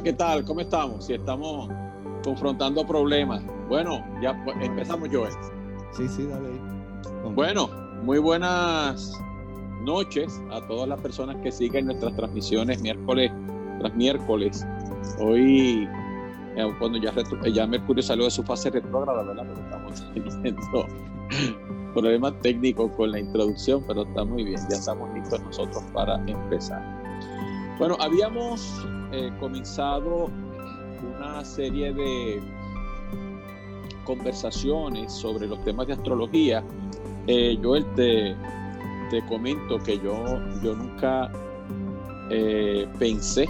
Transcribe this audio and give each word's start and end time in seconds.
Hola, 0.00 0.04
¿qué 0.04 0.12
tal? 0.14 0.44
¿Cómo 0.46 0.60
estamos? 0.60 1.04
Si 1.04 1.12
estamos 1.12 1.68
confrontando 2.24 2.86
problemas. 2.86 3.42
Bueno, 3.68 4.02
ya 4.22 4.42
pues, 4.44 4.56
empezamos, 4.62 5.10
Joel. 5.12 5.30
Sí, 5.92 6.08
sí, 6.08 6.26
dale 6.26 6.48
ahí. 6.48 7.32
Bueno, 7.34 7.68
muy 8.02 8.18
buenas 8.18 9.20
noches 9.84 10.40
a 10.52 10.66
todas 10.66 10.88
las 10.88 10.98
personas 11.02 11.36
que 11.42 11.52
siguen 11.52 11.84
nuestras 11.84 12.16
transmisiones 12.16 12.80
miércoles 12.80 13.30
tras 13.78 13.94
miércoles. 13.94 14.66
Hoy, 15.18 15.86
eh, 16.56 16.74
cuando 16.78 16.96
ya, 16.96 17.12
ya 17.52 17.66
Mercurio 17.66 18.02
salió 18.02 18.24
de 18.24 18.30
su 18.30 18.42
fase 18.42 18.70
retrógrada, 18.70 19.22
¿verdad? 19.22 19.46
Porque 19.48 19.60
estamos 19.60 20.14
teniendo 20.42 20.86
problemas 21.92 22.40
técnicos 22.40 22.90
con 22.92 23.10
la 23.10 23.18
introducción, 23.18 23.84
pero 23.86 24.04
está 24.04 24.24
muy 24.24 24.44
bien, 24.44 24.60
ya 24.70 24.76
estamos 24.78 25.12
listos 25.12 25.42
nosotros 25.42 25.84
para 25.92 26.16
empezar. 26.26 26.82
Bueno, 27.78 27.98
habíamos 28.00 28.82
eh, 29.12 29.32
comenzado 29.40 30.30
una 31.16 31.44
serie 31.44 31.92
de 31.92 32.40
conversaciones 34.04 35.12
sobre 35.12 35.46
los 35.46 35.62
temas 35.64 35.86
de 35.86 35.94
astrología. 35.94 36.62
Eh, 37.26 37.58
yo 37.60 37.84
te, 37.94 38.34
te 39.10 39.24
comento 39.28 39.78
que 39.78 39.98
yo, 39.98 40.24
yo 40.62 40.74
nunca 40.74 41.30
eh, 42.30 42.88
pensé, 42.98 43.46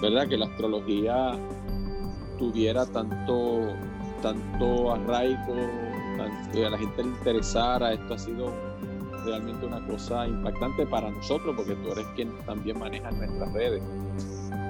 ¿verdad?, 0.00 0.28
que 0.28 0.36
la 0.36 0.46
astrología 0.46 1.38
tuviera 2.38 2.86
tanto, 2.86 3.74
tanto 4.22 4.92
arraigo, 4.92 5.54
que 6.52 6.66
a 6.66 6.70
la 6.70 6.78
gente 6.78 7.02
le 7.02 7.10
interesara. 7.10 7.92
Esto 7.92 8.14
ha 8.14 8.18
sido 8.18 8.52
realmente 9.24 9.66
una 9.66 9.86
cosa 9.86 10.26
impactante 10.26 10.86
para 10.86 11.10
nosotros, 11.10 11.54
porque 11.56 11.74
tú 11.76 11.92
eres 11.92 12.06
quien 12.16 12.30
también 12.46 12.78
maneja 12.78 13.10
nuestras 13.10 13.52
redes. 13.52 13.82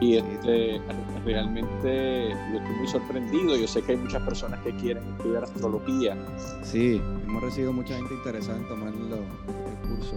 Y 0.00 0.16
este, 0.16 0.80
realmente 1.24 2.30
yo 2.52 2.58
estoy 2.58 2.76
muy 2.76 2.88
sorprendido. 2.88 3.56
Yo 3.56 3.66
sé 3.66 3.82
que 3.82 3.92
hay 3.92 3.98
muchas 3.98 4.22
personas 4.22 4.60
que 4.60 4.74
quieren 4.76 5.04
estudiar 5.16 5.44
astrología. 5.44 6.16
Sí, 6.62 7.00
hemos 7.26 7.42
recibido 7.42 7.72
mucha 7.72 7.94
gente 7.96 8.14
interesada 8.14 8.58
en 8.58 8.68
tomar 8.68 8.88
el 8.88 9.88
curso. 9.88 10.16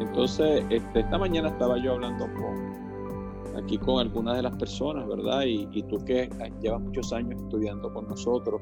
Entonces, 0.00 0.64
este, 0.70 1.00
esta 1.00 1.18
mañana 1.18 1.48
estaba 1.50 1.78
yo 1.78 1.92
hablando 1.92 2.26
con, 2.34 3.56
aquí 3.56 3.78
con 3.78 4.00
algunas 4.00 4.36
de 4.36 4.42
las 4.42 4.56
personas, 4.56 5.06
¿verdad? 5.06 5.44
Y, 5.44 5.68
y 5.72 5.82
tú 5.84 6.04
que 6.04 6.28
llevas 6.60 6.80
muchos 6.80 7.12
años 7.12 7.40
estudiando 7.40 7.92
con 7.92 8.08
nosotros, 8.08 8.60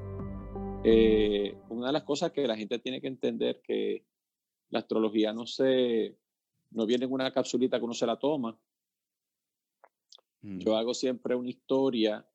eh, 0.86 1.56
una 1.70 1.86
de 1.86 1.92
las 1.94 2.02
cosas 2.02 2.30
que 2.30 2.46
la 2.46 2.56
gente 2.56 2.78
tiene 2.78 3.00
que 3.00 3.06
entender 3.06 3.62
que 3.62 4.04
la 4.68 4.80
astrología 4.80 5.32
no 5.32 5.46
se, 5.46 6.14
no 6.72 6.84
viene 6.84 7.06
en 7.06 7.12
una 7.12 7.32
capsulita 7.32 7.78
que 7.78 7.84
uno 7.84 7.94
se 7.94 8.06
la 8.06 8.18
toma. 8.18 8.58
Yo 10.44 10.72
mm. 10.72 10.76
hago 10.76 10.92
siempre 10.92 11.34
una 11.34 11.48
historia 11.48 12.28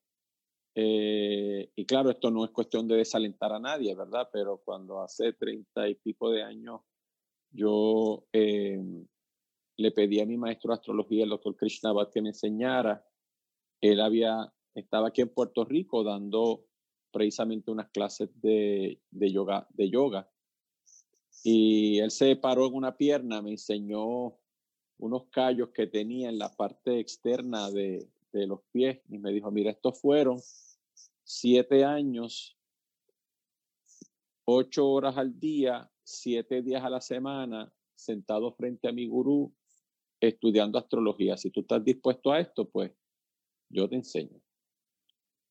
eh, 0.74 1.70
y 1.74 1.84
claro, 1.84 2.10
esto 2.10 2.30
no 2.30 2.44
es 2.44 2.50
cuestión 2.50 2.86
de 2.88 2.96
desalentar 2.96 3.52
a 3.52 3.58
nadie, 3.58 3.94
¿verdad? 3.94 4.28
Pero 4.32 4.58
cuando 4.64 5.00
hace 5.00 5.32
treinta 5.32 5.88
y 5.88 5.94
pico 5.94 6.30
de 6.30 6.42
años 6.42 6.80
yo 7.52 8.26
eh, 8.32 8.80
le 9.76 9.90
pedí 9.90 10.20
a 10.20 10.26
mi 10.26 10.36
maestro 10.36 10.68
de 10.68 10.74
astrología, 10.74 11.24
el 11.24 11.30
doctor 11.30 11.56
Krishnabhat, 11.56 12.12
que 12.12 12.22
me 12.22 12.28
enseñara. 12.28 13.04
Él 13.80 14.00
había, 14.00 14.52
estaba 14.74 15.08
aquí 15.08 15.22
en 15.22 15.30
Puerto 15.30 15.64
Rico 15.64 16.04
dando 16.04 16.66
precisamente 17.10 17.70
unas 17.70 17.90
clases 17.90 18.30
de, 18.40 19.00
yoga, 19.10 19.66
de 19.70 19.90
yoga. 19.90 20.30
Y 21.42 21.98
él 21.98 22.10
se 22.10 22.36
paró 22.36 22.66
en 22.66 22.74
una 22.74 22.96
pierna, 22.96 23.42
me 23.42 23.50
enseñó 23.50 24.38
unos 25.00 25.24
callos 25.30 25.70
que 25.70 25.86
tenía 25.86 26.28
en 26.28 26.38
la 26.38 26.54
parte 26.54 27.00
externa 27.00 27.70
de, 27.70 28.08
los 28.32 28.60
pies 28.70 29.00
y 29.08 29.18
me 29.18 29.32
dijo, 29.32 29.50
mira, 29.50 29.72
estos 29.72 30.00
fueron 30.00 30.38
siete 31.24 31.84
años, 31.84 32.56
ocho 34.44 34.88
horas 34.88 35.16
al 35.16 35.40
día, 35.40 35.90
siete 36.04 36.62
días 36.62 36.84
a 36.84 36.90
la 36.90 37.00
semana, 37.00 37.72
sentado 37.96 38.52
frente 38.52 38.88
a 38.88 38.92
mi 38.92 39.06
gurú, 39.06 39.52
estudiando 40.20 40.78
astrología. 40.78 41.36
Si 41.36 41.50
tú 41.50 41.60
estás 41.60 41.82
dispuesto 41.82 42.30
a 42.30 42.40
esto, 42.40 42.68
pues 42.68 42.92
yo 43.68 43.88
te 43.88 43.96
enseño. 43.96 44.40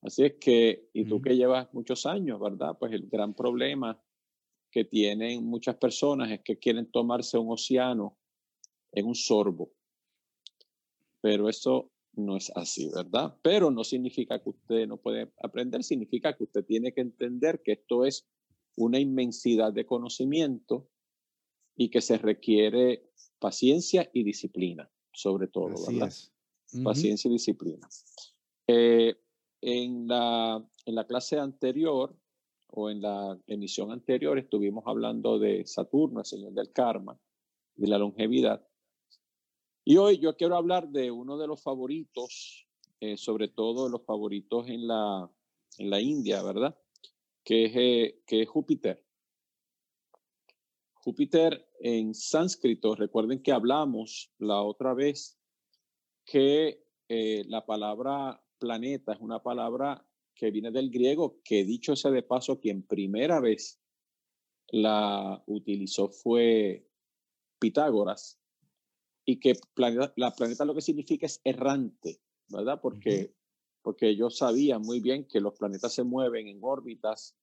Así 0.01 0.23
es 0.23 0.35
que, 0.39 0.89
y 0.93 1.03
tú 1.03 1.21
que 1.21 1.35
llevas 1.35 1.73
muchos 1.73 2.05
años, 2.05 2.39
¿verdad? 2.39 2.77
Pues 2.79 2.93
el 2.93 3.09
gran 3.09 3.33
problema 3.33 4.01
que 4.71 4.85
tienen 4.85 5.43
muchas 5.43 5.75
personas 5.75 6.31
es 6.31 6.41
que 6.41 6.57
quieren 6.57 6.89
tomarse 6.89 7.37
un 7.37 7.51
océano 7.51 8.17
en 8.91 9.05
un 9.05 9.15
sorbo. 9.15 9.71
Pero 11.21 11.49
eso 11.49 11.91
no 12.13 12.37
es 12.37 12.51
así, 12.55 12.89
¿verdad? 12.93 13.37
Pero 13.41 13.71
no 13.71 13.83
significa 13.83 14.41
que 14.41 14.49
usted 14.49 14.87
no 14.87 14.97
puede 14.97 15.31
aprender, 15.41 15.83
significa 15.83 16.35
que 16.35 16.43
usted 16.43 16.65
tiene 16.65 16.93
que 16.93 17.01
entender 17.01 17.61
que 17.63 17.73
esto 17.73 18.05
es 18.05 18.27
una 18.75 18.99
inmensidad 18.99 19.73
de 19.73 19.85
conocimiento 19.85 20.87
y 21.75 21.89
que 21.89 22.01
se 22.01 22.17
requiere 22.17 23.09
paciencia 23.39 24.09
y 24.13 24.23
disciplina, 24.23 24.89
sobre 25.13 25.47
todo, 25.47 25.73
¿verdad? 25.87 26.11
Paciencia 26.83 27.29
y 27.29 27.33
disciplina. 27.33 27.87
Eh, 28.67 29.15
en 29.61 30.07
la, 30.07 30.63
en 30.85 30.95
la 30.95 31.07
clase 31.07 31.39
anterior 31.39 32.15
o 32.67 32.89
en 32.89 33.01
la 33.01 33.37
emisión 33.47 33.91
anterior 33.91 34.37
estuvimos 34.37 34.83
hablando 34.87 35.39
de 35.39 35.65
Saturno, 35.65 36.19
el 36.19 36.25
señor 36.25 36.53
del 36.53 36.71
karma, 36.71 37.19
de 37.75 37.87
la 37.87 37.97
longevidad. 37.97 38.65
Y 39.89 39.97
hoy 39.97 40.19
yo 40.19 40.37
quiero 40.37 40.55
hablar 40.55 40.89
de 40.89 41.09
uno 41.09 41.35
de 41.35 41.47
los 41.47 41.63
favoritos, 41.63 42.67
eh, 42.99 43.17
sobre 43.17 43.47
todo 43.47 43.89
los 43.89 44.05
favoritos 44.05 44.69
en 44.69 44.85
la, 44.85 45.27
en 45.79 45.89
la 45.89 45.99
India, 45.99 46.43
¿verdad? 46.43 46.77
Que 47.43 47.65
es, 47.65 47.71
eh, 47.75 48.21
que 48.27 48.43
es 48.43 48.47
Júpiter. 48.47 49.03
Júpiter 50.93 51.71
en 51.79 52.13
sánscrito, 52.13 52.93
recuerden 52.93 53.41
que 53.41 53.51
hablamos 53.51 54.31
la 54.37 54.61
otra 54.61 54.93
vez 54.93 55.39
que 56.23 56.85
eh, 57.07 57.43
la 57.47 57.65
palabra 57.65 58.43
planeta 58.59 59.13
es 59.13 59.19
una 59.19 59.41
palabra 59.41 60.07
que 60.35 60.51
viene 60.51 60.69
del 60.69 60.91
griego, 60.91 61.39
que 61.43 61.63
dicho 61.63 61.95
sea 61.95 62.11
de 62.11 62.21
paso, 62.21 62.59
quien 62.59 62.83
primera 62.83 63.39
vez 63.39 63.81
la 64.67 65.43
utilizó 65.47 66.09
fue 66.09 66.87
Pitágoras, 67.57 68.38
y 69.25 69.39
que 69.39 69.53
planeta, 69.73 70.13
la 70.15 70.31
planeta 70.31 70.65
lo 70.65 70.73
que 70.73 70.81
significa 70.81 71.25
es 71.25 71.41
errante, 71.43 72.21
¿verdad? 72.47 72.79
Porque, 72.81 73.33
porque 73.81 74.09
ellos 74.09 74.37
sabían 74.37 74.81
muy 74.81 74.99
bien 74.99 75.25
que 75.25 75.39
los 75.39 75.55
planetas 75.57 75.93
se 75.93 76.03
mueven 76.03 76.47
en 76.47 76.59
órbitas 76.61 77.35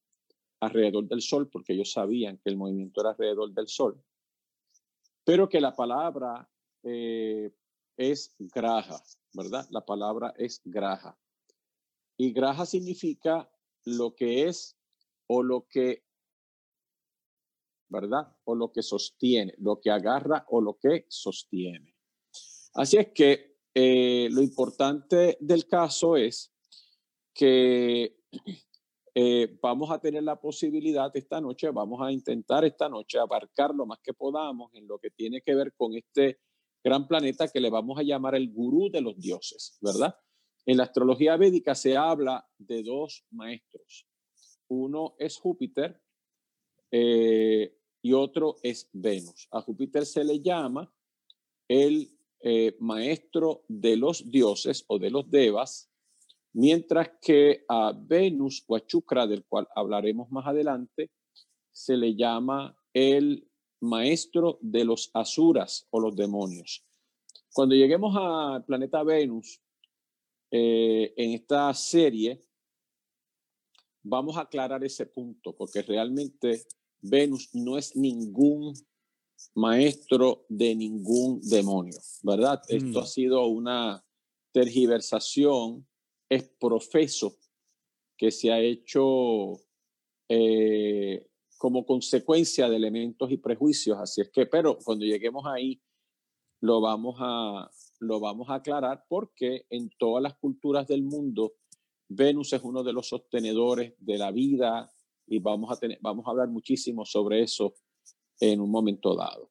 alrededor 0.61 1.07
del 1.07 1.21
Sol, 1.21 1.49
porque 1.49 1.75
ellos 1.75 1.93
sabían 1.93 2.39
que 2.39 2.51
el 2.51 2.57
movimiento 2.57 3.01
era 3.01 3.11
alrededor 3.11 3.53
del 3.53 3.69
Sol, 3.69 4.03
pero 5.25 5.49
que 5.49 5.61
la 5.61 5.75
palabra 5.75 6.49
eh, 6.83 7.53
es 7.97 8.35
graja, 8.39 9.03
¿verdad? 9.33 9.67
La 9.71 9.85
palabra 9.85 10.35
es 10.37 10.61
graja. 10.65 11.19
Y 12.17 12.33
graja 12.33 12.65
significa 12.65 13.51
lo 13.85 14.15
que 14.15 14.49
es 14.49 14.77
o 15.27 15.43
lo 15.43 15.67
que, 15.69 16.05
¿verdad? 17.89 18.37
O 18.45 18.55
lo 18.55 18.73
que 18.73 18.83
sostiene, 18.83 19.55
lo 19.59 19.81
que 19.81 19.91
agarra 19.91 20.45
o 20.49 20.61
lo 20.61 20.79
que 20.79 21.07
sostiene. 21.09 21.95
Así 22.75 22.97
es 22.97 23.09
que 23.15 23.57
eh, 23.75 24.29
lo 24.31 24.43
importante 24.43 25.37
del 25.41 25.67
caso 25.67 26.17
es 26.17 26.53
que 27.35 28.17
eh, 29.15 29.59
vamos 29.63 29.91
a 29.91 29.99
tener 29.99 30.23
la 30.23 30.41
posibilidad 30.41 31.11
esta 31.15 31.41
noche, 31.41 31.71
vamos 31.71 32.01
a 32.03 32.13
intentar 32.13 32.65
esta 32.65 32.89
noche 32.89 33.19
abarcar 33.19 33.75
lo 33.75 33.87
más 33.87 33.99
que 34.03 34.13
podamos 34.13 34.75
en 34.75 34.87
lo 34.87 34.99
que 34.99 35.11
tiene 35.11 35.41
que 35.43 35.55
ver 35.55 35.73
con 35.75 35.95
este 35.95 36.41
gran 36.83 37.07
planeta 37.09 37.49
que 37.49 37.61
le 37.61 37.71
vamos 37.71 37.99
a 37.99 38.03
llamar 38.03 38.35
el 38.35 38.53
gurú 38.53 38.91
de 38.91 39.01
los 39.01 39.19
dioses, 39.19 39.79
¿verdad? 39.81 40.17
En 40.67 40.77
la 40.77 40.85
astrología 40.85 41.37
védica 41.37 41.75
se 41.75 41.97
habla 41.97 42.47
de 42.59 42.83
dos 42.83 43.25
maestros. 43.31 44.07
Uno 44.69 45.15
es 45.19 45.39
Júpiter 45.39 46.03
eh, 46.91 47.76
y 48.07 48.13
otro 48.13 48.59
es 48.63 48.89
Venus. 48.93 49.49
A 49.51 49.61
Júpiter 49.61 50.07
se 50.07 50.23
le 50.23 50.41
llama 50.41 50.95
el 51.67 52.17
eh, 52.39 52.77
maestro 52.79 53.65
de 53.67 53.97
los 53.97 54.31
dioses 54.31 54.85
o 54.87 55.01
de 55.01 55.11
los 55.11 55.29
devas, 55.29 55.91
mientras 56.53 57.11
que 57.21 57.65
a 57.69 57.93
Venus 57.93 58.63
o 58.69 58.77
a 58.77 58.87
Chukra, 58.87 59.27
del 59.27 59.45
cual 59.45 59.67
hablaremos 59.75 60.31
más 60.31 60.47
adelante, 60.47 61.11
se 61.73 61.97
le 61.97 62.15
llama 62.15 62.79
el 62.95 63.51
maestro 63.81 64.61
de 64.61 64.85
los 64.85 65.11
asuras 65.13 65.89
o 65.91 65.99
los 65.99 66.15
demonios. 66.15 66.87
Cuando 67.53 67.75
lleguemos 67.75 68.15
al 68.17 68.65
planeta 68.65 69.03
Venus, 69.03 69.61
eh, 70.53 71.13
en 71.17 71.33
esta 71.33 71.75
serie, 71.75 72.41
vamos 74.05 74.37
a 74.37 74.43
aclarar 74.43 74.85
ese 74.85 75.07
punto, 75.07 75.57
porque 75.57 75.83
realmente 75.83 76.69
Venus 77.09 77.51
no 77.55 77.79
es 77.79 77.97
ningún 77.97 78.75
maestro 79.55 80.45
de 80.49 80.75
ningún 80.75 81.41
demonio, 81.43 81.99
¿verdad? 82.23 82.63
Esto 82.69 83.01
ha 83.01 83.07
sido 83.07 83.47
una 83.47 84.05
tergiversación 84.53 85.87
es 86.29 86.45
profeso 86.59 87.37
que 88.17 88.31
se 88.31 88.51
ha 88.53 88.61
hecho 88.61 89.61
eh, 90.29 91.29
como 91.59 91.85
consecuencia 91.85 92.69
de 92.69 92.77
elementos 92.77 93.31
y 93.31 93.37
prejuicios. 93.37 93.99
Así 93.99 94.21
es 94.23 94.31
que, 94.31 94.47
pero 94.47 94.79
cuando 94.79 95.05
lleguemos 95.05 95.45
ahí, 95.47 95.81
lo 96.61 96.81
vamos 96.81 97.17
a, 97.21 97.71
lo 98.01 98.21
vamos 98.21 98.49
a 98.49 98.55
aclarar 98.55 99.05
porque 99.09 99.67
en 99.71 99.91
todas 99.99 100.23
las 100.23 100.35
culturas 100.37 100.87
del 100.87 101.03
mundo, 101.03 101.55
Venus 102.09 102.53
es 102.53 102.63
uno 102.63 102.83
de 102.83 102.93
los 102.93 103.09
sostenedores 103.09 103.95
de 103.99 104.19
la 104.19 104.31
vida 104.31 104.91
y 105.27 105.39
vamos 105.39 105.71
a, 105.71 105.77
tener, 105.77 105.99
vamos 106.01 106.27
a 106.27 106.31
hablar 106.31 106.49
muchísimo 106.49 107.05
sobre 107.05 107.43
eso 107.43 107.75
en 108.41 108.61
un 108.61 108.71
momento 108.71 109.15
dado. 109.15 109.51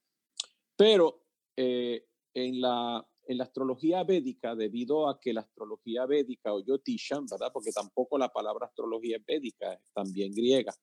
Pero 0.75 1.23
eh, 1.55 2.05
en, 2.33 2.61
la, 2.61 3.05
en 3.27 3.37
la 3.37 3.43
astrología 3.43 4.03
védica, 4.03 4.55
debido 4.55 5.09
a 5.09 5.19
que 5.19 5.33
la 5.33 5.41
astrología 5.41 6.05
védica 6.05 6.53
o 6.53 6.63
Yotishan, 6.63 7.25
¿verdad? 7.29 7.51
Porque 7.53 7.71
tampoco 7.71 8.17
la 8.17 8.29
palabra 8.29 8.67
astrología 8.67 9.17
es 9.17 9.25
védica, 9.25 9.73
es 9.73 9.91
también 9.93 10.31
griega. 10.33 10.73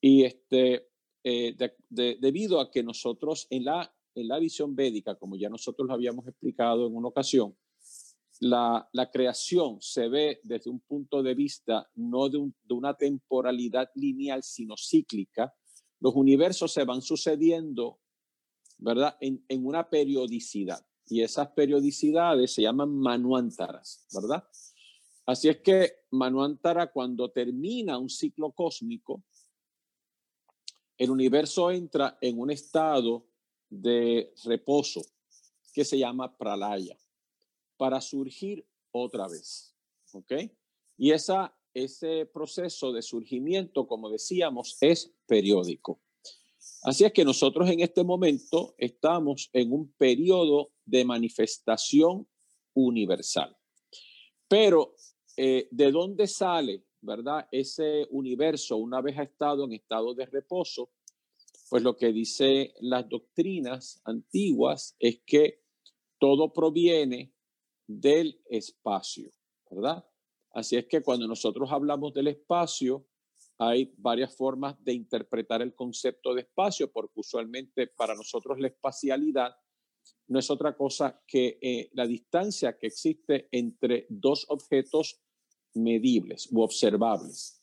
Y 0.00 0.24
este, 0.24 0.88
eh, 1.24 1.56
debido 1.88 2.60
a 2.60 2.70
que 2.70 2.82
nosotros 2.82 3.46
en 3.50 3.64
la, 3.64 3.94
en 4.14 4.28
la 4.28 4.38
visión 4.38 4.74
védica, 4.74 5.16
como 5.16 5.36
ya 5.36 5.48
nosotros 5.48 5.86
lo 5.86 5.94
habíamos 5.94 6.26
explicado 6.26 6.86
en 6.86 6.96
una 6.96 7.08
ocasión, 7.08 7.56
la, 8.40 8.88
la, 8.92 9.10
creación 9.10 9.80
se 9.80 10.08
ve 10.08 10.40
desde 10.42 10.70
un 10.70 10.80
punto 10.80 11.22
de 11.22 11.34
vista 11.34 11.88
no 11.94 12.28
de, 12.28 12.50
de, 12.64 12.74
una 12.74 12.94
temporalidad 12.94 13.90
lineal, 13.94 14.42
sino 14.42 14.74
cíclica. 14.78 15.54
Los 16.00 16.14
universos 16.14 16.72
se 16.72 16.84
van 16.84 17.02
sucediendo, 17.02 18.00
¿verdad? 18.78 19.16
En, 19.20 19.44
en 19.46 19.66
una 19.66 19.88
periodicidad. 19.88 20.84
Y 21.06 21.22
esas 21.22 21.48
periodicidades 21.48 22.54
se 22.54 22.62
llaman 22.62 22.96
manuántaras, 22.96 24.06
¿verdad? 24.14 24.44
Así 25.26 25.48
es 25.48 25.60
que 25.60 25.92
manuántara, 26.10 26.90
cuando 26.90 27.30
termina 27.30 27.98
un 27.98 28.08
ciclo 28.08 28.52
cósmico, 28.52 29.22
el 30.96 31.10
universo 31.10 31.70
entra 31.70 32.16
en 32.20 32.38
un 32.38 32.50
estado 32.50 33.26
de 33.68 34.32
reposo 34.44 35.02
que 35.74 35.84
se 35.84 35.98
llama 35.98 36.36
pralaya 36.36 36.99
para 37.80 38.02
surgir 38.02 38.66
otra 38.92 39.26
vez. 39.26 39.74
¿Ok? 40.12 40.32
Y 40.98 41.12
esa, 41.12 41.56
ese 41.72 42.26
proceso 42.26 42.92
de 42.92 43.00
surgimiento, 43.00 43.86
como 43.86 44.10
decíamos, 44.10 44.76
es 44.82 45.14
periódico. 45.26 45.98
Así 46.82 47.06
es 47.06 47.12
que 47.14 47.24
nosotros 47.24 47.70
en 47.70 47.80
este 47.80 48.04
momento 48.04 48.74
estamos 48.76 49.48
en 49.54 49.72
un 49.72 49.94
periodo 49.94 50.72
de 50.84 51.06
manifestación 51.06 52.28
universal. 52.74 53.56
Pero, 54.46 54.94
eh, 55.38 55.66
¿de 55.70 55.90
dónde 55.90 56.26
sale, 56.26 56.84
verdad, 57.00 57.48
ese 57.50 58.06
universo 58.10 58.76
una 58.76 59.00
vez 59.00 59.16
ha 59.16 59.22
estado 59.22 59.64
en 59.64 59.72
estado 59.72 60.12
de 60.12 60.26
reposo? 60.26 60.90
Pues 61.70 61.82
lo 61.82 61.96
que 61.96 62.12
dice 62.12 62.74
las 62.80 63.08
doctrinas 63.08 64.02
antiguas 64.04 64.96
es 64.98 65.22
que 65.24 65.62
todo 66.18 66.52
proviene 66.52 67.32
del 67.98 68.40
espacio, 68.48 69.30
¿verdad? 69.68 70.04
Así 70.52 70.76
es 70.76 70.86
que 70.86 71.02
cuando 71.02 71.26
nosotros 71.26 71.70
hablamos 71.72 72.14
del 72.14 72.28
espacio, 72.28 73.06
hay 73.58 73.92
varias 73.98 74.34
formas 74.34 74.76
de 74.82 74.92
interpretar 74.92 75.60
el 75.60 75.74
concepto 75.74 76.34
de 76.34 76.42
espacio, 76.42 76.90
porque 76.92 77.20
usualmente 77.20 77.88
para 77.88 78.14
nosotros 78.14 78.58
la 78.60 78.68
espacialidad 78.68 79.54
no 80.28 80.38
es 80.38 80.50
otra 80.50 80.76
cosa 80.76 81.20
que 81.26 81.58
eh, 81.60 81.90
la 81.92 82.06
distancia 82.06 82.78
que 82.78 82.86
existe 82.86 83.48
entre 83.50 84.06
dos 84.08 84.46
objetos 84.48 85.20
medibles 85.74 86.48
u 86.52 86.62
observables. 86.62 87.60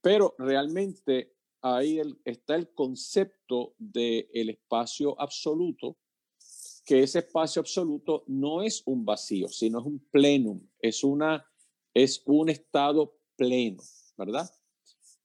Pero 0.00 0.34
realmente 0.38 1.36
ahí 1.60 2.00
está 2.24 2.56
el 2.56 2.72
concepto 2.72 3.74
del 3.78 4.48
espacio 4.48 5.20
absoluto, 5.20 5.98
que 6.88 7.02
ese 7.02 7.18
espacio 7.18 7.60
absoluto 7.60 8.24
no 8.28 8.62
es 8.62 8.82
un 8.86 9.04
vacío, 9.04 9.48
sino 9.48 9.80
es 9.80 9.84
un 9.84 9.98
plenum, 10.10 10.66
es, 10.80 11.04
una, 11.04 11.46
es 11.92 12.22
un 12.24 12.48
estado 12.48 13.18
pleno, 13.36 13.82
¿verdad? 14.16 14.48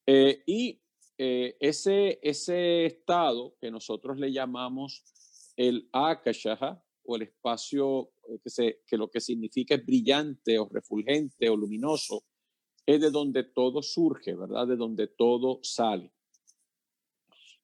Eh, 0.06 0.44
y 0.46 0.82
eh, 1.18 1.56
ese, 1.62 2.20
ese 2.22 2.86
estado 2.86 3.56
que 3.62 3.72
nosotros 3.72 4.20
le 4.20 4.34
llamamos 4.34 5.06
el 5.56 5.88
akashaha 5.94 6.84
o 7.06 7.16
el 7.16 7.22
espacio 7.22 8.12
eh, 8.28 8.40
que, 8.44 8.50
se, 8.50 8.82
que 8.86 8.98
lo 8.98 9.10
que 9.10 9.22
significa 9.22 9.76
es 9.76 9.86
brillante 9.86 10.60
o 10.60 10.68
refulgente 10.68 11.48
o 11.48 11.56
luminoso, 11.56 12.26
es 12.86 13.00
de 13.00 13.10
donde 13.10 13.46
todo 13.46 13.82
surge, 13.82 14.36
¿verdad? 14.36 14.68
De 14.68 14.76
donde 14.76 15.08
todo 15.08 15.62
sale. 15.64 16.12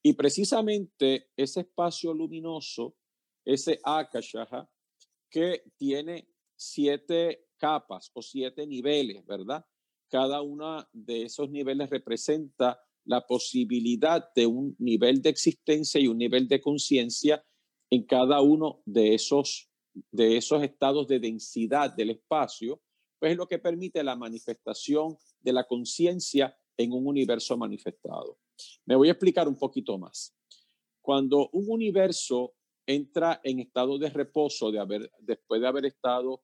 Y 0.02 0.14
precisamente 0.14 1.32
ese 1.36 1.60
espacio 1.60 2.14
luminoso 2.14 2.96
ese 3.54 3.80
Akashaha, 3.84 4.70
que 5.30 5.64
tiene 5.78 6.28
siete 6.56 7.48
capas 7.58 8.12
o 8.14 8.22
siete 8.22 8.66
niveles, 8.66 9.26
¿verdad? 9.26 9.66
Cada 10.10 10.42
uno 10.42 10.88
de 10.92 11.24
esos 11.24 11.50
niveles 11.50 11.90
representa 11.90 12.82
la 13.06 13.26
posibilidad 13.26 14.32
de 14.36 14.46
un 14.46 14.76
nivel 14.80 15.22
de 15.22 15.30
existencia 15.30 16.00
y 16.00 16.08
un 16.08 16.18
nivel 16.18 16.48
de 16.48 16.62
conciencia 16.62 17.44
en 17.90 18.04
cada 18.04 18.42
uno 18.42 18.82
de 18.86 19.16
esos, 19.16 19.70
de 20.12 20.38
esos 20.38 20.64
estados 20.64 21.08
de 21.08 21.20
densidad 21.20 21.94
del 21.96 22.12
espacio, 22.12 22.82
pues 23.18 23.32
es 23.32 23.38
lo 23.38 23.48
que 23.48 23.60
permite 23.60 24.04
la 24.04 24.16
manifestación 24.16 25.18
de 25.42 25.54
la 25.54 25.66
conciencia 25.66 26.56
en 26.78 26.94
un 26.94 27.08
universo 27.08 27.58
manifestado. 27.58 28.38
Me 28.86 28.96
voy 28.96 29.10
a 29.10 29.12
explicar 29.12 29.48
un 29.48 29.58
poquito 29.58 29.98
más. 29.98 30.36
Cuando 31.02 31.50
un 31.52 31.66
universo 31.70 32.54
entra 32.90 33.40
en 33.44 33.60
estado 33.60 34.00
de 34.00 34.10
reposo 34.10 34.72
de 34.72 34.80
haber, 34.80 35.12
después 35.20 35.62
de 35.62 35.68
haber 35.68 35.86
estado 35.86 36.42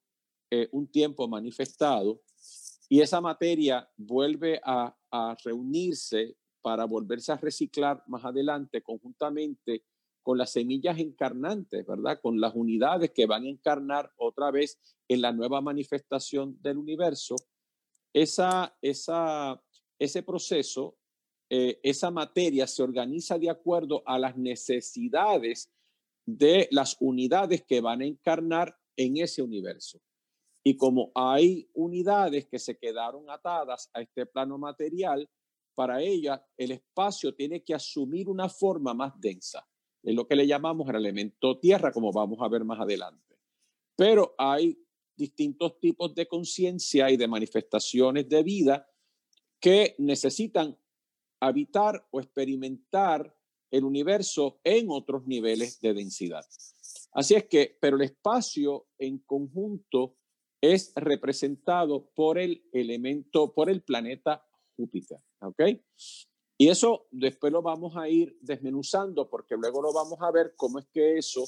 eh, 0.51 0.69
un 0.73 0.87
tiempo 0.87 1.27
manifestado 1.27 2.21
y 2.87 3.01
esa 3.01 3.19
materia 3.19 3.89
vuelve 3.97 4.61
a, 4.63 4.95
reunirse 5.43 6.35
para 6.61 6.83
volverse 6.83 7.31
a 7.31 7.37
reciclar 7.37 8.03
más 8.07 8.25
adelante 8.25 8.81
conjuntamente 8.81 9.85
con 10.21 10.37
las 10.37 10.51
semillas 10.51 10.99
encarnantes, 10.99 11.85
¿verdad? 11.87 12.19
Con 12.21 12.41
las 12.41 12.53
unidades 12.53 13.11
que 13.11 13.25
van 13.25 13.45
a 13.45 13.49
encarnar 13.49 14.11
otra 14.17 14.51
vez 14.51 14.77
en 15.07 15.21
la 15.21 15.31
nueva 15.31 15.61
manifestación 15.61 16.61
del 16.61 16.77
universo. 16.77 17.37
Esa, 18.13 18.75
esa, 18.81 19.63
ese 19.97 20.21
proceso, 20.21 20.97
eh, 21.49 21.79
esa 21.81 22.11
materia 22.11 22.67
se 22.67 22.83
organiza 22.83 23.39
de 23.39 23.49
acuerdo 23.49 24.03
a 24.05 24.19
las 24.19 24.35
necesidades 24.35 25.71
de 26.25 26.67
las 26.71 26.97
unidades 26.99 27.63
que 27.65 27.81
van 27.81 28.01
a 28.01 28.05
encarnar 28.05 28.77
en 28.97 29.17
ese 29.17 29.41
universo. 29.41 30.01
Y 30.63 30.77
como 30.77 31.11
hay 31.13 31.69
unidades 31.73 32.47
que 32.47 32.57
se 32.57 32.77
quedaron 32.77 33.29
atadas 33.29 33.89
a 33.93 34.01
este 34.01 34.25
plano 34.25 34.57
material, 34.57 35.29
para 35.75 36.01
ella 36.01 36.43
el 36.57 36.71
espacio 36.71 37.35
tiene 37.35 37.63
que 37.63 37.75
asumir 37.75 38.29
una 38.29 38.49
forma 38.49 38.93
más 38.93 39.13
densa. 39.19 39.67
Es 40.01 40.15
lo 40.15 40.27
que 40.27 40.35
le 40.35 40.47
llamamos 40.47 40.89
el 40.89 40.95
elemento 40.95 41.59
tierra, 41.59 41.91
como 41.91 42.11
vamos 42.11 42.39
a 42.41 42.47
ver 42.47 42.63
más 42.63 42.79
adelante. 42.79 43.37
Pero 43.95 44.33
hay 44.37 44.79
distintos 45.15 45.79
tipos 45.79 46.13
de 46.15 46.27
conciencia 46.27 47.09
y 47.11 47.17
de 47.17 47.27
manifestaciones 47.27 48.27
de 48.27 48.43
vida 48.43 48.89
que 49.59 49.95
necesitan 49.99 50.77
habitar 51.39 52.07
o 52.11 52.19
experimentar 52.19 53.35
el 53.75 53.83
universo 53.83 54.61
en 54.63 54.87
otros 54.89 55.27
niveles 55.27 55.81
de 55.81 55.93
densidad. 55.93 56.45
Así 57.11 57.35
es 57.35 57.43
que, 57.45 57.77
pero 57.81 57.97
el 57.97 58.03
espacio 58.03 58.87
en 58.97 59.19
conjunto 59.19 60.15
es 60.61 60.93
representado 60.95 62.09
por 62.15 62.39
el 62.39 62.63
elemento, 62.71 63.53
por 63.53 63.69
el 63.69 63.81
planeta 63.81 64.45
Júpiter, 64.77 65.19
¿ok? 65.41 65.61
Y 66.57 66.69
eso 66.69 67.07
después 67.11 67.51
lo 67.51 67.61
vamos 67.61 67.97
a 67.97 68.07
ir 68.07 68.37
desmenuzando 68.39 69.29
porque 69.29 69.57
luego 69.57 69.81
lo 69.81 69.91
vamos 69.91 70.19
a 70.21 70.31
ver 70.31 70.53
cómo 70.55 70.79
es 70.79 70.85
que 70.93 71.17
eso 71.17 71.45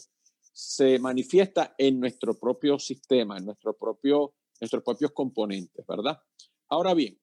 se 0.51 0.99
manifiesta 0.99 1.75
en 1.77 1.97
nuestro 1.97 2.37
propio 2.37 2.77
sistema, 2.77 3.37
en 3.37 3.45
nuestro 3.45 3.77
propio, 3.77 4.33
nuestros 4.59 4.83
propios 4.83 5.11
componentes, 5.11 5.85
¿verdad? 5.87 6.19
Ahora 6.67 6.93
bien, 6.93 7.17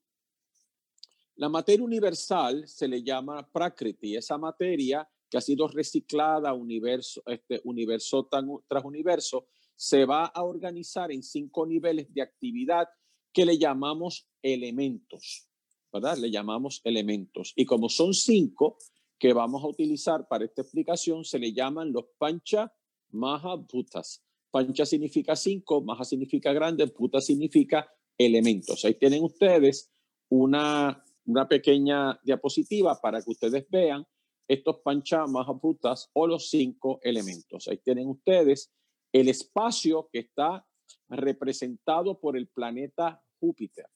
la 1.37 1.49
materia 1.49 1.85
universal 1.85 2.67
se 2.69 2.89
le 2.89 3.03
llama 3.03 3.49
Prakriti, 3.51 4.17
esa 4.17 4.39
materia 4.39 5.09
que 5.29 5.39
ha 5.39 5.41
sido 5.41 5.67
reciclada 5.69 6.53
universo, 6.53 7.23
este, 7.27 7.61
universo 7.65 8.29
tras 8.69 8.85
universo, 8.85 9.49
se 9.75 10.05
va 10.05 10.27
a 10.27 10.45
organizar 10.45 11.11
en 11.11 11.23
cinco 11.23 11.67
niveles 11.67 12.13
de 12.15 12.23
actividad 12.23 12.89
que 13.33 13.45
le 13.45 13.59
llamamos 13.59 14.29
elementos, 14.43 15.49
¿verdad? 15.93 16.17
Le 16.19 16.31
llamamos 16.31 16.81
elementos. 16.85 17.53
Y 17.57 17.65
como 17.65 17.89
son 17.89 18.15
cinco 18.15 18.79
que 19.19 19.33
vamos 19.33 19.65
a 19.65 19.67
utilizar 19.67 20.29
para 20.29 20.45
esta 20.45 20.63
explicación, 20.63 21.25
se 21.25 21.39
le 21.39 21.53
llaman 21.53 21.93
los 21.93 22.05
Pancha 22.19 22.73
Mahabhutas. 23.11 24.23
Pancha 24.51 24.87
significa 24.87 25.35
cinco, 25.35 25.83
Maja 25.83 26.05
significa 26.05 26.53
grande, 26.53 26.87
Puta 26.87 27.21
significa 27.21 27.93
elementos. 28.17 28.85
Ahí 28.85 28.95
tienen 28.95 29.25
ustedes 29.25 29.93
una, 30.29 31.04
una 31.27 31.49
pequeña 31.49 32.19
diapositiva 32.23 33.01
para 33.01 33.23
que 33.23 33.31
ustedes 33.31 33.67
vean 33.71 34.07
estos 34.47 34.81
Pancha, 34.81 35.27
Maja, 35.27 35.55
Putas 35.55 36.11
o 36.13 36.27
los 36.27 36.51
cinco 36.51 37.01
elementos. 37.03 37.67
Ahí 37.69 37.79
tienen 37.79 38.09
ustedes 38.09 38.73
el 39.13 39.29
espacio 39.29 40.09
que 40.13 40.21
está 40.21 40.67
representado 41.09 42.21
por 42.21 42.37
el 42.37 42.49
planeta 42.49 43.23
Júpiter. 43.41 43.87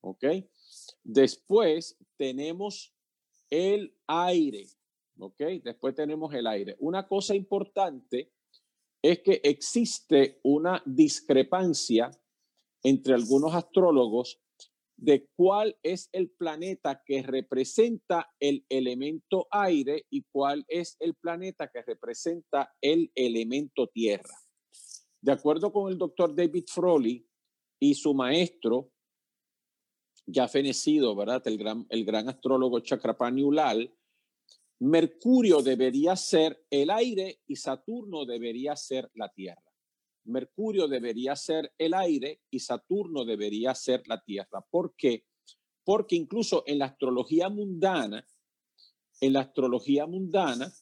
¿Ok? 0.00 0.24
Después 1.02 1.98
tenemos 2.16 2.94
el 3.50 3.96
aire. 4.06 4.66
¿Ok? 5.18 5.40
Después 5.62 5.94
tenemos 5.94 6.32
el 6.34 6.46
aire. 6.46 6.76
Una 6.78 7.06
cosa 7.06 7.34
importante 7.34 8.32
es 9.02 9.20
que 9.20 9.40
existe 9.44 10.40
una 10.42 10.82
discrepancia 10.86 12.10
entre 12.82 13.14
algunos 13.14 13.54
astrólogos 13.54 14.40
de 14.96 15.28
cuál 15.36 15.76
es 15.82 16.08
el 16.12 16.30
planeta 16.30 17.02
que 17.04 17.22
representa 17.22 18.30
el 18.38 18.64
elemento 18.68 19.46
aire 19.50 20.06
y 20.10 20.22
cuál 20.30 20.64
es 20.68 20.96
el 21.00 21.14
planeta 21.14 21.68
que 21.68 21.82
representa 21.82 22.72
el 22.80 23.10
elemento 23.14 23.88
tierra. 23.88 24.34
De 25.20 25.32
acuerdo 25.32 25.72
con 25.72 25.90
el 25.90 25.98
doctor 25.98 26.34
David 26.34 26.64
Froley 26.68 27.26
y 27.80 27.94
su 27.94 28.14
maestro, 28.14 28.90
ya 30.26 30.48
fenecido, 30.48 31.14
¿verdad? 31.14 31.42
El 31.46 32.04
gran, 32.04 32.28
astrólogo 32.28 32.80
Chakrapani 32.80 33.42
Ulal, 33.42 33.94
Mercurio 34.80 35.62
debería 35.62 36.16
ser 36.16 36.64
el 36.70 36.90
aire 36.90 37.40
y 37.46 37.56
Saturno 37.56 38.24
debería 38.24 38.76
ser 38.76 39.10
la 39.14 39.28
Tierra. 39.28 39.62
Mercurio 40.24 40.88
debería 40.88 41.36
ser 41.36 41.72
el 41.78 41.94
aire 41.94 42.42
y 42.50 42.60
Saturno 42.60 43.24
debería 43.24 43.74
ser 43.74 44.02
la 44.06 44.20
Tierra. 44.20 44.64
¿Por 44.70 44.94
qué? 44.96 45.24
Porque 45.84 46.16
incluso 46.16 46.64
en 46.66 46.78
la 46.78 46.86
astrología 46.86 47.48
mundana, 47.48 48.26
en 49.20 49.32
la 49.32 49.40
astrología 49.40 50.06
mundana, 50.06 50.72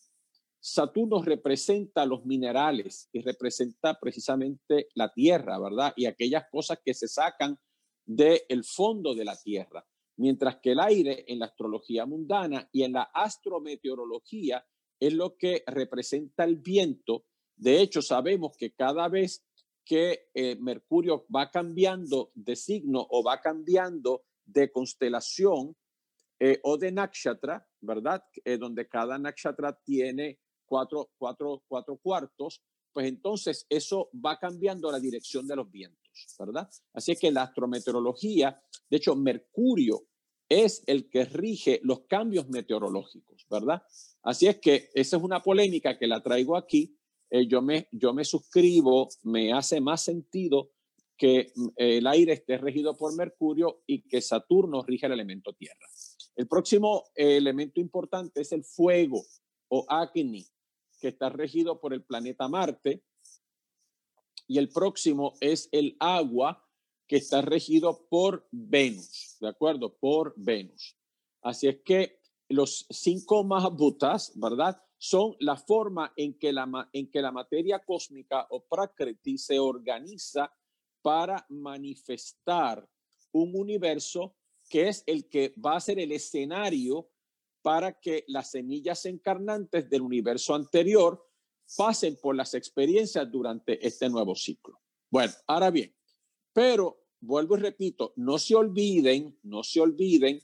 Saturno 0.60 1.22
representa 1.22 2.06
los 2.06 2.24
minerales 2.24 3.08
y 3.12 3.20
representa 3.20 3.98
precisamente 3.98 4.88
la 4.94 5.12
Tierra, 5.12 5.58
¿verdad? 5.58 5.92
Y 5.96 6.06
aquellas 6.06 6.44
cosas 6.50 6.78
que 6.84 6.94
se 6.94 7.08
sacan 7.08 7.58
del 8.04 8.64
fondo 8.64 9.14
de 9.14 9.24
la 9.24 9.36
Tierra 9.36 9.84
mientras 10.16 10.58
que 10.58 10.72
el 10.72 10.80
aire 10.80 11.24
en 11.26 11.38
la 11.38 11.46
astrología 11.46 12.06
mundana 12.06 12.68
y 12.72 12.82
en 12.82 12.92
la 12.92 13.10
astrometeorología 13.14 14.64
es 15.00 15.12
lo 15.12 15.36
que 15.36 15.64
representa 15.66 16.44
el 16.44 16.56
viento. 16.56 17.24
De 17.56 17.80
hecho, 17.80 18.02
sabemos 18.02 18.56
que 18.56 18.72
cada 18.72 19.08
vez 19.08 19.44
que 19.84 20.30
eh, 20.34 20.56
Mercurio 20.60 21.26
va 21.34 21.50
cambiando 21.50 22.30
de 22.34 22.56
signo 22.56 23.06
o 23.10 23.22
va 23.22 23.40
cambiando 23.40 24.24
de 24.44 24.70
constelación 24.70 25.76
eh, 26.38 26.60
o 26.62 26.76
de 26.76 26.92
nakshatra, 26.92 27.66
¿verdad? 27.80 28.24
Eh, 28.44 28.58
donde 28.58 28.88
cada 28.88 29.18
nakshatra 29.18 29.78
tiene 29.84 30.40
cuatro, 30.64 31.10
cuatro, 31.18 31.62
cuatro 31.68 31.96
cuartos, 31.98 32.62
pues 32.92 33.06
entonces 33.06 33.66
eso 33.68 34.10
va 34.14 34.38
cambiando 34.38 34.90
la 34.90 35.00
dirección 35.00 35.46
de 35.46 35.56
los 35.56 35.70
vientos. 35.70 36.02
¿verdad? 36.38 36.68
Así 36.92 37.16
que 37.16 37.30
la 37.30 37.44
astrometeorología, 37.44 38.62
de 38.88 38.96
hecho, 38.96 39.16
Mercurio 39.16 40.06
es 40.48 40.82
el 40.86 41.08
que 41.08 41.24
rige 41.24 41.80
los 41.82 42.00
cambios 42.06 42.48
meteorológicos, 42.48 43.46
¿verdad? 43.48 43.82
Así 44.22 44.46
es 44.46 44.58
que 44.58 44.90
esa 44.94 45.16
es 45.16 45.22
una 45.22 45.42
polémica 45.42 45.98
que 45.98 46.06
la 46.06 46.22
traigo 46.22 46.56
aquí. 46.56 46.94
Eh, 47.34 47.46
yo, 47.46 47.62
me, 47.62 47.88
yo 47.92 48.12
me 48.12 48.26
suscribo, 48.26 49.08
me 49.22 49.54
hace 49.54 49.80
más 49.80 50.02
sentido 50.02 50.70
que 51.16 51.50
mm, 51.56 51.68
el 51.76 52.06
aire 52.06 52.34
esté 52.34 52.58
regido 52.58 52.94
por 52.94 53.16
Mercurio 53.16 53.80
y 53.86 54.02
que 54.02 54.20
Saturno 54.20 54.82
rige 54.82 55.06
el 55.06 55.12
elemento 55.12 55.54
tierra. 55.54 55.86
El 56.36 56.46
próximo 56.46 57.04
elemento 57.14 57.80
importante 57.80 58.42
es 58.42 58.52
el 58.52 58.64
fuego 58.64 59.24
o 59.68 59.86
Agni, 59.88 60.46
que 61.00 61.08
está 61.08 61.30
regido 61.30 61.80
por 61.80 61.94
el 61.94 62.04
planeta 62.04 62.48
Marte 62.48 63.02
y 64.46 64.58
el 64.58 64.68
próximo 64.68 65.32
es 65.40 65.70
el 65.72 65.96
agua 66.00 66.68
que 67.06 67.16
está 67.16 67.40
regido 67.40 68.06
por 68.10 68.46
Venus, 68.50 69.38
¿de 69.40 69.48
acuerdo? 69.48 69.96
Por 69.96 70.34
Venus. 70.36 70.98
Así 71.40 71.66
es 71.66 71.80
que 71.82 72.20
los 72.50 72.86
cinco 72.90 73.42
Mahabhutas, 73.42 74.32
¿verdad? 74.38 74.82
Son 75.04 75.34
la 75.40 75.56
forma 75.56 76.12
en 76.14 76.38
que 76.38 76.52
la, 76.52 76.88
en 76.92 77.10
que 77.10 77.20
la 77.20 77.32
materia 77.32 77.80
cósmica 77.80 78.46
o 78.50 78.64
Prakriti 78.64 79.36
se 79.36 79.58
organiza 79.58 80.48
para 81.02 81.44
manifestar 81.48 82.88
un 83.32 83.56
universo 83.56 84.36
que 84.68 84.86
es 84.86 85.02
el 85.06 85.28
que 85.28 85.54
va 85.58 85.74
a 85.74 85.80
ser 85.80 85.98
el 85.98 86.12
escenario 86.12 87.10
para 87.62 87.98
que 87.98 88.22
las 88.28 88.52
semillas 88.52 89.04
encarnantes 89.04 89.90
del 89.90 90.02
universo 90.02 90.54
anterior 90.54 91.28
pasen 91.76 92.16
por 92.22 92.36
las 92.36 92.54
experiencias 92.54 93.28
durante 93.28 93.84
este 93.84 94.08
nuevo 94.08 94.36
ciclo. 94.36 94.78
Bueno, 95.10 95.32
ahora 95.48 95.72
bien, 95.72 95.92
pero 96.52 97.08
vuelvo 97.18 97.56
y 97.56 97.60
repito, 97.60 98.12
no 98.14 98.38
se 98.38 98.54
olviden, 98.54 99.36
no 99.42 99.64
se 99.64 99.80
olviden 99.80 100.40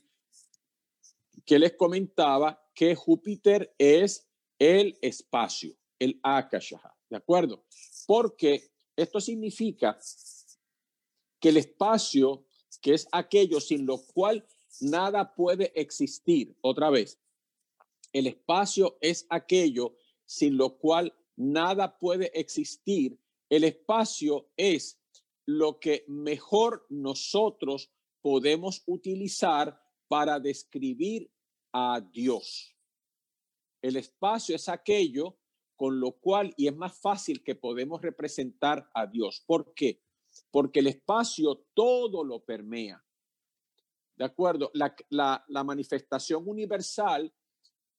que 1.45 1.59
les 1.59 1.77
comentaba 1.77 2.61
que 2.73 2.93
Júpiter 2.93 3.73
es 3.77 4.28
el 4.59 4.97
espacio, 5.01 5.75
el 5.97 6.19
Akasha, 6.21 6.79
¿de 7.09 7.17
acuerdo? 7.17 7.65
Porque 8.05 8.71
esto 8.95 9.19
significa 9.19 9.97
que 11.39 11.49
el 11.49 11.57
espacio, 11.57 12.45
que 12.81 12.93
es 12.93 13.07
aquello 13.11 13.61
sin 13.61 13.85
lo 13.85 13.97
cual 13.97 14.45
nada 14.81 15.33
puede 15.33 15.71
existir, 15.79 16.55
otra 16.61 16.89
vez, 16.89 17.17
el 18.11 18.27
espacio 18.27 18.97
es 19.01 19.25
aquello 19.29 19.95
sin 20.25 20.57
lo 20.57 20.77
cual 20.77 21.13
nada 21.35 21.97
puede 21.97 22.31
existir. 22.39 23.17
El 23.49 23.63
espacio 23.63 24.49
es 24.57 24.99
lo 25.45 25.79
que 25.79 26.05
mejor 26.07 26.85
nosotros 26.89 27.91
podemos 28.21 28.83
utilizar 28.85 29.81
para 30.07 30.39
describir 30.39 31.31
a 31.71 32.01
Dios. 32.01 32.75
El 33.81 33.95
espacio 33.95 34.55
es 34.55 34.69
aquello 34.69 35.37
con 35.75 35.99
lo 35.99 36.11
cual, 36.11 36.53
y 36.57 36.67
es 36.67 36.75
más 36.75 36.99
fácil 36.99 37.41
que 37.41 37.55
podemos 37.55 38.01
representar 38.01 38.89
a 38.93 39.07
Dios. 39.07 39.43
¿Por 39.45 39.73
qué? 39.73 40.01
Porque 40.51 40.79
el 40.79 40.87
espacio 40.87 41.65
todo 41.73 42.23
lo 42.23 42.43
permea. 42.43 43.01
¿De 44.17 44.25
acuerdo? 44.25 44.71
La, 44.73 44.93
la 45.47 45.63
manifestación 45.63 46.47
universal 46.47 47.33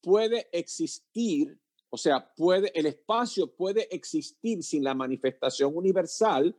puede 0.02 0.48
existir 0.52 1.58
o 1.90 1.96
sea, 1.96 2.32
puede, 2.34 2.70
el 2.78 2.86
espacio 2.86 3.52
puede 3.52 3.92
existir 3.94 4.62
sin 4.62 4.84
la 4.84 4.94
manifestación 4.94 5.76
universal, 5.76 6.56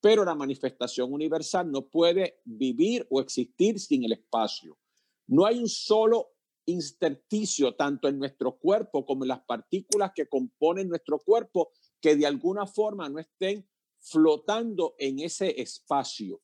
pero 0.00 0.24
la 0.24 0.34
manifestación 0.34 1.12
universal 1.12 1.70
no 1.70 1.88
puede 1.88 2.40
vivir 2.44 3.06
o 3.10 3.20
existir 3.20 3.78
sin 3.78 4.04
el 4.04 4.12
espacio. 4.12 4.78
No 5.26 5.44
hay 5.44 5.58
un 5.58 5.68
solo 5.68 6.32
intersticio, 6.66 7.74
tanto 7.74 8.08
en 8.08 8.18
nuestro 8.18 8.58
cuerpo 8.58 9.04
como 9.04 9.24
en 9.24 9.28
las 9.28 9.44
partículas 9.44 10.12
que 10.14 10.28
componen 10.28 10.88
nuestro 10.88 11.18
cuerpo, 11.18 11.72
que 12.00 12.16
de 12.16 12.26
alguna 12.26 12.66
forma 12.66 13.08
no 13.08 13.18
estén 13.18 13.68
flotando 14.00 14.94
en 14.98 15.20
ese 15.20 15.60
espacio. 15.60 16.42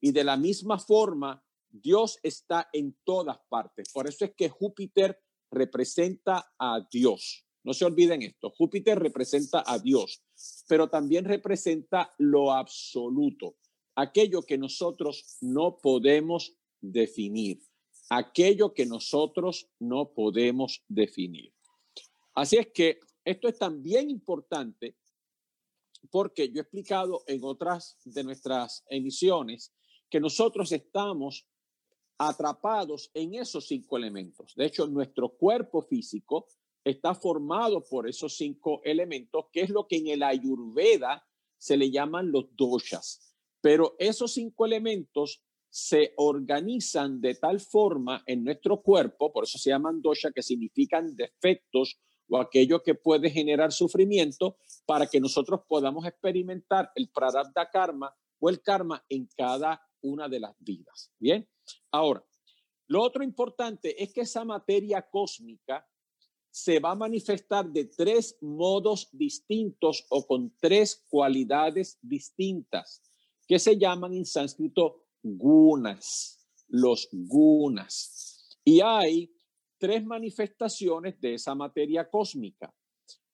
Y 0.00 0.12
de 0.12 0.24
la 0.24 0.36
misma 0.36 0.78
forma, 0.78 1.42
Dios 1.68 2.18
está 2.22 2.68
en 2.72 2.96
todas 3.04 3.38
partes. 3.48 3.92
Por 3.92 4.08
eso 4.08 4.24
es 4.24 4.34
que 4.34 4.48
Júpiter 4.48 5.18
representa 5.50 6.52
a 6.58 6.86
Dios. 6.90 7.46
No 7.62 7.74
se 7.74 7.84
olviden 7.84 8.22
esto, 8.22 8.50
Júpiter 8.50 8.98
representa 8.98 9.62
a 9.66 9.78
Dios, 9.78 10.22
pero 10.66 10.88
también 10.88 11.26
representa 11.26 12.10
lo 12.16 12.52
absoluto, 12.52 13.56
aquello 13.94 14.42
que 14.42 14.56
nosotros 14.56 15.36
no 15.42 15.76
podemos 15.76 16.56
definir, 16.80 17.60
aquello 18.10 18.74
que 18.74 18.84
nosotros 18.84 19.70
no 19.78 20.12
podemos 20.12 20.84
definir. 20.88 21.54
Así 22.34 22.56
es 22.56 22.68
que 22.72 22.98
esto 23.24 23.48
es 23.48 23.56
también 23.56 24.10
importante 24.10 24.96
porque 26.10 26.48
yo 26.50 26.58
he 26.58 26.62
explicado 26.62 27.22
en 27.26 27.44
otras 27.44 27.98
de 28.04 28.24
nuestras 28.24 28.84
emisiones 28.88 29.72
que 30.08 30.18
nosotros 30.18 30.72
estamos 30.72 31.46
atrapados 32.18 33.10
en 33.14 33.34
esos 33.34 33.66
cinco 33.66 33.96
elementos. 33.96 34.54
De 34.56 34.66
hecho, 34.66 34.86
nuestro 34.86 35.36
cuerpo 35.36 35.82
físico 35.82 36.48
está 36.84 37.14
formado 37.14 37.84
por 37.84 38.08
esos 38.08 38.36
cinco 38.36 38.80
elementos, 38.84 39.46
que 39.52 39.60
es 39.60 39.70
lo 39.70 39.86
que 39.86 39.96
en 39.96 40.08
el 40.08 40.22
Ayurveda 40.22 41.24
se 41.58 41.76
le 41.76 41.90
llaman 41.90 42.32
los 42.32 42.46
doshas. 42.56 43.36
Pero 43.60 43.94
esos 43.98 44.32
cinco 44.32 44.66
elementos 44.66 45.44
se 45.70 46.12
organizan 46.16 47.20
de 47.20 47.36
tal 47.36 47.60
forma 47.60 48.22
en 48.26 48.44
nuestro 48.44 48.82
cuerpo, 48.82 49.32
por 49.32 49.44
eso 49.44 49.56
se 49.56 49.70
llaman 49.70 50.02
dosha, 50.02 50.32
que 50.32 50.42
significan 50.42 51.14
defectos 51.14 51.98
o 52.28 52.38
aquello 52.38 52.82
que 52.82 52.94
puede 52.94 53.30
generar 53.30 53.72
sufrimiento 53.72 54.56
para 54.84 55.06
que 55.06 55.20
nosotros 55.20 55.60
podamos 55.68 56.04
experimentar 56.06 56.90
el 56.94 57.08
prarabdha 57.08 57.70
karma 57.70 58.14
o 58.40 58.48
el 58.48 58.60
karma 58.62 59.04
en 59.08 59.28
cada 59.36 59.80
una 60.02 60.28
de 60.28 60.40
las 60.40 60.54
vidas. 60.58 61.12
Bien, 61.18 61.48
ahora, 61.90 62.24
lo 62.86 63.02
otro 63.02 63.22
importante 63.22 64.02
es 64.02 64.12
que 64.12 64.22
esa 64.22 64.44
materia 64.44 65.02
cósmica 65.02 65.86
se 66.50 66.80
va 66.80 66.90
a 66.90 66.96
manifestar 66.96 67.70
de 67.70 67.84
tres 67.84 68.36
modos 68.40 69.08
distintos 69.12 70.04
o 70.08 70.26
con 70.26 70.52
tres 70.58 71.06
cualidades 71.08 71.98
distintas 72.02 73.02
que 73.46 73.58
se 73.58 73.78
llaman 73.78 74.14
en 74.14 74.26
sánscrito 74.26 74.99
gunas, 75.22 76.46
los 76.68 77.08
gunas. 77.12 78.58
Y 78.64 78.80
hay 78.80 79.32
tres 79.78 80.04
manifestaciones 80.04 81.20
de 81.20 81.34
esa 81.34 81.54
materia 81.54 82.08
cósmica. 82.08 82.72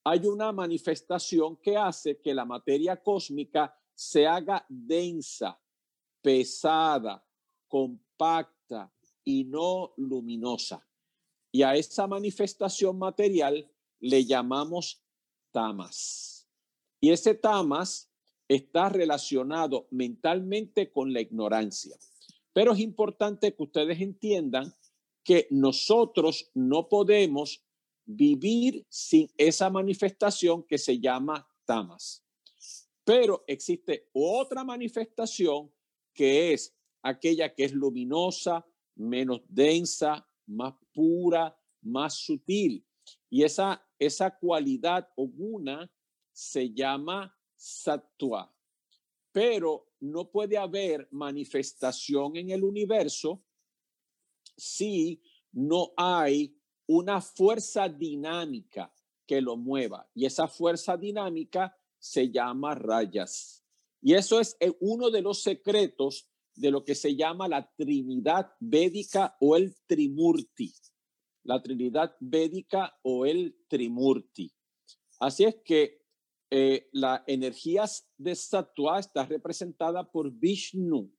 Hay 0.04 0.26
una 0.26 0.52
manifestación 0.52 1.56
que 1.56 1.76
hace 1.76 2.20
que 2.20 2.32
la 2.32 2.44
materia 2.44 3.02
cósmica 3.02 3.76
se 3.92 4.26
haga 4.26 4.64
densa, 4.68 5.60
pesada, 6.22 7.26
compacta 7.66 8.92
y 9.24 9.44
no 9.44 9.94
luminosa. 9.96 10.86
Y 11.50 11.62
a 11.62 11.74
esa 11.74 12.06
manifestación 12.06 12.98
material 12.98 13.68
le 13.98 14.24
llamamos 14.24 15.02
tamas. 15.50 16.48
Y 17.00 17.10
ese 17.10 17.34
tamas 17.34 18.05
está 18.48 18.88
relacionado 18.88 19.88
mentalmente 19.90 20.90
con 20.90 21.12
la 21.12 21.20
ignorancia. 21.20 21.96
Pero 22.52 22.72
es 22.72 22.80
importante 22.80 23.54
que 23.54 23.62
ustedes 23.62 24.00
entiendan 24.00 24.74
que 25.22 25.46
nosotros 25.50 26.50
no 26.54 26.88
podemos 26.88 27.64
vivir 28.04 28.86
sin 28.88 29.28
esa 29.36 29.68
manifestación 29.68 30.62
que 30.62 30.78
se 30.78 31.00
llama 31.00 31.46
tamas. 31.64 32.24
Pero 33.04 33.44
existe 33.46 34.08
otra 34.12 34.64
manifestación 34.64 35.72
que 36.14 36.52
es 36.52 36.74
aquella 37.02 37.54
que 37.54 37.64
es 37.64 37.72
luminosa, 37.72 38.64
menos 38.94 39.42
densa, 39.48 40.26
más 40.46 40.74
pura, 40.94 41.56
más 41.82 42.14
sutil. 42.14 42.86
Y 43.28 43.44
esa, 43.44 43.84
esa 43.98 44.36
cualidad 44.36 45.08
o 45.16 45.26
guna 45.28 45.90
se 46.32 46.72
llama 46.72 47.35
sattva. 47.66 48.54
Pero 49.32 49.88
no 50.00 50.30
puede 50.30 50.56
haber 50.56 51.08
manifestación 51.10 52.36
en 52.36 52.50
el 52.50 52.64
universo 52.64 53.42
si 54.56 55.20
no 55.52 55.92
hay 55.96 56.56
una 56.86 57.20
fuerza 57.20 57.88
dinámica 57.88 58.92
que 59.26 59.40
lo 59.40 59.56
mueva. 59.56 60.08
Y 60.14 60.24
esa 60.24 60.46
fuerza 60.46 60.96
dinámica 60.96 61.76
se 61.98 62.30
llama 62.30 62.74
rayas. 62.74 63.64
Y 64.00 64.14
eso 64.14 64.38
es 64.38 64.56
eh, 64.60 64.72
uno 64.80 65.10
de 65.10 65.22
los 65.22 65.42
secretos 65.42 66.30
de 66.54 66.70
lo 66.70 66.84
que 66.84 66.94
se 66.94 67.16
llama 67.16 67.48
la 67.48 67.68
Trinidad 67.74 68.52
Védica 68.60 69.36
o 69.40 69.56
el 69.56 69.74
Trimurti. 69.86 70.72
La 71.42 71.60
Trinidad 71.60 72.16
Védica 72.20 72.96
o 73.02 73.26
el 73.26 73.58
Trimurti. 73.68 74.52
Así 75.18 75.44
es 75.44 75.56
que 75.64 76.05
eh, 76.58 76.88
la 76.92 77.22
energía 77.26 77.84
de 78.16 78.34
Sattva 78.34 78.98
está 78.98 79.26
representada 79.26 80.10
por 80.10 80.32
Vishnu, 80.32 81.12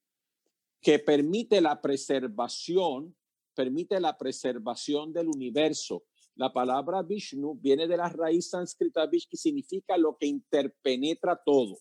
que 0.82 0.98
permite 0.98 1.62
la 1.62 1.80
preservación, 1.80 3.16
permite 3.54 4.00
la 4.00 4.18
preservación 4.18 5.14
del 5.14 5.28
universo. 5.28 6.06
La 6.34 6.52
palabra 6.52 7.04
Vishnu 7.04 7.54
viene 7.54 7.88
de 7.88 7.98
la 7.98 8.10
raíz 8.10 8.50
sánscrita 8.50 9.06
Vish, 9.06 9.28
que 9.30 9.38
significa 9.38 9.96
lo 9.96 10.18
que 10.18 10.26
interpenetra 10.26 11.40
todo. 11.46 11.78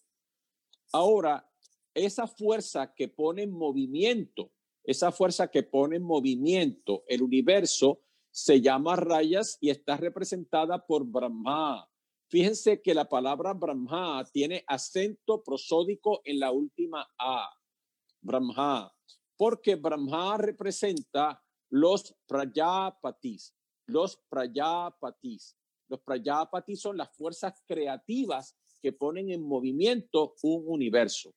Ahora, 0.93 1.51
esa 1.95 2.27
fuerza 2.27 2.93
que 2.95 3.09
pone 3.09 3.45
en 3.45 3.53
movimiento, 3.53 4.53
esa 4.85 5.13
fuerza 5.13 5.51
que 5.51 5.63
pone 5.63 5.97
en 5.97 6.03
movimiento 6.03 7.05
el 7.09 7.23
universo, 7.23 8.03
se 8.31 8.61
llama 8.61 8.97
rayas 8.97 9.57
y 9.63 9.71
está 9.71 9.97
representada 9.97 10.87
por 10.87 11.07
Brahma. 11.07 11.89
Fíjense 12.37 12.83
que 12.83 12.93
la 12.93 13.09
palabra 13.09 13.55
Brahma 13.55 14.23
tiene 14.31 14.63
acento 14.67 15.43
prosódico 15.43 16.21
en 16.23 16.39
la 16.39 16.53
última 16.53 17.09
A. 17.19 17.49
Brahma, 18.21 18.95
porque 19.39 19.77
Brahma 19.77 20.37
representa 20.37 21.43
los 21.71 22.15
prayapatis, 22.27 23.55
los 23.87 24.19
prayapatis. 24.29 25.57
Los 25.89 26.01
prayapatis 26.03 26.79
son 26.79 26.99
las 26.99 27.17
fuerzas 27.17 27.63
creativas 27.67 28.55
que 28.83 28.93
ponen 28.93 29.31
en 29.31 29.43
movimiento 29.43 30.35
un 30.43 30.65
universo 30.67 31.35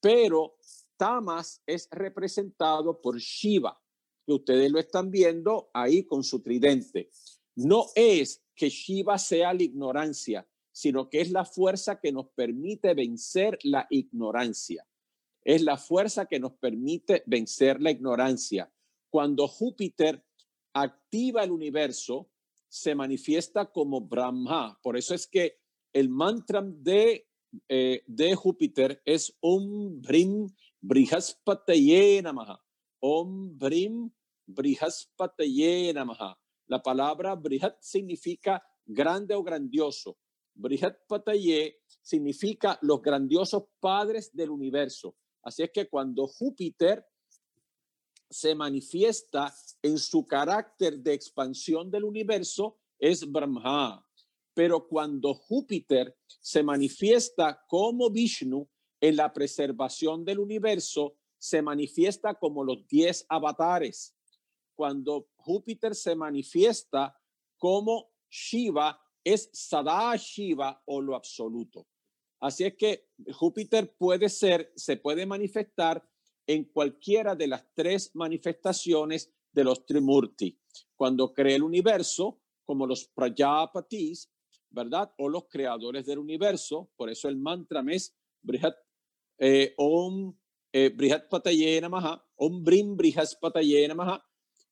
pero 0.00 0.56
Tamas 0.96 1.62
es 1.64 1.86
representado 1.92 3.00
por 3.00 3.18
Shiva, 3.18 3.80
que 4.26 4.32
ustedes 4.32 4.72
lo 4.72 4.80
están 4.80 5.12
viendo 5.12 5.70
ahí 5.72 6.04
con 6.04 6.24
su 6.24 6.42
tridente. 6.42 7.10
No 7.64 7.86
es 7.94 8.42
que 8.54 8.70
Shiva 8.70 9.18
sea 9.18 9.52
la 9.52 9.62
ignorancia, 9.62 10.48
sino 10.72 11.10
que 11.10 11.20
es 11.20 11.30
la 11.30 11.44
fuerza 11.44 12.00
que 12.00 12.12
nos 12.12 12.28
permite 12.28 12.94
vencer 12.94 13.58
la 13.62 13.86
ignorancia. 13.90 14.86
Es 15.44 15.62
la 15.62 15.76
fuerza 15.76 16.26
que 16.26 16.40
nos 16.40 16.52
permite 16.52 17.22
vencer 17.26 17.80
la 17.80 17.90
ignorancia. 17.90 18.72
Cuando 19.10 19.46
Júpiter 19.46 20.24
activa 20.72 21.44
el 21.44 21.50
universo, 21.50 22.30
se 22.68 22.94
manifiesta 22.94 23.70
como 23.70 24.00
Brahma. 24.00 24.78
Por 24.82 24.96
eso 24.96 25.14
es 25.14 25.26
que 25.26 25.58
el 25.92 26.08
mantra 26.08 26.62
de 26.62 27.26
eh, 27.68 28.02
de 28.06 28.34
Júpiter 28.36 29.02
es 29.04 29.36
Om 29.40 30.00
Brim 30.00 30.48
Brihaspataye 30.80 32.22
Namaha. 32.22 32.62
Om 33.00 33.58
Brim 33.58 34.10
Brihaspataye 34.46 35.92
Namaha. 35.92 36.39
La 36.70 36.80
palabra 36.80 37.34
Brihat 37.34 37.80
significa 37.80 38.62
grande 38.86 39.34
o 39.34 39.42
grandioso. 39.42 40.16
Brihaspataye 40.54 41.80
significa 42.00 42.78
los 42.82 43.02
grandiosos 43.02 43.64
padres 43.80 44.30
del 44.32 44.50
universo. 44.50 45.16
Así 45.42 45.64
es 45.64 45.70
que 45.72 45.88
cuando 45.88 46.28
Júpiter 46.28 47.04
se 48.30 48.54
manifiesta 48.54 49.52
en 49.82 49.98
su 49.98 50.24
carácter 50.24 51.00
de 51.00 51.12
expansión 51.12 51.90
del 51.90 52.04
universo, 52.04 52.78
es 53.00 53.28
Brahma. 53.28 54.06
Pero 54.54 54.86
cuando 54.86 55.34
Júpiter 55.34 56.16
se 56.40 56.62
manifiesta 56.62 57.64
como 57.66 58.10
Vishnu 58.10 58.68
en 59.00 59.16
la 59.16 59.32
preservación 59.32 60.24
del 60.24 60.38
universo, 60.38 61.16
se 61.36 61.62
manifiesta 61.62 62.34
como 62.34 62.62
los 62.62 62.86
diez 62.86 63.26
avatares. 63.28 64.14
Cuando 64.76 65.29
Júpiter 65.42 65.94
se 65.94 66.14
manifiesta 66.14 67.16
como 67.56 68.12
Shiva, 68.30 69.00
es 69.22 69.50
Sada 69.52 70.16
Shiva 70.16 70.82
o 70.86 71.00
lo 71.00 71.14
absoluto. 71.14 71.86
Así 72.40 72.64
es 72.64 72.74
que 72.74 73.08
Júpiter 73.32 73.94
puede 73.96 74.28
ser, 74.28 74.72
se 74.74 74.96
puede 74.96 75.26
manifestar 75.26 76.06
en 76.46 76.64
cualquiera 76.64 77.34
de 77.34 77.46
las 77.46 77.66
tres 77.74 78.10
manifestaciones 78.14 79.32
de 79.52 79.64
los 79.64 79.84
Trimurti. 79.84 80.58
Cuando 80.96 81.34
crea 81.34 81.56
el 81.56 81.62
universo, 81.62 82.40
como 82.64 82.86
los 82.86 83.06
Prajapatis, 83.08 84.30
¿verdad? 84.70 85.12
O 85.18 85.28
los 85.28 85.48
creadores 85.48 86.06
del 86.06 86.18
universo. 86.18 86.90
Por 86.96 87.10
eso 87.10 87.28
el 87.28 87.36
mantra 87.36 87.84
es 87.88 88.16
Brihat 88.42 88.76
eh, 89.38 89.74
Om 89.76 90.34
eh, 90.72 90.90
Brihat 90.90 91.28
Pataye 91.28 91.80
Namaha, 91.80 92.24
Om 92.36 92.62
Brim 92.62 92.96
Brihaspataye 92.96 93.88
Namaha. 93.88 94.24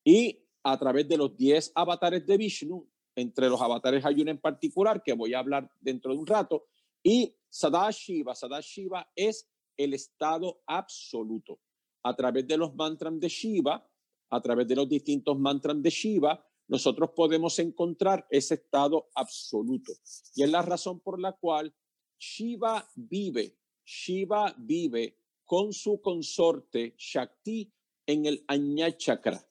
Y 0.04 0.47
a 0.72 0.78
través 0.78 1.08
de 1.08 1.16
los 1.16 1.36
10 1.36 1.72
avatares 1.74 2.26
de 2.26 2.36
Vishnu, 2.36 2.86
entre 3.16 3.48
los 3.48 3.60
avatares 3.60 4.04
hay 4.04 4.20
uno 4.20 4.30
en 4.30 4.38
particular 4.38 5.02
que 5.02 5.12
voy 5.12 5.34
a 5.34 5.40
hablar 5.40 5.70
dentro 5.80 6.12
de 6.12 6.18
un 6.18 6.26
rato, 6.26 6.66
y 7.02 7.34
Sadashiva. 7.48 8.34
Sadashiva 8.34 9.10
es 9.16 9.48
el 9.76 9.94
estado 9.94 10.60
absoluto. 10.66 11.60
A 12.02 12.14
través 12.14 12.46
de 12.46 12.56
los 12.56 12.74
mantras 12.74 13.18
de 13.18 13.28
Shiva, 13.28 13.88
a 14.30 14.40
través 14.40 14.68
de 14.68 14.76
los 14.76 14.88
distintos 14.88 15.38
mantras 15.38 15.80
de 15.82 15.90
Shiva, 15.90 16.44
nosotros 16.68 17.10
podemos 17.16 17.58
encontrar 17.58 18.26
ese 18.30 18.54
estado 18.54 19.08
absoluto. 19.14 19.92
Y 20.34 20.42
es 20.42 20.50
la 20.50 20.62
razón 20.62 21.00
por 21.00 21.18
la 21.18 21.32
cual 21.32 21.74
Shiva 22.18 22.86
vive, 22.94 23.56
Shiva 23.84 24.54
vive 24.58 25.16
con 25.44 25.72
su 25.72 26.00
consorte 26.00 26.94
Shakti 26.98 27.72
en 28.06 28.26
el 28.26 28.44
Aña 28.48 28.94
Chakra, 28.96 29.42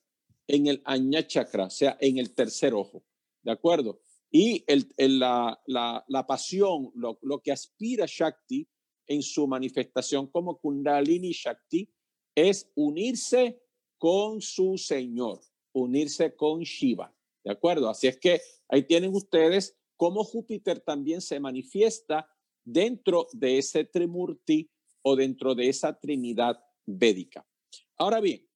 en 0.48 0.68
el 0.68 0.82
Aña 0.86 1.26
Chakra, 1.26 1.66
o 1.66 1.70
sea, 1.70 1.98
en 2.00 2.18
el 2.18 2.34
tercer 2.34 2.74
ojo. 2.74 3.04
¿De 3.42 3.52
acuerdo? 3.52 4.02
Y 4.32 4.64
el, 4.68 5.20
la, 5.20 5.60
la, 5.66 6.04
la, 6.08 6.28
pasión, 6.28 6.92
lo, 6.96 7.18
lo 7.22 7.42
que 7.42 7.52
aspira 7.52 8.06
Shakti 8.08 8.68
en 9.08 9.22
su 9.22 9.48
manifestación 9.48 10.28
como 10.28 10.60
Kundalini 10.60 11.32
Shakti 11.32 11.90
es 12.36 12.70
unirse 12.76 13.62
con 13.98 14.42
su 14.42 14.78
Señor 14.78 15.40
unirse 15.78 16.36
con 16.36 16.62
Shiva. 16.62 17.14
¿De 17.44 17.52
acuerdo? 17.52 17.90
Así 17.90 18.08
es 18.08 18.18
que 18.18 18.42
ahí 18.68 18.84
tienen 18.84 19.16
ustedes 19.16 19.78
cómo 19.96 20.24
Júpiter 20.24 20.80
también 20.80 21.22
se 21.22 21.40
manifiesta 21.40 22.30
dentro 22.64 23.28
de 23.32 23.58
ese 23.58 23.86
Trimurti 23.86 24.70
o 25.02 25.16
dentro 25.16 25.56
de 25.56 25.70
esa 25.70 25.98
Trinidad 25.98 26.60
védica. 26.86 27.48
Ahora 27.98 28.20
bien, 28.20 28.47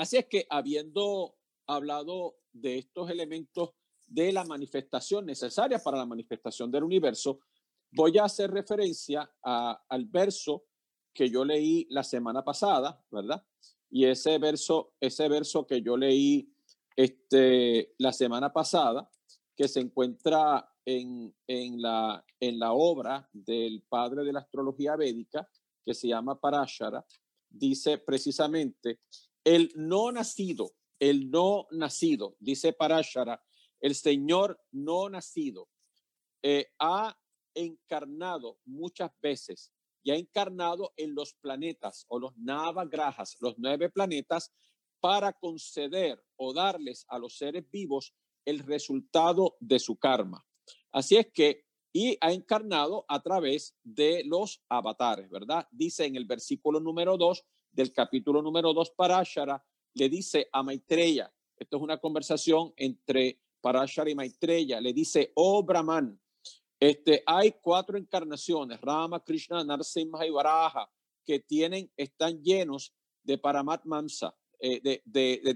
así 0.00 0.16
es 0.16 0.26
que 0.26 0.46
habiendo 0.48 1.36
hablado 1.66 2.36
de 2.52 2.78
estos 2.78 3.10
elementos 3.10 3.70
de 4.06 4.32
la 4.32 4.44
manifestación 4.44 5.26
necesaria 5.26 5.78
para 5.78 5.98
la 5.98 6.06
manifestación 6.06 6.70
del 6.70 6.84
universo, 6.84 7.40
voy 7.92 8.18
a 8.18 8.24
hacer 8.24 8.50
referencia 8.50 9.30
al 9.42 10.06
verso 10.06 10.64
que 11.12 11.28
yo 11.28 11.44
leí 11.44 11.86
la 11.90 12.02
semana 12.02 12.42
pasada, 12.44 13.04
¿verdad? 13.10 13.44
Y 13.90 14.04
ese 14.04 14.38
verso, 14.38 14.94
ese 15.00 15.28
verso 15.28 15.66
que 15.66 15.82
yo 15.82 15.96
leí 15.96 16.52
este, 16.96 17.94
la 17.98 18.12
semana 18.12 18.52
pasada, 18.52 19.10
que 19.56 19.68
se 19.68 19.80
encuentra 19.80 20.72
en, 20.84 21.34
en, 21.46 21.82
la, 21.82 22.24
en 22.38 22.58
la 22.58 22.72
obra 22.72 23.28
del 23.32 23.82
padre 23.88 24.24
de 24.24 24.32
la 24.32 24.40
astrología 24.40 24.96
védica, 24.96 25.48
que 25.84 25.94
se 25.94 26.08
llama 26.08 26.40
Parashara, 26.40 27.04
dice 27.48 27.98
precisamente, 27.98 29.00
el 29.44 29.72
no 29.74 30.12
nacido, 30.12 30.72
el 30.98 31.30
no 31.30 31.66
nacido, 31.70 32.36
dice 32.40 32.72
Parashara, 32.72 33.42
el 33.80 33.94
Señor 33.94 34.60
no 34.72 35.08
nacido, 35.08 35.68
eh, 36.42 36.66
ha 36.78 37.16
encarnado 37.54 38.58
muchas 38.64 39.10
veces 39.20 39.72
y 40.02 40.10
ha 40.10 40.16
encarnado 40.16 40.92
en 40.96 41.14
los 41.14 41.34
planetas 41.34 42.04
o 42.08 42.18
los 42.18 42.36
navagrajas, 42.36 43.36
los 43.40 43.58
nueve 43.58 43.90
planetas, 43.90 44.52
para 45.00 45.32
conceder 45.32 46.22
o 46.36 46.52
darles 46.52 47.06
a 47.08 47.18
los 47.18 47.36
seres 47.36 47.64
vivos 47.70 48.14
el 48.44 48.60
resultado 48.60 49.56
de 49.60 49.78
su 49.78 49.98
karma. 49.98 50.46
Así 50.92 51.16
es 51.16 51.28
que, 51.32 51.64
y 51.92 52.16
ha 52.20 52.32
encarnado 52.32 53.04
a 53.08 53.20
través 53.20 53.76
de 53.82 54.22
los 54.24 54.62
avatares, 54.68 55.28
¿verdad? 55.30 55.66
Dice 55.70 56.04
en 56.04 56.16
el 56.16 56.24
versículo 56.24 56.80
número 56.80 57.16
2 57.16 57.44
del 57.72 57.92
capítulo 57.92 58.42
número 58.42 58.72
2 58.72 58.90
Parashara, 58.90 59.64
le 59.94 60.08
dice 60.08 60.48
a 60.52 60.62
Maitreya, 60.62 61.32
esto 61.56 61.76
es 61.76 61.82
una 61.82 61.98
conversación 61.98 62.72
entre 62.76 63.40
Parashara 63.60 64.10
y 64.10 64.14
Maitreya, 64.14 64.80
le 64.80 64.92
dice, 64.92 65.32
oh 65.34 65.62
Brahman, 65.62 66.18
este, 66.78 67.22
hay 67.26 67.52
cuatro 67.60 67.98
encarnaciones, 67.98 68.80
Rama, 68.80 69.22
Krishna, 69.22 69.62
Narsimha 69.62 70.26
y 70.26 70.30
Varaha, 70.30 70.90
que 71.24 71.40
tienen, 71.40 71.92
están 71.96 72.42
llenos 72.42 72.94
de 73.22 73.36
Paramat 73.36 73.84
Mamsa, 73.84 74.34
eh, 74.58 74.80
de, 74.82 75.02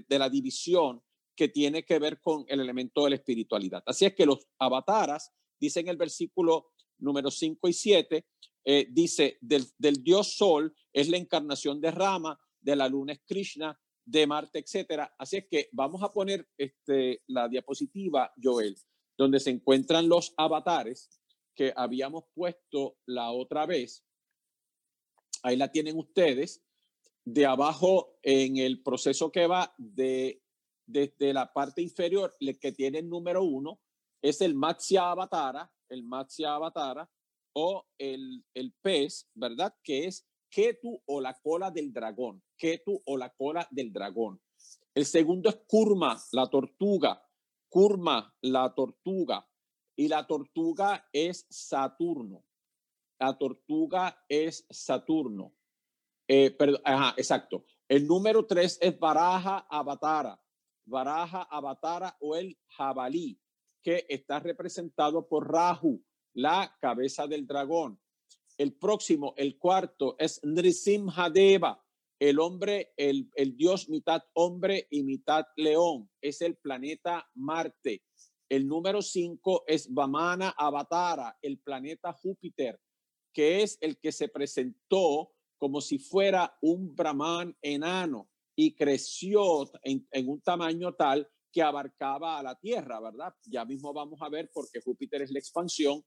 de, 0.07 0.19
la 0.19 0.29
división 0.29 1.01
que 1.35 1.47
tiene 1.47 1.83
que 1.83 1.99
ver 1.99 2.21
con 2.21 2.45
el 2.47 2.59
elemento 2.59 3.03
de 3.03 3.11
la 3.11 3.15
espiritualidad. 3.17 3.83
Así 3.85 4.05
es 4.05 4.13
que 4.13 4.25
los 4.25 4.47
avataras, 4.57 5.31
dice 5.59 5.79
en 5.79 5.89
el 5.89 5.97
versículo 5.97 6.71
número 6.99 7.29
5 7.29 7.67
y 7.67 7.73
7, 7.73 8.25
eh, 8.65 8.87
dice, 8.89 9.37
del, 9.41 9.65
del, 9.77 10.03
dios 10.03 10.35
Sol 10.35 10.75
es 10.91 11.07
la 11.07 11.17
encarnación 11.17 11.79
de 11.79 11.91
Rama, 11.91 12.39
de 12.59 12.75
la 12.75 12.89
luna 12.89 13.13
es 13.13 13.21
Krishna, 13.25 13.79
de 14.03 14.27
Marte, 14.27 14.59
etcétera. 14.59 15.15
Así 15.17 15.37
es 15.37 15.47
que 15.49 15.69
vamos 15.71 16.03
a 16.03 16.11
poner 16.11 16.47
este, 16.57 17.23
la 17.27 17.47
diapositiva, 17.47 18.33
Joel 18.41 18.75
donde 19.17 19.39
se 19.39 19.49
encuentran 19.49 20.09
los 20.09 20.33
avatares 20.37 21.09
que 21.55 21.73
habíamos 21.75 22.25
puesto 22.33 22.97
la 23.05 23.31
otra 23.31 23.65
vez. 23.65 24.05
Ahí 25.43 25.55
la 25.55 25.71
tienen 25.71 25.97
ustedes. 25.97 26.61
De 27.23 27.45
abajo 27.45 28.19
en 28.21 28.57
el 28.57 28.83
proceso 28.83 29.31
que 29.31 29.47
va 29.47 29.73
de 29.77 30.43
desde 30.85 31.33
la 31.33 31.51
parte 31.51 31.81
inferior, 31.81 32.35
el 32.39 32.59
que 32.59 32.71
tiene 32.71 32.99
el 32.99 33.09
número 33.09 33.43
uno 33.43 33.79
es 34.21 34.41
el 34.41 34.53
Matsya 34.53 35.09
Avatara, 35.09 35.71
el 35.89 36.03
Matsya 36.03 36.53
Avatara 36.53 37.09
o 37.55 37.85
el, 37.97 38.45
el 38.53 38.73
pez, 38.81 39.29
¿verdad? 39.33 39.75
Que 39.83 40.05
es 40.05 40.27
Ketu 40.49 41.01
o 41.05 41.21
la 41.21 41.33
cola 41.41 41.71
del 41.71 41.91
dragón, 41.91 42.43
Ketu 42.57 43.01
o 43.05 43.17
la 43.17 43.29
cola 43.29 43.67
del 43.71 43.91
dragón. 43.91 44.41
El 44.93 45.05
segundo 45.05 45.49
es 45.49 45.57
Kurma, 45.67 46.21
la 46.31 46.47
tortuga, 46.49 47.21
Kurma, 47.69 48.33
la 48.41 48.73
tortuga. 48.73 49.47
Y 49.97 50.07
la 50.09 50.27
tortuga 50.27 51.07
es 51.11 51.45
Saturno. 51.49 52.45
La 53.19 53.37
tortuga 53.37 54.25
es 54.27 54.65
Saturno. 54.69 55.53
Eh, 56.27 56.51
perdón, 56.51 56.81
ajá, 56.83 57.13
exacto. 57.17 57.65
El 57.87 58.07
número 58.07 58.45
tres 58.45 58.77
es 58.81 58.97
Baraja 58.99 59.67
Avatara. 59.69 60.41
Baraja 60.85 61.43
Avatara 61.43 62.15
o 62.19 62.35
el 62.35 62.57
jabalí, 62.67 63.39
que 63.81 64.05
está 64.09 64.39
representado 64.39 65.27
por 65.27 65.51
Rahu, 65.51 66.03
la 66.35 66.75
cabeza 66.79 67.27
del 67.27 67.47
dragón. 67.47 67.99
El 68.57 68.73
próximo, 68.73 69.33
el 69.37 69.57
cuarto, 69.57 70.15
es 70.19 70.39
Nrisimhadeva, 70.43 71.83
el 72.19 72.39
hombre, 72.39 72.93
el, 72.95 73.29
el 73.35 73.57
dios 73.57 73.89
mitad 73.89 74.23
hombre 74.33 74.87
y 74.89 75.03
mitad 75.03 75.45
león, 75.57 76.09
es 76.21 76.41
el 76.41 76.55
planeta 76.55 77.27
Marte. 77.33 78.03
El 78.47 78.67
número 78.67 79.01
cinco 79.01 79.63
es 79.67 79.91
Vamana 79.93 80.53
Avatara, 80.57 81.37
el 81.41 81.59
planeta 81.59 82.13
Júpiter, 82.13 82.79
que 83.33 83.63
es 83.63 83.77
el 83.81 83.97
que 83.97 84.11
se 84.11 84.29
presentó 84.29 85.33
como 85.57 85.81
si 85.81 85.97
fuera 85.97 86.57
un 86.61 86.95
Brahman 86.95 87.57
enano 87.61 88.29
y 88.55 88.75
creció 88.75 89.69
en, 89.83 90.07
en, 90.11 90.29
un 90.29 90.41
tamaño 90.41 90.93
tal 90.93 91.27
que 91.51 91.61
abarcaba 91.61 92.37
a 92.37 92.43
la 92.43 92.55
Tierra, 92.55 92.99
¿verdad? 92.99 93.33
Ya 93.45 93.65
mismo 93.65 93.93
vamos 93.93 94.21
a 94.21 94.29
ver 94.29 94.51
porque 94.53 94.81
Júpiter 94.81 95.21
es 95.21 95.31
la 95.31 95.39
expansión. 95.39 96.03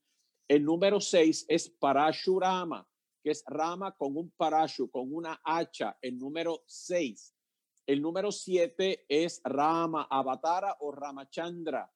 El 0.49 0.65
número 0.65 0.99
seis 0.99 1.45
es 1.47 1.69
Parashurama, 1.69 2.83
que 3.23 3.29
es 3.29 3.43
rama 3.45 3.95
con 3.95 4.17
un 4.17 4.31
parashu, 4.31 4.89
con 4.89 5.13
una 5.13 5.39
hacha, 5.43 5.95
el 6.01 6.17
número 6.17 6.63
6. 6.65 7.35
El 7.85 8.01
número 8.01 8.31
7 8.31 9.05
es 9.07 9.41
Rama 9.43 10.07
Avatara 10.09 10.77
o 10.79 10.91
Ramachandra. 10.91 11.91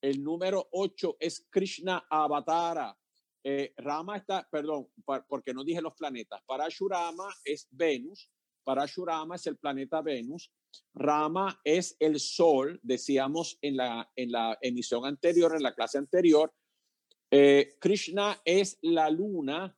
El 0.00 0.22
número 0.22 0.68
8 0.72 1.16
es 1.20 1.46
Krishna 1.50 2.06
Avatara. 2.08 2.96
Eh, 3.44 3.74
Rama 3.76 4.16
está, 4.16 4.48
perdón, 4.50 4.88
porque 5.28 5.52
no 5.52 5.62
dije 5.62 5.82
los 5.82 5.94
planetas. 5.94 6.42
Parashurama 6.46 7.28
es 7.44 7.68
Venus. 7.70 8.30
Parashurama 8.64 9.36
es 9.36 9.46
el 9.46 9.58
planeta 9.58 10.00
Venus. 10.00 10.50
Rama 10.94 11.60
es 11.62 11.94
el 11.98 12.20
Sol, 12.20 12.80
decíamos 12.82 13.58
en 13.60 13.76
la, 13.76 14.10
en 14.16 14.32
la 14.32 14.56
emisión 14.62 15.04
anterior, 15.04 15.54
en 15.54 15.62
la 15.62 15.74
clase 15.74 15.98
anterior. 15.98 16.54
Eh, 17.34 17.76
Krishna 17.80 18.40
es 18.44 18.78
la 18.82 19.08
luna 19.08 19.74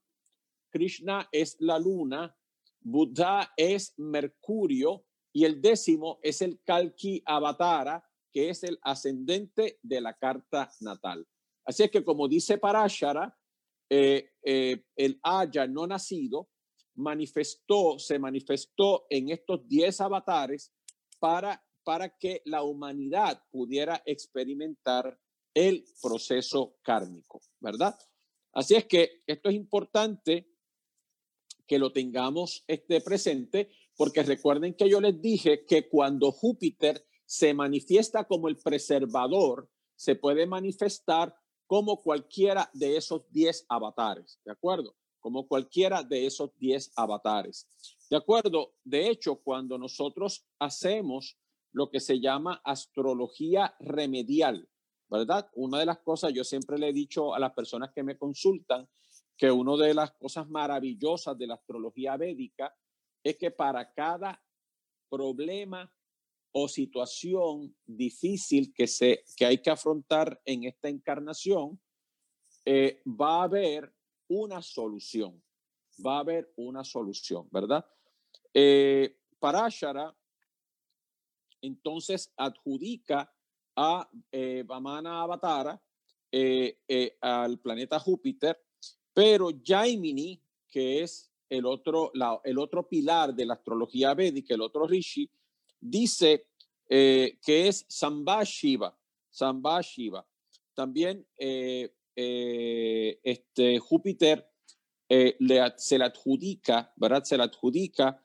Krishna 0.75 1.29
es 1.31 1.57
la 1.61 1.79
luna, 1.79 2.37
Buddha 2.81 3.53
es 3.57 3.95
Mercurio 3.97 5.05
y 5.33 5.45
el 5.45 5.63
décimo 5.63 6.19
es 6.21 6.43
el 6.43 6.61
Kalki 6.65 7.23
Avatara, 7.25 8.05
que 8.33 8.51
es 8.51 8.65
el 8.65 8.77
ascendente 8.83 9.79
de 9.81 10.01
la 10.01 10.15
carta 10.15 10.69
natal. 10.81 11.25
Así 11.65 11.85
es 11.85 11.93
que 11.93 12.03
como 12.03 12.27
dice 12.27 12.59
Parashara, 12.59 13.39
eh, 13.89 14.31
eh, 14.43 14.85
el 14.97 15.21
Aya 15.23 15.69
no 15.69 15.87
nacido 15.87 16.49
manifestó, 16.97 17.97
se 18.01 18.19
manifestó 18.19 19.07
en 19.09 19.31
estos 19.31 19.69
diez 19.69 20.01
avatares 20.01 20.73
para, 21.21 21.65
para 21.85 22.09
que 22.19 22.43
la 22.47 22.65
humanidad 22.65 23.45
pudiera 23.53 24.03
experimentar 24.05 25.17
el 25.55 25.85
proceso 26.03 26.77
kármico, 26.83 27.41
¿verdad? 27.61 27.97
Así 28.53 28.75
es 28.75 28.85
que 28.87 29.23
esto 29.27 29.49
es 29.49 29.55
importante 29.55 30.51
que 31.67 31.79
lo 31.79 31.93
tengamos 31.93 32.65
este 32.67 33.01
presente, 33.01 33.71
porque 33.97 34.23
recuerden 34.23 34.75
que 34.75 34.89
yo 34.89 35.01
les 35.01 35.21
dije 35.21 35.65
que 35.65 35.89
cuando 35.89 36.33
Júpiter 36.33 37.07
se 37.25 37.55
manifiesta 37.55 38.25
como 38.25 38.49
el 38.49 38.59
preservador, 38.59 39.71
se 39.97 40.17
puede 40.17 40.47
manifestar 40.47 41.35
como 41.67 42.03
cualquiera 42.03 42.71
de 42.75 42.97
esos 42.97 43.31
10 43.31 43.67
avatares, 43.69 44.41
¿de 44.45 44.53
acuerdo? 44.53 44.97
Como 45.21 45.49
cualquiera 45.49 46.03
de 46.03 46.27
esos 46.27 46.51
10 46.59 46.93
avatares. 46.97 47.67
¿De 48.11 48.17
acuerdo? 48.17 48.75
De 48.85 49.09
hecho, 49.09 49.37
cuando 49.37 49.79
nosotros 49.79 50.47
hacemos 50.59 51.39
lo 51.73 51.91
que 51.91 52.01
se 52.01 52.21
llama 52.21 52.61
astrología 52.65 53.75
remedial, 53.81 54.69
¿verdad? 55.19 55.49
Una 55.55 55.79
de 55.79 55.87
las 55.87 55.99
cosas, 55.99 56.33
yo 56.33 56.43
siempre 56.43 56.79
le 56.79 56.89
he 56.89 56.93
dicho 56.93 57.35
a 57.35 57.39
las 57.39 57.53
personas 57.53 57.93
que 57.93 58.03
me 58.03 58.19
consultan, 58.19 58.89
que 59.37 59.51
una 59.51 59.77
de 59.77 59.95
las 59.95 60.13
cosas 60.13 60.49
maravillosas 60.49 61.39
de 61.39 61.47
la 61.47 61.55
astrología 61.55 62.17
védica 62.17 62.75
es 63.23 63.37
que 63.37 63.51
para 63.51 63.93
cada 63.93 64.43
problema 65.09 65.91
o 66.53 66.69
situación 66.69 67.77
difícil 67.85 68.73
que, 68.75 68.87
se, 68.87 69.25
que 69.37 69.47
hay 69.47 69.59
que 69.59 69.71
afrontar 69.71 70.41
en 70.45 70.65
esta 70.65 70.89
encarnación, 70.89 71.81
eh, 72.65 73.03
va 73.07 73.41
a 73.41 73.45
haber 73.45 73.95
una 74.29 74.63
solución, 74.63 75.43
va 76.05 76.17
a 76.17 76.21
haber 76.21 76.53
una 76.57 76.85
solución, 76.85 77.49
¿verdad? 77.51 77.85
Eh, 78.53 79.17
Parashara 79.39 80.17
entonces 81.61 82.33
adjudica 82.37 83.34
a 83.77 84.09
eh, 84.31 84.63
Vamana 84.67 85.23
Avatara, 85.23 85.81
eh, 86.31 86.79
eh, 86.87 87.17
al 87.21 87.59
planeta 87.59 87.99
Júpiter, 87.99 88.61
pero 89.13 89.51
Jaimini, 89.65 90.41
que 90.69 91.03
es 91.03 91.31
el 91.49 91.67
otro, 91.67 92.13
el 92.43 92.59
otro 92.59 92.89
pilar 92.89 93.35
de 93.35 93.47
la 93.47 93.55
astrología 93.55 94.15
védica, 94.15 94.55
el 94.55 94.63
otro 94.63 94.87
Rishi, 94.87 95.31
dice 95.81 96.49
que 96.89 97.39
es 97.47 97.85
Sambhashiva, 97.89 98.99
Sambhashiva. 99.31 100.27
También 100.75 101.25
este, 101.37 101.95
Júpiter 103.79 104.51
se 105.09 105.99
le 105.99 106.05
adjudica, 106.05 106.93
¿verdad? 106.97 107.23
Se 107.23 107.37
le 107.37 107.45
adjudica 107.45 108.21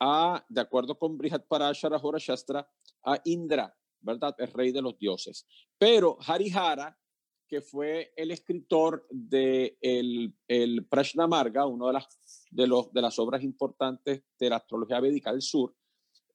a, 0.00 0.44
de 0.48 0.60
acuerdo 0.60 0.98
con 0.98 1.18
Brihat 1.18 1.46
Parashara 1.46 2.00
Hora 2.02 2.18
Shastra, 2.18 2.66
a 3.02 3.20
Indra, 3.24 3.76
¿verdad? 4.00 4.34
El 4.38 4.52
rey 4.52 4.72
de 4.72 4.82
los 4.82 4.98
dioses. 4.98 5.46
Pero 5.78 6.18
Harihara, 6.26 6.98
que 7.48 7.60
fue 7.60 8.12
el 8.16 8.30
escritor 8.30 9.06
de 9.10 9.76
el, 9.80 10.34
el 10.46 10.86
Prashnamarga, 10.86 11.66
una 11.66 11.88
de 11.88 11.92
las, 11.94 12.08
de, 12.50 13.02
las 13.02 13.18
obras 13.18 13.42
importantes 13.42 14.22
de 14.38 14.50
la 14.50 14.56
astrología 14.56 15.00
védica 15.00 15.32
del 15.32 15.42
sur, 15.42 15.74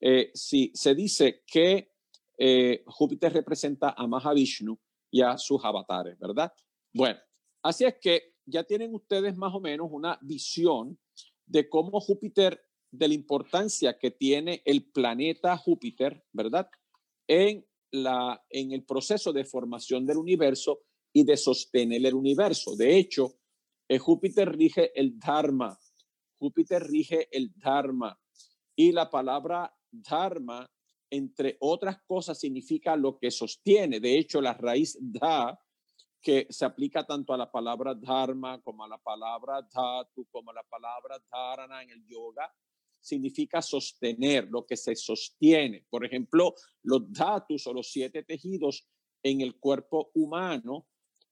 eh, 0.00 0.30
sí, 0.34 0.70
se 0.74 0.94
dice 0.94 1.42
que 1.46 1.92
eh, 2.38 2.84
Júpiter 2.86 3.32
representa 3.32 3.94
a 3.96 4.06
Mahavishnu 4.06 4.78
y 5.10 5.22
a 5.22 5.38
sus 5.38 5.64
avatares, 5.64 6.18
¿verdad? 6.18 6.52
Bueno, 6.92 7.18
así 7.62 7.84
es 7.84 7.94
que 7.98 8.34
ya 8.44 8.64
tienen 8.64 8.94
ustedes 8.94 9.36
más 9.36 9.54
o 9.54 9.60
menos 9.60 9.88
una 9.90 10.18
visión 10.20 10.98
de 11.46 11.68
cómo 11.68 12.00
Júpiter, 12.00 12.62
de 12.90 13.08
la 13.08 13.14
importancia 13.14 13.98
que 13.98 14.10
tiene 14.10 14.62
el 14.64 14.84
planeta 14.90 15.56
Júpiter, 15.56 16.24
¿verdad? 16.32 16.68
En, 17.26 17.66
la, 17.90 18.44
en 18.50 18.72
el 18.72 18.84
proceso 18.84 19.32
de 19.32 19.44
formación 19.44 20.06
del 20.06 20.18
universo 20.18 20.82
y 21.12 21.24
de 21.24 21.36
sostener 21.36 22.04
el 22.04 22.14
universo. 22.14 22.76
De 22.76 22.96
hecho, 22.96 23.38
eh, 23.88 23.98
Júpiter 23.98 24.54
rige 24.54 24.98
el 24.98 25.18
Dharma. 25.18 25.78
Júpiter 26.38 26.82
rige 26.82 27.28
el 27.30 27.52
Dharma. 27.56 28.18
Y 28.74 28.92
la 28.92 29.08
palabra 29.08 29.74
Dharma, 29.90 30.70
entre 31.10 31.56
otras 31.60 32.02
cosas, 32.02 32.38
significa 32.38 32.96
lo 32.96 33.18
que 33.18 33.30
sostiene. 33.30 34.00
De 34.00 34.18
hecho, 34.18 34.40
la 34.40 34.52
raíz 34.52 34.98
da, 35.00 35.58
que 36.20 36.46
se 36.50 36.64
aplica 36.64 37.06
tanto 37.06 37.32
a 37.32 37.36
la 37.36 37.50
palabra 37.50 37.94
Dharma 37.94 38.60
como 38.60 38.84
a 38.84 38.88
la 38.88 38.98
palabra 38.98 39.62
Dhatu, 39.62 40.26
como 40.30 40.50
a 40.50 40.54
la 40.54 40.64
palabra 40.64 41.22
Dharana 41.30 41.82
en 41.84 41.90
el 41.90 42.04
yoga, 42.04 42.52
significa 43.00 43.62
sostener, 43.62 44.48
lo 44.50 44.66
que 44.66 44.76
se 44.76 44.96
sostiene. 44.96 45.86
Por 45.88 46.04
ejemplo, 46.04 46.54
los 46.82 47.12
datos 47.12 47.66
o 47.66 47.72
los 47.72 47.90
siete 47.90 48.22
tejidos 48.22 48.86
en 49.22 49.40
el 49.40 49.58
cuerpo 49.58 50.10
humano 50.14 50.88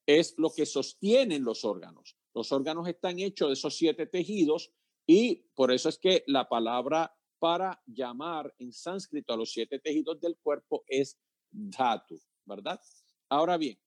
es 0.06 0.34
lo 0.38 0.50
que 0.50 0.66
sostienen 0.66 1.44
los 1.44 1.64
órganos. 1.64 2.16
Los 2.34 2.52
órganos 2.52 2.88
están 2.88 3.18
hechos 3.18 3.48
de 3.48 3.54
esos 3.54 3.76
siete 3.76 4.06
tejidos 4.06 4.72
y 5.06 5.46
por 5.54 5.72
eso 5.72 5.88
es 5.88 5.98
que 5.98 6.24
la 6.26 6.48
palabra 6.48 7.14
para 7.38 7.82
llamar 7.86 8.54
en 8.58 8.72
sánscrito 8.72 9.32
a 9.32 9.36
los 9.36 9.52
siete 9.52 9.78
tejidos 9.78 10.20
del 10.20 10.36
cuerpo 10.38 10.84
es 10.86 11.18
dhatu, 11.50 12.18
¿verdad? 12.44 12.80
Ahora 13.28 13.56
bien, 13.56 13.78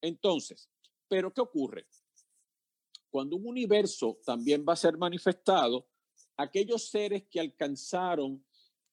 entonces, 0.00 0.68
¿pero 1.08 1.32
qué 1.32 1.40
ocurre? 1.40 1.86
Cuando 3.10 3.36
un 3.36 3.46
universo 3.46 4.18
también 4.24 4.64
va 4.68 4.74
a 4.74 4.76
ser 4.76 4.96
manifestado, 4.98 5.88
aquellos 6.38 6.88
seres 6.88 7.24
que 7.28 7.40
alcanzaron 7.40 8.44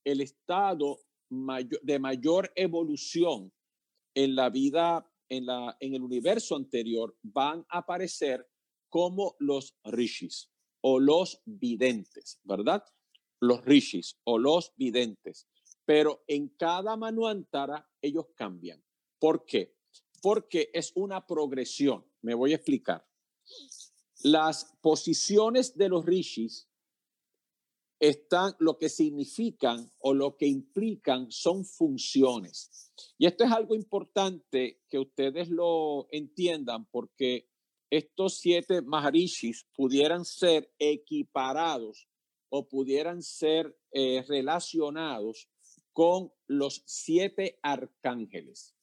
el 0.04 0.22
estado 0.22 1.00
de 1.30 2.00
mayor 2.00 2.52
evolución 2.56 3.54
en 4.14 4.36
la 4.36 4.50
vida, 4.50 5.10
en, 5.30 5.46
la, 5.46 5.78
en 5.80 5.94
el 5.94 6.02
universo 6.02 6.56
anterior, 6.56 7.18
van 7.22 7.66
a 7.70 7.80
aparecer 7.80 8.48
como 8.90 9.36
los 9.40 9.78
rishis 9.84 10.52
o 10.82 11.00
los 11.00 11.42
videntes, 11.46 12.40
¿verdad? 12.44 12.84
Los 13.40 13.64
rishis 13.64 14.20
o 14.24 14.38
los 14.38 14.74
videntes. 14.76 15.48
Pero 15.86 16.24
en 16.28 16.50
cada 16.50 16.96
manuantara 16.96 17.88
ellos 18.02 18.28
cambian. 18.36 18.84
¿Por 19.20 19.46
qué? 19.46 19.76
Porque 20.22 20.70
es 20.74 20.92
una 20.96 21.26
progresión. 21.26 22.06
Me 22.22 22.34
voy 22.34 22.54
a 22.54 22.56
explicar. 22.56 23.08
Las 24.24 24.78
posiciones 24.82 25.78
de 25.78 25.90
los 25.90 26.06
rishis 26.06 26.68
están, 28.00 28.56
lo 28.60 28.78
que 28.78 28.90
significan 28.90 29.92
o 30.00 30.14
lo 30.14 30.38
que 30.38 30.48
implican 30.48 31.32
son 31.32 31.66
funciones. 31.66 32.92
Y 33.18 33.26
esto 33.26 33.44
es 33.44 33.52
algo 33.52 33.76
importante 33.76 34.82
que 34.90 35.00
ustedes 35.00 35.50
lo 35.50 36.08
entiendan 36.12 36.86
porque 36.92 37.50
estos 37.90 38.40
siete 38.40 38.82
Maharishis 38.82 39.68
pudieran 39.76 40.26
ser 40.26 40.74
equiparados 40.80 42.08
o 42.50 42.68
pudieran 42.68 43.22
ser 43.22 43.78
eh, 43.92 44.24
relacionados 44.28 45.50
con 45.94 46.32
los 46.48 46.84
siete 46.86 47.60
arcángeles. 47.62 48.76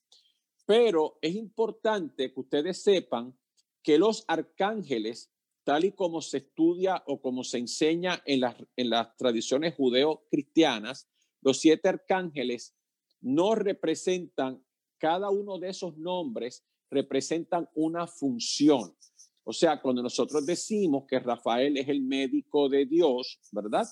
Pero 0.64 1.18
es 1.20 1.35
importante 1.35 2.33
que 2.33 2.40
ustedes 2.40 2.83
sepan 2.83 3.37
que 3.83 3.98
los 3.98 4.25
arcángeles 4.29 5.32
tal 5.64 5.85
y 5.85 5.92
como 5.92 6.20
se 6.20 6.38
estudia 6.38 7.03
o 7.07 7.20
como 7.20 7.44
se 7.44 7.59
enseña 7.59 8.22
en 8.27 8.40
las, 8.40 8.57
en 8.77 8.90
las 8.90 9.16
tradiciones 9.16 9.75
judeo-cristianas, 9.75 11.09
los 11.40 11.59
siete 11.61 11.88
arcángeles 11.88 12.75
no 13.20 13.55
representan, 13.55 14.64
cada 14.98 15.31
uno 15.31 15.59
de 15.59 15.70
esos 15.70 15.96
nombres 15.96 16.64
representan 16.90 17.68
una 17.75 18.07
función. 18.07 18.96
O 19.44 19.53
sea, 19.53 19.81
cuando 19.81 20.03
nosotros 20.03 20.46
decimos 20.46 21.05
que 21.09 21.18
Rafael 21.18 21.77
es 21.77 21.88
el 21.88 22.03
médico 22.03 22.68
de 22.68 22.87
Dios, 22.87 23.40
¿verdad? 23.51 23.87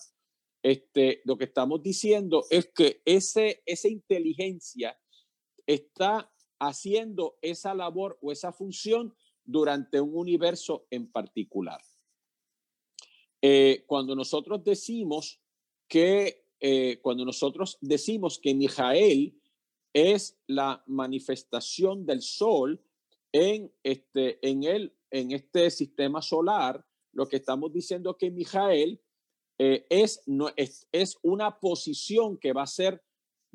Este, 0.63 1.23
lo 1.25 1.39
que 1.39 1.45
estamos 1.45 1.83
diciendo 1.83 2.45
es 2.51 2.71
que 2.73 3.03
ese, 3.05 3.63
esa 3.67 3.89
inteligencia 3.89 4.99
está 5.67 6.31
haciendo 6.61 7.39
esa 7.41 7.75
labor 7.75 8.19
o 8.21 8.31
esa 8.31 8.53
función 8.53 9.15
durante 9.51 10.01
un 10.01 10.15
universo 10.15 10.87
en 10.91 11.11
particular. 11.11 11.81
Eh, 13.43 13.85
cuando 13.87 14.15
nosotros 14.15 14.63
decimos 14.63 15.41
que, 15.89 16.45
eh, 16.61 16.99
cuando 17.03 17.25
nosotros 17.25 17.79
decimos 17.81 18.39
que 18.39 18.55
Mijael 18.55 19.41
es 19.93 20.39
la 20.47 20.83
manifestación 20.87 22.07
del 22.07 22.23
sol 22.23 22.81
en 23.33 23.73
este, 23.83 24.47
en 24.47 24.65
el, 24.65 24.95
en 25.11 25.33
este 25.33 25.71
sistema 25.71 26.21
solar, 26.23 26.85
lo 27.13 27.27
que 27.29 27.37
estamos 27.37 27.73
diciendo 27.73 28.17
que 28.17 28.31
Mijael 28.31 29.01
eh, 29.59 29.87
es, 29.91 30.23
es, 30.57 30.87
es 30.93 31.19
una 31.23 31.59
posición 31.59 32.37
que 32.39 32.53
va 32.53 32.63
a 32.63 32.67
ser 32.67 33.03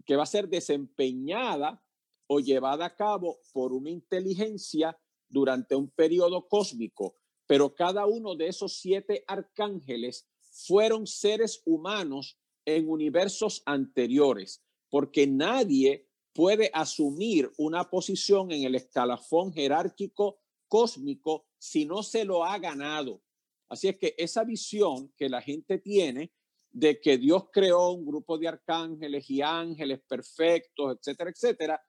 que 0.05 0.15
va 0.15 0.23
a 0.23 0.27
ser 0.27 0.49
desempeñada 0.49 1.81
o 2.27 2.39
llevada 2.39 2.85
a 2.85 2.95
cabo 2.95 3.39
por 3.53 3.71
una 3.71 3.89
inteligencia 3.89 4.97
durante 5.29 5.75
un 5.75 5.89
periodo 5.89 6.47
cósmico, 6.47 7.15
pero 7.47 7.73
cada 7.75 8.05
uno 8.05 8.35
de 8.35 8.47
esos 8.47 8.79
siete 8.79 9.23
arcángeles 9.27 10.27
fueron 10.39 11.05
seres 11.05 11.61
humanos 11.65 12.37
en 12.65 12.89
universos 12.89 13.61
anteriores, 13.65 14.63
porque 14.89 15.27
nadie 15.27 16.07
puede 16.33 16.69
asumir 16.73 17.51
una 17.57 17.89
posición 17.89 18.51
en 18.51 18.63
el 18.63 18.75
escalafón 18.75 19.53
jerárquico 19.53 20.39
cósmico 20.67 21.45
si 21.57 21.85
no 21.85 22.03
se 22.03 22.25
lo 22.25 22.43
ha 22.43 22.57
ganado. 22.59 23.21
Así 23.69 23.87
es 23.87 23.97
que 23.97 24.15
esa 24.17 24.43
visión 24.43 25.13
que 25.15 25.29
la 25.29 25.41
gente 25.41 25.77
tiene 25.79 26.33
de 26.71 26.99
que 26.99 27.17
Dios 27.17 27.45
creó 27.53 27.91
un 27.91 28.05
grupo 28.05 28.37
de 28.37 28.49
arcángeles 28.49 29.29
y 29.29 29.41
ángeles 29.41 30.01
perfectos, 30.05 30.97
etcétera, 30.97 31.29
etcétera, 31.29 31.81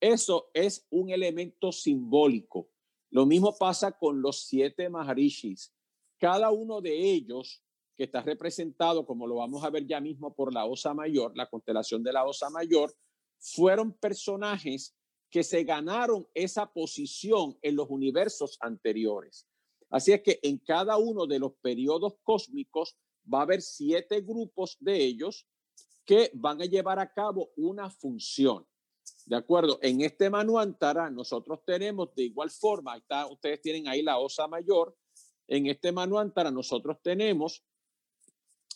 eso 0.00 0.50
es 0.52 0.84
un 0.90 1.10
elemento 1.10 1.70
simbólico. 1.70 2.71
Lo 3.12 3.26
mismo 3.26 3.54
pasa 3.54 3.92
con 3.92 4.22
los 4.22 4.46
siete 4.46 4.88
Maharishis. 4.88 5.70
Cada 6.18 6.50
uno 6.50 6.80
de 6.80 7.12
ellos, 7.12 7.62
que 7.94 8.04
está 8.04 8.22
representado, 8.22 9.04
como 9.04 9.26
lo 9.26 9.36
vamos 9.36 9.62
a 9.62 9.68
ver 9.68 9.86
ya 9.86 10.00
mismo 10.00 10.34
por 10.34 10.50
la 10.50 10.64
Osa 10.64 10.94
Mayor, 10.94 11.36
la 11.36 11.48
constelación 11.48 12.02
de 12.02 12.10
la 12.10 12.24
Osa 12.24 12.48
Mayor, 12.48 12.96
fueron 13.38 13.92
personajes 13.92 14.96
que 15.28 15.42
se 15.42 15.62
ganaron 15.62 16.26
esa 16.32 16.72
posición 16.72 17.58
en 17.60 17.76
los 17.76 17.90
universos 17.90 18.56
anteriores. 18.60 19.46
Así 19.90 20.12
es 20.12 20.22
que 20.22 20.40
en 20.42 20.56
cada 20.56 20.96
uno 20.96 21.26
de 21.26 21.38
los 21.38 21.52
periodos 21.60 22.14
cósmicos 22.22 22.96
va 23.32 23.40
a 23.40 23.42
haber 23.42 23.60
siete 23.60 24.22
grupos 24.22 24.78
de 24.80 24.96
ellos 24.96 25.46
que 26.06 26.30
van 26.32 26.62
a 26.62 26.64
llevar 26.64 26.98
a 26.98 27.12
cabo 27.12 27.50
una 27.56 27.90
función. 27.90 28.66
¿De 29.26 29.36
acuerdo? 29.36 29.78
En 29.82 30.00
este 30.00 30.30
Manuantara 30.30 31.10
nosotros 31.10 31.60
tenemos 31.64 32.14
de 32.14 32.24
igual 32.24 32.50
forma, 32.50 32.96
está, 32.96 33.26
ustedes 33.26 33.60
tienen 33.60 33.88
ahí 33.88 34.02
la 34.02 34.18
osa 34.18 34.48
mayor, 34.48 34.96
en 35.46 35.66
este 35.66 35.92
Manuantara 35.92 36.50
nosotros 36.50 36.98
tenemos 37.02 37.64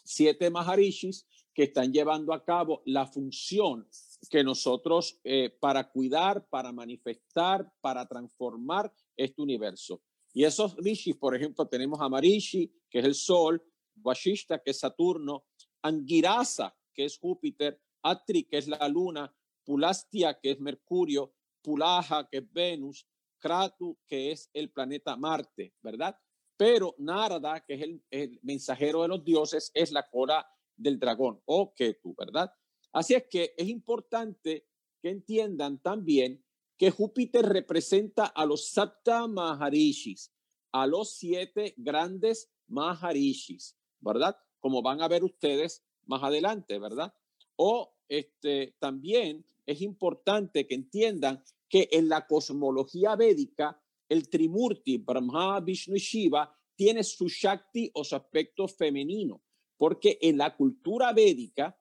siete 0.04 0.50
Maharishis 0.50 1.26
que 1.52 1.64
están 1.64 1.92
llevando 1.92 2.32
a 2.32 2.44
cabo 2.44 2.82
la 2.84 3.06
función 3.06 3.88
que 4.30 4.44
nosotros 4.44 5.18
eh, 5.24 5.50
para 5.58 5.90
cuidar, 5.90 6.46
para 6.48 6.70
manifestar, 6.72 7.72
para 7.80 8.06
transformar 8.06 8.92
este 9.16 9.40
universo. 9.40 10.02
Y 10.32 10.44
esos 10.44 10.76
rishis, 10.76 11.16
por 11.16 11.34
ejemplo, 11.34 11.66
tenemos 11.66 11.98
a 12.00 12.10
que 12.20 12.98
es 12.98 13.04
el 13.04 13.14
Sol, 13.14 13.62
Vashishta, 13.94 14.58
que 14.58 14.72
es 14.72 14.78
Saturno, 14.80 15.46
Angirasa, 15.80 16.76
que 16.92 17.06
es 17.06 17.18
Júpiter, 17.18 17.80
Atri, 18.02 18.44
que 18.44 18.58
es 18.58 18.68
la 18.68 18.86
Luna, 18.88 19.34
Pulastia, 19.66 20.38
que 20.38 20.52
es 20.52 20.60
Mercurio, 20.60 21.34
Pulaja, 21.60 22.28
que 22.30 22.38
es 22.38 22.52
Venus, 22.52 23.06
Kratu, 23.38 23.98
que 24.06 24.30
es 24.30 24.48
el 24.54 24.70
planeta 24.70 25.16
Marte, 25.16 25.74
¿verdad? 25.82 26.16
Pero 26.56 26.94
Narada, 26.98 27.64
que 27.64 27.74
es 27.74 27.82
el, 28.10 28.40
mensajero 28.42 29.02
de 29.02 29.08
los 29.08 29.24
dioses, 29.24 29.72
es 29.74 29.90
la 29.90 30.08
cola 30.08 30.48
del 30.76 30.98
dragón 30.98 31.42
o 31.44 31.74
Ketu, 31.74 32.14
¿verdad? 32.16 32.50
Así 32.92 33.14
es 33.14 33.24
que 33.28 33.54
es 33.56 33.68
importante 33.68 34.68
que 35.02 35.10
entiendan 35.10 35.80
también 35.80 36.42
que 36.78 36.90
Júpiter 36.90 37.44
representa 37.44 38.26
a 38.26 38.46
los 38.46 38.68
Sapta 38.68 39.26
Maharishis, 39.26 40.32
a 40.72 40.86
los 40.86 41.16
siete 41.16 41.74
grandes 41.76 42.50
Maharishis, 42.68 43.76
¿verdad? 43.98 44.38
Como 44.60 44.80
van 44.80 45.02
a 45.02 45.08
ver 45.08 45.24
ustedes 45.24 45.84
más 46.04 46.22
adelante, 46.22 46.78
¿verdad? 46.78 47.12
O 47.56 47.96
este, 48.08 48.76
también 48.78 49.44
es 49.66 49.82
importante 49.82 50.66
que 50.66 50.74
entiendan 50.74 51.42
que 51.68 51.88
en 51.90 52.08
la 52.08 52.26
cosmología 52.26 53.16
védica, 53.16 53.82
el 54.08 54.28
Trimurti, 54.28 54.98
Brahma, 54.98 55.60
Vishnu 55.60 55.96
y 55.96 55.98
Shiva, 55.98 56.56
tiene 56.76 57.02
su 57.02 57.28
Shakti 57.28 57.90
o 57.94 58.04
su 58.04 58.14
aspecto 58.14 58.68
femenino, 58.68 59.42
porque 59.76 60.18
en 60.20 60.38
la 60.38 60.56
cultura 60.56 61.12
védica, 61.12 61.76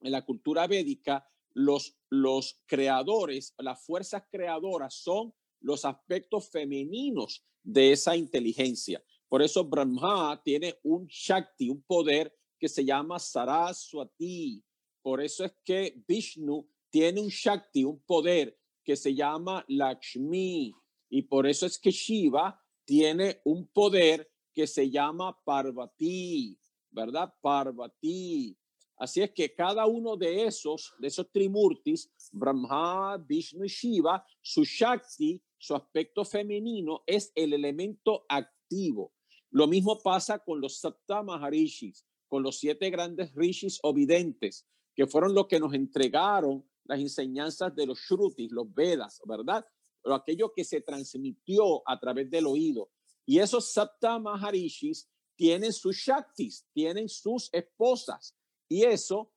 en 0.00 0.12
la 0.12 0.24
cultura 0.24 0.66
védica, 0.66 1.28
los, 1.52 1.98
los 2.10 2.62
creadores, 2.66 3.54
las 3.58 3.84
fuerzas 3.84 4.24
creadoras 4.30 4.94
son 4.94 5.34
los 5.60 5.84
aspectos 5.84 6.48
femeninos 6.50 7.44
de 7.62 7.92
esa 7.92 8.16
inteligencia. 8.16 9.02
Por 9.28 9.42
eso 9.42 9.64
Brahma 9.64 10.40
tiene 10.44 10.78
un 10.84 11.06
Shakti, 11.06 11.68
un 11.68 11.82
poder 11.82 12.32
que 12.58 12.68
se 12.68 12.84
llama 12.84 13.18
Saraswati. 13.18 14.64
Por 15.06 15.22
eso 15.22 15.44
es 15.44 15.52
que 15.64 16.02
Vishnu 16.08 16.68
tiene 16.90 17.20
un 17.20 17.28
Shakti, 17.28 17.84
un 17.84 18.00
poder 18.00 18.58
que 18.82 18.96
se 18.96 19.14
llama 19.14 19.64
Lakshmi. 19.68 20.74
Y 21.08 21.22
por 21.22 21.46
eso 21.46 21.64
es 21.64 21.78
que 21.78 21.92
Shiva 21.92 22.60
tiene 22.84 23.40
un 23.44 23.68
poder 23.68 24.28
que 24.52 24.66
se 24.66 24.90
llama 24.90 25.40
Parvati, 25.44 26.58
¿verdad? 26.90 27.32
Parvati. 27.40 28.58
Así 28.96 29.22
es 29.22 29.30
que 29.30 29.54
cada 29.54 29.86
uno 29.86 30.16
de 30.16 30.46
esos, 30.46 30.92
de 30.98 31.06
esos 31.06 31.30
trimurtis, 31.30 32.12
Brahma, 32.32 33.16
Vishnu 33.16 33.64
y 33.64 33.68
Shiva, 33.68 34.26
su 34.42 34.64
Shakti, 34.64 35.40
su 35.56 35.76
aspecto 35.76 36.24
femenino 36.24 37.04
es 37.06 37.30
el 37.36 37.52
elemento 37.52 38.26
activo. 38.28 39.12
Lo 39.50 39.68
mismo 39.68 40.00
pasa 40.02 40.40
con 40.40 40.60
los 40.60 40.80
Sapta 40.80 41.22
Maharishis, 41.22 42.04
con 42.26 42.42
los 42.42 42.58
siete 42.58 42.90
grandes 42.90 43.32
rishis 43.36 43.78
o 43.84 43.94
videntes, 43.94 44.66
que 44.96 45.06
fueron 45.06 45.34
los 45.34 45.46
que 45.46 45.60
nos 45.60 45.74
entregaron 45.74 46.66
las 46.84 46.98
enseñanzas 46.98 47.74
de 47.76 47.86
los 47.86 47.98
Shrutis, 47.98 48.50
los 48.50 48.72
Vedas, 48.72 49.20
¿verdad? 49.26 49.64
Pero 50.02 50.14
aquello 50.14 50.52
que 50.52 50.64
se 50.64 50.80
transmitió 50.80 51.86
a 51.86 52.00
través 52.00 52.30
del 52.30 52.46
oído. 52.46 52.90
Y 53.26 53.38
esos 53.38 53.72
Sapta 53.72 54.18
Maharishis 54.18 55.08
tienen 55.36 55.72
sus 55.72 55.96
Shaktis, 55.96 56.66
tienen 56.72 57.08
sus 57.10 57.50
esposas. 57.52 58.34
Y 58.68 58.84
eso, 58.84 59.32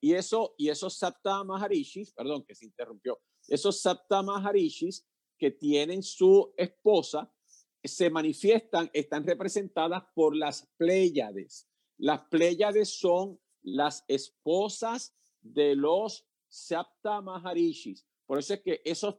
y 0.00 0.14
eso, 0.14 0.54
y 0.58 0.70
esos 0.70 0.98
Sapta 0.98 1.44
Maharishis, 1.44 2.12
perdón 2.12 2.44
que 2.44 2.54
se 2.54 2.64
interrumpió, 2.64 3.20
esos 3.46 3.80
Sapta 3.80 4.22
Maharishis 4.22 5.06
que 5.38 5.52
tienen 5.52 6.02
su 6.02 6.52
esposa, 6.56 7.32
se 7.84 8.10
manifiestan, 8.10 8.90
están 8.92 9.24
representadas 9.24 10.02
por 10.14 10.34
las 10.34 10.66
Pléyades. 10.76 11.68
Las 11.98 12.26
Pléyades 12.28 12.88
son 12.98 13.38
las 13.66 14.04
esposas 14.08 15.14
de 15.42 15.74
los 15.74 16.26
Sapta 16.48 17.20
Maharishis. 17.20 18.06
Por 18.24 18.38
eso 18.38 18.54
es 18.54 18.62
que 18.62 18.80
esos 18.84 19.16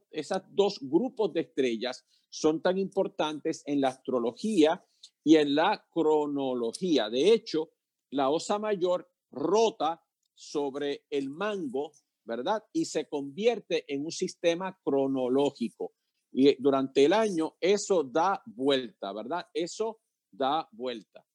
dos 0.49 0.79
grupos 0.81 1.33
de 1.33 1.41
estrellas 1.41 2.05
son 2.29 2.61
tan 2.61 2.77
importantes 2.77 3.63
en 3.65 3.81
la 3.81 3.89
astrología 3.89 4.83
y 5.23 5.35
en 5.35 5.55
la 5.55 5.85
cronología. 5.89 7.09
De 7.09 7.33
hecho, 7.33 7.71
la 8.11 8.29
Osa 8.29 8.57
Mayor 8.57 9.09
rota 9.31 10.03
sobre 10.33 11.05
el 11.09 11.29
mango, 11.29 11.91
¿verdad? 12.23 12.63
Y 12.73 12.85
se 12.85 13.07
convierte 13.07 13.85
en 13.93 14.05
un 14.05 14.11
sistema 14.11 14.77
cronológico. 14.83 15.93
Y 16.31 16.61
durante 16.61 17.05
el 17.05 17.13
año 17.13 17.57
eso 17.59 18.03
da 18.03 18.41
vuelta, 18.45 19.13
¿verdad? 19.13 19.47
Eso 19.53 20.01
da 20.31 20.67
vuelta. 20.71 21.25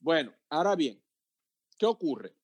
Bueno, 0.00 0.32
ahora 0.50 0.76
bien, 0.76 1.02
¿qué 1.78 1.86
ocurre? 1.86 2.36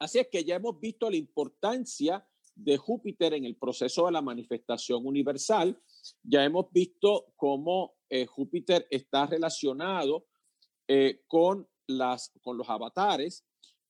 Así 0.00 0.18
es 0.18 0.28
que 0.28 0.44
ya 0.44 0.56
hemos 0.56 0.80
visto 0.80 1.10
la 1.10 1.16
importancia 1.16 2.26
de 2.54 2.78
Júpiter 2.78 3.34
en 3.34 3.44
el 3.44 3.56
proceso 3.56 4.06
de 4.06 4.12
la 4.12 4.22
manifestación 4.22 5.06
universal. 5.06 5.78
Ya 6.22 6.42
hemos 6.42 6.72
visto 6.72 7.32
cómo 7.36 7.96
eh, 8.08 8.24
Júpiter 8.24 8.86
está 8.90 9.26
relacionado 9.26 10.26
eh, 10.88 11.22
con, 11.28 11.68
los 11.86 12.70
avatares 12.70 13.44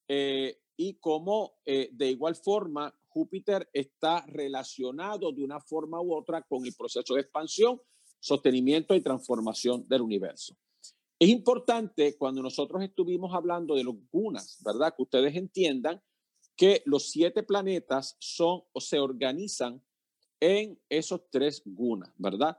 eh, 0.09 0.61
y 0.77 0.95
cómo 0.95 1.59
de 1.67 2.11
igual 2.11 2.35
forma 2.35 2.93
Júpiter 3.09 3.69
está 3.73 4.25
relacionado 4.27 5.31
de 5.33 5.45
una 5.45 5.61
forma 5.61 6.01
u 6.01 6.15
otra 6.15 6.43
con 6.43 6.65
el 6.65 6.75
proceso 6.75 7.15
de 7.15 7.21
expansión, 7.21 7.81
sostenimiento 8.19 8.95
y 8.95 9.03
transformación 9.03 9.87
del 9.87 10.01
universo. 10.01 10.57
Es 11.21 11.29
importante 11.29 12.17
cuando 12.17 12.43
nosotros 12.43 12.83
estuvimos 12.83 13.35
hablando 13.35 13.75
de 13.75 13.85
los 13.85 13.95
gunas, 14.11 14.59
¿verdad? 14.65 14.95
Que 14.97 15.03
ustedes 15.03 15.37
entiendan 15.37 16.03
que 16.57 16.83
los 16.87 17.11
siete 17.11 17.43
planetas 17.43 18.17
son 18.19 18.63
o 18.73 18.81
se 18.81 18.99
organizan 18.99 19.85
en 20.41 20.81
esos 20.89 21.29
tres 21.31 21.61
gunas, 21.67 22.11
¿verdad? 22.17 22.57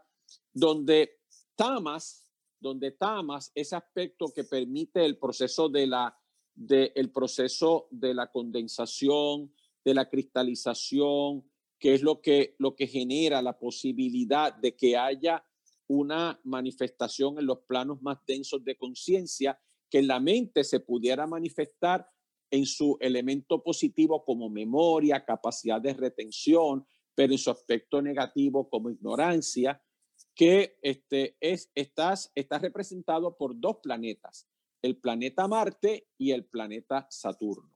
Donde 0.54 1.22
Tamas, 1.56 2.28
donde 2.60 2.92
Tamas, 2.92 3.52
ese 3.56 3.76
aspecto 3.76 4.28
que 4.32 4.44
permite 4.44 5.04
el 5.04 5.18
proceso 5.18 5.68
de 5.68 5.88
la, 5.88 6.16
de, 6.54 6.92
el 6.96 7.12
proceso 7.12 7.88
de 7.90 8.14
la 8.14 8.32
condensación, 8.32 9.56
de 9.84 9.96
la 9.96 10.08
cristalización, 10.08 11.50
que 11.80 11.96
es 11.96 12.04
lo 12.04 12.22
que, 12.22 12.56
lo 12.60 12.76
que 12.76 12.86
genera 12.86 13.42
la 13.42 13.58
posibilidad 13.58 14.54
de 14.54 14.76
que 14.76 14.96
haya 14.96 15.44
una 15.92 16.40
manifestación 16.46 17.38
en 17.38 17.46
los 17.46 17.60
planos 17.60 18.02
más 18.02 18.18
densos 18.26 18.64
de 18.64 18.78
conciencia, 18.78 19.60
que 19.90 20.02
la 20.02 20.22
mente 20.22 20.64
se 20.64 20.80
pudiera 20.80 21.28
manifestar 21.28 22.08
en 22.50 22.66
su 22.66 22.98
elemento 23.02 23.62
positivo 23.62 24.24
como 24.24 24.50
memoria, 24.50 25.26
capacidad 25.26 25.82
de 25.82 25.94
retención, 25.94 26.86
pero 27.14 27.34
en 27.34 27.40
su 27.40 27.52
aspecto 27.52 28.02
negativo 28.02 28.70
como 28.70 28.90
ignorancia, 28.90 29.82
que 30.34 30.78
este, 30.82 31.36
es, 31.42 31.70
estás, 31.76 32.32
está 32.36 32.58
representado 32.58 33.36
por 33.36 33.60
dos 33.60 33.78
planetas, 33.84 34.48
el 34.82 34.98
planeta 34.98 35.46
Marte 35.48 36.08
y 36.18 36.32
el 36.32 36.46
planeta 36.46 37.06
Saturno. 37.10 37.70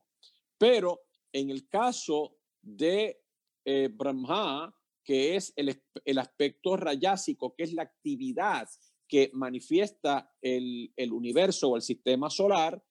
Pero 0.58 1.02
en 1.34 1.50
el 1.50 1.68
caso 1.68 2.38
de 2.62 3.22
eh, 3.66 3.90
Brahma, 3.92 4.74
que 5.06 5.36
es 5.36 5.54
el, 5.56 5.82
el, 6.04 6.18
aspecto 6.18 6.76
rayásico, 6.76 7.56
que 7.56 7.64
es 7.64 7.74
la 7.74 7.84
actividad 7.84 8.68
que 9.08 9.30
manifiesta 9.34 10.34
el, 10.42 10.92
el 10.98 11.14
universo 11.14 11.70
o 11.70 11.76
el 11.76 11.84
sistema 11.84 12.30
solar, 12.30 12.84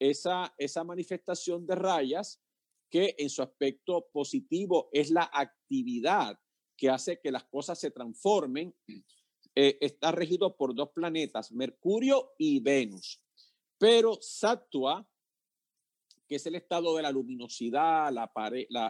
esa, 0.00 0.54
esa 0.56 0.82
manifestación 0.82 1.66
de 1.66 1.74
rayas 1.74 2.42
que 2.90 3.14
en 3.18 3.28
su 3.28 3.42
aspecto 3.42 4.08
positivo 4.12 4.88
es 4.92 5.10
la 5.10 5.28
actividad 5.32 6.38
que 6.76 6.88
hace 6.88 7.20
que 7.20 7.32
las 7.32 7.44
cosas 7.44 7.78
se 7.78 7.90
transformen, 7.90 8.74
eh, 9.54 9.78
está 9.80 10.12
regido 10.12 10.56
por 10.56 10.74
dos 10.74 10.90
planetas, 10.94 11.52
Mercurio 11.52 12.32
y 12.38 12.60
Venus. 12.60 13.22
Pero 13.76 14.18
Sattva, 14.20 15.06
que 16.26 16.36
es 16.36 16.46
el 16.46 16.54
estado 16.54 16.96
de 16.96 17.02
la 17.02 17.10
luminosidad, 17.10 18.12
la, 18.12 18.30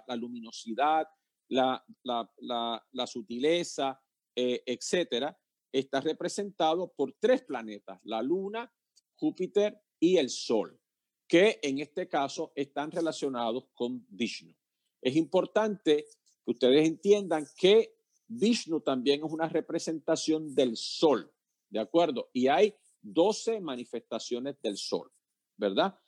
la, 0.07 0.17
luminosidad, 0.17 1.07
la, 1.49 1.85
la 2.03 3.07
sutileza, 3.07 4.01
eh, 4.41 4.63
etcétera, 4.67 5.37
está 5.73 6.01
representado 6.01 6.93
por 6.93 7.15
tres 7.19 7.43
planetas, 7.43 7.99
la 8.05 8.23
Luna, 8.23 8.73
Júpiter 9.17 9.83
y 9.99 10.17
el 10.17 10.31
Sol, 10.31 10.81
que 11.27 11.59
en 11.61 11.81
este 11.81 12.09
caso 12.09 12.53
están 12.55 12.93
relacionados 12.93 13.65
con 13.75 14.07
Vishnu. 14.09 14.55
Es 15.03 15.17
importante 15.17 16.07
que 16.45 16.51
ustedes 16.53 16.87
entiendan 16.87 17.47
que 17.57 17.97
Vishnu 18.29 18.81
también 18.81 19.25
es 19.25 19.33
una 19.33 19.49
representación 19.49 20.55
del 20.55 20.77
Sol, 20.77 21.33
¿de 21.69 21.81
acuerdo? 21.81 22.31
Y 22.33 22.47
hay 22.47 22.75
12 23.03 23.61
manifestaciones 23.61 24.61
del 24.63 24.77
Sol, 24.77 25.11
¿verdad? 25.57 25.99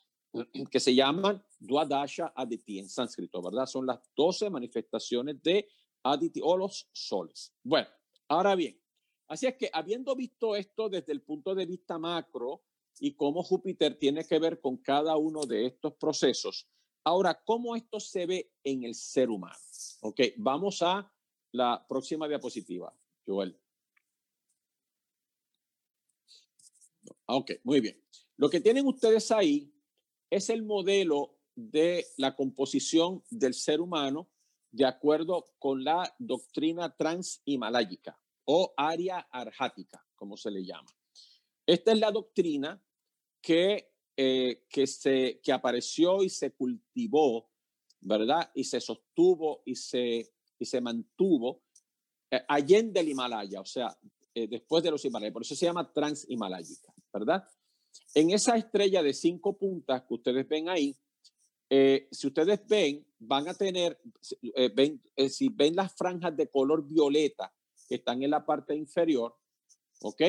Que 0.71 0.81
se 0.81 0.95
llaman 0.95 1.43
Dwadasha 1.59 2.33
Aditi 2.35 2.79
en 2.79 2.89
sánscrito, 2.89 3.43
¿verdad? 3.43 3.67
Son 3.67 3.87
las 3.87 4.01
12 4.15 4.51
manifestaciones 4.51 5.43
de 5.43 5.69
Aditi 6.03 6.41
o 6.43 6.57
los 6.57 6.89
soles. 6.93 7.53
Bueno, 7.63 7.89
ahora 8.29 8.55
bien, 8.55 8.81
así 9.29 9.47
es 9.47 9.57
que 9.57 9.71
habiendo 9.73 10.15
visto 10.15 10.55
esto 10.57 10.89
desde 10.89 11.13
el 11.13 11.23
punto 11.23 11.55
de 11.55 11.67
vista 11.67 11.99
macro 11.99 12.63
y 13.01 13.15
cómo 13.15 13.43
Júpiter 13.43 13.99
tiene 13.99 14.25
que 14.25 14.39
ver 14.39 14.61
con 14.61 14.77
cada 14.79 15.17
uno 15.17 15.47
de 15.47 15.67
estos 15.67 15.95
procesos, 15.95 16.69
ahora, 17.05 17.43
¿cómo 17.45 17.75
esto 17.75 17.99
se 17.99 18.27
ve 18.27 18.53
en 18.63 18.85
el 18.85 18.95
ser 18.95 19.31
humano? 19.31 19.57
Ok, 20.03 20.21
vamos 20.37 20.83
a 20.83 21.13
la 21.53 21.85
próxima 21.89 22.29
diapositiva, 22.29 22.95
Joel. 23.27 23.59
Ok, 27.27 27.53
muy 27.65 27.81
bien. 27.81 28.03
Lo 28.37 28.49
que 28.49 28.61
tienen 28.61 28.87
ustedes 28.87 29.31
ahí 29.31 29.70
es 30.31 30.49
el 30.49 30.63
modelo 30.63 31.37
de 31.55 32.07
la 32.17 32.35
composición 32.37 33.23
del 33.31 33.55
ser 33.55 33.81
humano 33.81 34.31
de 34.73 34.87
acuerdo 34.87 35.53
con 35.59 35.83
la 35.83 36.15
doctrina 36.19 36.97
transhimaláyica 36.97 38.19
o 38.45 38.73
área 38.77 39.19
arjática, 39.31 40.07
como 40.15 40.37
se 40.37 40.51
le 40.51 40.65
llama. 40.65 40.91
Esta 41.67 41.93
es 41.93 41.99
la 41.99 42.11
doctrina 42.11 42.83
que, 43.43 43.93
eh, 44.17 44.65
que, 44.69 44.87
se, 44.87 45.41
que 45.43 45.53
apareció 45.53 46.23
y 46.23 46.31
se 46.31 46.53
cultivó, 46.53 47.51
¿verdad? 48.01 48.51
Y 48.55 48.65
se 48.65 48.81
sostuvo 48.81 49.63
y 49.67 49.75
se, 49.75 50.33
y 50.59 50.65
se 50.65 50.81
mantuvo 50.81 51.63
eh, 52.31 52.45
allende 52.49 53.01
el 53.01 53.09
Himalaya, 53.09 53.61
o 53.61 53.67
sea, 53.67 53.97
eh, 54.35 54.47
después 54.47 54.85
de 54.85 54.93
los 54.93 55.05
Himalayas. 55.05 55.33
Por 55.33 55.43
eso 55.43 55.57
se 55.57 55.67
llama 55.67 55.93
transhimaláyica, 55.93 56.95
¿verdad? 57.13 57.45
En 58.15 58.31
esa 58.31 58.57
estrella 58.57 59.03
de 59.03 59.15
cinco 59.15 59.57
puntas 59.57 60.03
que 60.03 60.15
ustedes 60.15 60.49
ven 60.49 60.69
ahí, 60.69 60.97
eh, 61.73 62.09
si 62.11 62.27
ustedes 62.27 62.67
ven, 62.67 63.07
van 63.21 63.49
a 63.49 63.55
tener, 63.55 64.01
eh, 64.43 64.71
ven, 64.75 65.01
eh, 65.15 65.29
si 65.29 65.49
ven 65.49 65.77
las 65.77 65.95
franjas 65.95 66.37
de 66.37 66.49
color 66.49 66.85
violeta 66.85 67.55
que 67.89 67.97
están 67.97 68.25
en 68.25 68.31
la 68.31 68.45
parte 68.45 68.75
inferior, 68.75 69.37
¿ok? 70.03 70.21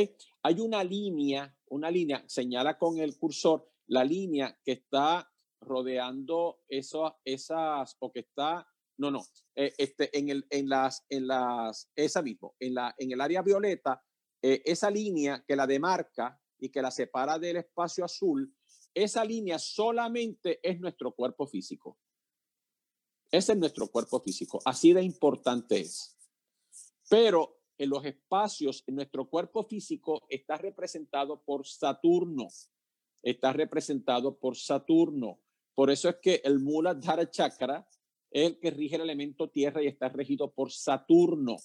Hay 0.43 0.59
una 0.59 0.83
línea, 0.83 1.55
una 1.69 1.89
línea, 1.89 2.23
señala 2.27 2.77
con 2.77 2.99
el 2.99 3.17
cursor 3.17 3.67
la 3.87 4.03
línea 4.03 4.55
que 4.63 4.73
está 4.73 5.27
rodeando 5.61 6.61
eso, 6.67 7.19
esas, 7.25 7.97
o 7.99 8.11
que 8.11 8.19
está, 8.19 8.67
no, 8.97 9.09
no, 9.09 9.25
este, 9.55 10.15
en, 10.17 10.29
el, 10.29 10.45
en 10.51 10.69
las, 10.69 11.05
en 11.09 11.25
las, 11.25 11.89
esa 11.95 12.21
mismo, 12.21 12.55
en, 12.59 12.75
la, 12.75 12.93
en 12.97 13.11
el 13.11 13.21
área 13.21 13.41
violeta, 13.41 14.03
esa 14.41 14.89
línea 14.89 15.43
que 15.47 15.55
la 15.55 15.67
demarca 15.67 16.40
y 16.61 16.69
que 16.69 16.81
la 16.81 16.91
separa 16.91 17.37
del 17.37 17.57
espacio 17.57 18.05
azul, 18.05 18.55
esa 18.93 19.25
línea 19.25 19.59
solamente 19.59 20.59
es 20.63 20.79
nuestro 20.79 21.13
cuerpo 21.13 21.45
físico. 21.45 21.97
Ese 23.29 23.53
es 23.53 23.57
nuestro 23.57 23.87
cuerpo 23.87 24.21
físico. 24.21 24.61
Así 24.63 24.93
de 24.93 25.03
importante 25.03 25.81
es. 25.81 26.17
Pero 27.09 27.61
en 27.77 27.89
los 27.89 28.05
espacios, 28.05 28.83
en 28.87 28.95
nuestro 28.95 29.29
cuerpo 29.29 29.63
físico 29.63 30.21
está 30.29 30.57
representado 30.57 31.43
por 31.43 31.65
Saturno. 31.65 32.47
Está 33.21 33.51
representado 33.51 34.37
por 34.37 34.55
Saturno. 34.55 35.41
Por 35.73 35.91
eso 35.91 36.07
es 36.07 36.15
que 36.21 36.41
el 36.43 36.59
Muladhara 36.59 37.29
Chakra 37.29 37.87
el 38.31 38.59
que 38.59 38.71
rige 38.71 38.95
el 38.95 39.01
elemento 39.01 39.49
tierra 39.49 39.83
y 39.83 39.87
está 39.87 40.09
regido 40.09 40.51
por 40.51 40.71
Saturno. 40.71 41.57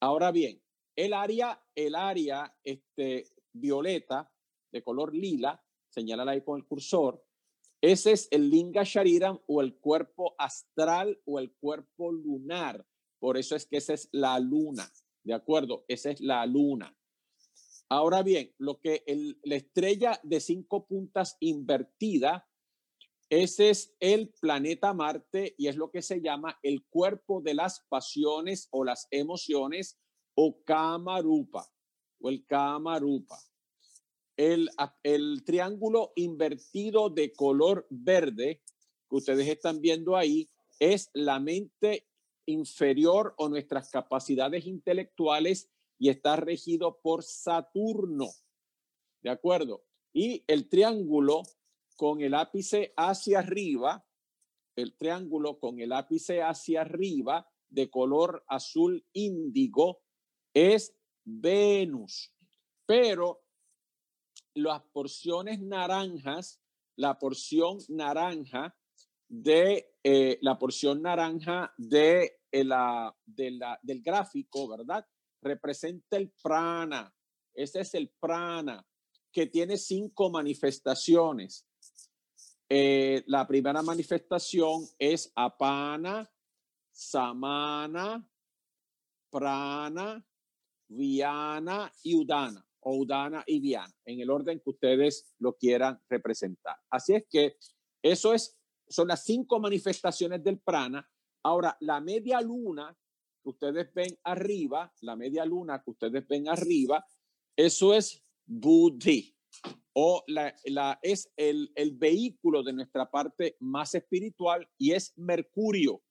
Ahora 0.00 0.32
bien, 0.32 0.60
el 0.96 1.12
área, 1.12 1.62
el 1.74 1.94
área 1.94 2.54
este, 2.64 3.26
violeta 3.54 4.30
de 4.70 4.82
color 4.82 5.14
lila, 5.14 5.64
señala 5.88 6.30
ahí 6.30 6.42
con 6.42 6.58
el 6.58 6.66
cursor, 6.66 7.24
ese 7.80 8.12
es 8.12 8.28
el 8.30 8.48
Linga 8.48 8.82
Shariram 8.82 9.38
o 9.46 9.60
el 9.60 9.76
cuerpo 9.76 10.34
astral 10.38 11.20
o 11.26 11.38
el 11.38 11.52
cuerpo 11.52 12.12
lunar. 12.12 12.86
Por 13.18 13.36
eso 13.36 13.56
es 13.56 13.66
que 13.66 13.76
esa 13.76 13.92
es 13.92 14.08
la 14.10 14.38
luna, 14.38 14.90
¿de 15.22 15.34
acuerdo? 15.34 15.84
Esa 15.86 16.10
es 16.10 16.20
la 16.22 16.46
luna. 16.46 16.96
Ahora 17.90 18.22
bien, 18.22 18.54
lo 18.56 18.80
que 18.80 19.04
la 19.42 19.56
estrella 19.56 20.18
de 20.22 20.40
cinco 20.40 20.86
puntas 20.86 21.36
invertida, 21.40 22.48
ese 23.28 23.68
es 23.68 23.94
el 24.00 24.30
planeta 24.40 24.94
Marte 24.94 25.54
y 25.58 25.68
es 25.68 25.76
lo 25.76 25.90
que 25.90 26.00
se 26.00 26.22
llama 26.22 26.58
el 26.62 26.86
cuerpo 26.86 27.42
de 27.42 27.52
las 27.52 27.84
pasiones 27.90 28.68
o 28.70 28.82
las 28.82 29.08
emociones 29.10 29.98
o 30.34 30.62
Kamarupa 30.64 31.73
el 32.28 32.44
Kamarupa. 32.46 33.38
El, 34.36 34.68
el 35.02 35.44
triángulo 35.44 36.12
invertido 36.16 37.08
de 37.08 37.32
color 37.32 37.86
verde 37.90 38.62
que 39.08 39.16
ustedes 39.16 39.46
están 39.48 39.80
viendo 39.80 40.16
ahí 40.16 40.50
es 40.80 41.10
la 41.12 41.38
mente 41.38 42.08
inferior 42.46 43.34
o 43.38 43.48
nuestras 43.48 43.90
capacidades 43.90 44.66
intelectuales 44.66 45.70
y 45.98 46.08
está 46.08 46.36
regido 46.36 47.00
por 47.00 47.22
Saturno. 47.22 48.28
¿De 49.22 49.30
acuerdo? 49.30 49.84
Y 50.12 50.44
el 50.46 50.68
triángulo 50.68 51.42
con 51.96 52.20
el 52.20 52.34
ápice 52.34 52.92
hacia 52.96 53.38
arriba, 53.38 54.04
el 54.76 54.96
triángulo 54.96 55.58
con 55.58 55.80
el 55.80 55.92
ápice 55.92 56.42
hacia 56.42 56.82
arriba 56.82 57.48
de 57.68 57.90
color 57.90 58.44
azul 58.48 59.06
índigo 59.12 60.02
es 60.52 60.96
Venus. 61.24 62.32
Pero 62.86 63.44
las 64.54 64.82
porciones 64.92 65.60
naranjas, 65.60 66.60
la 66.96 67.18
porción 67.18 67.78
naranja 67.88 68.76
de 69.28 69.94
eh, 70.02 70.38
la 70.42 70.58
porción 70.58 71.00
naranja 71.02 71.72
de, 71.78 72.40
eh, 72.52 72.62
la, 72.62 73.16
de 73.24 73.50
la, 73.52 73.80
del 73.82 74.02
gráfico, 74.02 74.68
¿verdad? 74.68 75.06
Representa 75.40 76.16
el 76.16 76.30
prana. 76.30 77.12
Ese 77.54 77.80
es 77.80 77.94
el 77.94 78.10
prana 78.20 78.86
que 79.32 79.46
tiene 79.46 79.76
cinco 79.76 80.30
manifestaciones. 80.30 81.66
Eh, 82.68 83.24
la 83.26 83.46
primera 83.46 83.82
manifestación 83.82 84.86
es 84.98 85.32
apana, 85.34 86.30
samana, 86.92 88.28
prana, 89.30 90.24
viana 90.88 91.92
y 92.02 92.14
udana, 92.16 92.64
o 92.80 92.96
udana 92.96 93.42
y 93.46 93.60
viana, 93.60 93.94
en 94.04 94.20
el 94.20 94.30
orden 94.30 94.60
que 94.60 94.70
ustedes 94.70 95.34
lo 95.38 95.56
quieran 95.56 96.00
representar. 96.08 96.76
Así 96.90 97.14
es 97.14 97.24
que 97.28 97.56
eso 98.02 98.34
es, 98.34 98.58
son 98.88 99.08
las 99.08 99.24
cinco 99.24 99.58
manifestaciones 99.60 100.42
del 100.42 100.58
prana. 100.60 101.08
Ahora, 101.42 101.76
la 101.80 102.00
media 102.00 102.40
luna 102.40 102.96
que 103.42 103.50
ustedes 103.50 103.92
ven 103.94 104.18
arriba, 104.24 104.92
la 105.00 105.16
media 105.16 105.44
luna 105.44 105.82
que 105.82 105.90
ustedes 105.90 106.26
ven 106.26 106.48
arriba, 106.48 107.04
eso 107.56 107.94
es 107.94 108.22
buddhi 108.46 109.34
o 109.94 110.24
la, 110.26 110.54
la, 110.64 110.98
es 111.02 111.32
el, 111.36 111.70
el 111.76 111.92
vehículo 111.92 112.62
de 112.62 112.72
nuestra 112.72 113.10
parte 113.10 113.56
más 113.60 113.94
espiritual 113.94 114.68
y 114.76 114.92
es 114.92 115.12
Mercurio. 115.16 116.02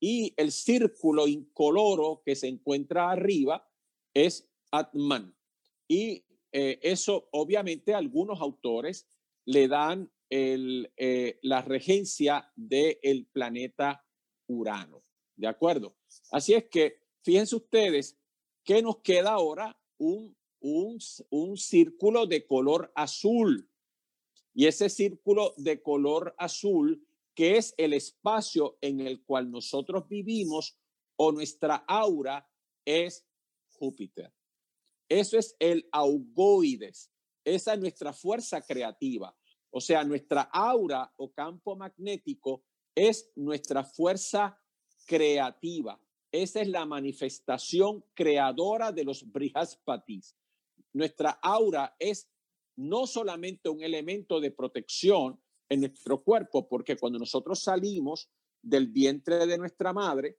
Y 0.00 0.34
el 0.36 0.50
círculo 0.50 1.28
incoloro 1.28 2.22
que 2.24 2.34
se 2.34 2.48
encuentra 2.48 3.10
arriba 3.10 3.69
es 4.14 4.48
Atman. 4.70 5.34
Y 5.88 6.24
eh, 6.52 6.78
eso, 6.82 7.28
obviamente, 7.32 7.94
algunos 7.94 8.40
autores 8.40 9.08
le 9.44 9.68
dan 9.68 10.10
el, 10.28 10.92
eh, 10.96 11.38
la 11.42 11.62
regencia 11.62 12.52
del 12.54 13.26
planeta 13.32 14.04
Urano. 14.46 15.02
¿De 15.36 15.46
acuerdo? 15.46 15.96
Así 16.30 16.54
es 16.54 16.64
que, 16.68 17.00
fíjense 17.22 17.56
ustedes, 17.56 18.18
que 18.64 18.82
nos 18.82 18.98
queda 18.98 19.32
ahora 19.32 19.78
un, 19.98 20.36
un, 20.60 20.98
un 21.30 21.56
círculo 21.56 22.26
de 22.26 22.46
color 22.46 22.92
azul. 22.94 23.68
Y 24.54 24.66
ese 24.66 24.88
círculo 24.88 25.54
de 25.56 25.82
color 25.82 26.34
azul, 26.36 27.06
que 27.34 27.56
es 27.56 27.74
el 27.78 27.92
espacio 27.92 28.76
en 28.80 29.00
el 29.00 29.22
cual 29.24 29.50
nosotros 29.50 30.08
vivimos 30.08 30.78
o 31.16 31.32
nuestra 31.32 31.76
aura, 31.76 32.48
es 32.84 33.26
Júpiter. 33.80 34.30
Eso 35.08 35.38
es 35.38 35.56
el 35.58 35.88
augoides. 35.90 37.10
Esa 37.44 37.72
es 37.74 37.80
nuestra 37.80 38.12
fuerza 38.12 38.60
creativa. 38.60 39.34
O 39.70 39.80
sea, 39.80 40.04
nuestra 40.04 40.42
aura 40.42 41.10
o 41.16 41.32
campo 41.32 41.74
magnético 41.76 42.62
es 42.94 43.32
nuestra 43.36 43.82
fuerza 43.82 44.60
creativa. 45.06 45.98
Esa 46.30 46.60
es 46.60 46.68
la 46.68 46.84
manifestación 46.84 48.04
creadora 48.14 48.92
de 48.92 49.04
los 49.04 49.32
brihaspatis. 49.32 50.36
Nuestra 50.92 51.30
aura 51.42 51.96
es 51.98 52.28
no 52.76 53.06
solamente 53.06 53.68
un 53.68 53.82
elemento 53.82 54.40
de 54.40 54.50
protección 54.50 55.40
en 55.68 55.80
nuestro 55.80 56.22
cuerpo, 56.22 56.68
porque 56.68 56.96
cuando 56.96 57.18
nosotros 57.18 57.62
salimos 57.62 58.28
del 58.60 58.88
vientre 58.88 59.46
de 59.46 59.58
nuestra 59.58 59.92
madre, 59.92 60.38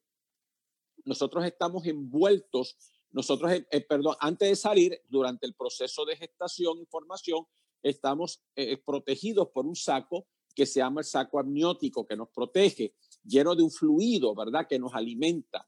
nosotros 1.04 1.44
estamos 1.46 1.86
envueltos 1.88 2.78
nosotros, 3.12 3.52
eh, 3.52 3.68
eh, 3.70 3.82
perdón, 3.82 4.16
antes 4.20 4.50
de 4.50 4.56
salir, 4.56 5.02
durante 5.08 5.46
el 5.46 5.54
proceso 5.54 6.06
de 6.06 6.16
gestación 6.16 6.80
y 6.80 6.86
formación, 6.86 7.46
estamos 7.84 8.44
eh, 8.56 8.78
protegidos 8.78 9.50
por 9.50 9.66
un 9.66 9.76
saco 9.76 10.28
que 10.56 10.66
se 10.66 10.80
llama 10.80 11.02
el 11.02 11.06
saco 11.06 11.40
amniótico, 11.40 12.06
que 12.06 12.16
nos 12.16 12.30
protege, 12.30 12.96
lleno 13.24 13.56
de 13.56 13.64
un 13.64 13.72
fluido, 13.72 14.34
¿verdad? 14.36 14.68
Que 14.68 14.80
nos 14.80 14.94
alimenta. 14.94 15.68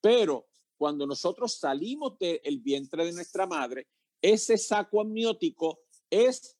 Pero 0.00 0.48
cuando 0.76 1.06
nosotros 1.06 1.54
salimos 1.54 2.18
del 2.18 2.60
vientre 2.60 3.04
de 3.04 3.12
nuestra 3.12 3.46
madre, 3.46 3.88
ese 4.20 4.58
saco 4.58 5.00
amniótico 5.00 5.80
es 6.10 6.56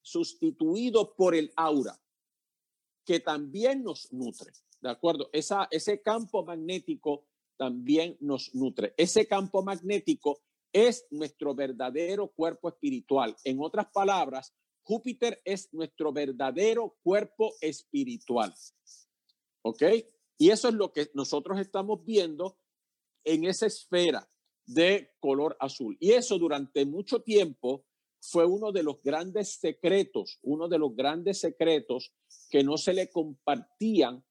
sustituido 0.00 1.14
por 1.14 1.34
el 1.34 1.52
aura, 1.56 2.00
que 3.04 3.20
también 3.20 3.82
nos 3.82 4.12
nutre. 4.12 4.52
¿De 4.80 4.90
acuerdo? 4.90 5.28
Esa, 5.32 5.68
ese 5.70 6.00
campo 6.02 6.44
magnético 6.44 7.26
también 7.58 8.16
nos 8.20 8.54
nutre. 8.54 8.94
Ese 8.96 9.26
campo 9.26 9.62
magnético 9.62 10.40
es 10.72 11.06
nuestro 11.10 11.54
verdadero 11.54 12.28
cuerpo 12.28 12.68
espiritual. 12.68 13.36
En 13.44 13.60
otras 13.60 13.86
palabras, 13.92 14.54
Júpiter 14.82 15.40
es 15.44 15.72
nuestro 15.72 16.12
verdadero 16.12 16.96
cuerpo 17.02 17.52
espiritual. 17.60 18.54
¿Ok? 19.62 19.82
Y 20.38 20.50
eso 20.50 20.68
es 20.68 20.74
lo 20.74 20.92
que 20.92 21.10
nosotros 21.14 21.60
estamos 21.60 22.04
viendo 22.04 22.58
en 23.24 23.44
esa 23.44 23.66
esfera 23.66 24.30
de 24.64 25.10
color 25.20 25.56
azul. 25.60 25.96
Y 26.00 26.12
eso 26.12 26.38
durante 26.38 26.86
mucho 26.86 27.20
tiempo 27.20 27.84
fue 28.20 28.46
uno 28.46 28.72
de 28.72 28.82
los 28.82 29.02
grandes 29.02 29.54
secretos, 29.54 30.38
uno 30.42 30.68
de 30.68 30.78
los 30.78 30.94
grandes 30.94 31.40
secretos 31.40 32.12
que 32.50 32.62
no 32.62 32.76
se 32.76 32.94
le 32.94 33.10
compartían 33.10 34.24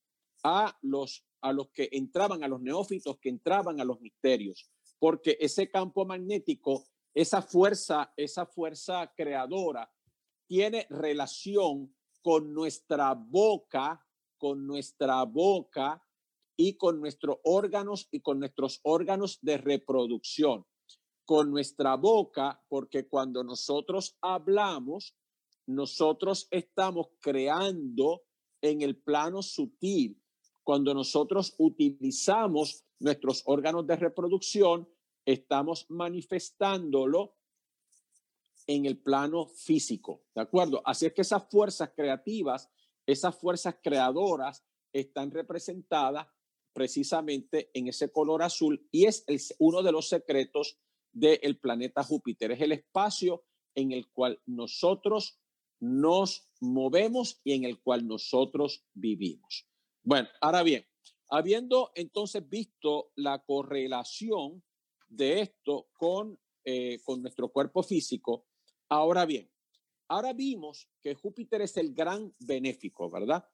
a 0.43 0.77
los, 0.81 1.25
a 1.47 1.53
los 1.53 1.69
que 1.69 1.89
entraban, 1.91 2.43
a 2.43 2.47
los 2.47 2.61
neófitos 2.61 3.17
que 3.19 3.29
entraban 3.29 3.79
a 3.79 3.85
los 3.85 3.99
misterios, 3.99 4.69
porque 4.99 5.37
ese 5.39 5.69
campo 5.69 6.05
magnético, 6.05 6.85
esa 7.13 7.41
fuerza, 7.41 8.13
esa 8.15 8.45
fuerza 8.45 9.11
creadora, 9.15 9.91
tiene 10.47 10.87
relación 10.89 11.95
con 12.21 12.53
nuestra 12.53 13.13
boca, 13.13 14.05
con 14.37 14.65
nuestra 14.65 15.23
boca 15.23 16.03
y 16.57 16.75
con 16.75 16.99
nuestros 16.99 17.37
órganos 17.43 18.07
y 18.11 18.21
con 18.21 18.39
nuestros 18.39 18.79
órganos 18.83 19.39
de 19.41 19.57
reproducción. 19.57 20.65
Con 21.25 21.51
nuestra 21.51 21.95
boca, 21.95 22.63
porque 22.69 23.07
cuando 23.07 23.43
nosotros 23.43 24.17
hablamos, 24.21 25.15
nosotros 25.67 26.47
estamos 26.51 27.07
creando 27.19 28.23
en 28.61 28.81
el 28.81 28.97
plano 28.97 29.41
sutil. 29.41 30.21
Cuando 30.67 30.93
nosotros 30.93 31.55
utilizamos 31.59 32.83
nuestros 32.99 33.41
órganos 33.45 33.87
de 33.87 33.95
reproducción, 33.95 34.85
estamos 35.25 35.85
manifestándolo 35.87 37.37
en 38.67 38.85
el 38.85 38.97
plano 38.97 39.47
físico, 39.47 40.25
¿de 40.35 40.41
acuerdo? 40.41 40.81
Así 40.83 41.05
es 41.05 41.13
que 41.13 41.21
esas 41.21 41.49
fuerzas 41.49 41.91
creativas, 41.95 42.69
esas 43.05 43.33
fuerzas 43.39 43.77
creadoras 43.81 44.61
están 44.91 45.31
representadas 45.31 46.27
precisamente 46.73 47.71
en 47.73 47.87
ese 47.87 48.11
color 48.11 48.43
azul 48.43 48.89
y 48.91 49.05
es 49.05 49.23
uno 49.59 49.81
de 49.81 49.93
los 49.93 50.09
secretos 50.09 50.77
del 51.13 51.57
planeta 51.61 52.03
Júpiter. 52.03 52.51
Es 52.51 52.59
el 52.59 52.73
espacio 52.73 53.45
en 53.73 53.93
el 53.93 54.09
cual 54.09 54.41
nosotros 54.45 55.39
nos 55.79 56.49
movemos 56.59 57.39
y 57.45 57.53
en 57.53 57.63
el 57.63 57.79
cual 57.79 58.05
nosotros 58.05 58.83
vivimos. 58.93 59.65
Bueno, 60.07 60.29
ahora 60.39 60.63
bien, 60.63 60.85
habiendo 61.27 61.91
entonces 61.93 62.47
visto 62.47 63.11
la 63.17 63.43
correlación 63.43 64.63
de 65.09 65.41
esto 65.41 65.89
con, 65.97 66.39
eh, 66.63 67.01
con 67.03 67.21
nuestro 67.21 67.49
cuerpo 67.49 67.83
físico, 67.83 68.47
ahora 68.87 69.25
bien, 69.25 69.51
ahora 70.07 70.31
vimos 70.31 70.89
que 71.03 71.13
Júpiter 71.13 71.61
es 71.61 71.75
el 71.75 71.93
gran 71.93 72.33
benéfico, 72.39 73.09
¿verdad? 73.09 73.49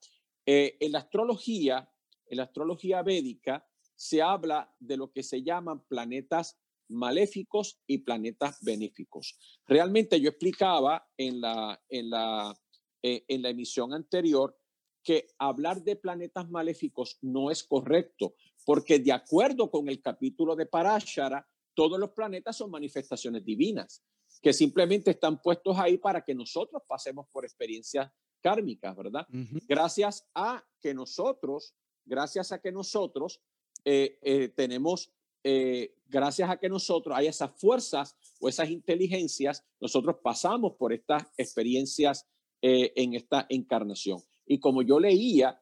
Eh, 0.46 0.76
en 0.78 0.92
la 0.92 1.00
astrología, 1.00 1.92
en 2.26 2.36
la 2.36 2.44
astrología 2.44 3.02
védica 3.02 3.68
se 3.96 4.22
habla 4.22 4.72
de 4.78 4.96
lo 4.96 5.10
que 5.10 5.24
se 5.24 5.42
llaman 5.42 5.84
planetas 5.88 6.60
maléficos 6.86 7.80
y 7.88 7.98
planetas 7.98 8.62
benéficos. 8.62 9.36
Realmente 9.66 10.20
yo 10.20 10.28
explicaba 10.28 11.04
en 11.16 11.40
la, 11.40 11.82
en 11.88 12.10
la, 12.10 12.56
eh, 13.02 13.24
en 13.26 13.42
la 13.42 13.48
emisión 13.48 13.92
anterior 13.92 14.56
que 15.04 15.28
hablar 15.38 15.82
de 15.82 15.96
planetas 15.96 16.50
maléficos 16.50 17.18
no 17.22 17.50
es 17.50 17.62
correcto, 17.62 18.34
porque 18.64 18.98
de 18.98 19.12
acuerdo 19.12 19.70
con 19.70 19.88
el 19.88 20.00
capítulo 20.00 20.56
de 20.56 20.66
Parashara, 20.66 21.46
todos 21.74 22.00
los 22.00 22.10
planetas 22.10 22.56
son 22.56 22.70
manifestaciones 22.70 23.44
divinas, 23.44 24.02
que 24.42 24.52
simplemente 24.52 25.12
están 25.12 25.40
puestos 25.40 25.78
ahí 25.78 25.98
para 25.98 26.24
que 26.24 26.34
nosotros 26.34 26.82
pasemos 26.88 27.26
por 27.30 27.44
experiencias 27.44 28.10
kármicas, 28.40 28.96
¿verdad? 28.96 29.26
Gracias 29.68 30.26
a 30.34 30.64
que 30.80 30.92
nosotros 30.92 31.74
gracias 32.04 32.52
a 32.52 32.60
que 32.60 32.72
nosotros 32.72 33.40
eh, 33.84 34.18
eh, 34.22 34.48
tenemos, 34.48 35.10
eh, 35.42 35.94
gracias 36.06 36.50
a 36.50 36.56
que 36.56 36.68
nosotros 36.68 37.16
hay 37.16 37.26
esas 37.26 37.50
fuerzas 37.58 38.16
o 38.40 38.48
esas 38.48 38.70
inteligencias, 38.70 39.64
nosotros 39.80 40.16
pasamos 40.22 40.74
por 40.74 40.92
estas 40.92 41.24
experiencias 41.36 42.26
en 42.66 43.12
esta 43.12 43.44
encarnación. 43.50 44.22
Y 44.46 44.58
como 44.60 44.82
yo 44.82 45.00
leía, 45.00 45.60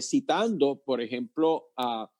citando, 0.00 0.82
por 0.84 1.00
ejemplo, 1.00 1.70
a 1.76 2.10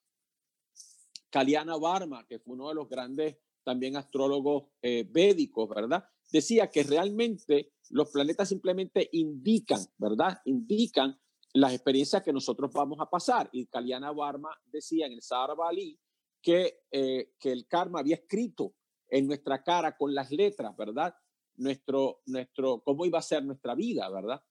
Kaliana 1.30 1.76
Varma, 1.76 2.26
que 2.26 2.40
fue 2.40 2.54
uno 2.54 2.68
de 2.68 2.74
los 2.74 2.88
grandes 2.88 3.36
también 3.62 3.96
astrólogos 3.96 4.64
védicos, 4.82 5.68
¿verdad? 5.68 6.04
Decía 6.32 6.70
que 6.70 6.82
realmente 6.82 7.72
los 7.90 8.11
planetas 8.11 8.48
simplemente 8.48 9.08
indican, 9.12 9.80
¿verdad? 9.98 10.40
Indican 10.44 11.20
las 11.52 11.72
experiencias 11.72 12.22
que 12.22 12.32
nosotros 12.32 12.70
vamos 12.72 12.98
a 13.00 13.11
pasar. 13.11 13.48
Y 13.52 13.66
Kalyana 13.66 14.12
Varma 14.12 14.50
decía 14.66 15.06
en 15.06 15.12
el 15.12 15.22
Sahara 15.22 15.54
Bali 15.54 15.98
que, 16.40 16.84
eh, 16.90 17.32
que 17.38 17.50
el 17.52 17.66
karma 17.66 18.00
había 18.00 18.16
escrito 18.16 18.74
en 19.08 19.26
nuestra 19.26 19.62
cara 19.62 19.96
con 19.96 20.14
las 20.14 20.30
letras, 20.30 20.76
¿verdad? 20.76 21.14
Nuestro, 21.56 22.22
nuestro, 22.26 22.82
cómo 22.82 23.04
iba 23.04 23.18
a 23.18 23.22
ser 23.22 23.44
nuestra 23.44 23.74
vida, 23.74 24.08
¿verdad? 24.08 24.42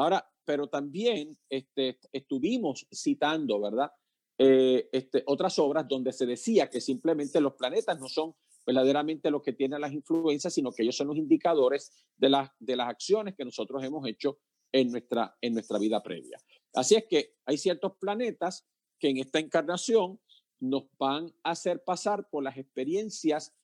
Ahora, 0.00 0.26
pero 0.46 0.68
también 0.68 1.38
este, 1.50 1.98
estuvimos 2.10 2.86
citando, 2.90 3.60
¿verdad? 3.60 3.92
Eh, 4.38 4.88
este, 4.92 5.22
otras 5.26 5.58
obras 5.58 5.86
donde 5.86 6.12
se 6.14 6.24
decía 6.24 6.70
que 6.70 6.80
simplemente 6.80 7.40
los 7.40 7.54
planetas 7.54 8.00
no 8.00 8.08
son 8.08 8.34
verdaderamente 8.64 9.30
los 9.30 9.42
que 9.42 9.52
tienen 9.52 9.82
las 9.82 9.92
influencias, 9.92 10.54
sino 10.54 10.72
que 10.72 10.84
ellos 10.84 10.96
son 10.96 11.08
los 11.08 11.18
indicadores 11.18 11.92
de, 12.16 12.30
las 12.30 12.50
de 12.58 12.76
las 12.76 12.88
acciones 12.88 13.34
que 13.36 13.44
nosotros 13.44 13.84
hemos 13.84 14.06
hecho 14.06 14.38
en 14.72 14.90
nuestra, 14.90 15.36
en 15.42 15.52
nuestra 15.52 15.78
vida 15.78 16.02
previa. 16.02 16.38
Así 16.72 16.94
es 16.94 17.04
que 17.04 17.34
hay 17.44 17.58
ciertos 17.58 17.92
planetas 18.00 18.66
que 18.98 19.10
en 19.10 19.18
esta 19.18 19.38
encarnación 19.38 20.18
nos 20.60 20.84
van 20.98 21.26
a 21.42 21.50
hacer 21.50 21.84
pasar 21.84 22.26
por 22.30 22.42
las 22.42 22.56
experiencias, 22.56 23.54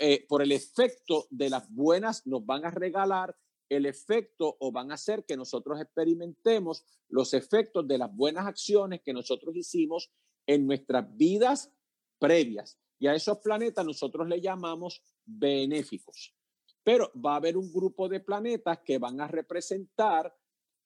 eh, 0.00 0.26
por, 0.28 0.42
el 0.42 0.50
efecto 0.50 1.26
de 1.30 1.48
las 1.48 1.70
buenas, 1.70 2.26
nos 2.26 2.44
van 2.44 2.64
a 2.64 2.70
regalar 2.72 3.36
el 3.70 3.86
efecto 3.86 4.58
o 4.60 4.70
van 4.70 4.90
a 4.90 4.94
hacer 4.94 5.24
que 5.24 5.36
nosotros 5.36 5.80
experimentemos 5.80 6.84
los 7.08 7.32
efectos 7.32 7.88
de 7.88 7.96
las 7.96 8.14
buenas 8.14 8.46
acciones 8.46 9.00
que 9.02 9.14
nosotros 9.14 9.56
hicimos 9.56 10.10
en 10.46 10.66
nuestras 10.66 11.16
vidas 11.16 11.72
previas. 12.18 12.78
Y 12.98 13.06
a 13.06 13.14
esos 13.14 13.38
planetas 13.38 13.86
nosotros 13.86 14.28
le 14.28 14.42
llamamos 14.42 15.02
benéficos 15.24 16.34
pero 16.82 17.12
va 17.14 17.34
a 17.34 17.36
haber 17.36 17.56
un 17.56 17.72
grupo 17.72 18.08
de 18.08 18.20
planetas 18.20 18.80
que 18.84 18.98
van 18.98 19.20
a 19.20 19.28
representar 19.28 20.34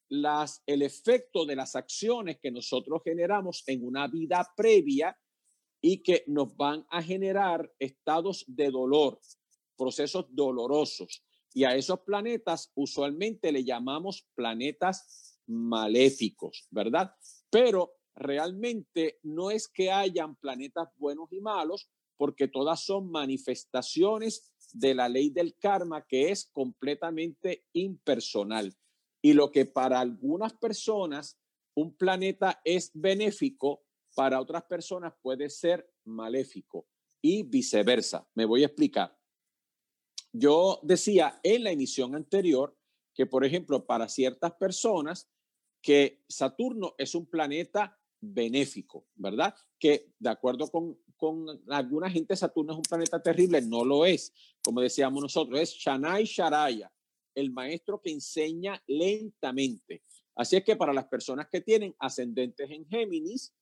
las, 0.08 0.62
el 0.66 0.82
efecto 0.82 1.46
de 1.46 1.56
las 1.56 1.76
acciones 1.76 2.38
que 2.40 2.50
nosotros 2.50 3.02
generamos 3.04 3.62
en 3.66 3.84
una 3.84 4.06
vida 4.08 4.46
previa 4.56 5.16
y 5.80 6.02
que 6.02 6.24
nos 6.26 6.56
van 6.56 6.86
a 6.90 7.02
generar 7.02 7.72
estados 7.78 8.44
de 8.46 8.70
dolor, 8.70 9.20
procesos 9.76 10.26
dolorosos. 10.30 11.24
Y 11.54 11.64
a 11.64 11.76
esos 11.76 12.00
planetas 12.00 12.72
usualmente 12.74 13.52
le 13.52 13.64
llamamos 13.64 14.26
planetas 14.34 15.38
maléficos, 15.46 16.66
¿verdad? 16.70 17.14
Pero 17.48 17.94
realmente 18.14 19.20
no 19.22 19.50
es 19.50 19.68
que 19.68 19.90
hayan 19.90 20.36
planetas 20.36 20.88
buenos 20.96 21.32
y 21.32 21.40
malos, 21.40 21.88
porque 22.16 22.48
todas 22.48 22.84
son 22.84 23.10
manifestaciones 23.10 24.52
de 24.72 24.94
la 24.94 25.08
ley 25.08 25.30
del 25.30 25.56
karma 25.56 26.04
que 26.06 26.30
es 26.30 26.50
completamente 26.52 27.64
impersonal. 27.72 28.74
Y 29.22 29.32
lo 29.32 29.50
que 29.50 29.64
para 29.64 30.00
algunas 30.00 30.52
personas 30.54 31.38
un 31.76 31.96
planeta 31.96 32.60
es 32.64 32.90
benéfico, 32.94 33.84
para 34.14 34.40
otras 34.40 34.62
personas 34.64 35.12
puede 35.20 35.50
ser 35.50 35.90
maléfico 36.04 36.86
y 37.20 37.42
viceversa. 37.42 38.28
Me 38.34 38.44
voy 38.44 38.62
a 38.62 38.66
explicar. 38.66 39.16
Yo 40.36 40.80
decía 40.82 41.40
en 41.42 41.64
la 41.64 41.70
emisión 41.70 42.14
anterior 42.14 42.76
que, 43.14 43.24
por 43.24 43.44
ejemplo, 43.44 43.86
para 43.86 44.08
ciertas 44.08 44.52
personas, 44.54 45.30
que 45.80 46.22
Saturno 46.28 46.94
es 46.98 47.14
un 47.14 47.26
planeta 47.26 47.98
benéfico, 48.20 49.06
¿verdad? 49.14 49.54
Que 49.78 50.12
de 50.18 50.30
acuerdo 50.30 50.70
con 50.70 50.98
con 51.16 51.46
alguna 51.68 52.10
gente 52.10 52.36
Saturno 52.36 52.72
es 52.72 52.76
un 52.76 52.82
planeta 52.82 53.22
terrible, 53.22 53.60
no 53.62 53.84
lo 53.84 54.04
es. 54.04 54.32
Como 54.62 54.80
decíamos 54.80 55.22
nosotros, 55.22 55.60
es 55.60 55.72
Shanai 55.74 56.24
Sharaya, 56.24 56.92
el 57.34 57.50
maestro 57.50 58.00
que 58.00 58.10
enseña 58.10 58.82
lentamente. 58.86 60.02
Así 60.34 60.56
es 60.56 60.64
que 60.64 60.76
para 60.76 60.92
las 60.92 61.06
personas 61.06 61.48
que 61.50 61.60
tienen 61.60 61.94
ascendentes 61.98 62.70
en 62.70 62.86
Géminis, 62.86 63.54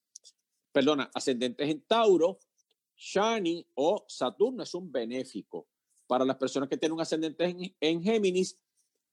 perdona, 0.73 1.11
ascendentes 1.15 1.69
en 1.69 1.83
Tauro, 1.83 2.39
Shani 2.97 3.67
o 3.75 4.05
Saturno 4.09 4.63
es 4.63 4.75
un 4.75 4.91
benéfico. 4.91 5.69
Para 6.13 6.27
las 6.27 6.37
personas 6.37 6.69
que 6.69 6.77
tienen 6.77 6.93
un 6.93 7.01
ascendente 7.01 7.75
en, 7.81 8.03
Géminis, 8.03 8.61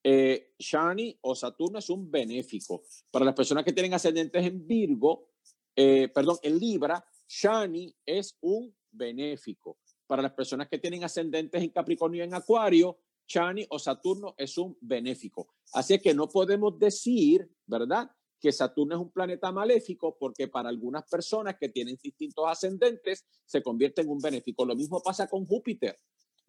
eh, 0.04 0.54
Shani 0.60 1.18
o 1.22 1.34
Saturno 1.34 1.80
es 1.80 1.90
un 1.90 2.12
benéfico. 2.12 2.84
Para 3.10 3.24
las 3.24 3.36
personas 3.36 3.64
que 3.64 3.72
tienen 3.72 3.94
ascendentes 3.94 4.46
en 4.46 4.68
Virgo, 4.68 5.30
eh, 5.78 6.10
perdón, 6.14 6.40
en 6.44 6.60
Libra, 6.60 7.02
Shani 7.26 7.96
es 8.06 8.38
un 8.42 8.76
benéfico. 8.92 9.78
Para 10.08 10.22
las 10.22 10.34
personas 10.34 10.68
que 10.68 10.78
tienen 10.78 11.06
ascendentes 11.06 11.64
en 11.64 11.70
Capricornio 11.70 12.22
y 12.22 12.28
en 12.28 12.34
Acuario, 12.34 13.00
Shani 13.26 13.66
o 13.70 13.80
Saturno 13.80 14.36
es 14.38 14.58
un 14.58 14.78
benéfico. 14.82 15.54
Así 15.72 15.98
que 16.00 16.14
no 16.14 16.28
podemos 16.28 16.78
decir, 16.78 17.50
¿verdad? 17.66 18.12
Que 18.42 18.52
Saturno 18.52 18.96
es 18.96 19.02
un 19.02 19.12
planeta 19.12 19.54
maléfico 19.54 20.18
porque 20.20 20.50
para 20.50 20.68
algunas 20.68 21.08
personas 21.10 21.56
que 21.58 21.70
tienen 21.70 21.98
distintos 22.04 22.44
ascendentes 22.46 23.26
se 23.46 23.64
convierte 23.64 24.02
en 24.02 24.10
un 24.10 24.20
benéfico. 24.20 24.66
Lo 24.66 24.76
mismo 24.76 25.02
pasa 25.02 25.28
con 25.28 25.46
Júpiter. 25.46 25.98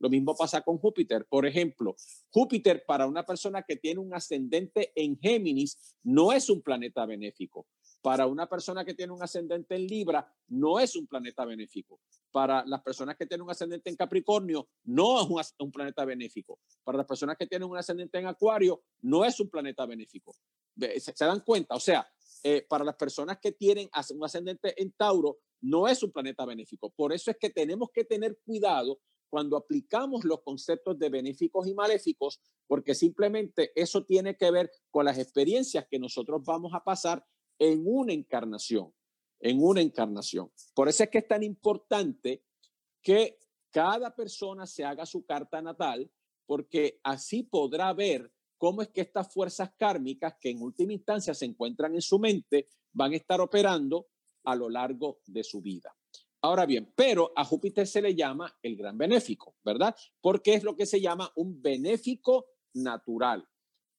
Lo 0.00 0.08
mismo 0.08 0.34
pasa 0.34 0.62
con 0.62 0.78
Júpiter. 0.78 1.26
Por 1.26 1.46
ejemplo, 1.46 1.94
Júpiter 2.30 2.84
para 2.86 3.06
una 3.06 3.24
persona 3.24 3.62
que 3.62 3.76
tiene 3.76 4.00
un 4.00 4.14
ascendente 4.14 4.92
en 4.96 5.18
Géminis 5.18 5.98
no 6.02 6.32
es 6.32 6.48
un 6.48 6.62
planeta 6.62 7.04
benéfico. 7.04 7.66
Para 8.00 8.26
una 8.26 8.48
persona 8.48 8.82
que 8.82 8.94
tiene 8.94 9.12
un 9.12 9.22
ascendente 9.22 9.74
en 9.74 9.86
Libra, 9.86 10.26
no 10.48 10.80
es 10.80 10.96
un 10.96 11.06
planeta 11.06 11.44
benéfico. 11.44 12.00
Para 12.32 12.64
las 12.64 12.80
personas 12.80 13.14
que 13.16 13.26
tienen 13.26 13.44
un 13.44 13.50
ascendente 13.50 13.90
en 13.90 13.96
Capricornio, 13.96 14.68
no 14.84 15.20
es 15.20 15.52
un, 15.58 15.70
planeta 15.70 16.06
benéfico. 16.06 16.60
Para 16.82 16.96
las 16.96 17.06
personas 17.06 17.36
que 17.36 17.46
tienen 17.46 17.68
un 17.68 17.76
ascendente 17.76 18.18
en 18.18 18.26
Acuario, 18.26 18.82
no 19.02 19.22
es 19.26 19.38
un 19.38 19.50
planeta 19.50 19.84
benéfico. 19.84 20.34
¿Se, 20.96 21.12
dan 21.26 21.40
cuenta? 21.40 21.74
O 21.74 21.80
sea, 21.80 22.10
eh, 22.42 22.64
para 22.66 22.84
las 22.84 22.96
personas 22.96 23.38
que 23.38 23.52
tienen 23.52 23.90
un 24.14 24.24
ascendente 24.24 24.80
en 24.80 24.92
Tauro, 24.92 25.40
no 25.60 25.86
es 25.86 26.02
un 26.02 26.10
planeta 26.10 26.46
benéfico. 26.46 26.88
Por 26.88 27.12
eso 27.12 27.30
es 27.30 27.36
que 27.36 27.50
tenemos 27.50 27.90
que 27.92 28.04
tener 28.04 28.38
cuidado 28.46 28.98
cuando 29.30 29.56
aplicamos 29.56 30.24
los 30.24 30.42
conceptos 30.42 30.98
de 30.98 31.08
benéficos 31.08 31.66
y 31.66 31.74
maléficos, 31.74 32.40
porque 32.66 32.94
simplemente 32.94 33.72
eso 33.74 34.04
tiene 34.04 34.36
que 34.36 34.50
ver 34.50 34.70
con 34.90 35.04
las 35.04 35.18
experiencias 35.18 35.86
que 35.88 35.98
nosotros 35.98 36.42
vamos 36.44 36.72
a 36.74 36.84
pasar 36.84 37.24
en 37.58 37.82
una 37.84 38.12
encarnación, 38.12 38.92
en 39.38 39.62
una 39.62 39.80
encarnación. 39.80 40.50
Por 40.74 40.88
eso 40.88 41.04
es 41.04 41.10
que 41.10 41.18
es 41.18 41.28
tan 41.28 41.42
importante 41.42 42.44
que 43.00 43.38
cada 43.70 44.14
persona 44.14 44.66
se 44.66 44.84
haga 44.84 45.06
su 45.06 45.24
carta 45.24 45.62
natal, 45.62 46.10
porque 46.44 47.00
así 47.04 47.44
podrá 47.44 47.92
ver 47.92 48.32
cómo 48.58 48.82
es 48.82 48.88
que 48.88 49.02
estas 49.02 49.32
fuerzas 49.32 49.70
kármicas 49.78 50.34
que 50.40 50.50
en 50.50 50.60
última 50.60 50.92
instancia 50.92 51.32
se 51.32 51.46
encuentran 51.46 51.94
en 51.94 52.02
su 52.02 52.18
mente 52.18 52.66
van 52.92 53.12
a 53.12 53.16
estar 53.16 53.40
operando 53.40 54.08
a 54.44 54.56
lo 54.56 54.68
largo 54.68 55.20
de 55.26 55.44
su 55.44 55.60
vida. 55.60 55.96
Ahora 56.42 56.64
bien, 56.64 56.92
pero 56.96 57.32
a 57.36 57.44
Júpiter 57.44 57.86
se 57.86 58.00
le 58.00 58.14
llama 58.14 58.58
el 58.62 58.76
gran 58.76 58.96
benéfico, 58.96 59.56
¿verdad? 59.62 59.94
Porque 60.20 60.54
es 60.54 60.62
lo 60.62 60.74
que 60.74 60.86
se 60.86 61.00
llama 61.00 61.30
un 61.36 61.60
benéfico 61.60 62.46
natural. 62.74 63.46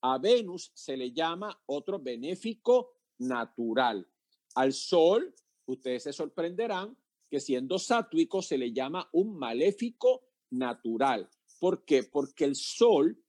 A 0.00 0.18
Venus 0.18 0.72
se 0.74 0.96
le 0.96 1.12
llama 1.12 1.62
otro 1.66 2.00
benéfico 2.00 2.94
natural. 3.18 4.08
Al 4.56 4.72
Sol, 4.72 5.34
ustedes 5.66 6.02
se 6.02 6.12
sorprenderán 6.12 6.96
que 7.30 7.38
siendo 7.38 7.78
sátuico 7.78 8.42
se 8.42 8.58
le 8.58 8.72
llama 8.72 9.08
un 9.12 9.38
maléfico 9.38 10.26
natural. 10.50 11.30
¿Por 11.60 11.84
qué? 11.84 12.02
Porque 12.02 12.44
el 12.44 12.56
Sol 12.56 13.22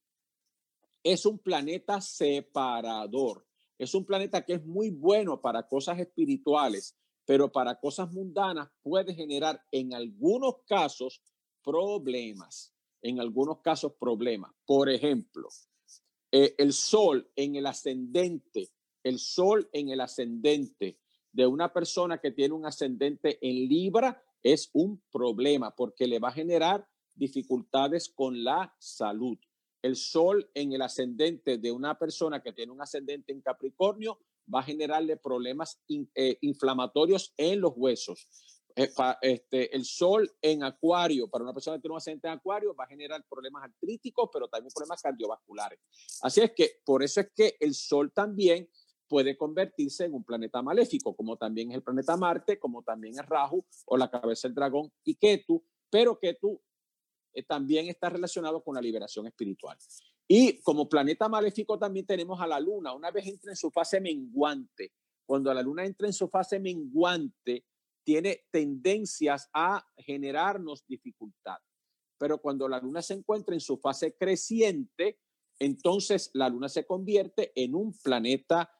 es 1.03 1.25
un 1.25 1.37
planeta 1.37 2.01
separador. 2.01 3.45
Es 3.77 3.93
un 3.93 4.05
planeta 4.05 4.43
que 4.43 4.53
es 4.53 4.65
muy 4.65 4.89
bueno 4.89 5.41
para 5.41 5.67
cosas 5.67 5.99
espirituales, 5.99 6.97
pero 7.25 7.51
para 7.51 7.79
cosas 7.79 8.11
mundanas 8.11 8.69
puede 8.81 9.13
generar 9.13 9.63
en 9.71 9.93
algunos 9.93 10.55
casos 10.67 11.21
problemas. 11.63 12.73
En 13.01 13.19
algunos 13.19 13.59
casos 13.59 13.93
problemas. 13.99 14.53
Por 14.65 14.89
ejemplo, 14.89 15.49
eh, 16.31 16.55
el 16.57 16.71
Sol 16.71 17.29
en 17.35 17.55
el 17.55 17.65
ascendente 17.65 18.71
el 19.03 19.19
sol 19.19 19.69
en 19.73 19.89
el 19.89 20.01
ascendente 20.01 20.97
de 21.31 21.45
una 21.45 21.73
persona 21.73 22.19
que 22.19 22.31
tiene 22.31 22.53
un 22.53 22.65
ascendente 22.65 23.37
en 23.41 23.67
Libra 23.67 24.23
es 24.41 24.69
un 24.73 25.01
problema 25.11 25.75
porque 25.75 26.07
le 26.07 26.19
va 26.19 26.29
a 26.29 26.33
generar 26.33 26.87
dificultades 27.13 28.09
con 28.09 28.43
la 28.43 28.73
salud. 28.79 29.37
El 29.81 29.95
sol 29.95 30.49
en 30.53 30.71
el 30.71 30.81
ascendente 30.81 31.57
de 31.57 31.71
una 31.71 31.99
persona 31.99 32.41
que 32.41 32.53
tiene 32.53 32.71
un 32.71 32.81
ascendente 32.81 33.33
en 33.33 33.41
Capricornio 33.41 34.19
va 34.53 34.59
a 34.59 34.63
generarle 34.63 35.17
problemas 35.17 35.79
eh, 36.15 36.37
inflamatorios 36.41 37.33
en 37.37 37.61
los 37.61 37.73
huesos. 37.75 38.27
Eh, 38.75 38.89
este, 39.21 39.75
el 39.75 39.85
sol 39.85 40.31
en 40.41 40.63
Acuario, 40.63 41.29
para 41.29 41.43
una 41.43 41.53
persona 41.53 41.77
que 41.77 41.81
tiene 41.81 41.93
un 41.93 41.97
ascendente 41.97 42.27
en 42.27 42.33
Acuario, 42.33 42.75
va 42.75 42.85
a 42.85 42.87
generar 42.87 43.23
problemas 43.29 43.63
artríticos, 43.63 44.29
pero 44.33 44.47
también 44.47 44.71
problemas 44.73 45.01
cardiovasculares. 45.01 45.79
Así 46.21 46.41
es 46.41 46.51
que 46.53 46.81
por 46.83 47.03
eso 47.03 47.21
es 47.21 47.31
que 47.35 47.55
el 47.59 47.75
sol 47.75 48.11
también 48.11 48.67
puede 49.07 49.37
convertirse 49.37 50.05
en 50.05 50.13
un 50.13 50.23
planeta 50.23 50.61
maléfico, 50.63 51.15
como 51.15 51.37
también 51.37 51.69
es 51.69 51.75
el 51.75 51.83
planeta 51.83 52.17
Marte, 52.17 52.57
como 52.57 52.81
también 52.81 53.13
es 53.13 53.25
Rahu 53.27 53.63
o 53.85 53.97
la 53.97 54.09
cabeza 54.09 54.47
del 54.47 54.55
dragón 54.55 54.91
y 55.03 55.15
Ketu, 55.15 55.63
pero 55.91 56.17
Ketu 56.17 56.59
eh, 57.33 57.43
también 57.43 57.87
está 57.89 58.09
relacionado 58.09 58.63
con 58.63 58.73
la 58.73 58.81
liberación 58.81 59.27
espiritual. 59.27 59.77
Y 60.27 60.61
como 60.61 60.87
planeta 60.87 61.27
maléfico 61.27 61.77
también 61.77 62.05
tenemos 62.05 62.39
a 62.39 62.47
la 62.47 62.59
luna. 62.59 62.93
Una 62.93 63.11
vez 63.11 63.27
entra 63.27 63.51
en 63.51 63.57
su 63.57 63.69
fase 63.71 63.99
menguante, 63.99 64.93
cuando 65.25 65.53
la 65.53 65.61
luna 65.61 65.85
entra 65.85 66.07
en 66.07 66.13
su 66.13 66.27
fase 66.27 66.59
menguante, 66.59 67.65
tiene 68.03 68.45
tendencias 68.51 69.49
a 69.53 69.85
generarnos 69.97 70.85
dificultad. 70.87 71.57
Pero 72.17 72.39
cuando 72.39 72.67
la 72.67 72.79
luna 72.79 73.01
se 73.01 73.13
encuentra 73.13 73.53
en 73.53 73.61
su 73.61 73.77
fase 73.77 74.15
creciente, 74.15 75.19
entonces 75.59 76.29
la 76.33 76.49
luna 76.49 76.69
se 76.69 76.85
convierte 76.85 77.51
en 77.55 77.75
un 77.75 77.93
planeta 77.93 78.71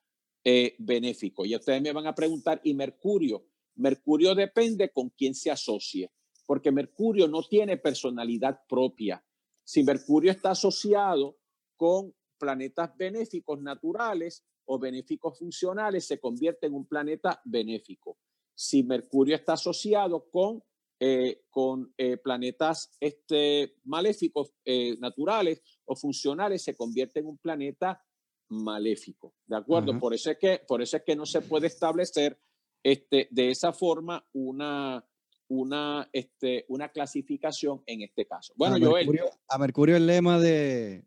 eh, 0.44 0.76
benéfico. 0.80 1.46
Y 1.46 1.56
ustedes 1.56 1.82
me 1.82 1.94
van 1.94 2.08
a 2.08 2.16
preguntar, 2.16 2.60
¿y 2.64 2.74
Mercurio? 2.74 3.46
Mercurio 3.76 4.36
depende 4.36 4.90
con 4.90 5.10
quién 5.10 5.34
se 5.34 5.50
asocie, 5.50 6.12
porque 6.46 6.72
Mercurio 6.72 7.28
no 7.28 7.44
tiene 7.44 7.78
personalidad 7.78 8.62
propia. 8.68 9.24
Si 9.64 9.84
Mercurio 9.84 10.32
está 10.32 10.52
asociado 10.52 11.38
con 11.76 12.14
planetas 12.38 12.96
benéficos 12.98 13.62
naturales 13.62 14.46
o 14.66 14.80
benéficos 14.80 15.38
funcionales, 15.40 16.06
se 16.06 16.20
convierte 16.20 16.68
en 16.68 16.74
un 16.74 16.86
planeta 16.86 17.42
benéfico. 17.46 18.18
Si 18.56 18.84
Mercurio 18.84 19.36
está 19.36 19.54
asociado 19.54 20.30
con, 20.30 20.64
eh, 21.00 21.44
con 21.50 21.94
eh, 21.98 22.18
planetas 22.18 22.96
este, 23.00 23.76
maléficos 23.86 24.54
naturales 25.00 25.62
o 25.86 25.96
funcionales, 25.96 26.64
se 26.64 26.76
convierte 26.76 27.20
en 27.20 27.28
un 27.28 27.38
planeta 27.38 28.02
maléfico. 28.50 29.34
¿De 29.46 29.58
acuerdo? 29.58 30.00
por, 30.00 30.14
eso 30.14 30.32
es 30.32 30.38
que, 30.38 30.62
por 30.68 30.82
eso 30.82 30.98
es 30.98 31.04
que 31.04 31.16
no 31.16 31.26
se 31.26 31.42
puede 31.42 31.68
establecer 31.68 32.40
este, 32.84 33.28
de 33.32 33.50
esa 33.50 33.74
forma 33.74 34.26
una, 34.34 35.06
una, 35.54 36.10
este, 36.12 36.66
una 36.68 36.90
clasificación 36.90 37.82
en 37.86 38.02
este 38.02 38.26
caso. 38.26 38.54
Bueno, 38.56 38.76
a 38.76 38.80
Mercurio, 38.80 39.26
A 39.48 39.58
Mercurio 39.58 39.96
el 39.96 40.08
lema 40.08 40.40
de 40.40 41.06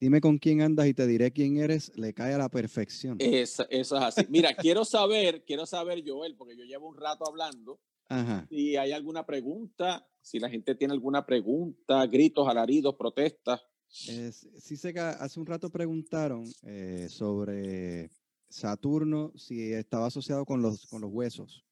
dime 0.00 0.20
con 0.20 0.38
quién 0.38 0.60
andas 0.60 0.86
y 0.86 0.94
te 0.94 1.06
diré 1.06 1.32
quién 1.32 1.56
eres, 1.56 1.90
le 1.96 2.12
cae 2.12 2.34
a 2.34 2.38
la 2.38 2.50
perfección. 2.50 3.16
Eso, 3.20 3.66
es 3.70 3.90
así. 3.92 4.26
Mira, 4.28 4.54
quiero 4.54 4.84
saber, 4.84 5.44
quiero 5.46 5.64
saber, 5.64 6.02
Joel, 6.06 6.36
porque 6.36 6.56
yo 6.56 6.64
llevo 6.64 6.88
un 6.88 6.96
rato 6.96 7.24
hablando. 7.26 7.80
Si 8.50 8.76
hay 8.76 8.92
alguna 8.92 9.24
pregunta, 9.24 10.06
si 10.20 10.38
la 10.38 10.48
gente 10.48 10.74
tiene 10.74 10.92
alguna 10.92 11.24
pregunta, 11.26 12.06
gritos, 12.06 12.46
alaridos, 12.46 12.94
protestas. 12.96 13.62
Es, 14.06 14.46
sí 14.58 14.76
sé 14.76 14.92
que 14.92 15.00
hace 15.00 15.40
un 15.40 15.46
rato 15.46 15.70
preguntaron 15.70 16.44
eh, 16.62 17.06
sobre 17.08 18.10
Saturno, 18.54 19.32
si 19.34 19.72
estaba 19.72 20.06
asociado 20.06 20.44
con 20.44 20.62
los, 20.62 20.86
con 20.86 21.00
los 21.00 21.10
huesos. 21.12 21.64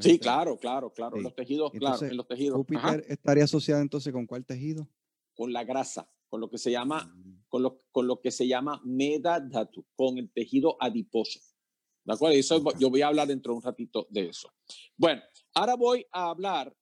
sí, 0.00 0.18
claro, 0.18 0.58
claro, 0.58 0.92
claro. 0.92 1.16
Los 1.16 1.34
tejidos, 1.34 1.72
claro, 1.72 2.04
en 2.04 2.18
los 2.18 2.28
tejidos. 2.28 2.54
Júpiter 2.54 3.02
estaría 3.08 3.44
asociado 3.44 3.80
entonces 3.80 4.12
con 4.12 4.26
cuál 4.26 4.44
tejido? 4.44 4.86
Con 5.34 5.54
la 5.54 5.64
grasa, 5.64 6.12
con 6.28 6.42
lo 6.42 6.50
que 6.50 6.58
se 6.58 6.70
llama, 6.70 7.06
mm. 7.06 7.44
con, 7.48 7.62
lo, 7.62 7.82
con 7.90 8.06
lo 8.06 8.20
que 8.20 8.30
se 8.30 8.46
llama 8.46 8.78
medadatu, 8.84 9.86
con 9.96 10.18
el 10.18 10.30
tejido 10.30 10.76
adiposo. 10.78 11.40
¿De 12.04 12.12
acuerdo? 12.12 12.36
Eso, 12.36 12.62
yo 12.78 12.90
voy 12.90 13.00
a 13.00 13.06
hablar 13.06 13.26
dentro 13.26 13.54
de 13.54 13.56
un 13.56 13.62
ratito 13.62 14.06
de 14.10 14.28
eso. 14.28 14.52
Bueno, 14.98 15.22
ahora 15.54 15.76
voy 15.76 16.06
a 16.12 16.28
hablar 16.28 16.76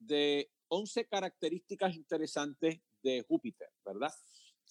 de 0.00 0.50
11 0.66 1.06
características 1.06 1.94
interesantes 1.94 2.80
de 3.00 3.24
Júpiter, 3.28 3.68
¿verdad? 3.84 4.10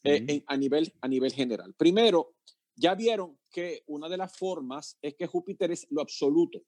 Eh, 0.03 0.43
a, 0.47 0.57
nivel, 0.57 0.91
a 0.99 1.07
nivel 1.07 1.31
general. 1.31 1.73
Primero, 1.75 2.35
ya 2.81 2.95
vieron 2.95 3.37
que 3.51 3.83
una 3.85 4.09
de 4.09 4.17
las 4.17 4.35
formas 4.35 4.97
es 5.03 5.13
que 5.13 5.27
Júpiter 5.27 5.71
es 5.71 5.85
lo 5.91 6.01
absoluto. 6.01 6.63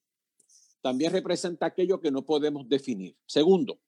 También 0.82 1.12
representa 1.12 1.66
aquello 1.66 2.00
que 2.00 2.12
no 2.12 2.24
podemos 2.24 2.70
definir. 2.70 3.18
Segundo, 3.26 3.80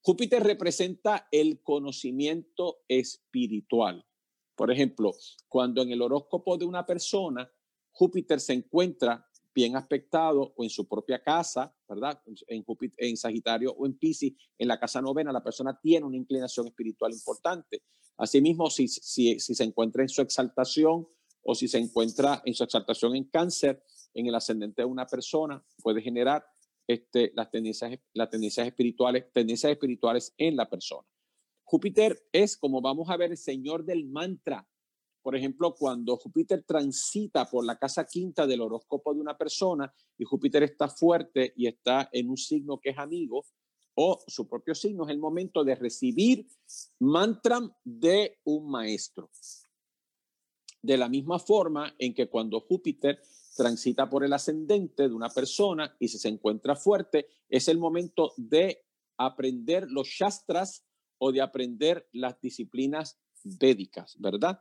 Júpiter 0.00 0.42
representa 0.42 1.28
el 1.30 1.62
conocimiento 1.62 2.78
espiritual. 2.88 4.06
Por 4.54 4.72
ejemplo, 4.72 5.12
cuando 5.48 5.82
en 5.82 5.90
el 5.90 6.00
horóscopo 6.00 6.56
de 6.56 6.64
una 6.64 6.86
persona 6.86 7.50
Júpiter 7.90 8.40
se 8.40 8.54
encuentra 8.54 9.26
bien 9.54 9.76
aspectado 9.76 10.54
o 10.56 10.64
en 10.64 10.70
su 10.70 10.88
propia 10.88 11.22
casa, 11.22 11.76
¿verdad? 11.86 12.22
En, 12.46 12.62
Júpiter, 12.64 13.04
en 13.04 13.18
Sagitario 13.18 13.72
o 13.72 13.84
en 13.84 13.98
Pisces, 13.98 14.32
en 14.56 14.68
la 14.68 14.80
casa 14.80 15.02
novena, 15.02 15.30
la 15.30 15.42
persona 15.42 15.78
tiene 15.78 16.06
una 16.06 16.16
inclinación 16.16 16.68
espiritual 16.68 17.12
importante. 17.12 17.82
Asimismo, 18.16 18.70
si, 18.70 18.88
si, 18.88 19.38
si 19.38 19.54
se 19.54 19.64
encuentra 19.64 20.02
en 20.02 20.08
su 20.08 20.22
exaltación 20.22 21.06
o 21.42 21.54
si 21.54 21.68
se 21.68 21.78
encuentra 21.78 22.42
en 22.44 22.54
su 22.54 22.64
exaltación 22.64 23.16
en 23.16 23.24
cáncer, 23.24 23.82
en 24.14 24.26
el 24.26 24.34
ascendente 24.34 24.82
de 24.82 24.86
una 24.86 25.06
persona, 25.06 25.64
puede 25.82 26.02
generar 26.02 26.44
este, 26.86 27.32
las, 27.34 27.50
tendencias, 27.50 27.98
las 28.14 28.30
tendencias 28.30 28.66
espirituales, 28.66 29.32
tendencias 29.32 29.72
espirituales 29.72 30.34
en 30.36 30.56
la 30.56 30.68
persona. 30.68 31.06
Júpiter 31.64 32.20
es, 32.32 32.56
como 32.56 32.80
vamos 32.80 33.08
a 33.10 33.16
ver, 33.16 33.30
el 33.30 33.36
señor 33.36 33.84
del 33.84 34.06
mantra. 34.06 34.66
Por 35.22 35.36
ejemplo, 35.36 35.74
cuando 35.74 36.16
Júpiter 36.16 36.64
transita 36.64 37.48
por 37.48 37.64
la 37.64 37.78
casa 37.78 38.06
quinta 38.06 38.46
del 38.46 38.62
horóscopo 38.62 39.14
de 39.14 39.20
una 39.20 39.38
persona 39.38 39.92
y 40.18 40.24
Júpiter 40.24 40.64
está 40.64 40.88
fuerte 40.88 41.52
y 41.56 41.68
está 41.68 42.08
en 42.12 42.30
un 42.30 42.36
signo 42.36 42.80
que 42.80 42.90
es 42.90 42.98
amigo 42.98 43.44
o 43.94 44.18
su 44.26 44.48
propio 44.48 44.74
signo, 44.74 45.04
es 45.04 45.10
el 45.10 45.18
momento 45.18 45.62
de 45.62 45.74
recibir 45.74 46.48
mantra 46.98 47.60
de 47.84 48.38
un 48.44 48.68
maestro. 48.70 49.30
De 50.82 50.96
la 50.96 51.08
misma 51.08 51.38
forma 51.38 51.94
en 51.98 52.14
que 52.14 52.28
cuando 52.28 52.60
Júpiter 52.60 53.20
transita 53.56 54.08
por 54.08 54.24
el 54.24 54.32
ascendente 54.32 55.08
de 55.08 55.14
una 55.14 55.28
persona 55.28 55.94
y 55.98 56.08
si 56.08 56.18
se 56.18 56.28
encuentra 56.28 56.76
fuerte, 56.76 57.26
es 57.48 57.68
el 57.68 57.78
momento 57.78 58.32
de 58.36 58.84
aprender 59.18 59.86
los 59.90 60.08
shastras 60.08 60.86
o 61.18 61.32
de 61.32 61.42
aprender 61.42 62.08
las 62.12 62.40
disciplinas 62.40 63.20
védicas, 63.44 64.16
¿verdad? 64.18 64.60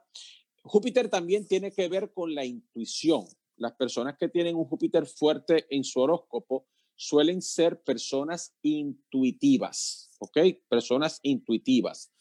Júpiter 0.64 1.10
también 1.10 1.48
tiene 1.48 1.72
que 1.72 1.88
ver 1.88 2.12
con 2.14 2.36
la 2.36 2.44
intuición. 2.44 3.26
Las 3.56 3.74
personas 3.74 4.18
que 4.18 4.28
tienen 4.28 4.56
un 4.56 4.66
Júpiter 4.66 5.06
fuerte 5.06 5.66
en 5.70 5.84
su 5.84 6.02
horóscopo 6.02 6.68
suelen 6.96 7.42
ser 7.42 7.82
personas 7.82 8.54
intuitivas, 8.62 10.12
¿ok? 10.20 10.38
Personas 10.68 11.20
intuitivas. 11.24 12.12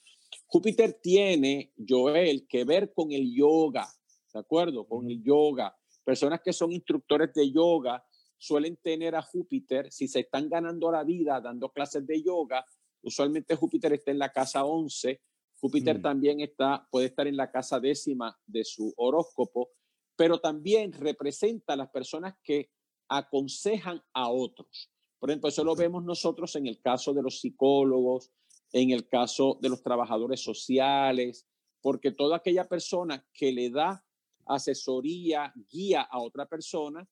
Júpiter 0.47 0.99
tiene, 1.03 1.73
Joel, 1.87 2.47
que 2.49 2.65
ver 2.65 2.93
con 2.93 3.13
el 3.13 3.35
yoga, 3.35 3.89
¿de 4.33 4.41
acuerdo? 4.41 4.87
Con 4.87 5.11
el 5.11 5.23
yoga. 5.23 5.77
Personas 6.05 6.41
que 6.43 6.53
son 6.53 6.73
instructores 6.73 7.33
de 7.35 7.51
yoga 7.51 8.05
suelen 8.37 8.77
tener 8.77 9.15
a 9.15 9.23
Júpiter, 9.23 9.91
si 9.93 10.09
se 10.09 10.21
están 10.21 10.49
ganando 10.49 10.91
la 10.91 11.05
vida 11.05 11.41
dando 11.41 11.71
clases 11.71 12.07
de 12.07 12.23
yoga, 12.23 12.65
usualmente 13.03 13.57
Júpiter 13.57 13.93
está 13.93 14.11
en 14.11 14.19
la 14.19 14.33
casa 14.33 14.65
11 14.65 15.21
Júpiter 15.61 15.99
mm. 15.99 16.03
también 16.03 16.41
está, 16.41 16.87
puede 16.91 17.07
estar 17.07 17.27
en 17.27 17.37
la 17.37 17.51
casa 17.51 17.81
décima 17.81 18.39
de 18.47 18.65
su 18.65 18.93
horóscopo, 18.97 19.71
pero 20.17 20.39
también 20.39 20.93
representa 20.93 21.73
a 21.73 21.77
las 21.77 21.91
personas 21.91 22.35
que 22.43 22.71
aconsejan 23.09 24.03
a 24.13 24.31
otros. 24.31 24.91
Por 25.19 25.31
ejemplo, 25.31 25.49
eso 25.49 25.65
lo 25.65 25.75
vemos 25.75 26.05
nosotros 26.05 26.55
en 26.57 26.67
el 26.67 26.81
caso 26.81 27.13
de 27.13 27.23
los 27.23 27.41
psicólogos, 27.41 28.31
en 28.73 28.91
el 28.91 29.09
caso 29.09 29.59
de 29.61 29.69
los 29.69 29.83
trabajadores 29.83 30.43
sociales, 30.43 31.47
porque 31.81 32.11
toda 32.11 32.37
aquella 32.37 32.69
persona 32.69 33.27
que 33.33 33.53
le 33.53 33.71
da 33.71 34.05
asesoría, 34.47 35.53
guía 35.71 36.03
a 36.03 36.21
otra 36.21 36.47
persona, 36.47 37.09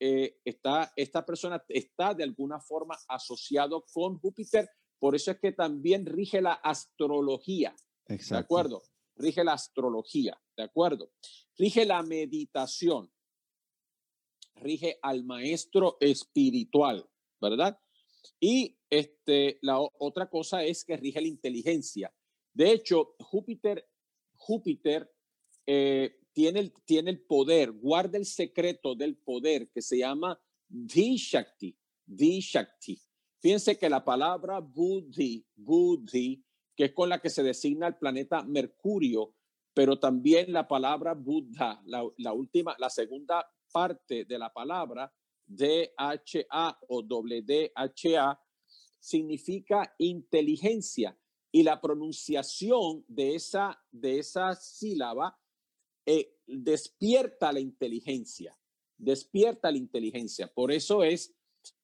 eh, 0.00 0.38
está, 0.44 0.92
esta 0.96 1.24
persona 1.24 1.62
está 1.68 2.14
de 2.14 2.24
alguna 2.24 2.60
forma 2.60 2.96
asociado 3.08 3.84
con 3.92 4.18
Júpiter. 4.18 4.68
Por 4.98 5.14
eso 5.14 5.30
es 5.30 5.38
que 5.38 5.52
también 5.52 6.06
rige 6.06 6.40
la 6.40 6.54
astrología. 6.54 7.74
¿De 8.06 8.36
acuerdo? 8.36 8.82
Rige 9.16 9.44
la 9.44 9.52
astrología, 9.52 10.38
¿de 10.56 10.64
acuerdo? 10.64 11.12
Rige 11.56 11.86
la 11.86 12.02
meditación, 12.02 13.12
rige 14.56 14.98
al 15.02 15.24
maestro 15.24 15.96
espiritual, 16.00 17.08
¿verdad? 17.40 17.78
Y 18.40 18.76
este, 18.90 19.58
la 19.62 19.78
otra 19.80 20.28
cosa 20.28 20.64
es 20.64 20.84
que 20.84 20.96
rige 20.96 21.20
la 21.20 21.28
inteligencia. 21.28 22.12
De 22.52 22.70
hecho, 22.70 23.14
Júpiter, 23.18 23.88
Júpiter 24.36 25.10
eh, 25.66 26.16
tiene, 26.32 26.60
el, 26.60 26.72
tiene 26.84 27.10
el 27.10 27.20
poder, 27.20 27.72
guarda 27.72 28.18
el 28.18 28.26
secreto 28.26 28.94
del 28.94 29.16
poder 29.16 29.70
que 29.70 29.82
se 29.82 29.98
llama 29.98 30.40
Dishakti, 30.68 31.76
Dishakti. 32.06 33.00
Fíjense 33.40 33.76
que 33.78 33.90
la 33.90 34.04
palabra 34.04 34.60
Buddhi, 34.60 35.44
Buddhi 35.54 36.44
que 36.76 36.84
es 36.84 36.92
con 36.92 37.08
la 37.08 37.20
que 37.20 37.30
se 37.30 37.42
designa 37.42 37.86
el 37.86 37.96
planeta 37.96 38.42
Mercurio, 38.42 39.34
pero 39.72 39.98
también 39.98 40.52
la 40.52 40.66
palabra 40.66 41.14
Buddha, 41.14 41.80
la, 41.86 42.32
última, 42.32 42.74
la 42.78 42.90
segunda 42.90 43.46
parte 43.72 44.24
de 44.24 44.38
la 44.38 44.52
palabra 44.52 45.12
DHA 45.46 46.78
o 46.88 47.02
WDHA 47.02 48.40
significa 48.98 49.94
inteligencia 49.98 51.18
y 51.52 51.62
la 51.62 51.80
pronunciación 51.80 53.04
de 53.06 53.34
esa, 53.34 53.80
de 53.92 54.18
esa 54.18 54.54
sílaba 54.56 55.38
eh, 56.06 56.36
despierta 56.46 57.52
la 57.52 57.60
inteligencia, 57.60 58.58
despierta 58.96 59.70
la 59.70 59.78
inteligencia. 59.78 60.52
Por 60.52 60.72
eso 60.72 61.04
es 61.04 61.34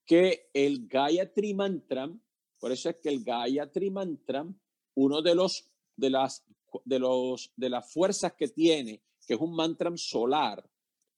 que 0.04 0.50
el 0.52 0.88
Gayatri 0.88 1.54
Mantram, 1.54 2.20
por 2.58 2.72
eso 2.72 2.90
es 2.90 2.96
que 2.96 3.10
el 3.10 3.22
Gayatri 3.22 3.90
Mantram 3.90 4.58
uno 4.94 5.22
de 5.22 5.34
los 5.34 5.70
de 5.96 6.10
las 6.10 6.44
de 6.84 6.98
los 6.98 7.52
de 7.56 7.70
las 7.70 7.92
fuerzas 7.92 8.34
que 8.34 8.48
tiene, 8.48 9.02
que 9.26 9.34
es 9.34 9.40
un 9.40 9.54
mantra 9.54 9.90
solar, 9.96 10.68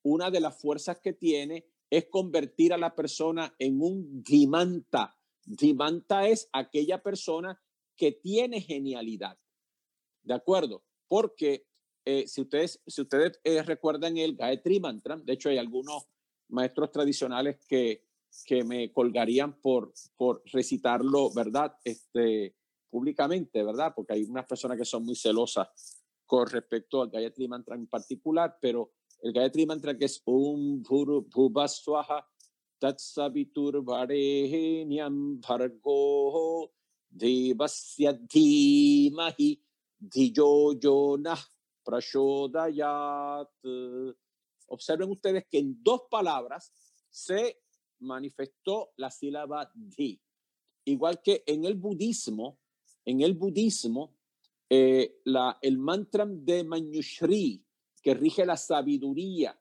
una 0.03 0.30
de 0.30 0.40
las 0.40 0.61
fuerzas 0.61 0.99
que 1.01 1.12
tiene 1.12 1.66
es 1.93 2.07
convertir 2.09 2.72
a 2.72 2.78
la 2.78 2.95
persona 2.95 3.55
en 3.59 3.82
un 3.82 4.22
dimanta. 4.22 5.14
Dimanta 5.45 6.26
es 6.26 6.49
aquella 6.51 7.03
persona 7.03 7.61
que 7.95 8.12
tiene 8.12 8.62
genialidad. 8.62 9.38
¿De 10.22 10.32
acuerdo? 10.32 10.84
Porque 11.07 11.66
eh, 12.07 12.26
si 12.26 12.40
ustedes, 12.40 12.80
si 12.86 13.03
ustedes 13.03 13.38
eh, 13.45 13.62
recuerdan 13.62 14.16
el 14.16 14.36
Gayatri 14.36 14.80
Mantra, 14.80 15.18
de 15.18 15.34
hecho 15.34 15.51
hay 15.51 15.59
algunos 15.59 16.05
maestros 16.49 16.90
tradicionales 16.93 17.59
que, 17.68 18.07
que 18.47 18.64
me 18.64 18.90
colgarían 18.90 19.61
por, 19.61 19.93
por 20.16 20.43
recitarlo, 20.47 21.30
¿verdad? 21.34 21.76
Este, 21.84 22.57
públicamente, 22.88 23.62
¿verdad? 23.62 23.93
Porque 23.95 24.14
hay 24.14 24.24
unas 24.24 24.47
personas 24.47 24.78
que 24.78 24.86
son 24.86 25.05
muy 25.05 25.14
celosas 25.14 25.68
con 26.24 26.49
respecto 26.49 27.03
al 27.03 27.11
Gayatri 27.11 27.49
Mantra 27.49 27.74
en 27.74 27.86
particular, 27.86 28.57
pero 28.62 28.95
el 29.22 29.32
Gayatri 29.32 29.66
Mantra 29.66 29.96
que 29.96 30.06
es 30.06 30.20
un 30.26 30.82
Bhubaswaha 30.82 32.26
Tatsavitur 32.78 33.84
Vareheniam 33.84 35.40
Bhargo 35.40 36.72
Devasya 37.08 38.14
Dhimahi 38.14 39.60
Dhiyoyonah 40.00 41.38
Prashodayat. 41.84 43.48
Observen 44.66 45.10
ustedes 45.10 45.44
que 45.48 45.58
en 45.58 45.82
dos 45.82 46.02
palabras 46.10 46.72
se 47.08 47.62
manifestó 48.00 48.92
la 48.96 49.10
sílaba 49.10 49.70
di. 49.74 50.20
Igual 50.84 51.22
que 51.22 51.44
en 51.46 51.64
el 51.64 51.74
budismo, 51.74 52.58
en 53.04 53.20
el 53.20 53.34
budismo, 53.34 54.16
eh, 54.68 55.20
la, 55.24 55.58
el 55.60 55.78
mantra 55.78 56.26
de 56.26 56.64
Manyushri, 56.64 57.64
que 58.03 58.14
rige 58.14 58.44
la 58.44 58.57
sabiduría, 58.57 59.57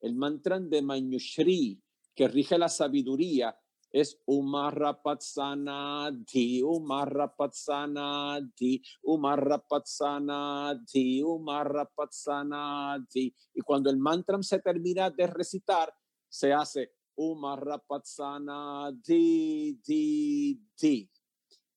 el 0.00 0.16
mantra 0.16 0.58
de 0.58 0.82
Manyushri, 0.82 1.80
que 2.14 2.26
rige 2.28 2.58
la 2.58 2.68
sabiduría, 2.68 3.56
es 3.90 4.20
Umarapatsanadhi, 4.26 6.62
Umarapatsanadhi, 6.62 8.82
Umarapatsanadhi, 9.02 11.22
Umarapatsanadhi. 11.22 13.34
Y 13.54 13.60
cuando 13.62 13.88
el 13.88 13.96
mantra 13.96 14.42
se 14.42 14.58
termina 14.58 15.08
de 15.10 15.26
recitar, 15.28 15.94
se 16.28 16.52
hace 16.52 16.92
Umarapatsanadhi, 17.14 19.80
di, 19.86 20.60
di 20.78 21.10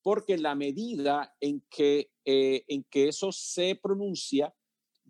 porque 0.01 0.37
la 0.37 0.55
medida 0.55 1.35
en 1.39 1.61
que, 1.69 2.11
eh, 2.25 2.63
en 2.67 2.83
que 2.85 3.09
eso 3.09 3.31
se 3.31 3.75
pronuncia 3.75 4.53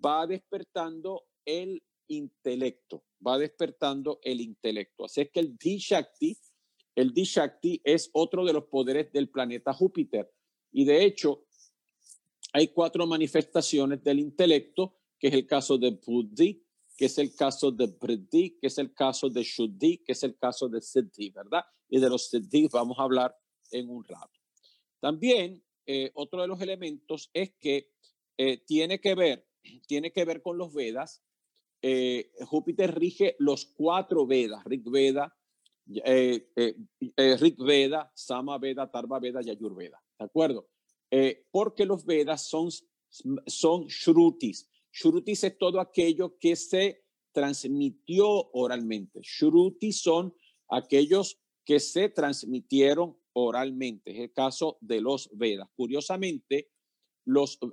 va 0.03 0.25
despertando 0.27 1.25
el 1.45 1.81
intelecto, 2.07 3.03
va 3.25 3.37
despertando 3.37 4.19
el 4.23 4.41
intelecto. 4.41 5.05
Así 5.05 5.21
es 5.21 5.31
que 5.31 5.39
el 5.39 5.57
Dishakti, 5.57 6.37
el 6.95 7.13
Dishakti 7.13 7.81
es 7.83 8.09
otro 8.13 8.45
de 8.45 8.53
los 8.53 8.65
poderes 8.65 9.11
del 9.11 9.29
planeta 9.29 9.73
Júpiter. 9.73 10.31
Y 10.71 10.85
de 10.85 11.03
hecho, 11.03 11.45
hay 12.53 12.69
cuatro 12.69 13.05
manifestaciones 13.05 14.03
del 14.03 14.19
intelecto, 14.19 14.95
que 15.19 15.27
es 15.27 15.33
el 15.33 15.45
caso 15.45 15.77
de 15.77 15.91
Buddhi, 15.91 16.63
que 16.99 17.05
es 17.05 17.17
el 17.17 17.33
caso 17.33 17.71
de 17.71 17.87
Briddhi, 17.87 18.57
que 18.59 18.67
es 18.67 18.77
el 18.77 18.93
caso 18.93 19.29
de 19.29 19.41
Shuddhi, 19.41 19.99
que 19.99 20.11
es 20.11 20.23
el 20.23 20.37
caso 20.37 20.67
de 20.67 20.81
Siddhi, 20.81 21.29
¿verdad? 21.29 21.63
Y 21.87 21.97
de 21.97 22.09
los 22.09 22.29
Siddhi 22.29 22.67
vamos 22.67 22.99
a 22.99 23.03
hablar 23.03 23.33
en 23.71 23.89
un 23.89 24.03
rato. 24.03 24.37
También 24.99 25.63
eh, 25.85 26.11
otro 26.15 26.41
de 26.41 26.49
los 26.49 26.59
elementos 26.59 27.29
es 27.33 27.53
que 27.57 27.93
eh, 28.37 28.57
tiene 28.65 28.99
que 28.99 29.15
ver 29.15 29.48
tiene 29.87 30.11
que 30.11 30.25
ver 30.25 30.41
con 30.41 30.57
los 30.57 30.73
Vedas. 30.73 31.23
Eh, 31.81 32.31
Júpiter 32.41 32.93
rige 32.97 33.35
los 33.39 33.65
cuatro 33.65 34.27
Vedas, 34.27 34.63
Rig 34.65 34.83
Veda, 34.89 35.35
eh, 35.87 36.47
eh, 36.55 37.37
Rig 37.37 37.57
Veda, 37.57 38.11
Sama 38.13 38.57
Veda, 38.57 38.91
Tarva 38.91 39.19
Veda 39.19 39.41
y 39.43 39.49
Ayurveda. 39.49 40.01
¿De 40.17 40.25
acuerdo? 40.25 40.67
porque 41.49 41.87
los 41.87 42.05
Vedas 42.05 42.47
son, 42.47 42.69
son 43.47 43.87
Shrutis. 43.87 44.69
Shrutis 44.91 45.43
es 45.43 45.57
todo 45.57 45.79
aquello 45.79 46.37
que 46.37 46.55
se 46.55 47.03
transmitió 47.31 48.27
oralmente. 48.51 49.19
Shrutis 49.23 50.01
son 50.01 50.35
aquellos 50.67 51.39
que 51.65 51.79
se 51.79 52.09
transmitieron 52.09 53.17
oralmente. 53.33 54.11
Es 54.11 54.19
el 54.19 54.33
caso 54.33 54.77
de 54.81 55.01
los 55.01 55.29
Vedas. 55.33 55.67
Curiosamente, 55.75 56.69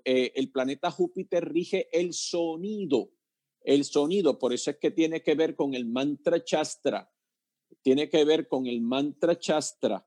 eh, 0.05 0.33
el 0.35 0.51
planeta 0.51 0.91
Júpiter 0.91 1.49
rige 1.49 1.89
el 1.93 2.13
sonido, 2.13 3.13
el 3.63 3.85
sonido, 3.85 4.39
por 4.39 4.53
eso 4.53 4.71
es 4.71 4.79
que 4.79 4.91
tiene 4.91 5.23
que 5.23 5.35
ver 5.35 5.57
con 5.57 5.75
el 5.75 5.87
mantra 5.87 6.43
chastra, 6.43 7.13
tiene 7.83 8.09
que 8.09 8.25
ver 8.25 8.49
con 8.49 8.67
el 8.67 8.81
mantra 8.81 9.39
chastra 9.39 10.07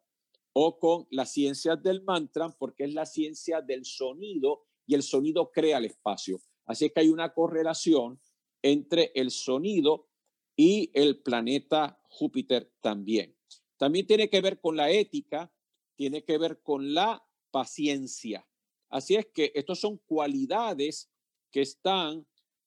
o 0.54 0.80
con 0.80 1.08
las 1.12 1.32
ciencias 1.34 1.82
del 1.82 2.04
mantra, 2.04 2.50
porque 2.58 2.86
es 2.86 2.94
la 2.94 3.06
ciencia 3.06 3.62
del 3.62 3.86
sonido 3.86 4.66
y 4.86 4.96
el 4.96 5.04
sonido 5.04 5.52
crea 5.52 5.78
el 5.78 5.86
espacio. 5.86 6.42
Así 6.66 6.90
que 6.90 7.02
hay 7.02 7.10
una 7.10 7.34
correlación 7.34 8.20
entre 8.62 9.12
el 9.16 9.32
sonido 9.32 10.10
y 10.56 10.92
el 10.94 11.22
planeta 11.22 12.02
Júpiter 12.10 12.72
también. 12.82 13.38
También 13.78 14.06
tiene 14.06 14.30
que 14.30 14.42
ver 14.42 14.60
con 14.60 14.76
la 14.76 14.92
ética, 14.92 15.54
tiene 15.96 16.24
que 16.24 16.38
ver 16.38 16.62
con 16.62 16.94
la 16.94 17.26
paciencia. 17.52 18.49
Así 18.90 19.16
es 19.16 19.28
que 19.28 19.52
estas 19.54 19.80
son 19.80 19.98
cualidades 19.98 21.12
que 21.52 21.62
están 21.62 22.26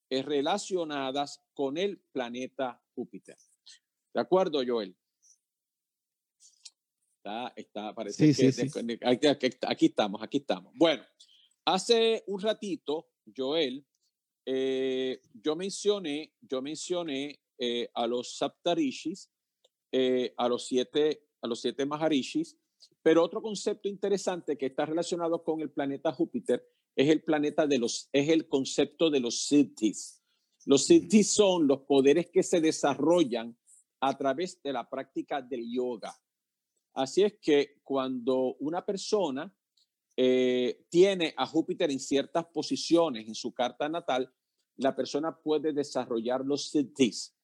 eh, 0.08 0.22
relacionadas 0.22 1.42
con 1.52 1.76
el 1.76 1.98
planeta 2.12 2.80
Júpiter. 2.94 3.36
¿De 4.14 4.20
acuerdo, 4.20 4.62
Joel? 4.66 4.96
Está, 7.16 7.52
está, 7.56 7.94
parece 7.94 8.34
que 8.34 8.98
Aquí, 9.66 9.86
estamos, 9.86 10.22
aquí 10.22 10.38
estamos. 10.38 10.74
Bueno, 10.76 11.04
hace 11.64 12.22
un 12.26 12.40
ratito, 12.40 13.08
Joel, 13.36 13.86
eh, 14.44 15.20
yo 15.32 15.56
mencioné, 15.56 16.34
yo 16.40 16.60
mencioné 16.60 17.40
eh, 17.58 17.88
a 17.94 18.06
los 18.06 18.36
Saptarishis, 18.36 19.30
a 20.36 20.48
los 20.48 20.66
siete, 20.66 21.28
a 21.42 21.46
los 21.46 21.60
siete 21.60 21.86
Maharishis, 21.86 22.58
pero 23.02 23.22
otro 23.22 23.42
concepto 23.42 23.88
interesante 23.88 24.56
que 24.56 24.66
está 24.66 24.86
relacionado 24.86 25.42
con 25.42 25.60
el 25.60 25.70
planeta 25.70 26.12
Júpiter 26.12 26.66
es 26.94 27.08
el 27.08 27.22
planeta 27.22 27.66
de 27.66 27.78
los, 27.78 28.08
es 28.12 28.28
el 28.28 28.48
concepto 28.48 29.10
de 29.10 29.20
los 29.20 29.46
siddhis. 29.46 30.22
Los 30.66 30.86
siddhis 30.86 31.32
son 31.32 31.66
los 31.66 31.80
poderes 31.80 32.30
que 32.30 32.42
se 32.42 32.60
desarrollan 32.60 33.56
a 34.00 34.16
través 34.16 34.62
de 34.62 34.72
la 34.72 34.88
práctica 34.88 35.40
del 35.40 35.70
yoga. 35.70 36.14
Así 36.94 37.22
es 37.22 37.34
que 37.40 37.80
cuando 37.82 38.56
una 38.60 38.84
persona 38.84 39.52
eh, 40.16 40.84
tiene 40.90 41.34
a 41.36 41.46
Júpiter 41.46 41.90
en 41.90 41.98
ciertas 41.98 42.44
posiciones 42.46 43.26
en 43.26 43.34
su 43.34 43.52
carta 43.52 43.88
natal, 43.88 44.32
la 44.76 44.94
persona 44.94 45.36
puede 45.36 45.72
desarrollar 45.72 46.44
los 46.44 46.68
siddhis. 46.70 47.34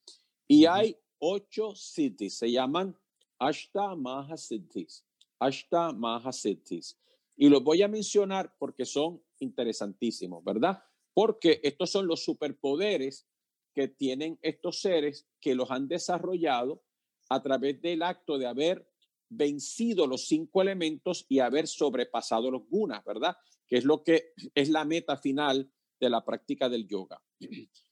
Y 0.47 0.67
hay 0.67 0.97
ocho 1.19 1.75
siddhis, 1.75 2.39
se 2.39 2.51
llaman 2.51 2.97
Ashta 3.39 3.95
Maha 3.95 4.37
Siddhis. 4.37 5.05
Ashta 5.39 5.93
Mahasiddhis. 5.93 6.99
Y 7.37 7.49
los 7.49 7.63
voy 7.63 7.83
a 7.83 7.89
mencionar 7.89 8.55
porque 8.59 8.85
son 8.85 9.23
interesantísimos, 9.39 10.43
¿verdad? 10.43 10.83
Porque 11.15 11.61
estos 11.63 11.91
son 11.91 12.07
los 12.07 12.25
superpoderes 12.25 13.29
que 13.75 13.89
tienen 13.89 14.39
estos 14.43 14.81
seres 14.81 15.29
que 15.41 15.55
los 15.55 15.71
han 15.71 15.87
desarrollado 15.87 16.83
a 17.29 17.43
través 17.43 17.81
del 17.81 18.03
acto 18.03 18.39
de 18.39 18.47
haber 18.47 18.89
vencido 19.29 20.07
los 20.07 20.27
cinco 20.27 20.63
elementos 20.63 21.27
y 21.29 21.41
haber 21.41 21.67
sobrepasado 21.67 22.51
los 22.51 22.67
gunas, 22.69 23.05
¿verdad? 23.05 23.37
Que 23.67 23.77
es 23.77 23.85
lo 23.85 24.03
que 24.03 24.33
es 24.55 24.71
la 24.71 24.85
meta 24.85 25.17
final 25.17 25.71
de 26.01 26.11
la 26.11 26.25
práctica 26.25 26.69
del 26.69 26.87
yoga. 26.89 27.23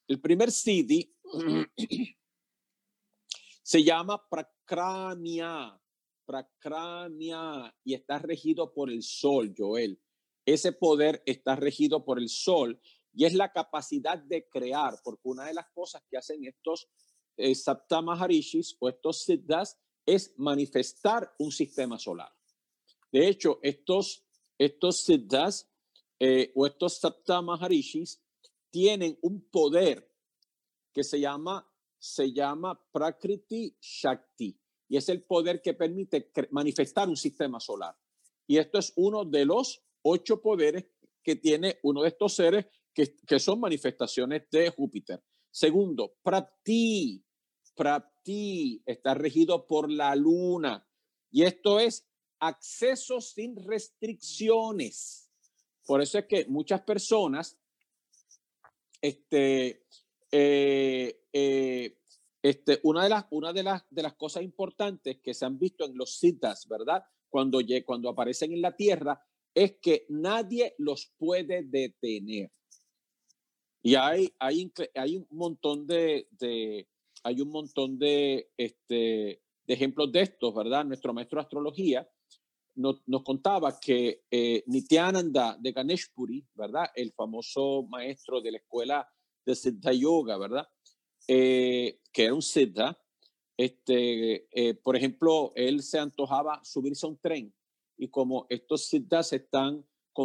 El 0.08 0.20
primer 0.20 0.50
siddhi 0.50 1.14
se 3.62 3.82
llama 3.82 4.24
prakramya, 4.28 5.80
Prakrania 6.26 7.74
y 7.84 7.94
está 7.94 8.18
regido 8.18 8.72
por 8.74 8.90
el 8.90 9.02
sol, 9.02 9.54
Joel. 9.56 10.00
Ese 10.44 10.72
poder 10.72 11.22
está 11.24 11.56
regido 11.56 12.04
por 12.04 12.18
el 12.18 12.28
sol 12.28 12.80
y 13.14 13.24
es 13.24 13.34
la 13.34 13.52
capacidad 13.52 14.18
de 14.18 14.48
crear, 14.48 15.00
porque 15.02 15.28
una 15.28 15.46
de 15.46 15.54
las 15.54 15.66
cosas 15.72 16.02
que 16.10 16.18
hacen 16.18 16.44
estos 16.44 16.88
eh, 17.36 17.54
Sapta 17.54 18.02
Maharishis 18.02 18.76
o 18.78 18.88
estos 18.88 19.22
Siddhas 19.22 19.78
es 20.04 20.34
manifestar 20.36 21.34
un 21.38 21.50
sistema 21.50 21.98
solar. 21.98 22.32
De 23.10 23.28
hecho, 23.28 23.58
estos, 23.62 24.24
estos 24.58 25.02
Siddhas 25.02 25.70
eh, 26.18 26.52
o 26.54 26.66
estos 26.66 26.98
Sapta 26.98 27.40
Maharishis 27.40 28.22
tienen 28.70 29.18
un 29.22 29.48
poder 29.48 30.12
que 30.92 31.04
se 31.04 31.20
llama, 31.20 31.66
se 31.98 32.32
llama 32.32 32.78
Prakriti 32.92 33.76
Shakti 33.80 34.58
y 34.88 34.96
es 34.96 35.08
el 35.08 35.22
poder 35.22 35.60
que 35.60 35.74
permite 35.74 36.30
manifestar 36.50 37.08
un 37.08 37.16
sistema 37.16 37.60
solar. 37.60 37.96
Y 38.46 38.58
esto 38.58 38.78
es 38.78 38.92
uno 38.96 39.24
de 39.24 39.44
los 39.44 39.82
ocho 40.02 40.40
poderes 40.40 40.86
que 41.22 41.36
tiene 41.36 41.78
uno 41.82 42.02
de 42.02 42.08
estos 42.08 42.34
seres 42.34 42.66
que, 42.94 43.16
que 43.26 43.38
son 43.38 43.60
manifestaciones 43.60 44.48
de 44.50 44.70
Júpiter. 44.70 45.22
Segundo, 45.50 46.14
Prapti. 46.22 47.22
Prapti 47.74 48.82
está 48.86 49.14
regido 49.14 49.66
por 49.66 49.90
la 49.90 50.14
luna. 50.14 50.86
Y 51.30 51.42
esto 51.42 51.80
es 51.80 52.06
acceso 52.38 53.20
sin 53.20 53.56
restricciones. 53.56 55.30
Por 55.84 56.00
eso 56.00 56.18
es 56.18 56.26
que 56.26 56.46
muchas 56.46 56.82
personas 56.82 57.58
este, 59.00 59.84
eh, 60.30 61.24
eh, 61.32 61.95
este, 62.48 62.78
una 62.84 63.02
de 63.02 63.08
las, 63.08 63.24
una 63.30 63.52
de 63.52 63.64
las, 63.64 63.82
de 63.90 64.02
las 64.02 64.14
cosas 64.14 64.44
importantes 64.44 65.18
que 65.20 65.34
se 65.34 65.44
han 65.44 65.58
visto 65.58 65.84
en 65.84 65.96
los 65.96 66.18
citas, 66.18 66.68
¿verdad? 66.68 67.02
Cuando, 67.28 67.58
cuando 67.84 68.08
aparecen 68.08 68.52
en 68.52 68.62
la 68.62 68.76
Tierra, 68.76 69.20
es 69.52 69.78
que 69.82 70.06
nadie 70.10 70.76
los 70.78 71.12
puede 71.18 71.64
detener. 71.64 72.52
Y 73.82 73.96
hay, 73.96 74.32
hay, 74.38 74.72
hay 74.94 75.16
un 75.16 75.26
montón 75.30 75.88
de, 75.88 76.28
de, 76.38 76.88
hay 77.24 77.40
un 77.40 77.48
montón 77.48 77.98
de, 77.98 78.52
este, 78.56 79.42
de 79.66 79.74
ejemplos 79.74 80.12
de 80.12 80.20
estos, 80.20 80.54
¿verdad? 80.54 80.84
Nuestro 80.84 81.12
maestro 81.12 81.40
de 81.40 81.46
astrología 81.46 82.08
nos, 82.76 83.02
nos 83.06 83.24
contaba 83.24 83.76
que 83.80 84.22
eh, 84.30 84.62
Nityananda 84.66 85.56
de 85.58 85.72
Ganeshpuri, 85.72 86.46
¿verdad? 86.54 86.90
El 86.94 87.12
famoso 87.12 87.82
maestro 87.88 88.40
de 88.40 88.52
la 88.52 88.58
escuela 88.58 89.08
de 89.44 89.56
Siddha 89.56 89.92
Yoga, 89.92 90.38
¿verdad? 90.38 90.68
Eh, 91.28 92.00
que 92.12 92.24
era 92.24 92.34
un 92.34 92.42
siddha, 92.42 92.98
este, 93.56 94.48
eh, 94.52 94.74
por 94.74 94.96
ejemplo, 94.96 95.52
él 95.54 95.82
se 95.82 95.98
antojaba 95.98 96.62
subirse 96.64 97.06
a 97.06 97.08
un 97.08 97.18
tren 97.18 97.54
y 97.96 98.08
como 98.08 98.46
estos 98.48 98.86
siddhas 98.86 99.32
están, 99.32 99.84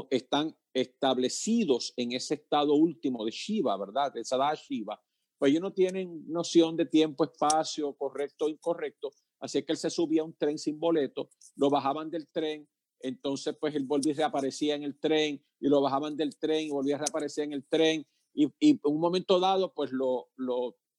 están 0.10 0.56
establecidos 0.74 1.93
en 1.95 2.12
ese 2.12 2.36
estado 2.36 2.74
último 2.76 3.26
de 3.26 3.32
Shiva, 3.32 3.78
¿verdad? 3.78 4.14
De 4.14 4.24
Sada 4.24 4.54
Shiva, 4.54 5.02
pues 5.38 5.52
ellos 5.52 5.62
no 5.62 5.74
tienen 5.74 6.24
noción 6.28 6.76
de 6.76 6.86
tiempo, 6.86 7.24
espacio, 7.24 7.93
correcto 7.93 8.45
o 8.45 8.49
incorrecto, 8.49 9.12
así 9.39 9.64
que 9.64 9.72
él 9.72 9.78
se 9.78 9.89
subía 9.89 10.22
a 10.22 10.26
un 10.26 10.36
tren 10.36 10.58
sin 10.58 10.80
boleto, 10.80 11.30
lo 11.56 11.70
bajaban 11.70 12.12
del 12.12 12.28
tren, 12.28 12.68
entonces 12.99 13.56
pues 13.60 13.74
él 13.74 13.86
volvía 13.86 14.14
reaparecía 14.14 14.76
en 14.76 14.84
el 14.84 14.99
tren 14.99 15.43
y 15.60 15.68
lo 15.68 15.82
bajaban 15.82 16.16
del 16.16 16.38
tren 16.38 16.68
y 16.68 16.70
volvía 16.70 16.95
a 16.95 16.99
reaparecer 16.99 17.45
en 17.45 17.54
el 17.54 17.66
tren 17.66 18.06
y, 18.34 18.47
y 18.60 18.80
un 18.84 18.99
momento 18.99 19.39
dado 19.39 19.74
pues 19.74 19.91
lo 19.91 20.30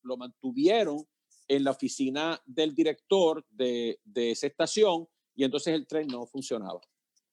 lo 0.03 0.16
mantuvieron 0.16 1.07
en 1.48 1.64
la 1.64 1.72
oficina 1.72 2.40
del 2.46 2.74
director 2.74 3.44
de, 3.50 4.00
esa 4.14 4.46
estación 4.46 5.09
y 5.34 5.44
entonces 5.44 5.74
el 5.74 5.86
tren 5.86 6.07
no 6.09 6.26
funcionaba. 6.26 6.80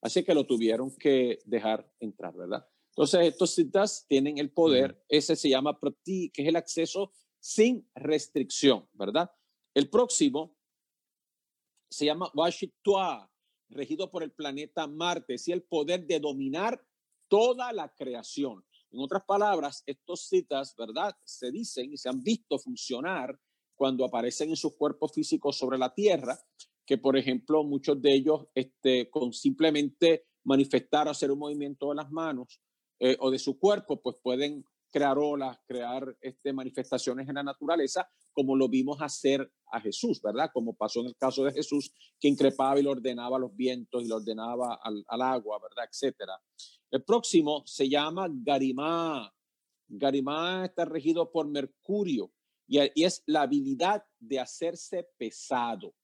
Así 0.01 0.23
que 0.23 0.33
lo 0.33 0.45
tuvieron 0.45 0.95
que 0.95 1.39
dejar 1.45 1.89
entrar, 1.99 2.35
¿verdad? 2.35 2.65
Entonces 2.89 3.27
estos 3.27 3.53
citas 3.53 4.05
tienen 4.07 4.37
el 4.37 4.51
poder, 4.51 5.03
ese 5.07 5.35
se 5.35 5.49
llama 5.49 5.79
Prati, 5.79 6.31
que 6.31 6.41
es 6.41 6.47
el 6.47 6.55
acceso 6.55 7.11
sin 7.39 7.89
restricción, 7.95 8.87
¿verdad? 8.93 9.29
El 9.73 9.89
próximo 9.89 10.57
se 11.89 12.05
llama 12.05 12.31
Washington, 12.33 13.27
regido 13.69 14.09
por 14.09 14.23
el 14.23 14.31
planeta 14.31 14.87
Marte, 14.87 15.35
y 15.45 15.51
el 15.51 15.63
poder 15.63 16.05
de 16.05 16.19
dominar 16.19 16.83
toda 17.27 17.71
la 17.71 17.93
creación. 17.93 18.65
En 18.91 18.99
otras 18.99 19.23
palabras, 19.25 19.83
estos 19.85 20.27
citas, 20.27 20.75
¿verdad? 20.77 21.15
Se 21.23 21.51
dicen 21.51 21.93
y 21.93 21.97
se 21.97 22.09
han 22.09 22.21
visto 22.23 22.57
funcionar 22.57 23.39
cuando 23.75 24.03
aparecen 24.03 24.49
en 24.49 24.55
sus 24.55 24.75
cuerpos 24.75 25.13
físicos 25.13 25.57
sobre 25.57 25.77
la 25.77 25.93
Tierra, 25.93 26.37
que 26.85 26.97
por 26.97 27.17
ejemplo 27.17 27.63
muchos 27.63 28.01
de 28.01 28.13
ellos 28.13 28.47
este, 28.53 29.09
con 29.09 29.31
simplemente 29.31 30.25
manifestar 30.43 31.07
o 31.07 31.11
hacer 31.11 31.31
un 31.31 31.39
movimiento 31.39 31.89
de 31.89 31.95
las 31.95 32.11
manos 32.11 32.61
eh, 32.99 33.15
o 33.19 33.29
de 33.31 33.39
su 33.39 33.59
cuerpo, 33.59 34.01
pues 34.01 34.17
pueden 34.21 34.65
crear 34.91 35.17
olas, 35.17 35.57
crear 35.67 36.17
este, 36.19 36.51
manifestaciones 36.51 37.29
en 37.29 37.35
la 37.35 37.43
naturaleza, 37.43 38.09
como 38.33 38.55
lo 38.55 38.67
vimos 38.67 39.01
hacer 39.01 39.51
a 39.71 39.79
Jesús, 39.79 40.21
¿verdad? 40.21 40.49
Como 40.51 40.75
pasó 40.75 41.01
en 41.01 41.07
el 41.07 41.15
caso 41.15 41.43
de 41.43 41.53
Jesús, 41.53 41.93
que 42.19 42.27
increpaba 42.27 42.79
y 42.79 42.83
le 42.83 42.89
ordenaba 42.89 43.37
los 43.37 43.55
vientos 43.55 44.03
y 44.03 44.07
le 44.07 44.13
ordenaba 44.13 44.79
al, 44.81 45.21
agua, 45.21 45.59
¿verdad? 45.61 45.89
Etcétera. 45.91 46.33
El 46.91 47.03
próximo 47.03 47.63
se 47.65 47.87
llama 47.87 48.27
Garimá. 48.29 49.33
Garimá 49.87 50.65
está 50.65 50.85
regido 50.85 51.31
por 51.31 51.47
Mercurio 51.47 52.31
y, 52.67 52.79
es 53.03 53.23
la 53.25 53.43
habilidad 53.43 54.05
de 54.19 54.39
hacerse 54.39 55.09
pesado. 55.17 55.95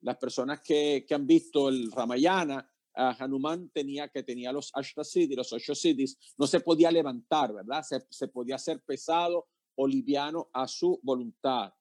Las 0.00 0.16
personas 0.16 0.60
que, 0.60 1.04
que 1.06 1.14
han 1.14 1.26
visto 1.26 1.68
el 1.68 1.90
Ramayana 1.90 2.68
Hanuman 2.98 3.70
tenía 3.70 4.08
que 4.08 4.22
tenía 4.22 4.52
los 4.52 4.70
Ashtasiddhis, 4.74 5.36
los 5.36 5.52
ocho 5.52 5.74
siddhis, 5.74 6.18
no 6.36 6.46
se 6.46 6.60
podía 6.60 6.90
levantar, 6.90 7.52
¿verdad? 7.52 7.84
Se, 8.10 8.28
podía 8.28 8.56
hacer 8.56 8.82
pesado 8.82 9.46
o 9.76 9.86
liviano 9.86 10.50
a 10.52 10.66
su 10.66 10.98
voluntad. 11.02 11.72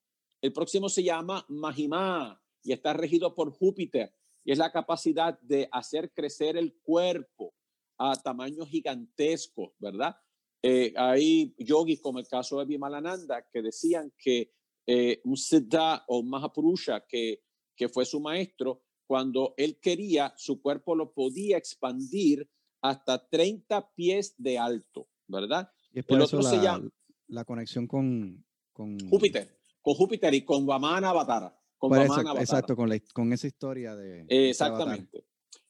El 0.42 0.54
próximo 0.54 0.90
se 0.90 1.04
llama 1.04 1.46
Mahima 1.50 2.40
y 2.64 2.72
está 2.72 2.94
regido 2.94 3.34
por 3.34 3.52
Júpiter 3.52 4.14
y 4.44 4.52
es 4.52 4.58
la 4.58 4.72
capacidad 4.72 5.40
de 5.42 5.68
hacer 5.72 6.12
crecer 6.14 6.56
el 6.58 6.76
cuerpo 6.84 7.56
a 7.98 8.16
tamaños 8.16 8.70
gigantescos, 8.70 9.72
¿verdad? 9.80 10.16
Eh, 10.62 10.94
hay 10.96 11.56
yogis 11.58 12.02
como 12.02 12.20
el 12.20 12.28
caso 12.28 12.60
de 12.60 12.66
Vimalananda 12.66 13.48
que 13.52 13.62
decían 13.62 14.14
que 14.18 14.54
eh, 14.86 15.22
un 15.24 15.38
siddha 15.38 16.04
o 16.08 16.20
un 16.20 16.30
mahapurusha 16.30 17.06
que, 17.08 17.44
que 17.76 17.90
fue 17.90 18.06
su 18.06 18.20
maestro 18.20 18.84
cuando 19.06 19.54
él 19.58 19.80
quería, 19.80 20.34
su 20.38 20.62
cuerpo 20.62 20.96
lo 20.96 21.14
podía 21.14 21.58
expandir 21.58 22.50
hasta 22.82 23.28
30 23.28 23.94
pies 23.94 24.36
de 24.38 24.58
alto, 24.58 25.10
¿verdad? 25.28 25.72
Y 25.94 26.00
el 26.00 26.22
otro 26.22 26.42
la, 26.42 26.50
se 26.50 26.58
llama 26.58 26.90
la 27.28 27.46
conexión 27.46 27.88
con, 27.88 28.46
con, 28.72 28.98
Júpiter, 29.10 29.60
con 29.82 29.94
Júpiter 29.94 30.34
y 30.34 30.44
con 30.44 30.66
Vamana 30.66 31.10
Avatara. 31.10 31.54
Con 31.78 31.96
Exacto, 31.96 32.76
con, 32.76 32.90
con 33.14 33.34
esa 33.34 33.46
historia 33.46 33.96
de. 33.96 34.26
Exactamente. 34.28 35.27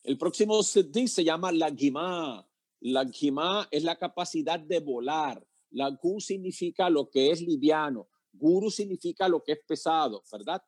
El 0.08 0.18
próximo 0.18 0.64
Siddhi 0.64 1.08
se 1.08 1.24
llama 1.24 1.52
la 1.52 1.70
Gima. 1.70 2.50
La 2.80 3.06
Gima 3.06 3.68
es 3.70 3.84
la 3.84 3.98
capacidad 3.98 4.58
de 4.58 4.80
volar. 4.80 5.46
La 5.72 5.90
Gu 5.90 6.22
significa 6.22 6.90
lo 6.90 7.10
que 7.10 7.30
es 7.30 7.42
liviano. 7.42 8.08
Guru 8.32 8.72
significa 8.72 9.28
lo 9.28 9.44
que 9.44 9.52
es 9.52 9.60
pesado, 9.68 10.24
¿verdad? 10.32 10.64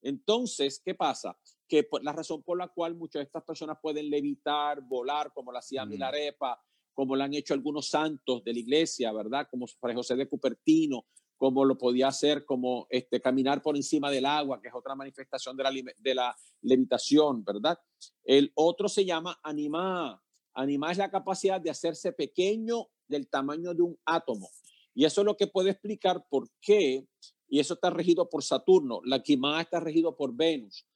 Entonces, 0.00 0.80
¿qué 0.84 0.94
pasa? 0.94 1.36
que 1.66 1.88
la 2.02 2.12
razón 2.12 2.42
por 2.42 2.58
la 2.58 2.68
cual 2.68 2.94
muchas 2.94 3.20
de 3.20 3.24
estas 3.24 3.42
personas 3.42 3.78
pueden 3.80 4.10
levitar, 4.10 4.82
volar, 4.82 5.32
como 5.32 5.50
lo 5.50 5.58
hacía 5.58 5.84
Milarepa, 5.84 6.62
como 6.92 7.16
lo 7.16 7.24
han 7.24 7.34
hecho 7.34 7.54
algunos 7.54 7.88
santos 7.88 8.44
de 8.44 8.52
la 8.52 8.58
iglesia, 8.58 9.12
¿verdad? 9.12 9.48
Como 9.50 9.66
Fray 9.66 9.94
José 9.94 10.14
de 10.14 10.28
Cupertino, 10.28 11.06
como 11.36 11.64
lo 11.64 11.76
podía 11.76 12.08
hacer, 12.08 12.44
como 12.44 12.86
este, 12.90 13.20
caminar 13.20 13.62
por 13.62 13.76
encima 13.76 14.10
del 14.10 14.26
agua, 14.26 14.60
que 14.60 14.68
es 14.68 14.74
otra 14.74 14.94
manifestación 14.94 15.56
de 15.56 16.14
la, 16.14 16.36
levitación, 16.62 17.44
¿verdad? 17.44 17.78
El 18.22 18.52
otro 18.54 18.88
se 18.88 19.04
llama 19.04 19.38
anima. 19.42 20.20
Anima 20.54 20.92
es 20.92 20.98
la 20.98 21.10
capacidad 21.10 21.60
de 21.60 21.70
hacerse 21.70 22.12
pequeño 22.12 22.88
del 23.08 23.28
tamaño 23.28 23.74
de 23.74 23.82
un 23.82 23.98
átomo. 24.04 24.48
Y 24.94 25.04
eso 25.04 25.22
es 25.22 25.24
lo 25.24 25.36
que 25.36 25.48
puede 25.48 25.70
explicar 25.70 26.24
por 26.30 26.48
qué, 26.60 27.06
y 27.48 27.58
eso 27.58 27.74
está 27.74 27.90
regido 27.90 28.28
por 28.28 28.44
Saturno, 28.44 29.00
la 29.04 29.22
Quimá 29.22 29.60
está 29.60 29.80
regido 29.80 30.16
por 30.16 30.34
Venus. 30.34 30.86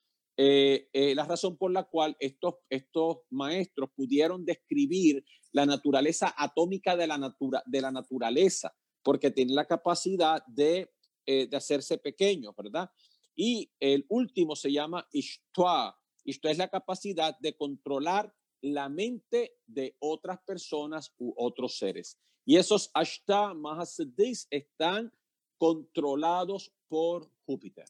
Eh, 0.41 0.89
eh, 0.93 1.17
la 1.17 1.25
razón 1.25 1.57
por 1.57 1.73
la 1.73 1.83
cual 1.83 2.17
estos, 2.21 2.55
estos 2.71 3.19
maestros 3.29 3.91
pudieron 3.97 4.45
describir 4.45 5.25
la 5.51 5.67
naturaleza 5.67 6.33
atómica 6.37 6.97
de 6.97 7.09
la, 7.09 7.19
natura, 7.19 7.63
de 7.67 7.81
la 7.81 7.91
naturaleza, 7.91 8.73
porque 9.03 9.31
tienen 9.31 9.55
la 9.55 9.67
capacidad 9.67 10.45
de, 10.47 10.91
eh, 11.27 11.47
de 11.47 11.57
hacerse 11.57 11.99
pequeños, 11.99 12.55
¿verdad? 12.57 12.91
Y 13.35 13.71
el 13.79 14.05
último 14.09 14.57
se 14.57 14.73
llama 14.73 15.07
Ishtua. 15.13 15.99
Ishtua 16.25 16.51
es 16.51 16.59
la 16.59 16.69
capacidad 16.69 17.39
de 17.39 17.57
controlar 17.57 18.35
la 18.61 18.89
mente 18.89 19.53
de 19.67 19.97
otras 20.01 20.41
personas 20.45 21.15
u 21.19 21.33
otros 21.37 21.79
seres. 21.79 22.19
Y 22.45 22.57
esos 22.57 22.91
Ashta 22.95 23.55
Mahasiddhis 23.55 24.49
están 24.51 25.13
controlados 25.59 26.73
por 26.89 27.31
Júpiter. 27.45 27.85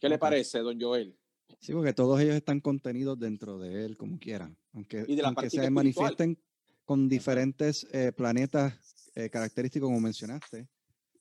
¿Qué 0.00 0.08
le 0.08 0.18
parece, 0.18 0.58
don 0.58 0.80
Joel? 0.80 1.16
Sí, 1.60 1.72
porque 1.72 1.92
todos 1.92 2.20
ellos 2.20 2.34
están 2.34 2.60
contenidos 2.60 3.18
dentro 3.18 3.58
de 3.58 3.84
él, 3.84 3.96
como 3.96 4.18
quieran. 4.18 4.58
Aunque, 4.72 5.06
se 5.48 5.70
manifiesten 5.70 6.36
con 6.84 7.08
diferentes 7.08 7.86
eh, 7.92 8.10
planetas 8.10 8.74
eh, 9.14 9.30
característicos, 9.30 9.88
como 9.88 10.00
mencionaste, 10.00 10.68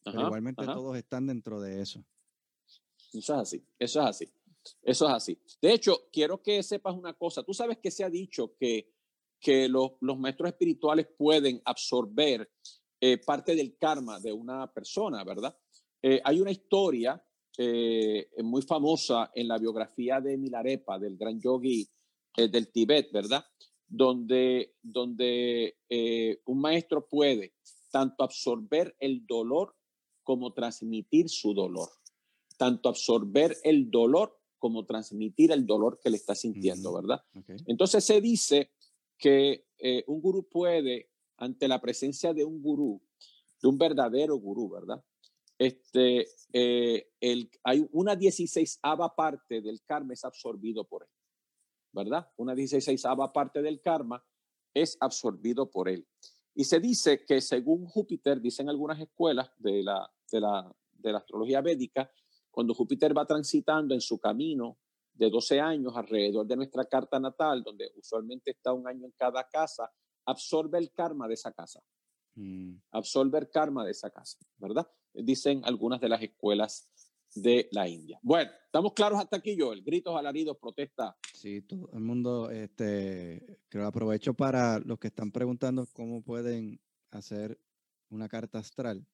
pero 0.03 0.21
igualmente 0.21 0.65
todos 0.65 0.97
están 0.97 1.27
dentro 1.27 1.59
de 1.61 1.81
eso. 1.81 2.03
Eso 3.13 3.33
es 3.33 3.39
así, 3.39 3.65
eso 3.77 4.01
es 4.01 4.07
así, 4.07 4.33
eso 4.81 5.07
es 5.07 5.13
así. 5.13 5.39
De 5.61 5.73
hecho, 5.73 6.07
quiero 6.11 6.41
que 6.41 6.63
sepas 6.63 6.95
una 6.95 7.13
cosa. 7.13 7.43
Tú 7.43 7.53
sabes 7.53 7.77
que 7.77 7.91
se 7.91 8.03
ha 8.03 8.09
dicho 8.09 8.55
que, 8.57 8.93
que 9.39 9.67
los, 9.67 9.91
los 9.99 10.17
maestros 10.17 10.51
espirituales 10.51 11.07
pueden 11.17 11.61
absorber 11.65 12.49
eh, 13.01 13.17
parte 13.17 13.55
del 13.55 13.77
karma 13.77 14.19
de 14.19 14.31
una 14.31 14.71
persona, 14.71 15.23
¿verdad? 15.23 15.57
hay 16.23 16.41
una 16.41 16.49
historia 16.49 17.23
eh, 17.57 18.29
muy 18.43 18.61
famosa 18.61 19.29
en 19.35 19.47
la 19.47 19.57
biografía 19.57 20.21
de 20.21 20.37
Milarepa, 20.37 20.97
del 20.97 21.17
gran 21.17 21.39
yogi 21.39 21.87
eh, 22.37 22.47
del 22.47 22.71
Tíbet, 22.71 23.11
¿verdad? 23.11 23.43
Donde, 23.87 24.75
donde 24.81 25.77
eh, 25.89 26.41
un 26.45 26.61
maestro 26.61 27.05
puede 27.07 27.55
tanto 27.91 28.23
absorber 28.23 28.95
el 28.99 29.25
dolor 29.27 29.75
como 30.23 30.53
transmitir 30.53 31.29
su 31.29 31.53
dolor, 31.53 31.89
tanto 32.57 32.89
absorber 32.89 33.57
el 33.63 33.91
dolor 33.91 34.39
como 34.57 34.85
transmitir 34.85 35.51
el 35.51 35.65
dolor 35.65 35.99
que 36.01 36.09
le 36.09 36.17
está 36.17 36.35
sintiendo, 36.35 36.93
¿verdad? 36.93 37.23
Entonces 37.65 38.03
se 38.03 38.21
dice 38.21 38.71
que 39.17 39.65
un 40.07 40.21
gurú 40.21 40.47
puede, 40.47 41.09
ante 41.37 41.67
la 41.67 41.81
presencia 41.81 42.33
de 42.33 42.45
un 42.45 42.61
gurú, 42.61 43.01
de 43.61 43.67
un 43.67 43.77
verdadero 43.77 44.35
gurú, 44.37 44.69
¿verdad? 44.69 45.03
este, 45.61 46.27
eh, 46.53 47.07
el, 47.19 47.51
hay 47.63 47.87
una 47.91 48.15
16 48.15 48.79
parte 49.15 49.61
del 49.61 49.83
karma 49.83 50.13
es 50.13 50.25
absorbido 50.25 50.85
por 50.85 51.03
él, 51.03 51.09
¿verdad? 51.93 52.27
Una 52.37 52.55
16 52.55 53.03
parte 53.31 53.61
del 53.61 53.79
karma 53.79 54.25
es 54.73 54.97
absorbido 54.99 55.69
por 55.69 55.87
él. 55.87 56.07
Y 56.53 56.65
se 56.65 56.79
dice 56.79 57.25
que 57.25 57.39
según 57.41 57.85
Júpiter, 57.85 58.41
dicen 58.41 58.69
algunas 58.69 58.99
escuelas 58.99 59.51
de 59.57 59.83
la, 59.83 60.09
de 60.31 60.41
la, 60.41 60.75
de 60.91 61.11
la 61.11 61.17
astrología 61.19 61.61
védica, 61.61 62.11
cuando 62.49 62.73
Júpiter 62.73 63.17
va 63.17 63.25
transitando 63.25 63.93
en 63.93 64.01
su 64.01 64.19
camino 64.19 64.77
de 65.13 65.29
12 65.29 65.59
años 65.59 65.95
alrededor 65.95 66.45
de 66.45 66.55
nuestra 66.57 66.85
carta 66.85 67.19
natal, 67.19 67.63
donde 67.63 67.91
usualmente 67.95 68.51
está 68.51 68.73
un 68.73 68.87
año 68.87 69.05
en 69.05 69.13
cada 69.17 69.47
casa, 69.47 69.91
absorbe 70.25 70.77
el 70.77 70.91
karma 70.91 71.27
de 71.27 71.35
esa 71.35 71.51
casa. 71.51 71.81
Mm. 72.35 72.75
Absorbe 72.91 73.39
el 73.39 73.49
karma 73.49 73.85
de 73.85 73.91
esa 73.91 74.09
casa, 74.09 74.37
¿verdad? 74.57 74.87
dicen 75.13 75.61
algunas 75.65 75.99
de 75.99 76.09
las 76.09 76.21
escuelas 76.21 76.89
de 77.35 77.69
la 77.71 77.87
India. 77.87 78.19
Bueno, 78.21 78.51
estamos 78.65 78.93
claros 78.93 79.19
hasta 79.19 79.37
aquí, 79.37 79.55
yo. 79.55 79.73
El 79.73 79.83
gritos, 79.83 80.15
alaridos, 80.15 80.57
protesta. 80.57 81.15
Sí, 81.33 81.61
todo 81.61 81.89
el 81.93 82.01
mundo, 82.01 82.49
este, 82.49 83.59
creo 83.69 83.85
aprovecho 83.85 84.33
para 84.33 84.79
los 84.79 84.99
que 84.99 85.07
están 85.07 85.31
preguntando 85.31 85.87
cómo 85.93 86.21
pueden 86.21 86.79
hacer 87.11 87.59
una 88.09 88.27
carta 88.27 88.59
astral. 88.59 89.05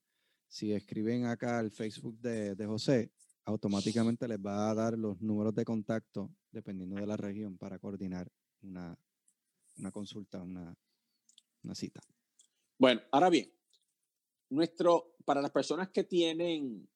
Si 0.47 0.71
escriben 0.71 1.25
acá 1.25 1.59
al 1.59 1.71
Facebook 1.71 2.19
de, 2.19 2.55
de 2.55 2.65
José, 2.65 3.11
automáticamente 3.45 4.27
les 4.27 4.39
va 4.39 4.69
a 4.69 4.75
dar 4.75 4.97
los 4.97 5.21
números 5.21 5.53
de 5.55 5.65
contacto 5.65 6.31
dependiendo 6.51 6.95
de 6.95 7.07
la 7.07 7.17
región 7.17 7.57
para 7.57 7.79
coordinar 7.79 8.31
una, 8.61 8.97
una 9.77 9.91
consulta, 9.91 10.41
una, 10.41 10.75
una 11.63 11.75
cita. 11.75 12.01
Bueno, 12.77 13.01
ahora 13.11 13.29
bien, 13.29 13.51
nuestro, 14.49 15.15
para 15.25 15.41
las 15.41 15.51
personas 15.51 15.89
que 15.89 16.03
tienen 16.03 16.87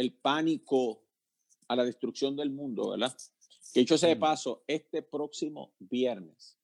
el 0.00 0.12
pánico 0.14 1.02
a 1.68 1.76
la 1.76 1.84
destrucción 1.84 2.34
del 2.36 2.50
mundo, 2.50 2.90
¿verdad? 2.90 3.16
Que 3.72 3.80
hecho 3.80 3.96
sea 3.96 4.08
de 4.08 4.16
paso, 4.16 4.64
este 4.66 5.02
próximo 5.02 5.74
viernes 5.78 6.56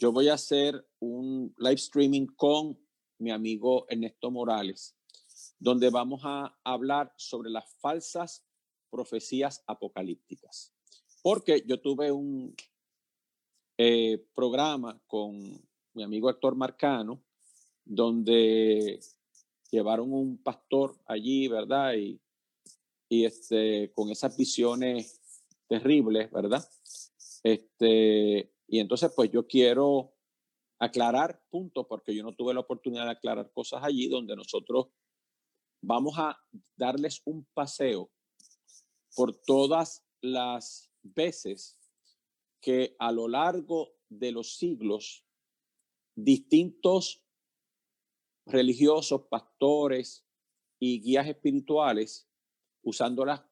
yo 0.00 0.12
voy 0.12 0.30
a 0.30 0.34
hacer 0.34 0.88
un 0.98 1.54
live 1.58 1.74
streaming 1.74 2.26
con 2.34 2.78
mi 3.18 3.30
amigo 3.30 3.84
Ernesto 3.86 4.30
Morales, 4.30 4.96
donde 5.58 5.90
vamos 5.90 6.22
a 6.24 6.58
hablar 6.64 7.12
sobre 7.18 7.50
las 7.50 7.70
falsas 7.80 8.42
profecías 8.88 9.62
apocalípticas. 9.66 10.72
Porque 11.22 11.62
yo 11.66 11.82
tuve 11.82 12.10
un 12.10 12.56
eh, 13.76 14.26
programa 14.34 14.98
con 15.06 15.38
mi 15.92 16.02
amigo 16.02 16.30
Héctor 16.30 16.56
Marcano, 16.56 17.22
donde 17.84 19.00
llevaron 19.70 20.14
un 20.14 20.38
pastor 20.38 20.98
allí, 21.04 21.46
¿verdad? 21.46 21.92
Y, 21.92 22.18
y 23.10 23.24
este, 23.24 23.90
con 23.92 24.08
esas 24.08 24.36
visiones 24.36 25.20
terribles, 25.68 26.30
¿verdad? 26.30 26.64
Este, 27.42 28.54
y 28.68 28.78
entonces, 28.78 29.12
pues 29.16 29.32
yo 29.32 29.46
quiero 29.48 30.14
aclarar 30.78 31.42
puntos, 31.50 31.86
porque 31.88 32.14
yo 32.14 32.22
no 32.22 32.36
tuve 32.36 32.54
la 32.54 32.60
oportunidad 32.60 33.04
de 33.06 33.10
aclarar 33.10 33.52
cosas 33.52 33.82
allí 33.82 34.08
donde 34.08 34.36
nosotros 34.36 34.86
vamos 35.82 36.14
a 36.18 36.38
darles 36.76 37.20
un 37.24 37.44
paseo 37.52 38.10
por 39.16 39.42
todas 39.42 40.06
las 40.20 40.92
veces 41.02 41.78
que 42.62 42.94
a 43.00 43.10
lo 43.10 43.26
largo 43.26 43.88
de 44.08 44.30
los 44.30 44.56
siglos 44.56 45.26
distintos 46.14 47.24
religiosos, 48.46 49.22
pastores 49.28 50.24
y 50.78 51.00
guías 51.00 51.26
espirituales, 51.26 52.29
usando 52.82 53.24
la, 53.24 53.46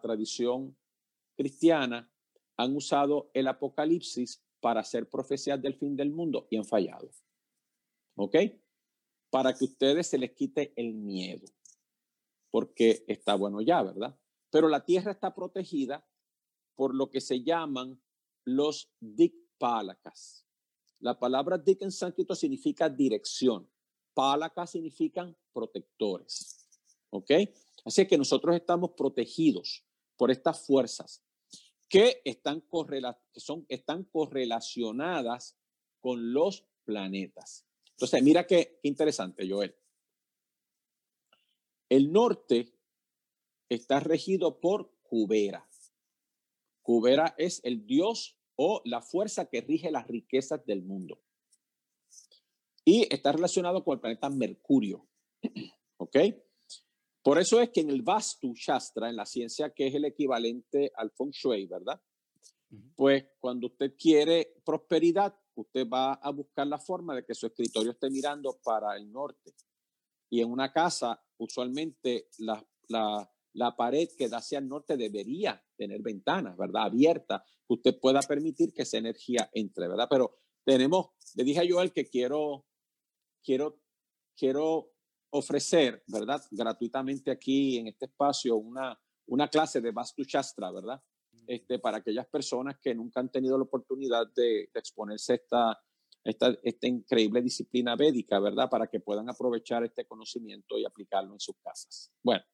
tradición 0.00 0.76
cristiana, 1.36 2.10
han 2.56 2.74
usado 2.74 3.30
el 3.34 3.48
Apocalipsis 3.48 4.42
para 4.60 4.80
hacer 4.80 5.08
profecías 5.08 5.60
del 5.62 5.74
fin 5.74 5.96
del 5.96 6.10
mundo 6.10 6.46
y 6.50 6.56
han 6.56 6.64
fallado. 6.64 7.08
¿Ok? 8.16 8.36
Para 9.30 9.54
que 9.54 9.64
ustedes 9.64 10.08
se 10.08 10.18
les 10.18 10.32
quite 10.32 10.72
el 10.76 10.92
miedo, 10.94 11.46
porque 12.50 13.04
está 13.06 13.36
bueno 13.36 13.60
ya, 13.60 13.82
¿verdad? 13.82 14.18
Pero 14.50 14.68
la 14.68 14.84
tierra 14.84 15.12
está 15.12 15.34
protegida 15.34 16.04
por 16.74 16.94
lo 16.94 17.10
que 17.10 17.20
se 17.20 17.42
llaman 17.42 18.00
los 18.44 18.92
dikpalakas. 19.00 20.46
La 21.00 21.18
palabra 21.18 21.56
dik 21.56 21.82
en 21.82 21.92
sánscrito 21.92 22.34
significa 22.34 22.88
dirección. 22.88 23.68
Palakas 24.12 24.72
significan 24.72 25.34
protectores. 25.52 26.68
¿Ok? 27.10 27.30
Así 27.84 28.06
que 28.06 28.18
nosotros 28.18 28.54
estamos 28.56 28.92
protegidos 28.92 29.84
por 30.16 30.30
estas 30.30 30.66
fuerzas 30.66 31.24
que 31.88 32.22
están, 32.24 32.62
que 33.32 33.40
son, 33.40 33.66
están 33.68 34.04
correlacionadas 34.04 35.58
con 36.00 36.32
los 36.32 36.66
planetas. 36.84 37.66
Entonces, 37.92 38.22
mira 38.22 38.46
qué, 38.46 38.78
qué 38.82 38.88
interesante, 38.88 39.48
Joel. 39.48 39.74
El 41.88 42.12
norte 42.12 42.72
está 43.68 44.00
regido 44.00 44.60
por 44.60 44.94
Cubera. 45.02 45.68
Cubera 46.82 47.34
es 47.36 47.60
el 47.64 47.84
dios 47.84 48.38
o 48.56 48.80
la 48.84 49.02
fuerza 49.02 49.46
que 49.46 49.60
rige 49.60 49.90
las 49.90 50.06
riquezas 50.06 50.64
del 50.64 50.82
mundo. 50.82 51.20
Y 52.84 53.12
está 53.12 53.32
relacionado 53.32 53.84
con 53.84 53.94
el 53.94 54.00
planeta 54.00 54.30
Mercurio. 54.30 55.08
¿Ok? 55.96 56.16
Por 57.22 57.38
eso 57.38 57.60
es 57.60 57.70
que 57.70 57.80
en 57.80 57.90
el 57.90 58.02
Vastu 58.02 58.54
Shastra, 58.54 59.10
en 59.10 59.16
la 59.16 59.26
ciencia 59.26 59.70
que 59.70 59.86
es 59.86 59.94
el 59.94 60.06
equivalente 60.06 60.90
al 60.94 61.10
Feng 61.10 61.30
Shui, 61.30 61.66
¿verdad? 61.66 62.00
Pues 62.94 63.26
cuando 63.38 63.66
usted 63.66 63.94
quiere 63.98 64.54
prosperidad, 64.64 65.34
usted 65.54 65.86
va 65.88 66.14
a 66.14 66.30
buscar 66.30 66.66
la 66.66 66.78
forma 66.78 67.14
de 67.14 67.24
que 67.24 67.34
su 67.34 67.46
escritorio 67.46 67.92
esté 67.92 68.10
mirando 68.10 68.58
para 68.62 68.96
el 68.96 69.10
norte. 69.10 69.54
Y 70.30 70.40
en 70.40 70.50
una 70.50 70.72
casa, 70.72 71.20
usualmente 71.38 72.28
la, 72.38 72.64
la, 72.88 73.28
la 73.54 73.76
pared 73.76 74.08
que 74.16 74.28
da 74.28 74.38
hacia 74.38 74.58
el 74.58 74.68
norte 74.68 74.96
debería 74.96 75.62
tener 75.76 76.00
ventanas, 76.02 76.56
¿verdad? 76.56 76.84
Abiertas, 76.84 77.42
usted 77.66 77.98
pueda 77.98 78.20
permitir 78.20 78.72
que 78.72 78.82
esa 78.82 78.98
energía 78.98 79.50
entre, 79.52 79.88
¿verdad? 79.88 80.06
Pero 80.08 80.38
tenemos, 80.64 81.10
le 81.34 81.44
dije 81.44 81.60
a 81.60 81.68
Joel 81.68 81.92
que 81.92 82.08
quiero, 82.08 82.66
quiero, 83.42 83.80
quiero 84.36 84.92
ofrecer, 85.30 86.02
¿verdad? 86.06 86.42
Gratuitamente 86.50 87.30
aquí 87.30 87.78
en 87.78 87.88
este 87.88 88.06
espacio 88.06 88.56
una, 88.56 88.98
una 89.26 89.48
clase 89.48 89.80
de 89.80 89.92
Vastu 89.92 90.24
Shastra, 90.24 90.70
¿verdad? 90.70 91.02
Este, 91.46 91.78
para 91.78 91.98
aquellas 91.98 92.26
personas 92.26 92.78
que 92.80 92.94
nunca 92.94 93.20
han 93.20 93.30
tenido 93.30 93.56
la 93.56 93.64
oportunidad 93.64 94.26
de, 94.34 94.70
exponerse 94.74 95.32
a 95.32 95.36
esta, 95.36 95.84
esta, 96.24 96.58
esta, 96.62 96.86
increíble 96.86 97.42
disciplina 97.42 97.96
védica, 97.96 98.38
¿verdad? 98.38 98.68
Para 98.68 98.86
que 98.86 99.00
puedan 99.00 99.28
aprovechar 99.28 99.84
este 99.84 100.06
conocimiento 100.06 100.78
y 100.78 100.84
aplicarlo 100.84 101.32
en 101.32 101.40
sus 101.40 101.56
casas. 101.62 102.12
Bueno, 102.22 102.44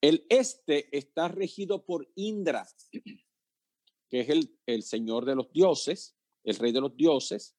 el 0.00 0.26
este 0.28 0.96
está 0.96 1.28
regido 1.28 1.84
por 1.84 2.08
Indra, 2.16 2.66
que 4.10 4.20
es 4.20 4.28
el, 4.28 4.58
el 4.66 4.82
señor 4.82 5.24
de 5.24 5.34
los 5.34 5.50
dioses, 5.52 6.16
el 6.44 6.56
rey 6.56 6.72
de 6.72 6.80
los 6.80 6.96
dioses, 6.96 7.56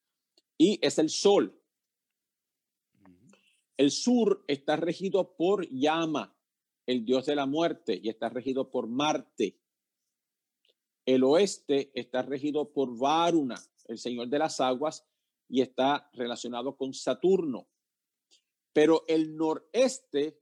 y 0.57 0.79
es 0.81 0.99
el 0.99 1.09
sol, 1.09 1.59
el 3.77 3.91
sur 3.91 4.43
está 4.47 4.75
regido 4.75 5.35
por 5.35 5.67
Yama, 5.69 6.35
el 6.85 7.03
dios 7.03 7.25
de 7.25 7.35
la 7.35 7.45
muerte, 7.45 7.99
y 8.01 8.09
está 8.09 8.29
regido 8.29 8.69
por 8.69 8.87
Marte. 8.87 9.59
El 11.05 11.23
oeste 11.23 11.91
está 11.93 12.21
regido 12.21 12.71
por 12.71 12.97
Varuna, 12.97 13.61
el 13.87 13.97
señor 13.97 14.29
de 14.29 14.39
las 14.39 14.59
aguas, 14.59 15.05
y 15.47 15.61
está 15.61 16.09
relacionado 16.13 16.75
con 16.75 16.93
Saturno. 16.93 17.67
Pero 18.73 19.03
el 19.07 19.35
noreste, 19.35 20.41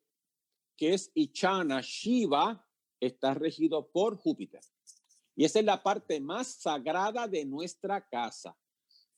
que 0.77 0.93
es 0.93 1.11
Ichana, 1.13 1.81
Shiva, 1.81 2.67
está 2.99 3.34
regido 3.34 3.91
por 3.91 4.15
Júpiter. 4.17 4.61
Y 5.36 5.45
esa 5.45 5.59
es 5.59 5.65
la 5.65 5.81
parte 5.81 6.19
más 6.19 6.47
sagrada 6.47 7.27
de 7.27 7.45
nuestra 7.45 8.07
casa 8.07 8.57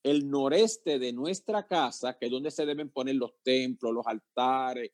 el 0.06 0.30
noreste 0.30 0.99
de 0.99 1.12
nuestra 1.12 1.66
casa, 1.66 2.16
que 2.16 2.28
es 2.28 2.32
donde 2.32 2.51
se 2.51 2.64
deben 2.64 2.91
poner 2.91 3.16
los 3.16 3.41
templos, 3.41 3.91
los 3.91 4.06
altares, 4.06 4.91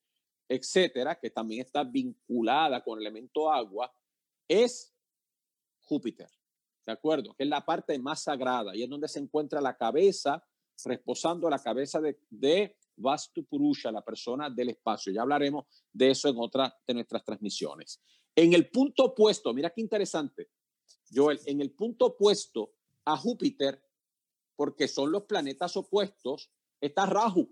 etcétera, 0.47 1.19
que 1.19 1.29
también 1.29 1.65
está 1.65 1.83
vinculada 1.83 2.81
con 2.81 2.97
el 2.97 3.05
elemento 3.05 3.51
agua, 3.51 3.93
es 4.47 4.95
Júpiter. 5.81 6.29
¿De 6.85 6.93
acuerdo? 6.93 7.33
Que 7.35 7.43
es 7.43 7.49
la 7.49 7.65
parte 7.65 7.99
más 7.99 8.23
sagrada 8.23 8.73
y 8.73 8.83
es 8.83 8.89
donde 8.89 9.09
se 9.09 9.19
encuentra 9.19 9.59
la 9.59 9.75
cabeza, 9.75 10.41
reposando 10.85 11.49
la 11.49 11.59
cabeza 11.59 11.99
de, 11.99 12.21
de 12.29 12.77
Vastu 12.95 13.43
Purusha, 13.43 13.91
la 13.91 14.05
persona 14.05 14.49
del 14.49 14.69
espacio. 14.69 15.11
Ya 15.11 15.23
hablaremos 15.23 15.65
de 15.91 16.11
eso 16.11 16.29
en 16.29 16.37
otra 16.37 16.73
de 16.87 16.93
nuestras 16.93 17.25
transmisiones. 17.25 18.01
En 18.33 18.53
el 18.53 18.69
punto 18.69 19.07
opuesto, 19.07 19.53
mira 19.53 19.71
qué 19.71 19.81
interesante, 19.81 20.51
Joel, 21.13 21.41
en 21.47 21.59
el 21.59 21.71
punto 21.71 22.05
opuesto 22.05 22.75
a 23.03 23.17
Júpiter 23.17 23.90
porque 24.61 24.87
son 24.87 25.11
los 25.11 25.23
planetas 25.23 25.75
opuestos, 25.75 26.51
está 26.79 27.07
Rahu 27.07 27.51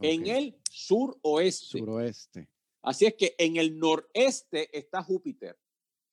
en 0.00 0.26
el 0.26 0.58
suroeste. 0.70 1.80
Suroeste. 1.80 2.48
Así 2.80 3.04
es 3.04 3.14
que 3.14 3.34
en 3.36 3.58
el 3.58 3.78
noreste 3.78 4.74
está 4.74 5.02
Júpiter, 5.02 5.60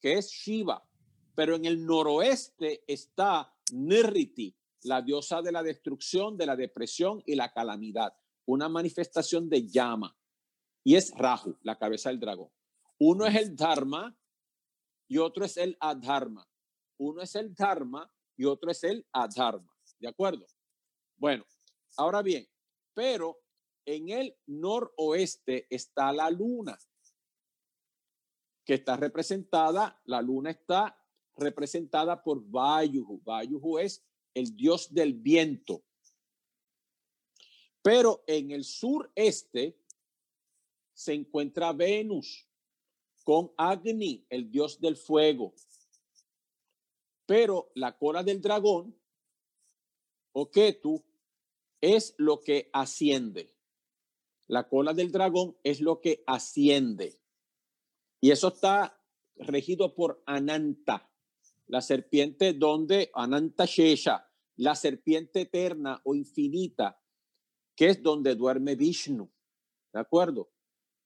que 0.02 0.18
es 0.18 0.30
Shiva, 0.32 0.86
pero 1.34 1.56
en 1.56 1.64
el 1.64 1.86
noroeste 1.86 2.84
está 2.88 3.56
Nirriti, 3.72 4.54
la 4.82 5.02
diosa 5.02 5.42
de 5.42 5.54
la 5.54 5.64
destrucción, 5.64 6.36
de 6.36 6.48
la 6.48 6.58
depresión 6.58 7.24
y 7.26 7.36
la 7.36 7.54
calamidad, 7.54 8.14
una 8.48 8.68
manifestación 8.68 9.48
de 9.48 9.66
llama. 9.66 10.14
Y 10.84 10.96
es 10.98 11.14
Rahu, 11.16 11.58
la 11.62 11.78
cabeza 11.78 12.10
del 12.10 12.20
dragón. 12.20 12.50
Uno 12.98 13.26
es 13.26 13.36
el 13.36 13.56
Dharma 13.56 14.14
y 15.08 15.20
otro 15.20 15.46
es 15.46 15.56
el 15.56 15.78
Adharma. 15.80 16.46
Uno 16.98 17.22
es 17.22 17.34
el 17.36 17.56
Dharma 17.56 18.12
y 18.40 18.46
otro 18.46 18.72
es 18.72 18.86
el 18.86 19.06
adharma. 19.12 19.76
¿De 20.00 20.08
acuerdo? 20.08 20.46
Bueno, 21.18 21.46
ahora 21.98 22.22
bien, 22.22 22.48
pero 22.94 23.42
en 23.86 24.10
el 24.10 24.38
noroeste 24.48 25.68
está 25.70 26.14
la 26.14 26.30
luna, 26.30 26.78
que 28.64 28.76
está 28.76 28.96
representada, 28.96 30.00
la 30.06 30.22
luna 30.22 30.52
está 30.52 30.96
representada 31.36 32.22
por 32.24 32.44
Vayuhu. 32.44 33.22
Vayuhu 33.24 33.80
es 33.80 34.06
el 34.34 34.56
dios 34.56 34.94
del 34.94 35.14
viento. 35.14 35.84
Pero 37.82 38.24
en 38.28 38.52
el 38.52 38.64
sureste 38.64 39.80
se 40.94 41.14
encuentra 41.14 41.74
Venus 41.74 42.48
con 43.24 43.54
Agni, 43.58 44.26
el 44.30 44.52
dios 44.52 44.80
del 44.80 44.98
fuego. 44.98 45.54
Pero 47.26 47.72
la 47.76 47.98
cola 47.98 48.24
del 48.24 48.42
dragón, 48.42 48.99
o 50.32 50.50
Ketu, 50.52 51.04
es 51.82 52.16
lo 52.18 52.42
que 52.42 52.70
asciende. 52.74 53.56
La 54.48 54.68
cola 54.68 54.94
del 54.94 55.12
dragón 55.12 55.58
es 55.64 55.80
lo 55.80 56.02
que 56.02 56.24
asciende. 56.26 57.20
Y 58.20 58.32
eso 58.32 58.50
está 58.50 59.00
regido 59.36 59.96
por 59.96 60.22
Ananta, 60.26 61.10
la 61.68 61.82
serpiente 61.82 62.54
donde 62.54 63.12
Ananta 63.14 63.66
Shesha, 63.66 64.30
la 64.58 64.76
serpiente 64.76 65.42
eterna 65.42 66.02
o 66.04 66.16
infinita, 66.16 67.02
que 67.76 67.88
es 67.88 68.04
donde 68.04 68.36
duerme 68.36 68.76
Vishnu. 68.76 69.32
¿De 69.94 70.00
acuerdo? 70.00 70.52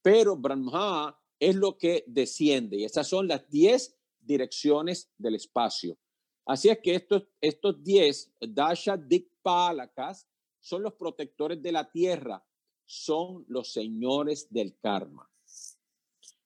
Pero 0.02 0.36
Brahma 0.36 1.18
es 1.38 1.54
lo 1.54 1.78
que 1.78 2.04
desciende. 2.06 2.78
Y 2.78 2.84
esas 2.84 3.06
son 3.06 3.28
las 3.28 3.48
diez 3.48 3.96
direcciones 4.20 5.12
del 5.16 5.36
espacio. 5.36 5.98
Así 6.46 6.68
es 6.68 6.78
que 6.80 6.94
estos, 6.94 7.24
estos 7.40 7.82
10 7.82 8.34
Dasha 8.40 8.96
Dikpalakas 8.96 10.28
son 10.60 10.82
los 10.82 10.94
protectores 10.94 11.62
de 11.62 11.72
la 11.72 11.90
tierra, 11.90 12.44
son 12.84 13.44
los 13.48 13.72
señores 13.72 14.48
del 14.50 14.76
karma. 14.78 15.28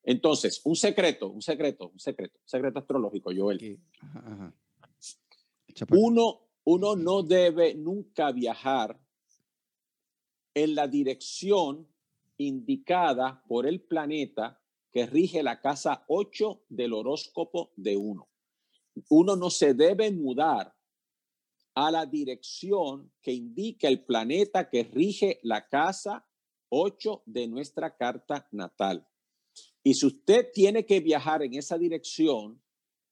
Entonces, 0.03 0.61
un 0.65 0.77
secreto, 0.77 1.29
un 1.29 1.43
secreto, 1.43 1.89
un 1.89 1.99
secreto, 1.99 2.39
un 2.41 2.49
secreto 2.49 2.79
astrológico, 2.79 3.31
Joel. 3.37 3.79
Uno, 5.91 6.41
uno 6.65 6.97
no 6.97 7.23
debe 7.23 7.75
nunca 7.75 8.33
viajar 8.33 8.99
en 10.55 10.75
la 10.75 10.89
dirección 10.89 11.87
indicada 12.39 13.43
por 13.47 13.67
el 13.67 13.81
planeta 13.81 14.61
que 14.91 15.07
rige 15.07 15.43
la 15.43 15.61
casa 15.61 16.05
8 16.09 16.63
del 16.69 16.95
horóscopo 16.95 17.73
de 17.77 17.97
uno. 17.97 18.28
Uno 19.09 19.37
no 19.37 19.51
se 19.51 19.75
debe 19.75 20.11
mudar 20.11 20.75
a 21.75 21.91
la 21.91 22.07
dirección 22.07 23.13
que 23.23 23.33
indica 23.33 23.89
el 23.89 24.05
planeta 24.05 24.69
que 24.69 24.85
rige 24.85 25.39
la 25.43 25.69
casa 25.69 26.27
8 26.71 27.23
de 27.27 27.47
nuestra 27.47 27.97
carta 27.97 28.49
natal. 28.51 29.07
Y 29.83 29.95
si 29.95 30.07
usted 30.07 30.51
tiene 30.53 30.85
que 30.85 31.01
viajar 31.01 31.43
en 31.43 31.55
esa 31.55 31.79
dirección, 31.79 32.61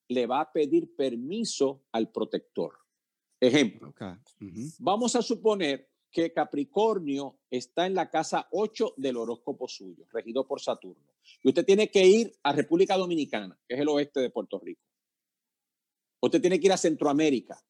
le 0.09 0.27
va 0.27 0.41
a 0.41 0.53
pedir 0.53 0.95
permiso 0.95 1.85
al 1.93 2.11
protector. 2.11 2.75
Ejemplo, 3.41 3.95
vamos 4.79 5.15
a 5.15 5.23
suponer 5.23 5.89
que 6.11 6.33
Capricornio 6.33 7.39
está 7.51 7.87
en 7.87 7.95
la 7.95 8.09
casa 8.09 8.49
8 8.51 8.95
del 8.97 9.17
horóscopo 9.17 9.69
suyo, 9.69 10.07
regido 10.11 10.47
por 10.47 10.61
Saturno. 10.61 11.13
Y 11.43 11.49
usted 11.49 11.65
tiene 11.65 11.91
que 11.91 12.07
ir 12.07 12.35
a 12.43 12.53
República 12.53 12.97
Dominicana, 12.97 13.59
que 13.69 13.75
es 13.75 13.81
el 13.81 13.89
oeste 13.89 14.21
de 14.21 14.31
Puerto 14.31 14.59
Rico. 14.59 14.86
Usted 16.27 16.41
tiene 16.41 16.59
que 16.59 16.67
ir 16.67 16.73
a 16.73 16.77
Centroamérica. 16.77 17.63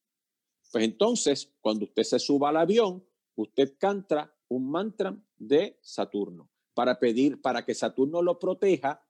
Pues 0.72 0.84
entonces, 0.84 1.52
cuando 1.60 1.84
usted 1.84 2.02
se 2.02 2.18
suba 2.18 2.48
al 2.48 2.56
avión, 2.56 3.04
usted 3.34 3.76
canta 3.78 4.34
un 4.48 4.70
mantra 4.70 5.16
de 5.36 5.78
Saturno 5.82 6.50
para 6.74 6.98
pedir, 6.98 7.40
para 7.40 7.64
que 7.64 7.74
Saturno 7.74 8.22
lo 8.22 8.38
proteja 8.38 9.04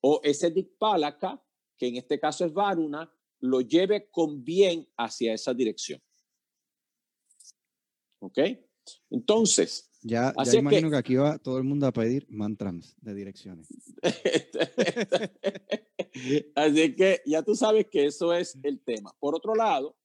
o 0.00 0.20
ese 0.22 0.50
Dikpalaka, 0.50 1.42
que 1.76 1.88
en 1.88 1.96
este 1.96 2.20
caso 2.20 2.44
es 2.44 2.52
Varuna, 2.52 3.12
lo 3.40 3.60
lleve 3.60 4.10
con 4.10 4.44
bien 4.44 4.88
hacia 4.96 5.34
esa 5.34 5.52
dirección. 5.52 6.00
¿Ok? 8.20 8.38
Entonces. 9.10 9.90
Ya, 10.02 10.32
ya 10.44 10.58
imagino 10.58 10.90
que, 10.90 10.96
aquí 10.96 11.16
va 11.16 11.38
todo 11.38 11.58
el 11.58 11.64
mundo 11.64 11.86
a 11.86 11.92
pedir 11.92 12.26
mantras 12.28 12.94
de 13.00 13.14
direcciones. 13.14 13.68
así 16.54 16.94
que 16.94 17.22
ya 17.26 17.42
tú 17.42 17.54
sabes 17.54 17.86
que 17.90 18.06
eso 18.06 18.32
es 18.32 18.58
el 18.62 18.80
tema. 18.82 19.14
Por 19.18 19.34
otro 19.34 19.54
lado, 19.54 19.96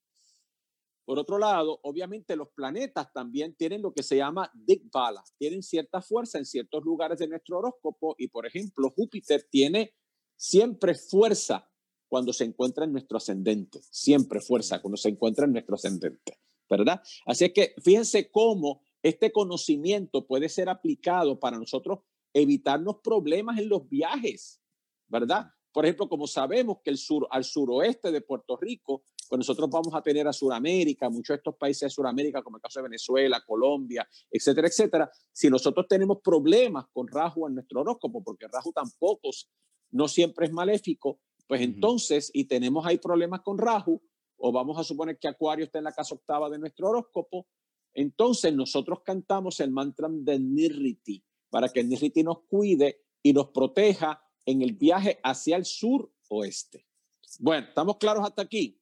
por 1.10 1.18
otro 1.18 1.40
lado, 1.40 1.80
obviamente 1.82 2.36
los 2.36 2.49
planetas 2.49 3.11
también 3.11 3.56
tienen 3.56 3.82
lo 3.82 3.91
que 3.91 4.03
se 4.03 4.18
llama 4.18 4.52
Dikbala, 4.53 5.24
tienen 5.40 5.64
cierta 5.64 6.03
fuerza 6.03 6.38
en 6.38 6.45
ciertos 6.45 6.84
lugares 6.84 7.18
de 7.18 7.28
nuestro 7.28 7.57
horóscopo 7.57 8.16
y, 8.20 8.28
por 8.28 8.45
ejemplo, 8.45 8.91
Júpiter 8.95 9.48
tiene 9.49 9.95
siempre 10.36 10.94
fuerza 10.94 11.68
cuando 12.07 12.32
se 12.32 12.44
encuentra 12.44 12.86
en 12.86 12.91
nuestro 12.91 13.18
ascendente, 13.18 13.80
siempre 13.90 14.40
fuerza 14.40 14.84
cuando 14.84 14.98
se 14.98 15.10
encuentra 15.10 15.45
en 15.45 15.53
nuestro 15.53 15.74
ascendente, 15.74 16.40
¿verdad? 16.70 17.02
Así 17.26 17.45
es 17.45 17.53
que 17.53 17.74
fíjense 17.82 18.30
cómo 18.30 18.84
este 19.02 19.32
conocimiento 19.32 20.28
puede 20.28 20.48
ser 20.48 20.70
aplicado 20.70 21.40
para 21.40 21.57
nosotros 21.57 22.02
evitarnos 22.34 22.98
problemas 23.03 23.57
en 23.57 23.70
los 23.70 23.90
viajes, 23.90 24.61
¿verdad? 25.07 25.52
Por 25.80 25.85
ejemplo, 25.85 26.10
como 26.10 26.27
sabemos 26.27 26.80
que 26.84 26.89
el 26.89 26.97
sur, 26.97 27.26
al 27.31 27.45
suroeste 27.45 28.11
de 28.11 28.19
Puerto 28.19 28.57
Rico, 28.57 29.03
pues 29.30 29.38
nosotros 29.38 29.69
vamos 29.69 29.95
a 29.95 30.01
tener 30.01 30.27
a 30.27 30.34
Sudamérica, 30.34 31.10
muchos 31.10 31.35
de 31.35 31.35
estos 31.35 31.56
países 31.56 31.84
de 31.84 31.89
Sudamérica, 31.89 32.43
como 32.43 32.57
el 32.57 32.61
caso 32.61 32.80
de 32.81 32.89
Venezuela, 32.89 33.41
Colombia, 33.47 34.06
etcétera, 34.30 34.68
etcétera. 34.68 35.10
Si 35.31 35.49
nosotros 35.49 35.85
tenemos 35.88 36.18
problemas 36.22 36.88
con 36.91 37.07
Rahu 37.07 37.47
en 37.47 37.53
nuestro 37.56 37.80
horóscopo, 37.80 38.22
porque 38.22 38.49
Rahu 38.49 38.73
tampoco 38.73 39.30
no 39.91 40.10
siempre 40.10 40.47
es 40.47 40.51
maléfico, 40.51 41.22
pues 41.47 41.61
entonces, 41.61 42.30
y 42.34 42.43
tenemos 42.43 42.85
ahí 42.85 42.97
problemas 42.97 43.39
con 43.39 43.57
Rahu, 43.57 44.01
o 44.35 44.51
vamos 44.51 44.77
a 44.77 44.84
suponer 44.84 45.18
que 45.18 45.30
Acuario 45.30 45.64
está 45.64 45.77
en 45.77 45.85
la 45.85 45.93
casa 45.93 46.14
octava 46.14 46.49
de 46.49 46.60
nuestro 46.60 46.89
horóscopo, 46.89 47.47
entonces 47.93 48.53
nosotros 48.53 48.99
cantamos 49.06 49.61
el 49.61 49.72
mantra 49.72 50.10
de 50.11 50.39
Nirriti 50.39 51.23
para 51.49 51.69
que 51.69 51.80
el 51.80 51.88
Nirriti 51.88 52.22
nos 52.22 52.41
cuide 52.49 53.06
y 53.23 53.31
nos 53.31 53.51
proteja 53.51 54.22
en 54.50 54.64
el 54.64 54.74
viaje 54.74 55.20
hacia 55.24 55.58
el 55.58 55.66
sur 55.66 56.12
oeste. 56.30 56.84
Bueno, 57.38 57.68
¿estamos 57.68 57.98
claros 57.98 58.26
hasta 58.26 58.42
aquí? 58.42 58.80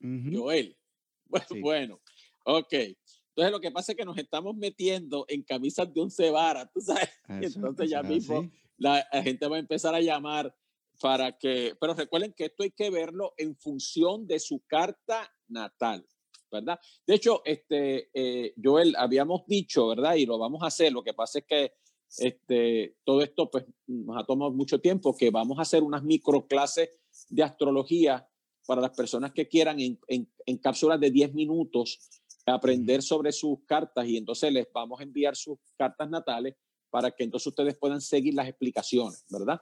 Joel. 0.00 0.76
Bueno, 1.30 1.46
bueno, 1.60 2.00
ok. 2.44 2.72
Entonces 2.72 3.52
lo 3.52 3.60
que 3.60 3.70
pasa 3.70 3.92
es 3.92 3.98
que 3.98 4.04
nos 4.04 4.18
estamos 4.18 4.56
metiendo 4.56 5.24
en 5.28 5.44
camisas 5.44 5.94
de 5.94 6.00
un 6.00 6.10
cebara, 6.10 6.68
tú 6.68 6.80
sabes. 6.80 7.08
entonces 7.28 7.88
ya 7.88 8.02
mismo 8.02 8.50
la 8.76 9.06
gente 9.22 9.46
va 9.46 9.54
a 9.54 9.60
empezar 9.60 9.94
a 9.94 10.00
llamar 10.00 10.52
para 11.00 11.38
que, 11.38 11.76
pero 11.80 11.94
recuerden 11.94 12.32
que 12.32 12.46
esto 12.46 12.64
hay 12.64 12.72
que 12.72 12.90
verlo 12.90 13.32
en 13.36 13.54
función 13.54 14.26
de 14.26 14.40
su 14.40 14.64
carta 14.66 15.32
natal, 15.46 16.04
¿verdad? 16.50 16.80
De 17.06 17.14
hecho, 17.14 17.42
este, 17.44 18.10
eh, 18.12 18.52
Joel, 18.60 18.96
habíamos 18.98 19.46
dicho, 19.46 19.86
¿verdad? 19.86 20.16
Y 20.16 20.26
lo 20.26 20.36
vamos 20.36 20.64
a 20.64 20.66
hacer, 20.66 20.92
lo 20.92 21.04
que 21.04 21.14
pasa 21.14 21.38
es 21.38 21.44
que 21.44 21.74
este, 22.18 22.96
todo 23.04 23.22
esto 23.22 23.50
pues, 23.50 23.64
nos 23.86 24.16
ha 24.16 24.24
tomado 24.24 24.52
mucho 24.52 24.80
tiempo, 24.80 25.16
que 25.16 25.30
vamos 25.30 25.58
a 25.58 25.62
hacer 25.62 25.82
unas 25.82 26.02
microclases 26.02 26.90
de 27.28 27.42
astrología 27.42 28.26
para 28.66 28.80
las 28.80 28.96
personas 28.96 29.32
que 29.32 29.48
quieran 29.48 29.80
en, 29.80 29.98
en, 30.06 30.30
en 30.46 30.58
cápsulas 30.58 31.00
de 31.00 31.10
10 31.10 31.34
minutos 31.34 31.98
aprender 32.46 33.02
sobre 33.02 33.32
sus 33.32 33.58
cartas 33.66 34.06
y 34.06 34.16
entonces 34.16 34.52
les 34.52 34.66
vamos 34.72 35.00
a 35.00 35.02
enviar 35.02 35.36
sus 35.36 35.58
cartas 35.76 36.08
natales 36.08 36.56
para 36.90 37.10
que 37.10 37.22
entonces 37.24 37.46
ustedes 37.46 37.76
puedan 37.76 38.00
seguir 38.00 38.34
las 38.34 38.48
explicaciones, 38.48 39.24
¿verdad? 39.30 39.60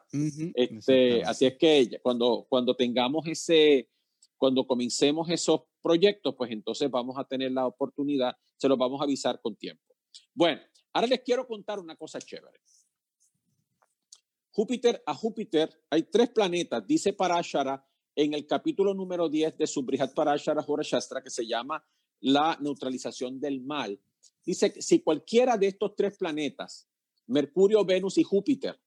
este, 0.54 1.22
así 1.24 1.44
es 1.44 1.58
que 1.58 2.00
cuando, 2.02 2.46
cuando 2.48 2.74
tengamos 2.74 3.26
ese, 3.26 3.90
cuando 4.38 4.66
comencemos 4.66 5.28
esos 5.28 5.62
proyectos, 5.82 6.34
pues 6.36 6.50
entonces 6.50 6.90
vamos 6.90 7.18
a 7.18 7.24
tener 7.24 7.52
la 7.52 7.66
oportunidad, 7.66 8.34
se 8.56 8.68
los 8.68 8.78
vamos 8.78 9.00
a 9.00 9.04
avisar 9.04 9.40
con 9.42 9.56
tiempo. 9.56 9.82
Bueno, 10.32 10.62
ahora 10.98 11.06
les 11.06 11.20
quiero 11.20 11.46
contar 11.46 11.78
una 11.78 11.94
cosa 11.94 12.18
chévere. 12.18 12.60
Júpiter 14.50 15.00
a 15.06 15.14
Júpiter 15.14 15.70
hay 15.90 16.02
tres 16.02 16.30
planetas, 16.30 16.84
dice 16.84 17.12
Parashara 17.12 17.86
en 18.16 18.34
el 18.34 18.48
capítulo 18.48 18.92
número 18.94 19.28
10 19.28 19.56
de 19.56 19.68
su 19.68 19.84
Brihat 19.84 20.12
Parashara 20.12 20.64
Shastra, 20.82 21.22
que 21.22 21.30
se 21.30 21.46
llama 21.46 21.84
La 22.18 22.58
neutralización 22.60 23.38
del 23.38 23.60
mal. 23.60 24.00
Dice 24.44 24.72
que 24.72 24.82
si 24.82 25.00
cualquiera 25.00 25.56
de 25.56 25.68
estos 25.68 25.94
tres 25.94 26.18
planetas 26.18 26.88
Mercurio, 27.28 27.84
Venus 27.84 28.18
y 28.18 28.24
Júpiter 28.24 28.80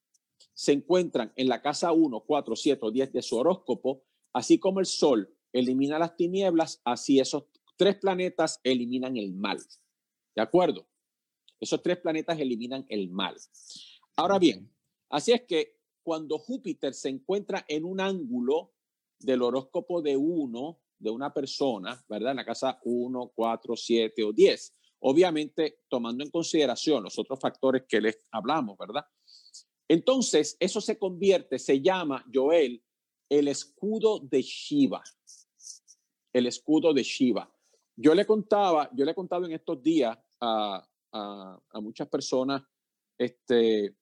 se 0.52 0.72
encuentran 0.72 1.32
en 1.34 1.48
la 1.48 1.62
casa 1.62 1.92
1, 1.92 2.24
4, 2.26 2.56
7 2.56 2.78
o 2.82 2.90
10 2.90 3.10
de 3.10 3.22
su 3.22 3.38
horóscopo, 3.38 4.04
así 4.34 4.58
como 4.58 4.80
el 4.80 4.86
Sol 4.86 5.34
elimina 5.50 5.98
las 5.98 6.14
tinieblas, 6.14 6.82
así 6.84 7.20
esos 7.20 7.44
tres 7.78 7.96
planetas 7.96 8.60
eliminan 8.64 9.16
el 9.16 9.32
mal. 9.32 9.58
¿De 10.34 10.42
acuerdo? 10.42 10.91
Esos 11.62 11.80
tres 11.80 11.98
planetas 11.98 12.40
eliminan 12.40 12.84
el 12.88 13.08
mal. 13.08 13.36
Ahora 14.16 14.40
bien, 14.40 14.68
así 15.10 15.30
es 15.30 15.42
que 15.42 15.76
cuando 16.02 16.36
Júpiter 16.36 16.92
se 16.92 17.08
encuentra 17.08 17.64
en 17.68 17.84
un 17.84 18.00
ángulo 18.00 18.72
del 19.20 19.42
horóscopo 19.42 20.02
de 20.02 20.16
uno, 20.16 20.80
de 20.98 21.10
una 21.10 21.32
persona, 21.32 22.04
¿verdad? 22.08 22.32
En 22.32 22.38
la 22.38 22.44
casa 22.44 22.80
1, 22.82 23.30
4, 23.32 23.76
7 23.76 24.24
o 24.24 24.32
10, 24.32 24.74
obviamente 25.02 25.82
tomando 25.88 26.24
en 26.24 26.30
consideración 26.30 27.04
los 27.04 27.16
otros 27.16 27.38
factores 27.38 27.84
que 27.88 28.00
les 28.00 28.18
hablamos, 28.32 28.76
¿verdad? 28.76 29.04
Entonces, 29.86 30.56
eso 30.58 30.80
se 30.80 30.98
convierte, 30.98 31.60
se 31.60 31.80
llama, 31.80 32.24
Joel, 32.34 32.82
el 33.28 33.46
escudo 33.46 34.18
de 34.18 34.42
Shiva. 34.42 35.04
El 36.32 36.48
escudo 36.48 36.92
de 36.92 37.04
Shiva. 37.04 37.48
Yo 37.94 38.16
le 38.16 38.26
contaba, 38.26 38.90
yo 38.96 39.04
le 39.04 39.12
he 39.12 39.14
contado 39.14 39.46
en 39.46 39.52
estos 39.52 39.80
días 39.80 40.18
a, 40.40 40.84
muchas 41.74 42.08
personas 42.08 42.62
este, 43.18 43.94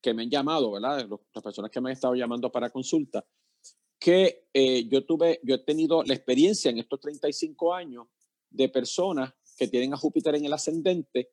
que 0.00 0.14
me 0.14 0.22
han 0.22 0.30
llamado, 0.30 0.72
¿verdad? 0.72 1.08
Las 1.34 1.42
personas 1.42 1.70
que 1.70 1.80
me 1.80 1.90
han 1.90 1.94
estado 1.94 2.14
llamando 2.14 2.50
para 2.50 2.70
consulta, 2.70 3.24
que 3.98 4.48
eh, 4.52 4.88
yo 4.88 5.04
tuve, 5.04 5.40
yo 5.42 5.56
he 5.56 5.58
tenido 5.58 6.02
la 6.04 6.14
experiencia 6.14 6.70
en 6.70 6.78
estos 6.78 7.00
35 7.00 7.74
años 7.74 8.06
de 8.50 8.68
personas 8.68 9.32
que 9.56 9.68
tienen 9.68 9.92
a 9.92 9.96
Júpiter 9.96 10.34
en 10.36 10.44
el 10.44 10.52
ascendente. 10.52 11.32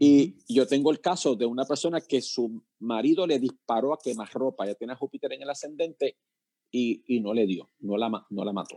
Y 0.00 0.36
yo 0.54 0.66
tengo 0.66 0.92
el 0.92 1.00
caso 1.00 1.34
de 1.34 1.44
una 1.44 1.64
persona 1.64 2.00
que 2.00 2.22
su 2.22 2.62
marido 2.78 3.26
le 3.26 3.40
disparó 3.40 3.92
a 3.92 3.98
quemarropa, 3.98 4.64
ya 4.64 4.74
tiene 4.76 4.92
a 4.92 4.96
Júpiter 4.96 5.32
en 5.32 5.42
el 5.42 5.50
ascendente 5.50 6.18
y, 6.70 7.02
y, 7.16 7.18
no 7.18 7.34
le 7.34 7.46
dio, 7.46 7.70
no 7.80 7.96
la, 7.96 8.08
no 8.30 8.44
la 8.44 8.52
mató. 8.52 8.76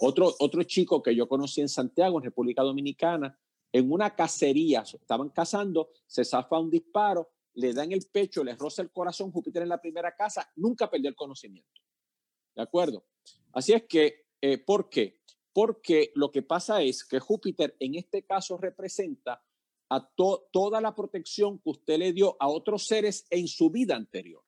Otro, 0.00 0.34
otro 0.40 0.62
chico 0.64 1.02
que 1.02 1.16
yo 1.16 1.26
conocí 1.26 1.62
en 1.62 1.70
Santiago, 1.70 2.18
en 2.18 2.24
República 2.24 2.62
Dominicana, 2.62 3.38
en 3.72 3.90
una 3.92 4.14
cacería, 4.14 4.82
estaban 4.82 5.30
cazando, 5.30 5.90
se 6.06 6.24
zafa 6.24 6.58
un 6.58 6.70
disparo, 6.70 7.30
le 7.54 7.72
da 7.72 7.84
en 7.84 7.92
el 7.92 8.06
pecho, 8.10 8.44
le 8.44 8.54
roza 8.54 8.82
el 8.82 8.90
corazón, 8.90 9.32
Júpiter 9.32 9.62
en 9.62 9.68
la 9.68 9.80
primera 9.80 10.14
casa, 10.14 10.50
nunca 10.56 10.90
perdió 10.90 11.08
el 11.08 11.16
conocimiento. 11.16 11.82
¿De 12.54 12.62
acuerdo? 12.62 13.04
Así 13.52 13.72
es 13.72 13.84
que, 13.86 14.26
eh, 14.40 14.58
¿por 14.58 14.88
qué? 14.88 15.18
porque 15.58 16.12
lo 16.14 16.30
que 16.30 16.42
pasa 16.42 16.82
es 16.82 17.04
que 17.04 17.18
Júpiter 17.18 17.74
en 17.80 17.96
este 17.96 18.22
caso 18.22 18.56
representa 18.58 19.42
a 19.90 20.08
toda 20.52 20.80
la 20.80 20.94
protección 20.94 21.58
que 21.58 21.70
usted 21.70 21.98
le 21.98 22.12
dio 22.12 22.36
a 22.38 22.46
otros 22.46 22.86
seres 22.86 23.26
en 23.28 23.48
su 23.48 23.68
vida 23.68 23.96
anterior. 23.96 24.44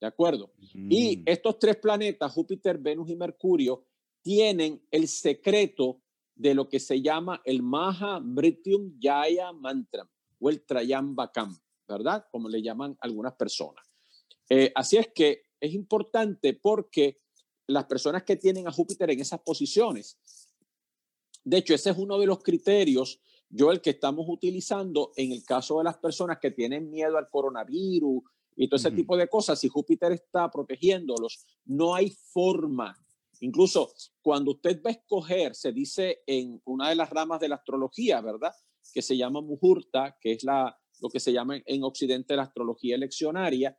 ¿De 0.00 0.08
acuerdo? 0.08 0.52
Y 0.74 1.22
estos 1.26 1.60
tres 1.60 1.76
planetas, 1.76 2.32
Júpiter, 2.32 2.78
Venus 2.78 3.08
y 3.10 3.14
Mercurio, 3.14 3.86
tienen 4.20 4.84
el 4.90 5.06
secreto 5.06 6.02
de 6.34 6.54
lo 6.54 6.68
que 6.68 6.80
se 6.80 7.00
llama 7.00 7.40
el 7.44 7.62
Maha 7.62 8.20
Mrityum 8.20 8.98
Jaya 9.00 9.52
Mantra 9.52 10.08
o 10.38 10.50
el 10.50 10.64
Trayambakam, 10.64 11.56
¿verdad? 11.86 12.26
Como 12.30 12.48
le 12.48 12.62
llaman 12.62 12.96
algunas 13.00 13.34
personas. 13.34 13.84
Eh, 14.48 14.72
así 14.74 14.96
es 14.96 15.08
que 15.14 15.44
es 15.60 15.72
importante 15.72 16.54
porque 16.54 17.18
las 17.66 17.84
personas 17.84 18.24
que 18.24 18.36
tienen 18.36 18.66
a 18.66 18.72
Júpiter 18.72 19.10
en 19.10 19.20
esas 19.20 19.40
posiciones, 19.40 20.18
de 21.44 21.58
hecho, 21.58 21.74
ese 21.74 21.90
es 21.90 21.98
uno 21.98 22.18
de 22.18 22.26
los 22.26 22.42
criterios, 22.42 23.20
yo 23.48 23.70
el 23.70 23.80
que 23.80 23.90
estamos 23.90 24.26
utilizando 24.28 25.12
en 25.16 25.32
el 25.32 25.44
caso 25.44 25.78
de 25.78 25.84
las 25.84 25.98
personas 25.98 26.38
que 26.40 26.50
tienen 26.50 26.90
miedo 26.90 27.18
al 27.18 27.28
coronavirus 27.28 28.22
y 28.56 28.68
todo 28.68 28.76
ese 28.76 28.90
tipo 28.90 29.16
de 29.16 29.28
cosas, 29.28 29.58
si 29.58 29.68
Júpiter 29.68 30.12
está 30.12 30.50
protegiéndolos, 30.50 31.44
no 31.64 31.94
hay 31.94 32.10
forma. 32.10 32.96
Incluso 33.42 33.92
cuando 34.20 34.52
usted 34.52 34.80
va 34.84 34.90
a 34.90 34.94
escoger, 34.94 35.54
se 35.56 35.72
dice 35.72 36.22
en 36.26 36.60
una 36.64 36.88
de 36.88 36.94
las 36.94 37.10
ramas 37.10 37.40
de 37.40 37.48
la 37.48 37.56
astrología, 37.56 38.20
¿verdad? 38.20 38.52
Que 38.94 39.02
se 39.02 39.16
llama 39.16 39.40
Muhurta, 39.40 40.16
que 40.20 40.32
es 40.32 40.44
la, 40.44 40.78
lo 41.00 41.08
que 41.08 41.18
se 41.18 41.32
llama 41.32 41.60
en 41.66 41.82
Occidente 41.82 42.36
la 42.36 42.44
astrología 42.44 42.94
eleccionaria. 42.94 43.76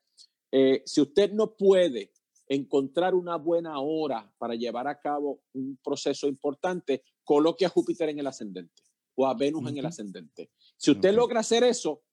Eh, 0.52 0.84
si 0.86 1.00
usted 1.00 1.32
no 1.32 1.56
puede 1.56 2.12
encontrar 2.50 3.16
una 3.16 3.38
buena 3.38 3.80
hora 3.80 4.30
para 4.38 4.56
llevar 4.56 4.88
a 4.90 5.00
cabo 5.00 5.44
un 5.54 5.80
proceso 5.82 6.28
importante, 6.28 7.06
coloque 7.24 7.66
a 7.66 7.70
Júpiter 7.70 8.10
en 8.10 8.20
el 8.20 8.28
ascendente 8.28 8.84
o 9.16 9.26
a 9.26 9.34
Venus 9.34 9.70
en 9.70 9.78
el 9.78 9.86
ascendente. 9.86 10.52
Si 10.76 10.92
usted 10.92 11.14
logra 11.14 11.40
hacer 11.40 11.64
eso, 11.64 12.04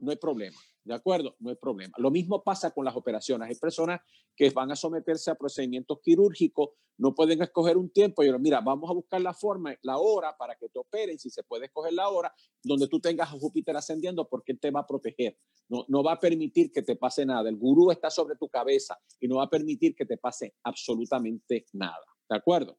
no 0.00 0.10
hay 0.10 0.16
problema. 0.16 0.58
¿De 0.88 0.94
acuerdo? 0.94 1.36
No 1.40 1.50
hay 1.50 1.56
problema. 1.56 1.92
Lo 1.98 2.10
mismo 2.10 2.42
pasa 2.42 2.70
con 2.70 2.82
las 2.82 2.96
operaciones. 2.96 3.46
Hay 3.46 3.56
personas 3.56 4.00
que 4.34 4.48
van 4.48 4.70
a 4.72 4.76
someterse 4.76 5.30
a 5.30 5.34
procedimientos 5.34 5.98
quirúrgicos, 6.00 6.70
no 6.96 7.14
pueden 7.14 7.42
escoger 7.42 7.76
un 7.76 7.90
tiempo. 7.90 8.24
Y 8.24 8.32
mira, 8.38 8.62
vamos 8.62 8.88
a 8.88 8.94
buscar 8.94 9.20
la 9.20 9.34
forma, 9.34 9.76
la 9.82 9.98
hora 9.98 10.34
para 10.38 10.54
que 10.54 10.70
te 10.70 10.78
operen, 10.78 11.18
si 11.18 11.28
se 11.28 11.42
puede 11.42 11.66
escoger 11.66 11.92
la 11.92 12.08
hora, 12.08 12.34
donde 12.62 12.88
tú 12.88 13.00
tengas 13.00 13.28
a 13.28 13.32
Júpiter 13.32 13.76
ascendiendo, 13.76 14.26
porque 14.30 14.52
él 14.52 14.60
te 14.60 14.70
va 14.70 14.80
a 14.80 14.86
proteger. 14.86 15.36
No, 15.68 15.84
no 15.88 16.02
va 16.02 16.12
a 16.12 16.18
permitir 16.18 16.72
que 16.72 16.80
te 16.80 16.96
pase 16.96 17.26
nada. 17.26 17.50
El 17.50 17.58
gurú 17.58 17.90
está 17.90 18.08
sobre 18.08 18.36
tu 18.36 18.48
cabeza 18.48 18.98
y 19.20 19.28
no 19.28 19.36
va 19.36 19.44
a 19.44 19.50
permitir 19.50 19.94
que 19.94 20.06
te 20.06 20.16
pase 20.16 20.54
absolutamente 20.62 21.66
nada. 21.74 22.06
¿De 22.30 22.36
acuerdo? 22.36 22.78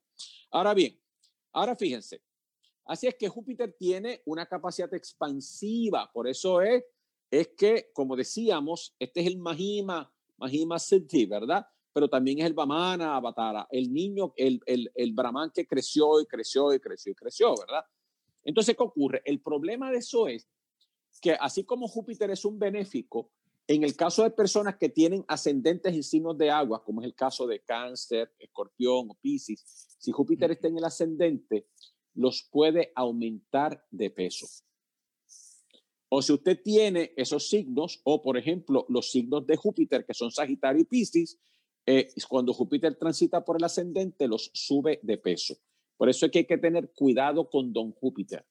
Ahora 0.50 0.74
bien, 0.74 1.00
ahora 1.54 1.76
fíjense. 1.76 2.24
Así 2.86 3.06
es 3.06 3.14
que 3.14 3.30
Júpiter 3.30 3.76
tiene 3.78 4.24
una 4.26 4.48
capacidad 4.48 4.92
expansiva, 4.96 6.10
por 6.12 6.28
eso 6.28 6.60
es 6.60 6.84
es 7.32 7.50
que, 7.50 7.92
como 7.94 8.16
decíamos, 8.16 8.96
este 9.00 9.22
es 9.22 9.28
el 9.28 9.38
Mahima, 9.38 10.12
Mahima 10.38 10.80
Siddhi, 10.80 11.26
¿verdad? 11.26 11.66
Pero 11.94 12.08
también 12.08 12.40
es 12.40 12.46
el 12.46 12.54
Vamana 12.54 13.16
Avatara, 13.16 13.68
el 13.72 13.92
niño, 13.92 14.34
el, 14.36 14.62
el, 14.66 14.92
el 14.96 15.14
Brahman 15.14 15.52
que 15.54 15.66
creció 15.66 16.22
y 16.22 16.26
creció 16.26 16.74
y 16.74 16.80
creció 16.80 17.12
y 17.12 17.16
creció, 17.16 17.56
¿verdad? 17.56 17.84
Entonces, 18.44 18.76
¿qué 18.76 18.84
ocurre? 18.84 19.22
El 19.26 19.42
problema 19.42 19.92
de 19.92 19.98
eso 19.98 20.28
es 20.28 20.48
que 21.22 21.34
así 21.34 21.64
como 21.64 21.88
Júpiter 21.88 22.32
es 22.32 22.46
un 22.46 22.58
benéfico, 22.58 23.32
en 23.68 23.84
el 23.84 23.96
caso 23.96 24.24
de 24.24 24.32
personas 24.32 24.78
que 24.78 24.90
tienen 24.90 25.24
ascendentes 25.28 25.94
y 25.94 26.02
signos 26.02 26.38
de 26.38 26.50
agua, 26.50 26.84
como 26.84 27.02
es 27.02 27.06
el 27.06 27.14
caso 27.14 27.46
de 27.46 27.60
cáncer, 27.60 28.34
escorpión 28.40 29.12
o 29.12 29.18
piscis, 29.22 29.64
si 30.00 30.12
Júpiter 30.12 30.50
está 30.52 30.68
en 30.70 30.78
el 30.78 30.86
ascendente, 30.86 31.68
los 32.16 32.48
puede 32.52 32.92
aumentar 32.96 33.86
de 33.92 34.10
peso. 34.10 34.48
O 36.10 36.22
si 36.22 36.34
usted 36.34 36.62
tiene 36.64 37.14
esos 37.16 37.50
signos, 37.50 38.02
o 38.04 38.22
por 38.22 38.38
ejemplo 38.38 38.86
los 38.90 39.12
signos 39.12 39.46
de 39.46 39.56
Júpiter, 39.56 40.06
que 40.06 40.14
son 40.14 40.32
Sagitario 40.32 40.82
y 40.82 40.86
Piscis, 40.86 41.40
eh, 41.86 42.08
cuando 42.28 42.54
Júpiter 42.54 42.96
transita 42.96 43.46
por 43.46 43.58
el 43.58 43.64
ascendente, 43.64 44.28
los 44.28 44.52
sube 44.54 45.00
de 45.04 45.18
peso. 45.18 45.56
Por 45.98 46.10
eso 46.10 46.26
es 46.26 46.32
que 46.32 46.40
hay 46.40 46.46
que 46.46 46.58
tener 46.58 46.92
cuidado 46.94 47.50
con 47.50 47.74
don 47.74 47.92
Júpiter. 47.92 48.46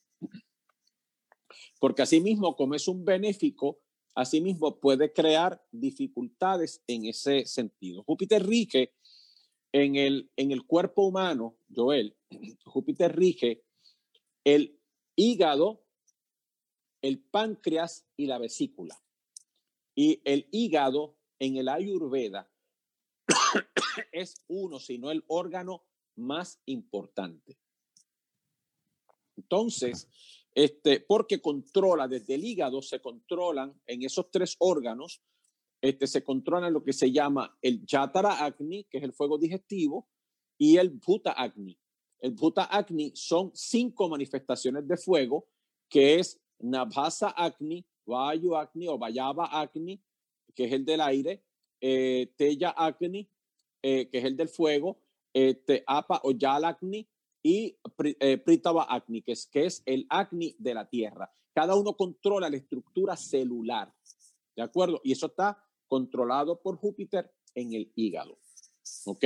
Porque 1.81 2.03
asimismo, 2.03 2.57
como 2.57 2.75
es 2.75 2.89
un 2.89 3.05
benéfico, 3.05 3.81
asimismo 4.15 4.81
puede 4.81 5.13
crear 5.13 5.63
dificultades 5.71 6.83
en 6.87 7.07
ese 7.07 7.47
sentido. 7.47 8.03
Júpiter 8.05 8.45
rige 8.45 8.93
en 9.73 9.97
el, 9.97 10.31
en 10.37 10.51
el 10.51 10.67
cuerpo 10.67 11.07
humano, 11.07 11.57
Joel, 11.75 12.17
Júpiter 12.65 13.15
rige 13.17 13.63
el 14.45 14.79
hígado, 15.15 15.85
el 17.03 17.21
páncreas 17.21 18.07
y 18.17 18.27
la 18.27 18.39
vesícula. 18.39 19.01
Y 19.95 20.21
el 20.25 20.49
hígado 20.53 21.17
en 21.39 21.57
el 21.57 21.69
Ayurveda 21.69 22.51
es 24.13 24.35
uno, 24.49 24.79
sino 24.79 25.11
el 25.11 25.25
órgano 25.29 25.85
más 26.17 26.61
importante. 26.67 27.59
Entonces, 29.37 30.09
este, 30.53 31.01
porque 31.01 31.41
controla 31.41 32.09
desde 32.09 32.35
el 32.35 32.45
hígado, 32.45 32.83
se 32.83 33.01
controlan 33.01 33.81
en 33.87 34.03
esos 34.03 34.31
tres 34.31 34.57
órganos, 34.59 35.23
este, 35.81 36.09
se 36.09 36.25
controlan 36.25 36.73
lo 36.73 36.83
que 36.83 36.93
se 36.93 37.13
llama 37.13 37.57
el 37.63 37.87
Yatara 37.87 38.45
Agni, 38.45 38.85
que 38.85 38.99
es 38.99 39.05
el 39.05 39.13
fuego 39.13 39.39
digestivo, 39.39 40.09
y 40.59 40.77
el 40.77 40.91
Bhuta 40.91 41.33
Agni. 41.33 41.79
El 42.19 42.33
Bhuta 42.33 42.65
Agni 42.65 43.13
son 43.15 43.53
cinco 43.55 44.09
manifestaciones 44.09 44.89
de 44.89 44.97
fuego, 44.97 45.47
que 45.89 46.19
es 46.19 46.41
Nabhasa 46.61 47.35
Agni, 47.37 47.85
Vayu 48.07 48.57
Agni 48.57 48.89
o 48.89 48.99
Vayava 48.99 49.47
Agni, 49.47 50.01
que 50.55 50.65
es 50.65 50.73
el 50.73 50.85
del 50.85 51.01
aire, 51.01 51.45
eh, 51.81 52.33
Teya 52.37 52.71
Agni, 52.71 53.29
eh, 53.83 54.09
que 54.11 54.19
es 54.19 54.25
el 54.25 54.37
del 54.37 54.49
fuego, 54.49 55.01
este, 55.33 55.85
Apa 55.87 56.21
o 56.25 56.33
Yalagni 56.33 57.09
y 57.43 57.79
eh, 58.21 58.39
Pritava 58.39 58.85
Agni, 58.85 59.23
que 59.23 59.33
es, 59.33 59.47
que 59.47 59.67
es 59.67 59.83
el 59.87 60.07
Agni 60.09 60.57
de 60.59 60.75
la 60.75 60.89
tierra. 60.89 61.31
Cada 61.53 61.77
uno 61.77 61.97
controla 61.97 62.51
la 62.51 62.57
estructura 62.57 63.17
celular, 63.17 63.93
¿de 64.57 64.63
acuerdo? 64.63 65.01
Y 65.05 65.13
eso 65.13 65.27
está 65.27 65.65
controlado 65.87 66.61
por 66.61 66.77
Júpiter 66.77 67.33
en 67.55 67.73
el 67.73 67.93
hígado. 67.95 68.39
¿Ok? 69.07 69.25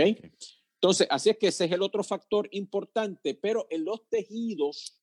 Entonces, 0.75 1.07
así 1.11 1.31
es 1.31 1.39
que 1.39 1.49
ese 1.49 1.65
es 1.67 1.73
el 1.73 1.83
otro 1.83 2.03
factor 2.03 2.49
importante, 2.53 3.35
pero 3.35 3.67
en 3.71 3.85
los 3.85 4.09
tejidos 4.09 5.02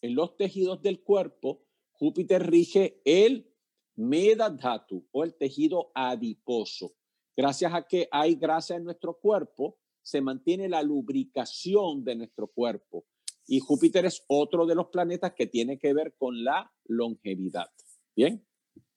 en 0.00 0.14
los 0.14 0.36
tejidos 0.36 0.82
del 0.82 1.02
cuerpo, 1.02 1.64
Júpiter 1.92 2.48
rige 2.48 3.00
el 3.04 3.52
Medadhatu 3.96 5.06
o 5.10 5.24
el 5.24 5.34
tejido 5.34 5.90
adiposo. 5.94 6.94
Gracias 7.36 7.74
a 7.74 7.86
que 7.86 8.08
hay 8.10 8.36
grasa 8.36 8.76
en 8.76 8.84
nuestro 8.84 9.18
cuerpo, 9.18 9.78
se 10.02 10.20
mantiene 10.20 10.68
la 10.68 10.82
lubricación 10.82 12.04
de 12.04 12.14
nuestro 12.16 12.46
cuerpo. 12.48 13.06
Y 13.46 13.60
Júpiter 13.60 14.04
es 14.06 14.24
otro 14.28 14.66
de 14.66 14.74
los 14.74 14.88
planetas 14.88 15.32
que 15.34 15.46
tiene 15.46 15.78
que 15.78 15.92
ver 15.92 16.14
con 16.16 16.44
la 16.44 16.72
longevidad. 16.84 17.70
¿Bien? 18.14 18.44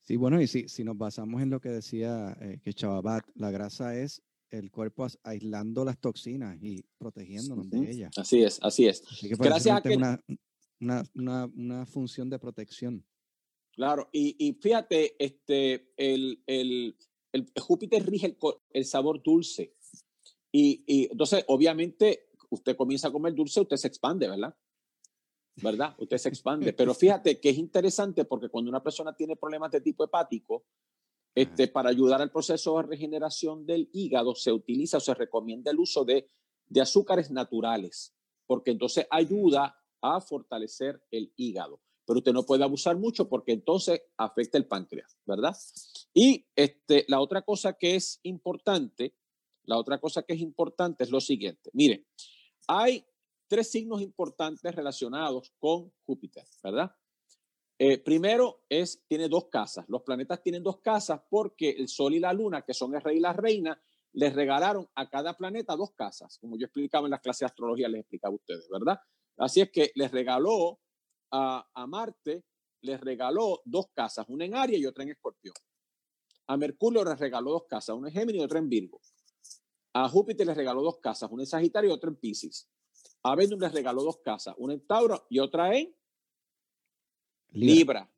Sí, 0.02 0.16
bueno, 0.16 0.40
y 0.40 0.46
si, 0.46 0.68
si 0.68 0.84
nos 0.84 0.96
basamos 0.96 1.42
en 1.42 1.50
lo 1.50 1.60
que 1.60 1.70
decía 1.70 2.36
eh, 2.40 2.60
que 2.62 2.72
Chavabat, 2.72 3.24
la 3.34 3.50
grasa 3.50 3.96
es 3.96 4.22
el 4.50 4.70
cuerpo 4.70 5.06
aislando 5.22 5.84
las 5.84 5.98
toxinas 5.98 6.58
y 6.60 6.84
protegiéndonos 6.98 7.70
de 7.70 7.90
ellas. 7.90 8.12
Así 8.16 8.42
es, 8.42 8.58
así 8.62 8.86
es. 8.86 9.02
Gracias 9.38 9.78
a 9.78 9.80
que 9.80 9.96
una, 9.96 10.20
una, 10.82 11.86
función 11.86 12.28
de 12.28 12.38
protección. 12.38 13.04
Claro, 13.72 14.08
y, 14.12 14.36
y 14.38 14.52
fíjate, 14.54 15.16
este, 15.18 15.92
el, 15.96 16.42
el, 16.46 16.96
el 17.32 17.52
Júpiter 17.58 18.04
rige 18.04 18.36
el, 18.70 18.84
sabor 18.84 19.22
dulce. 19.22 19.74
Y, 20.50 20.84
y, 20.86 21.04
entonces, 21.10 21.44
obviamente, 21.48 22.28
usted 22.50 22.76
comienza 22.76 23.08
a 23.08 23.12
comer 23.12 23.34
dulce, 23.34 23.60
usted 23.60 23.76
se 23.76 23.88
expande, 23.88 24.28
¿verdad? 24.28 24.54
¿Verdad? 25.56 25.94
Usted 25.98 26.18
se 26.18 26.28
expande. 26.28 26.72
Pero 26.74 26.94
fíjate 26.94 27.40
que 27.40 27.50
es 27.50 27.58
interesante 27.58 28.24
porque 28.24 28.50
cuando 28.50 28.68
una 28.68 28.82
persona 28.82 29.14
tiene 29.14 29.36
problemas 29.36 29.70
de 29.70 29.80
tipo 29.80 30.04
hepático, 30.04 30.66
este, 31.34 31.68
para 31.68 31.88
ayudar 31.88 32.20
al 32.20 32.30
proceso 32.30 32.76
de 32.76 32.82
regeneración 32.82 33.64
del 33.64 33.88
hígado, 33.94 34.34
se 34.34 34.52
utiliza 34.52 34.98
o 34.98 35.00
se 35.00 35.14
recomienda 35.14 35.70
el 35.70 35.78
uso 35.78 36.04
de, 36.04 36.28
de 36.66 36.80
azúcares 36.82 37.30
naturales, 37.30 38.14
porque 38.46 38.70
entonces 38.70 39.06
ayuda 39.10 39.81
a 40.02 40.20
fortalecer 40.20 41.02
el 41.10 41.32
hígado. 41.36 41.80
Pero 42.04 42.18
usted 42.18 42.32
no 42.32 42.44
puede 42.44 42.64
abusar 42.64 42.96
mucho 42.98 43.28
porque 43.28 43.52
entonces 43.52 44.02
afecta 44.16 44.58
el 44.58 44.66
páncreas, 44.66 45.16
¿verdad? 45.24 45.56
Y 46.12 46.46
este, 46.56 47.04
la 47.08 47.20
otra 47.20 47.42
cosa 47.42 47.74
que 47.74 47.94
es 47.94 48.18
importante, 48.24 49.14
la 49.64 49.78
otra 49.78 49.98
cosa 49.98 50.22
que 50.22 50.34
es 50.34 50.40
importante 50.40 51.04
es 51.04 51.10
lo 51.10 51.20
siguiente. 51.20 51.70
Mire, 51.72 52.06
hay 52.66 53.06
tres 53.46 53.70
signos 53.70 54.02
importantes 54.02 54.74
relacionados 54.74 55.54
con 55.58 55.92
Júpiter, 56.04 56.44
¿verdad? 56.62 56.94
Eh, 57.78 57.98
primero 57.98 58.64
es, 58.68 59.04
tiene 59.06 59.28
dos 59.28 59.48
casas. 59.48 59.84
Los 59.88 60.02
planetas 60.02 60.42
tienen 60.42 60.62
dos 60.62 60.80
casas 60.80 61.20
porque 61.28 61.70
el 61.70 61.88
Sol 61.88 62.14
y 62.14 62.20
la 62.20 62.32
Luna, 62.32 62.62
que 62.62 62.74
son 62.74 62.94
el 62.94 63.00
rey 63.00 63.16
y 63.16 63.20
la 63.20 63.32
reina, 63.32 63.80
les 64.12 64.34
regalaron 64.34 64.88
a 64.94 65.08
cada 65.08 65.36
planeta 65.36 65.74
dos 65.74 65.92
casas, 65.92 66.38
como 66.38 66.56
yo 66.58 66.66
explicaba 66.66 67.06
en 67.06 67.12
las 67.12 67.20
clases 67.20 67.40
de 67.40 67.46
astrología, 67.46 67.88
les 67.88 68.00
explicaba 68.00 68.32
a 68.32 68.36
ustedes, 68.36 68.68
¿verdad? 68.70 69.00
Así 69.36 69.60
es 69.60 69.70
que 69.70 69.92
les 69.94 70.10
regaló 70.10 70.80
a, 71.30 71.86
Marte, 71.88 72.44
les 72.82 73.00
regaló 73.00 73.62
dos 73.64 73.86
casas, 73.94 74.26
una 74.28 74.44
en 74.44 74.54
Aries 74.54 74.80
y 74.80 74.86
otra 74.86 75.04
en 75.04 75.10
Escorpión. 75.10 75.54
A 76.46 76.56
Mercurio 76.56 77.04
les 77.04 77.18
regaló 77.18 77.52
dos 77.52 77.64
casas, 77.68 77.96
una 77.96 78.08
en 78.08 78.14
Géminis 78.14 78.42
y 78.42 78.44
otra 78.44 78.58
en 78.58 78.68
Virgo. 78.68 79.00
A 79.94 80.08
Júpiter 80.08 80.46
le 80.46 80.54
regaló 80.54 80.82
dos 80.82 80.98
casas, 80.98 81.30
una 81.30 81.42
en 81.42 81.46
Sagitario 81.46 81.90
y 81.90 81.92
otra 81.92 82.10
en 82.10 82.16
Pisces. 82.16 82.68
A 83.22 83.34
Venus 83.34 83.58
le 83.58 83.68
regaló 83.68 84.02
dos 84.02 84.18
casas, 84.18 84.54
una 84.58 84.74
en 84.74 84.86
Tauro 84.86 85.26
y 85.28 85.38
otra 85.38 85.76
en 85.76 85.94
Libra. 87.50 88.08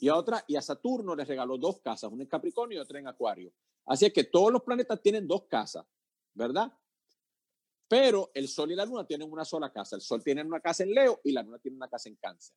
Y 0.00 0.08
a 0.08 0.16
otra, 0.16 0.44
y 0.46 0.54
a 0.54 0.62
Saturno 0.62 1.14
le 1.16 1.24
regaló 1.24 1.58
dos 1.58 1.80
casas, 1.80 2.10
una 2.10 2.22
en 2.22 2.28
Capricornio 2.28 2.78
y 2.78 2.80
otra 2.80 2.98
en 2.98 3.08
Acuario. 3.08 3.52
Así 3.84 4.06
es 4.06 4.12
que 4.12 4.24
todos 4.24 4.52
los 4.52 4.62
planetas 4.62 5.00
tienen 5.02 5.26
dos 5.26 5.46
casas, 5.48 5.84
¿verdad? 6.34 6.72
Pero 7.88 8.30
el 8.34 8.48
Sol 8.48 8.70
y 8.70 8.74
la 8.76 8.84
Luna 8.84 9.06
tienen 9.06 9.32
una 9.32 9.44
sola 9.44 9.72
casa. 9.72 9.96
El 9.96 10.02
Sol 10.02 10.22
tiene 10.22 10.42
una 10.42 10.60
casa 10.60 10.82
en 10.82 10.92
Leo 10.92 11.20
y 11.24 11.32
la 11.32 11.42
Luna 11.42 11.58
tiene 11.58 11.76
una 11.76 11.88
casa 11.88 12.08
en 12.08 12.16
Cáncer. 12.16 12.54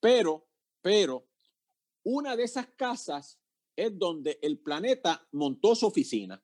Pero, 0.00 0.48
pero, 0.80 1.28
una 2.02 2.34
de 2.34 2.42
esas 2.42 2.66
casas 2.76 3.38
es 3.76 3.96
donde 3.96 4.38
el 4.42 4.58
planeta 4.58 5.26
montó 5.32 5.76
su 5.76 5.86
oficina. 5.86 6.42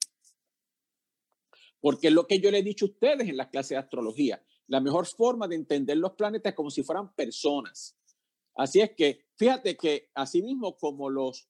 Porque 1.81 2.09
es 2.09 2.13
lo 2.13 2.27
que 2.27 2.41
yo 2.41 2.51
le 2.51 2.59
he 2.59 2.63
dicho 2.63 2.87
a 2.87 2.89
ustedes 2.89 3.29
en 3.29 3.37
las 3.37 3.49
clases 3.49 3.71
de 3.71 3.77
astrología. 3.79 4.43
La 4.69 4.81
mejor 4.81 5.07
forma 5.07 5.49
de 5.49 5.57
entender 5.57 5.97
los 5.97 6.13
planetas 6.13 6.53
es 6.53 6.57
como 6.57 6.71
si 6.71 6.83
fueran 6.83 7.13
personas. 7.15 7.97
Así 8.55 8.81
es 8.81 8.95
que, 8.95 9.27
fíjate 9.37 9.77
que 9.77 10.11
así 10.15 10.43
mismo 10.43 10.77
como 10.77 11.09
los, 11.09 11.49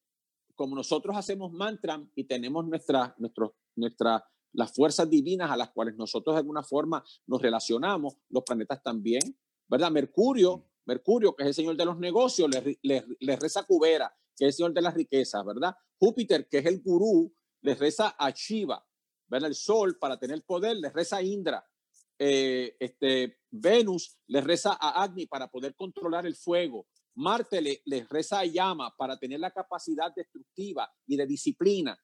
como 0.55 0.77
nosotros 0.77 1.17
hacemos 1.17 1.53
mantra 1.53 2.03
y 2.15 2.25
tenemos 2.25 2.67
nuestra, 2.67 3.15
nuestro, 3.19 3.57
nuestra, 3.77 4.25
las 4.53 4.73
fuerzas 4.73 5.09
divinas 5.09 5.51
a 5.51 5.57
las 5.57 5.71
cuales 5.71 5.97
nosotros 5.97 6.35
de 6.35 6.41
alguna 6.41 6.63
forma 6.63 7.05
nos 7.27 7.41
relacionamos, 7.41 8.17
los 8.31 8.43
planetas 8.45 8.83
también, 8.83 9.39
¿verdad? 9.69 9.91
Mercurio, 9.91 10.67
Mercurio, 10.87 11.35
que 11.37 11.43
es 11.43 11.49
el 11.49 11.55
señor 11.55 11.77
de 11.77 11.85
los 11.85 11.99
negocios, 11.99 12.49
le, 12.51 13.05
le, 13.21 13.37
reza 13.37 13.65
Cubera, 13.65 14.15
que 14.37 14.47
es 14.47 14.49
el 14.49 14.53
señor 14.55 14.73
de 14.73 14.83
las 14.83 14.95
riquezas, 14.95 15.45
¿verdad? 15.45 15.77
Júpiter, 15.99 16.49
que 16.49 16.59
es 16.59 16.67
el 16.67 16.81
gurú, 16.81 17.35
le 17.61 17.75
reza 17.75 18.17
a 18.19 18.31
Shiva, 18.31 18.85
¿verdad? 19.27 19.49
El 19.49 19.55
sol 19.55 19.99
para 19.99 20.19
tener 20.19 20.43
poder, 20.45 20.77
le 20.77 20.91
reza 20.91 21.19
a 21.19 21.23
Indra. 21.23 21.67
Eh, 22.19 22.77
este, 22.81 23.39
Venus 23.51 24.19
le 24.27 24.41
reza 24.41 24.73
a 24.73 25.03
Agni 25.03 25.27
para 25.27 25.49
poder 25.49 25.75
controlar 25.75 26.27
el 26.27 26.35
fuego. 26.35 26.87
Marte 27.15 27.61
le, 27.61 28.07
reza 28.09 28.41
a 28.41 28.45
Yama 28.45 28.95
para 28.97 29.19
tener 29.19 29.41
la 29.41 29.51
capacidad 29.51 30.13
destructiva 30.15 30.91
y 31.07 31.17
de 31.17 31.27
disciplina. 31.27 31.99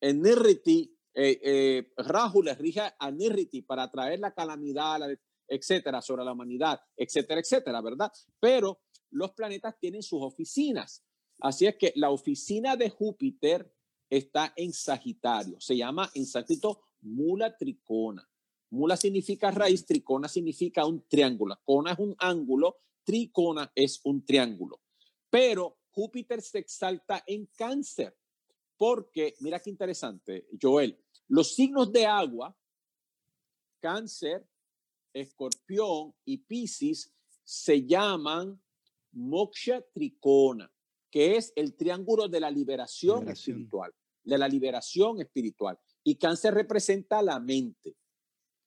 En 0.00 0.22
Nirriti, 0.22 0.96
eh, 1.14 1.40
eh, 1.42 2.54
rige 2.58 2.82
a 2.98 3.10
Nirriti 3.10 3.62
para 3.62 3.90
traer 3.90 4.20
la 4.20 4.32
calamidad, 4.32 5.00
etcétera, 5.48 6.00
sobre 6.00 6.24
la 6.24 6.32
humanidad, 6.32 6.80
etcétera, 6.96 7.40
etcétera, 7.40 7.80
¿verdad? 7.80 8.12
Pero 8.38 8.80
los 9.10 9.32
planetas 9.32 9.78
tienen 9.78 10.02
sus 10.02 10.22
oficinas. 10.22 11.04
Así 11.40 11.66
es 11.66 11.76
que 11.76 11.92
la 11.96 12.10
oficina 12.10 12.76
de 12.76 12.90
Júpiter 12.90 13.74
está 14.08 14.52
en 14.56 14.72
Sagitario. 14.72 15.60
Se 15.60 15.76
llama 15.76 16.10
en 16.14 16.26
sánscrito 16.26 16.82
mula 17.02 17.56
tricona. 17.56 18.28
Mula 18.70 18.96
significa 18.96 19.50
raíz, 19.50 19.84
tricona 19.84 20.28
significa 20.28 20.86
un 20.86 21.06
triángulo. 21.08 21.58
Cona 21.64 21.92
es 21.92 21.98
un 21.98 22.14
ángulo, 22.18 22.78
tricona 23.02 23.72
es 23.74 24.00
un 24.04 24.24
triángulo. 24.24 24.80
Pero 25.28 25.78
Júpiter 25.90 26.40
se 26.40 26.58
exalta 26.58 27.24
en 27.26 27.46
cáncer 27.56 28.16
porque, 28.80 29.34
mira 29.40 29.60
qué 29.60 29.68
interesante, 29.68 30.48
Joel, 30.58 30.98
los 31.28 31.54
signos 31.54 31.92
de 31.92 32.06
agua, 32.06 32.56
cáncer, 33.78 34.48
escorpión 35.12 36.14
y 36.24 36.38
piscis, 36.38 37.12
se 37.44 37.84
llaman 37.84 38.58
moksha 39.12 39.82
tricona, 39.92 40.72
que 41.10 41.36
es 41.36 41.52
el 41.56 41.76
triángulo 41.76 42.26
de 42.26 42.40
la 42.40 42.50
liberación, 42.50 43.28
espiritual, 43.28 43.92
de 44.24 44.38
la 44.38 44.48
liberación 44.48 45.20
espiritual. 45.20 45.78
Y 46.02 46.16
cáncer 46.16 46.54
representa 46.54 47.20
la 47.20 47.38
mente. 47.38 47.98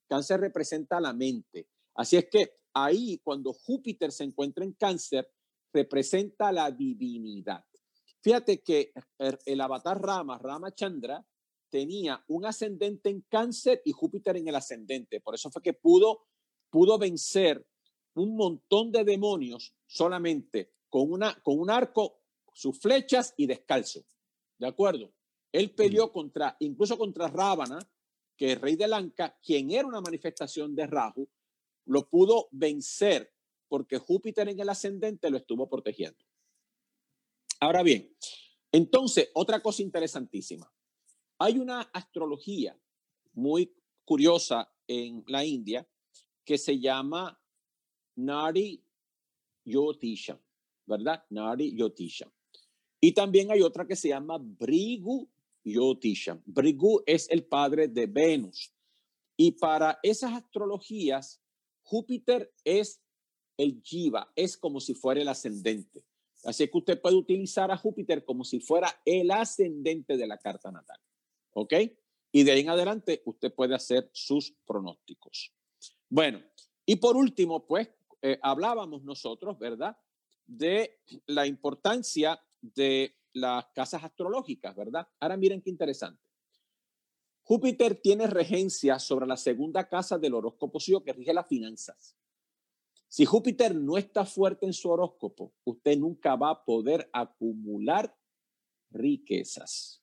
Cáncer 0.06 0.38
representa 0.38 1.00
la 1.00 1.12
mente. 1.12 1.66
Así 1.96 2.16
es 2.18 2.28
que 2.30 2.60
ahí, 2.72 3.18
cuando 3.24 3.52
Júpiter 3.52 4.12
se 4.12 4.22
encuentra 4.22 4.64
en 4.64 4.74
cáncer, 4.74 5.28
representa 5.72 6.52
la 6.52 6.70
divinidad. 6.70 7.64
Fíjate 8.24 8.62
que 8.62 8.94
el 9.44 9.60
avatar 9.60 10.00
Rama, 10.00 10.38
Rama 10.38 10.74
Chandra, 10.74 11.22
tenía 11.68 12.24
un 12.28 12.46
ascendente 12.46 13.10
en 13.10 13.20
cáncer 13.28 13.82
y 13.84 13.92
Júpiter 13.92 14.38
en 14.38 14.48
el 14.48 14.54
ascendente. 14.54 15.20
Por 15.20 15.34
eso 15.34 15.50
fue 15.50 15.60
que 15.60 15.74
pudo, 15.74 16.24
pudo 16.70 16.96
vencer 16.96 17.68
un 18.14 18.34
montón 18.34 18.90
de 18.90 19.04
demonios 19.04 19.74
solamente 19.86 20.72
con, 20.88 21.12
una, 21.12 21.38
con 21.42 21.60
un 21.60 21.68
arco, 21.68 22.22
sus 22.54 22.80
flechas 22.80 23.34
y 23.36 23.46
descalzo. 23.46 24.06
¿De 24.56 24.68
acuerdo? 24.68 25.12
Él 25.52 25.74
peleó 25.74 26.10
contra, 26.10 26.56
incluso 26.60 26.96
contra 26.96 27.28
Rábana, 27.28 27.78
que 28.38 28.52
es 28.52 28.60
rey 28.60 28.76
de 28.76 28.88
Lanka, 28.88 29.38
quien 29.44 29.70
era 29.70 29.86
una 29.86 30.00
manifestación 30.00 30.74
de 30.74 30.86
Rahu, 30.86 31.28
lo 31.84 32.08
pudo 32.08 32.48
vencer 32.52 33.34
porque 33.68 33.98
Júpiter 33.98 34.48
en 34.48 34.60
el 34.60 34.70
ascendente 34.70 35.28
lo 35.28 35.36
estuvo 35.36 35.68
protegiendo. 35.68 36.24
Ahora 37.60 37.82
bien, 37.82 38.14
entonces, 38.72 39.30
otra 39.34 39.60
cosa 39.60 39.82
interesantísima. 39.82 40.68
Hay 41.38 41.58
una 41.58 41.80
astrología 41.80 42.76
muy 43.32 43.72
curiosa 44.04 44.68
en 44.86 45.24
la 45.28 45.44
India 45.44 45.88
que 46.44 46.58
se 46.58 46.78
llama 46.78 47.40
Nari 48.16 48.84
Yotisha, 49.64 50.40
¿verdad? 50.86 51.24
Nari 51.30 51.76
Yotisha. 51.76 52.30
Y 53.00 53.12
también 53.12 53.50
hay 53.50 53.62
otra 53.62 53.86
que 53.86 53.96
se 53.96 54.08
llama 54.08 54.38
Brigu 54.38 55.28
Yotisha. 55.64 56.40
Brigu 56.44 57.02
es 57.06 57.30
el 57.30 57.44
padre 57.44 57.88
de 57.88 58.06
Venus. 58.06 58.72
Y 59.36 59.52
para 59.52 59.98
esas 60.02 60.32
astrologías, 60.32 61.40
Júpiter 61.82 62.52
es 62.64 63.00
el 63.56 63.80
Jiva, 63.82 64.32
es 64.34 64.56
como 64.56 64.80
si 64.80 64.94
fuera 64.94 65.20
el 65.20 65.28
ascendente. 65.28 66.04
Así 66.44 66.68
que 66.68 66.78
usted 66.78 67.00
puede 67.00 67.16
utilizar 67.16 67.70
a 67.70 67.76
Júpiter 67.76 68.24
como 68.24 68.44
si 68.44 68.60
fuera 68.60 68.88
el 69.04 69.30
ascendente 69.30 70.16
de 70.16 70.26
la 70.26 70.38
carta 70.38 70.70
natal. 70.70 71.00
¿Ok? 71.52 71.74
Y 72.32 72.42
de 72.42 72.52
ahí 72.52 72.60
en 72.60 72.70
adelante 72.70 73.22
usted 73.24 73.54
puede 73.54 73.74
hacer 73.74 74.10
sus 74.12 74.52
pronósticos. 74.66 75.54
Bueno, 76.08 76.42
y 76.84 76.96
por 76.96 77.16
último, 77.16 77.66
pues 77.66 77.88
eh, 78.22 78.38
hablábamos 78.42 79.04
nosotros, 79.04 79.58
¿verdad? 79.58 79.96
De 80.46 81.00
la 81.26 81.46
importancia 81.46 82.40
de 82.60 83.16
las 83.32 83.66
casas 83.74 84.04
astrológicas, 84.04 84.74
¿verdad? 84.74 85.06
Ahora 85.20 85.36
miren 85.36 85.60
qué 85.60 85.70
interesante. 85.70 86.22
Júpiter 87.42 87.96
tiene 87.96 88.26
regencia 88.26 88.98
sobre 88.98 89.26
la 89.26 89.36
segunda 89.36 89.86
casa 89.88 90.18
del 90.18 90.34
horóscopo 90.34 90.78
que 91.04 91.12
rige 91.12 91.34
las 91.34 91.46
finanzas. 91.46 92.16
Si 93.14 93.24
Júpiter 93.26 93.76
no 93.76 93.96
está 93.96 94.26
fuerte 94.26 94.66
en 94.66 94.72
su 94.72 94.90
horóscopo, 94.90 95.54
usted 95.62 95.96
nunca 95.96 96.34
va 96.34 96.50
a 96.50 96.64
poder 96.64 97.08
acumular 97.12 98.12
riquezas. 98.90 100.02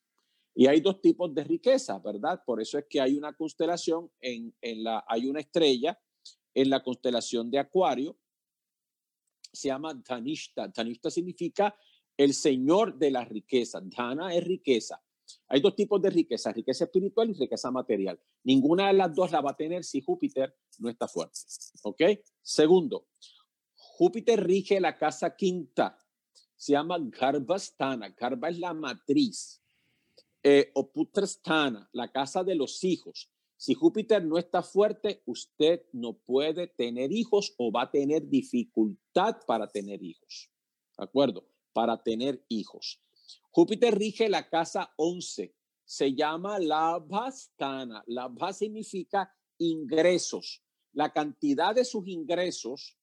Y 0.56 0.68
hay 0.68 0.80
dos 0.80 1.02
tipos 1.02 1.36
de 1.36 1.44
riquezas, 1.44 2.02
¿verdad? 2.02 2.42
Por 2.46 2.62
eso 2.62 2.78
es 2.78 2.86
que 2.90 3.02
hay 3.02 3.18
una 3.18 3.34
constelación, 3.34 4.10
en, 4.22 4.56
en 4.62 4.86
la, 4.86 5.04
hay 5.10 5.28
una 5.28 5.42
estrella 5.42 6.00
en 6.54 6.70
la 6.70 6.82
constelación 6.82 7.52
de 7.52 7.60
Acuario, 7.60 8.18
se 9.52 9.68
llama 9.68 9.94
Dhanishta. 9.94 10.70
Dhanishta 10.70 11.12
significa 11.12 11.76
el 12.16 12.34
señor 12.34 12.98
de 12.98 13.12
la 13.12 13.26
riqueza. 13.26 13.82
Dhana 13.82 14.34
es 14.34 14.42
riqueza. 14.42 15.04
Hay 15.48 15.62
dos 15.62 15.76
tipos 15.76 16.02
de 16.02 16.10
riqueza, 16.10 16.52
riqueza 16.52 16.86
espiritual 16.86 17.30
y 17.30 17.34
riqueza 17.34 17.72
material. 17.72 18.20
Ninguna 18.44 18.88
de 18.88 18.94
las 18.94 19.14
dos 19.14 19.32
la 19.32 19.42
va 19.42 19.52
a 19.52 19.58
tener 19.58 19.84
si 19.84 20.02
Júpiter 20.02 20.56
no 20.80 20.90
está 20.90 21.08
fuerte. 21.08 21.40
¿Ok? 21.84 22.02
Segundo, 22.42 23.08
Júpiter 23.76 24.44
rige 24.44 24.80
la 24.80 24.98
casa 24.98 25.36
quinta. 25.36 25.98
Se 26.56 26.74
llama 26.74 26.98
Garbhasthana. 27.00 28.10
Garbha 28.10 28.50
es 28.50 28.60
la 28.60 28.74
matriz. 28.74 29.62
Eh, 30.44 30.72
o 30.74 30.92
Putrasthana, 30.92 31.88
la 31.94 32.12
casa 32.12 32.44
de 32.44 32.56
los 32.56 32.84
hijos. 32.84 33.30
Si 33.58 33.76
Júpiter 33.76 34.26
no 34.26 34.40
está 34.40 34.64
fuerte, 34.64 35.22
usted 35.28 35.84
no 35.94 36.14
puede 36.14 36.66
tener 36.66 37.12
hijos 37.12 37.54
o 37.58 37.72
va 37.72 37.84
a 37.84 37.92
tener 37.92 38.28
dificultad 38.28 39.38
para 39.46 39.68
tener 39.68 40.02
hijos. 40.02 40.52
¿De 40.98 41.04
acuerdo? 41.04 41.48
Para 41.72 42.02
tener 42.02 42.44
hijos. 42.50 43.00
Júpiter 43.52 43.98
rige 43.98 44.30
la 44.30 44.48
casa 44.50 44.94
11. 44.96 45.54
Se 45.84 46.14
llama 46.16 46.58
Labhastana. 46.58 48.02
Labha 48.08 48.54
significa 48.54 49.34
ingresos. 49.58 50.64
La 50.94 51.12
cantidad 51.12 51.76
de 51.76 51.84
sus 51.84 52.08
ingresos, 52.08 52.98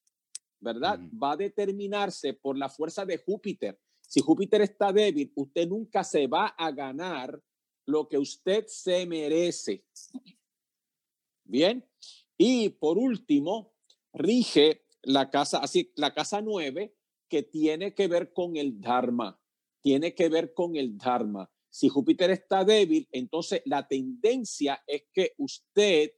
¿verdad? 0.58 0.98
Va 1.22 1.32
a 1.32 1.36
determinarse 1.36 2.32
por 2.32 2.56
la 2.56 2.68
fuerza 2.68 3.04
de 3.04 3.18
Júpiter. 3.18 3.78
Si 4.00 4.20
Júpiter 4.20 4.62
está 4.62 4.90
débil, 4.90 5.30
usted 5.36 5.68
nunca 5.68 6.02
se 6.02 6.26
va 6.26 6.48
a 6.48 6.70
ganar 6.70 7.38
lo 7.86 8.08
que 8.08 8.16
usted 8.18 8.66
se 8.66 9.06
merece. 9.06 9.84
Bien. 11.44 11.86
Y 12.38 12.70
por 12.70 12.96
último, 12.96 13.74
rige 14.14 14.86
la 15.02 15.30
casa, 15.30 15.58
así, 15.58 15.92
la 15.96 16.14
casa 16.14 16.40
9, 16.40 16.94
que 17.28 17.42
tiene 17.42 17.94
que 17.94 18.08
ver 18.08 18.32
con 18.32 18.56
el 18.56 18.80
Dharma 18.80 19.38
tiene 19.82 20.14
que 20.14 20.28
ver 20.28 20.52
con 20.54 20.76
el 20.76 20.96
Dharma. 20.96 21.50
Si 21.70 21.88
Júpiter 21.88 22.30
está 22.30 22.64
débil, 22.64 23.08
entonces 23.12 23.62
la 23.64 23.86
tendencia 23.86 24.82
es 24.86 25.04
que 25.12 25.34
usted 25.38 26.12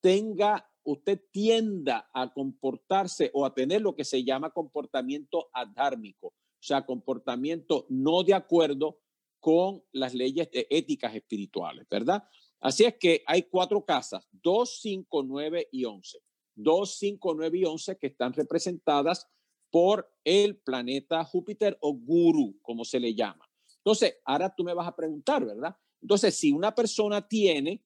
tenga, 0.00 0.68
usted 0.84 1.20
tienda 1.30 2.10
a 2.12 2.32
comportarse 2.32 3.30
o 3.34 3.44
a 3.44 3.54
tener 3.54 3.82
lo 3.82 3.94
que 3.94 4.04
se 4.04 4.24
llama 4.24 4.50
comportamiento 4.50 5.50
adármico, 5.52 6.28
o 6.28 6.64
sea, 6.64 6.86
comportamiento 6.86 7.86
no 7.88 8.22
de 8.22 8.34
acuerdo 8.34 8.98
con 9.40 9.82
las 9.92 10.14
leyes 10.14 10.48
éticas 10.52 11.14
espirituales, 11.14 11.86
¿verdad? 11.90 12.22
Así 12.60 12.84
es 12.84 12.96
que 12.96 13.24
hay 13.26 13.42
cuatro 13.42 13.84
casas, 13.84 14.28
2, 14.30 14.78
5, 14.80 15.22
9 15.24 15.68
y 15.72 15.84
11. 15.84 16.18
2, 16.54 16.96
5, 16.96 17.34
9 17.34 17.58
y 17.58 17.64
11 17.64 17.98
que 17.98 18.06
están 18.06 18.32
representadas 18.32 19.26
por 19.72 20.08
el 20.22 20.58
planeta 20.58 21.24
Júpiter 21.24 21.78
o 21.80 21.94
Guru, 21.94 22.60
como 22.60 22.84
se 22.84 23.00
le 23.00 23.14
llama. 23.14 23.48
Entonces, 23.78 24.18
ahora 24.24 24.54
tú 24.54 24.62
me 24.62 24.74
vas 24.74 24.86
a 24.86 24.94
preguntar, 24.94 25.44
¿verdad? 25.44 25.74
Entonces, 26.00 26.36
si 26.36 26.52
una 26.52 26.74
persona 26.74 27.26
tiene 27.26 27.82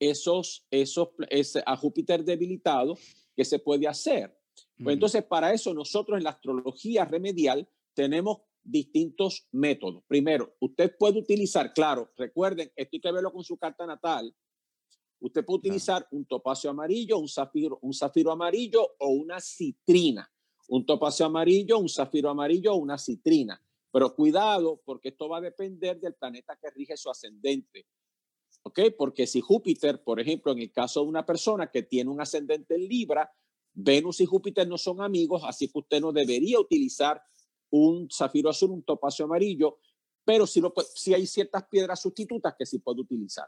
esos, 0.00 0.66
esos, 0.70 1.10
ese, 1.30 1.62
a 1.64 1.76
Júpiter 1.76 2.24
debilitado, 2.24 2.98
¿qué 3.36 3.44
se 3.44 3.60
puede 3.60 3.86
hacer? 3.86 4.36
Pues 4.82 4.94
entonces, 4.94 5.24
para 5.24 5.52
eso 5.52 5.72
nosotros 5.72 6.18
en 6.18 6.24
la 6.24 6.30
astrología 6.30 7.04
remedial 7.04 7.68
tenemos 7.94 8.38
distintos 8.62 9.46
métodos. 9.52 10.02
Primero, 10.08 10.56
usted 10.60 10.96
puede 10.98 11.20
utilizar, 11.20 11.72
claro, 11.72 12.10
recuerden, 12.16 12.70
esto 12.74 12.96
hay 12.96 13.00
que 13.00 13.12
verlo 13.12 13.32
con 13.32 13.44
su 13.44 13.56
carta 13.56 13.86
natal. 13.86 14.34
Usted 15.20 15.44
puede 15.44 15.58
utilizar 15.58 16.06
un 16.10 16.26
topacio 16.26 16.68
amarillo, 16.70 17.18
un 17.18 17.28
zafiro, 17.28 17.78
un 17.82 17.94
zafiro 17.94 18.32
amarillo 18.32 18.96
o 18.98 19.08
una 19.08 19.40
citrina. 19.40 20.28
Un 20.68 20.86
topacio 20.86 21.26
amarillo, 21.26 21.78
un 21.78 21.88
zafiro 21.88 22.30
amarillo 22.30 22.72
o 22.72 22.76
una 22.76 22.98
citrina. 22.98 23.60
Pero 23.90 24.14
cuidado, 24.14 24.80
porque 24.84 25.08
esto 25.08 25.28
va 25.28 25.38
a 25.38 25.42
depender 25.42 25.98
del 25.98 26.14
planeta 26.14 26.56
que 26.60 26.70
rige 26.70 26.96
su 26.96 27.10
ascendente. 27.10 27.86
¿Ok? 28.62 28.80
Porque 28.96 29.26
si 29.26 29.40
Júpiter, 29.40 30.02
por 30.02 30.20
ejemplo, 30.20 30.52
en 30.52 30.58
el 30.58 30.72
caso 30.72 31.02
de 31.02 31.08
una 31.08 31.24
persona 31.24 31.70
que 31.70 31.82
tiene 31.82 32.10
un 32.10 32.20
ascendente 32.20 32.74
en 32.74 32.86
Libra, 32.86 33.30
Venus 33.72 34.20
y 34.20 34.26
Júpiter 34.26 34.66
no 34.66 34.76
son 34.76 35.00
amigos, 35.00 35.42
así 35.44 35.68
que 35.68 35.78
usted 35.78 36.00
no 36.00 36.12
debería 36.12 36.58
utilizar 36.58 37.22
un 37.70 38.08
zafiro 38.10 38.50
azul, 38.50 38.70
un 38.70 38.82
topacio 38.82 39.24
amarillo, 39.24 39.78
pero 40.24 40.46
si, 40.46 40.60
lo, 40.60 40.74
si 40.94 41.14
hay 41.14 41.26
ciertas 41.26 41.66
piedras 41.68 42.02
sustitutas 42.02 42.54
que 42.58 42.66
sí 42.66 42.78
puede 42.80 43.00
utilizar. 43.00 43.46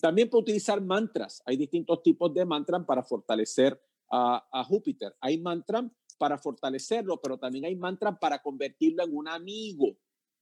También 0.00 0.30
puede 0.30 0.42
utilizar 0.42 0.80
mantras. 0.80 1.42
Hay 1.44 1.56
distintos 1.56 2.02
tipos 2.02 2.32
de 2.32 2.44
mantras 2.44 2.84
para 2.86 3.02
fortalecer 3.02 3.78
a, 4.10 4.46
a 4.50 4.64
Júpiter. 4.64 5.14
Hay 5.20 5.38
mantras 5.38 5.84
para 6.18 6.38
fortalecerlo, 6.38 7.20
pero 7.20 7.38
también 7.38 7.64
hay 7.64 7.76
mantras 7.76 8.18
para 8.18 8.42
convertirlo 8.42 9.04
en 9.04 9.16
un 9.16 9.28
amigo. 9.28 9.96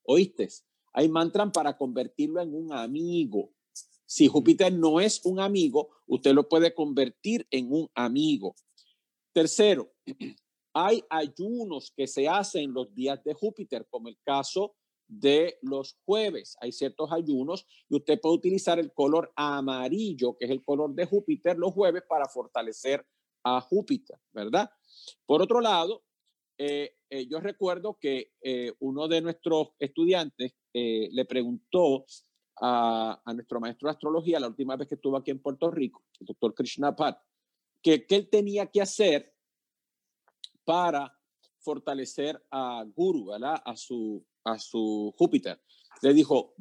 ¿Oíste? 0.05 0.49
Hay 0.93 1.09
mantras 1.09 1.51
para 1.53 1.77
convertirlo 1.77 2.41
en 2.41 2.55
un 2.55 2.73
amigo. 2.73 3.53
Si 4.07 4.29
Júpiter 4.29 4.73
no 4.73 5.01
es 5.01 5.25
un 5.25 5.41
amigo, 5.41 5.91
usted 6.07 6.33
lo 6.33 6.49
puede 6.49 6.75
convertir 6.75 7.47
en 7.51 7.73
un 7.73 7.91
amigo. 7.95 8.55
Tercero, 9.33 9.93
hay 10.75 11.03
ayunos 11.11 11.93
que 11.97 12.07
se 12.07 12.29
hacen 12.29 12.73
los 12.73 12.95
días 12.95 13.23
de 13.25 13.35
Júpiter, 13.35 13.87
como 13.91 14.09
el 14.09 14.19
caso 14.23 14.77
de 15.09 15.59
los 15.63 15.99
jueves. 16.05 16.57
Hay 16.61 16.73
ciertos 16.73 17.11
ayunos 17.13 17.67
y 17.89 17.97
usted 17.97 18.21
puede 18.21 18.37
utilizar 18.37 18.79
el 18.79 18.93
color 18.93 19.33
amarillo, 19.37 20.37
que 20.37 20.47
es 20.47 20.51
el 20.51 20.65
color 20.65 20.95
de 20.95 21.07
Júpiter, 21.07 21.59
los 21.59 21.73
jueves 21.73 22.03
para 22.09 22.29
fortalecer 22.29 23.05
a 23.43 23.61
Júpiter, 23.61 24.19
¿verdad? 24.33 24.71
Por 25.27 25.43
otro 25.43 25.61
lado, 25.61 26.05
eh, 26.57 26.97
eh, 27.11 27.27
yo 27.27 27.41
recuerdo 27.41 27.99
que 28.01 28.33
eh, 28.41 28.73
uno 28.81 29.09
de 29.09 29.21
nuestros 29.21 29.71
estudiantes 29.79 30.55
le 30.73 31.25
preguntó 31.25 32.05
a, 32.61 33.23
nuestro 33.33 33.61
maestro 33.61 33.89
de 33.89 33.93
astrología 33.93 34.41
la 34.41 34.49
última 34.49 34.75
vez 34.75 34.89
que 34.89 34.97
estuvo 34.97 35.17
aquí 35.17 35.31
en 35.31 35.41
Puerto 35.41 35.71
Rico, 35.71 36.03
el 36.19 36.27
doctor 36.27 36.53
Krishna 36.53 36.97
Pat, 36.97 37.17
que, 37.81 38.05
que 38.07 38.17
él 38.17 38.29
tenía 38.29 38.67
que 38.67 38.83
hacer 38.83 39.33
para 40.65 41.17
fortalecer 41.61 42.45
a 42.51 42.85
Guru, 42.93 43.27
¿verdad? 43.27 43.63
A 43.65 43.77
su, 43.77 44.27
a 44.43 44.59
su 44.59 45.15
Júpiter. 45.17 45.63
Le 46.03 46.13
dijo, 46.13 46.55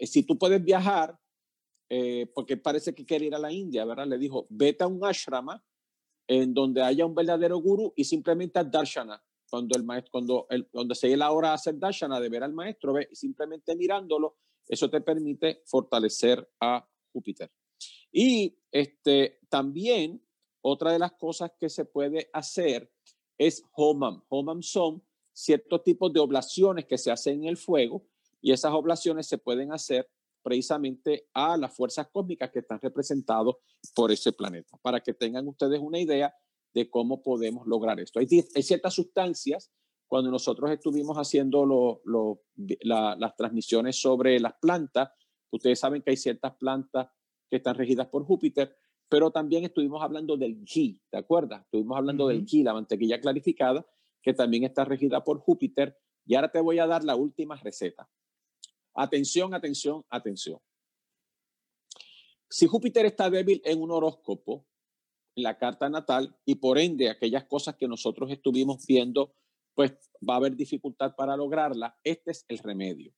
si 0.00 0.24
tú 0.24 0.36
puedes 0.36 0.64
viajar, 0.64 1.16
porque 2.34 2.56
parece 2.56 2.92
que 2.92 3.06
quiere 3.06 3.26
ir 3.26 3.34
a 3.36 3.38
la 3.38 3.52
India, 3.52 3.84
¿verdad? 3.84 4.08
Le 4.08 4.18
dijo, 4.18 4.48
vete 4.50 4.82
a 4.82 4.88
un 4.88 5.04
ashrama 5.04 5.62
en 6.30 6.54
donde 6.54 6.80
haya 6.80 7.04
un 7.04 7.12
verdadero 7.12 7.58
guru 7.58 7.92
y 7.96 8.04
simplemente 8.04 8.62
darshana. 8.62 9.20
Cuando 9.50 9.76
el 9.76 9.82
maestro, 9.82 10.12
cuando 10.12 10.46
el, 10.48 10.68
donde 10.72 10.94
se 10.94 11.16
la 11.16 11.32
hora 11.32 11.48
de 11.48 11.54
hacer 11.54 11.76
darshana, 11.76 12.20
de 12.20 12.28
ver 12.28 12.44
al 12.44 12.52
maestro, 12.52 12.92
ve, 12.92 13.08
simplemente 13.12 13.74
mirándolo, 13.74 14.36
eso 14.68 14.88
te 14.88 15.00
permite 15.00 15.62
fortalecer 15.66 16.48
a 16.60 16.88
Júpiter. 17.12 17.50
Y 18.12 18.56
este, 18.70 19.40
también 19.48 20.24
otra 20.60 20.92
de 20.92 21.00
las 21.00 21.12
cosas 21.14 21.50
que 21.58 21.68
se 21.68 21.84
puede 21.84 22.30
hacer 22.32 22.88
es 23.36 23.64
homam. 23.72 24.22
Homam 24.28 24.62
son 24.62 25.02
ciertos 25.32 25.82
tipos 25.82 26.12
de 26.12 26.20
oblaciones 26.20 26.84
que 26.84 26.96
se 26.96 27.10
hacen 27.10 27.42
en 27.42 27.48
el 27.48 27.56
fuego 27.56 28.06
y 28.40 28.52
esas 28.52 28.72
oblaciones 28.72 29.26
se 29.26 29.38
pueden 29.38 29.72
hacer 29.72 30.08
precisamente 30.42 31.28
a 31.34 31.56
las 31.56 31.74
fuerzas 31.74 32.08
cósmicas 32.12 32.50
que 32.50 32.60
están 32.60 32.80
representados 32.80 33.56
por 33.94 34.10
ese 34.10 34.32
planeta, 34.32 34.76
para 34.82 35.00
que 35.00 35.14
tengan 35.14 35.46
ustedes 35.48 35.80
una 35.80 35.98
idea 35.98 36.34
de 36.74 36.88
cómo 36.88 37.22
podemos 37.22 37.66
lograr 37.66 38.00
esto. 38.00 38.20
Hay, 38.20 38.26
ciertas 38.62 38.94
sustancias, 38.94 39.72
cuando 40.06 40.30
nosotros 40.30 40.70
estuvimos 40.70 41.16
haciendo 41.16 42.00
las 42.82 43.36
transmisiones 43.36 44.00
sobre 44.00 44.38
las 44.40 44.54
plantas, 44.60 45.10
ustedes 45.50 45.78
saben 45.78 46.02
que 46.02 46.10
hay 46.10 46.16
ciertas 46.16 46.56
plantas 46.56 47.08
que 47.48 47.56
están 47.56 47.74
regidas 47.74 48.06
por 48.08 48.24
Júpiter, 48.24 48.76
pero 49.08 49.32
también 49.32 49.64
estuvimos 49.64 50.02
hablando 50.02 50.36
del 50.36 50.64
ghee, 50.64 51.00
¿te 51.10 51.18
acuerdas? 51.18 51.64
Estuvimos 51.64 51.96
hablando 51.98 52.28
del 52.28 52.44
ghee, 52.44 52.62
la 52.62 52.74
mantequilla 52.74 53.20
clarificada, 53.20 53.84
que 54.22 54.32
también 54.32 54.64
está 54.64 54.84
regida 54.84 55.24
por 55.24 55.40
Júpiter. 55.40 55.96
Y 56.24 56.36
ahora 56.36 56.52
te 56.52 56.60
voy 56.60 56.78
a 56.78 56.86
dar 56.86 57.02
la 57.02 57.16
última 57.16 57.56
receta. 57.56 58.08
Atención, 59.00 59.54
atención, 59.54 60.04
atención. 60.10 60.58
Si 62.48 62.66
Júpiter 62.66 63.06
está 63.06 63.30
débil 63.30 63.62
en 63.64 63.80
un 63.80 63.90
horóscopo, 63.90 64.66
en 65.36 65.44
la 65.44 65.56
carta 65.56 65.88
natal, 65.88 66.36
y 66.44 66.56
por 66.56 66.78
ende 66.78 67.08
aquellas 67.08 67.44
cosas 67.44 67.76
que 67.76 67.88
nosotros 67.88 68.30
estuvimos 68.30 68.84
viendo, 68.86 69.34
pues 69.74 69.92
va 70.28 70.34
a 70.34 70.36
haber 70.38 70.56
dificultad 70.56 71.14
para 71.14 71.36
lograrla, 71.36 71.98
este 72.02 72.32
es 72.32 72.44
el 72.48 72.58
remedio. 72.58 73.14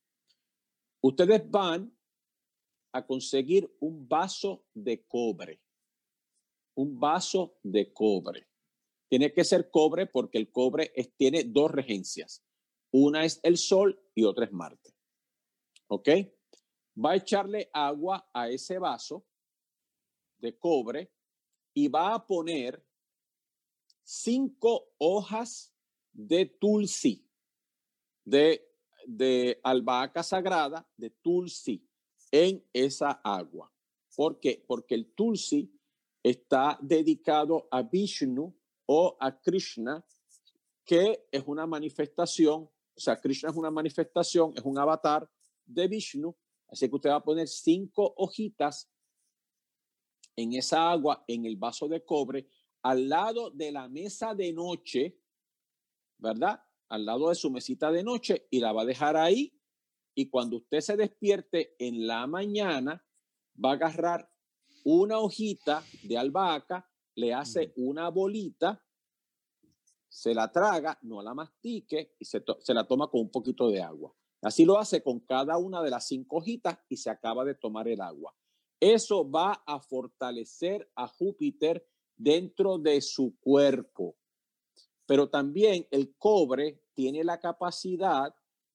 Ustedes 1.01 1.51
van 1.51 1.97
a 2.93 3.07
conseguir 3.07 3.75
un 3.81 4.07
vaso 4.07 4.65
de 4.75 5.05
cobre 5.07 5.63
un 6.75 6.99
vaso 6.99 7.59
de 7.63 7.93
cobre. 7.93 8.49
Tiene 9.09 9.33
que 9.33 9.45
ser 9.45 9.71
cobre 9.71 10.07
porque 10.07 10.39
el 10.39 10.51
cobre 10.51 10.93
tiene 11.17 11.45
dos 11.45 11.71
regencias. 11.71 12.43
Una 12.91 13.25
es 13.25 13.41
el 13.43 13.57
Sol 13.59 14.01
y 14.15 14.25
otra 14.25 14.47
es 14.47 14.53
Marte. 14.53 14.95
¿Ok? 15.95 16.09
Va 17.05 17.11
a 17.11 17.17
echarle 17.17 17.69
agua 17.71 18.31
a 18.33 18.49
ese 18.49 18.79
vaso 18.79 19.27
de 20.39 20.59
cobre 20.59 21.13
y 21.75 21.89
va 21.89 22.15
a 22.15 22.27
poner 22.27 22.83
cinco 24.03 24.95
hojas 24.97 25.71
de 26.11 26.47
tulsi, 26.47 27.29
de, 28.25 28.75
de 29.07 29.61
albahaca 29.63 30.23
sagrada, 30.23 30.89
de 30.97 31.11
tulsi, 31.11 31.87
en 32.31 32.67
esa 32.73 33.11
agua. 33.23 33.71
¿Por 34.17 34.41
qué? 34.41 34.65
Porque 34.67 34.95
el 34.95 35.13
tulsi 35.13 35.79
está 36.23 36.79
dedicado 36.81 37.69
a 37.71 37.83
Vishnu 37.83 38.59
o 38.87 39.15
a 39.21 39.39
Krishna, 39.39 40.03
que 40.87 41.29
es 41.31 41.43
una 41.47 41.67
manifestación, 41.67 42.63
o 42.63 43.01
sea, 43.01 43.21
Krishna 43.21 43.51
es 43.51 43.57
una 43.57 43.71
manifestación, 43.71 44.55
es 44.57 44.65
un 44.65 44.79
avatar 44.79 45.31
de 45.73 45.89
Vishnu, 45.89 46.37
así 46.69 46.89
que 46.89 46.97
usted 46.97 47.11
va 47.11 47.17
a 47.17 47.25
poner 47.25 47.49
cinco 47.49 48.15
hojitas 48.17 48.91
en 50.37 50.55
esa 50.55 50.91
agua, 50.91 51.25
en 51.27 51.45
el 51.45 51.57
vaso 51.57 51.89
de 51.89 52.05
cobre, 52.05 52.49
al 52.83 53.09
lado 53.09 53.51
de 53.51 53.71
la 53.71 53.89
mesa 53.89 54.35
de 54.35 54.53
noche, 54.53 55.19
¿verdad? 56.19 56.61
Al 56.89 57.05
lado 57.05 57.29
de 57.29 57.35
su 57.35 57.51
mesita 57.51 57.91
de 57.91 58.03
noche 58.03 58.47
y 58.51 58.61
la 58.61 58.73
va 58.73 58.83
a 58.83 58.87
dejar 58.87 59.17
ahí. 59.17 59.55
Y 60.15 60.29
cuando 60.29 60.57
usted 60.59 60.81
se 60.81 60.97
despierte 60.97 61.75
en 61.79 62.07
la 62.07 62.27
mañana, 62.27 63.05
va 63.63 63.71
a 63.71 63.75
agarrar 63.75 64.31
una 64.85 65.19
hojita 65.19 65.85
de 66.03 66.19
albahaca, 66.19 66.89
le 67.15 67.33
hace 67.33 67.73
una 67.77 68.09
bolita, 68.09 68.83
se 70.09 70.35
la 70.35 70.51
traga, 70.51 70.99
no 71.03 71.23
la 71.23 71.35
mastique 71.35 72.17
y 72.19 72.25
se, 72.25 72.43
la 72.69 72.87
toma 72.87 73.09
con 73.09 73.23
un 73.23 73.31
poquito 73.31 73.71
de 73.71 73.81
agua. 73.81 74.15
Así 74.43 74.65
lo 74.65 74.79
hace 74.79 75.03
con 75.03 75.21
cada 75.21 75.57
una 75.57 75.81
de 75.83 75.91
las 75.91 76.09
cinco 76.09 76.39
hojitas 76.39 76.79
y 76.89 76.97
se 76.97 77.11
acaba 77.11 77.45
de 77.45 77.55
tomar 77.55 77.87
el 77.87 78.01
agua. 78.01 78.35
Eso 78.81 79.31
va 79.31 79.63
a 79.65 79.79
fortalecer 79.79 80.91
a 80.97 81.07
Júpiter 81.07 81.87
dentro 82.17 82.79
de 82.79 83.01
su 83.01 83.39
cuerpo. 83.39 84.17
Pero 85.07 85.31
también 85.31 85.87
el 85.93 86.17
cobre 86.17 86.83
tiene 86.93 87.23
la 87.23 87.39
capacidad 87.39 88.35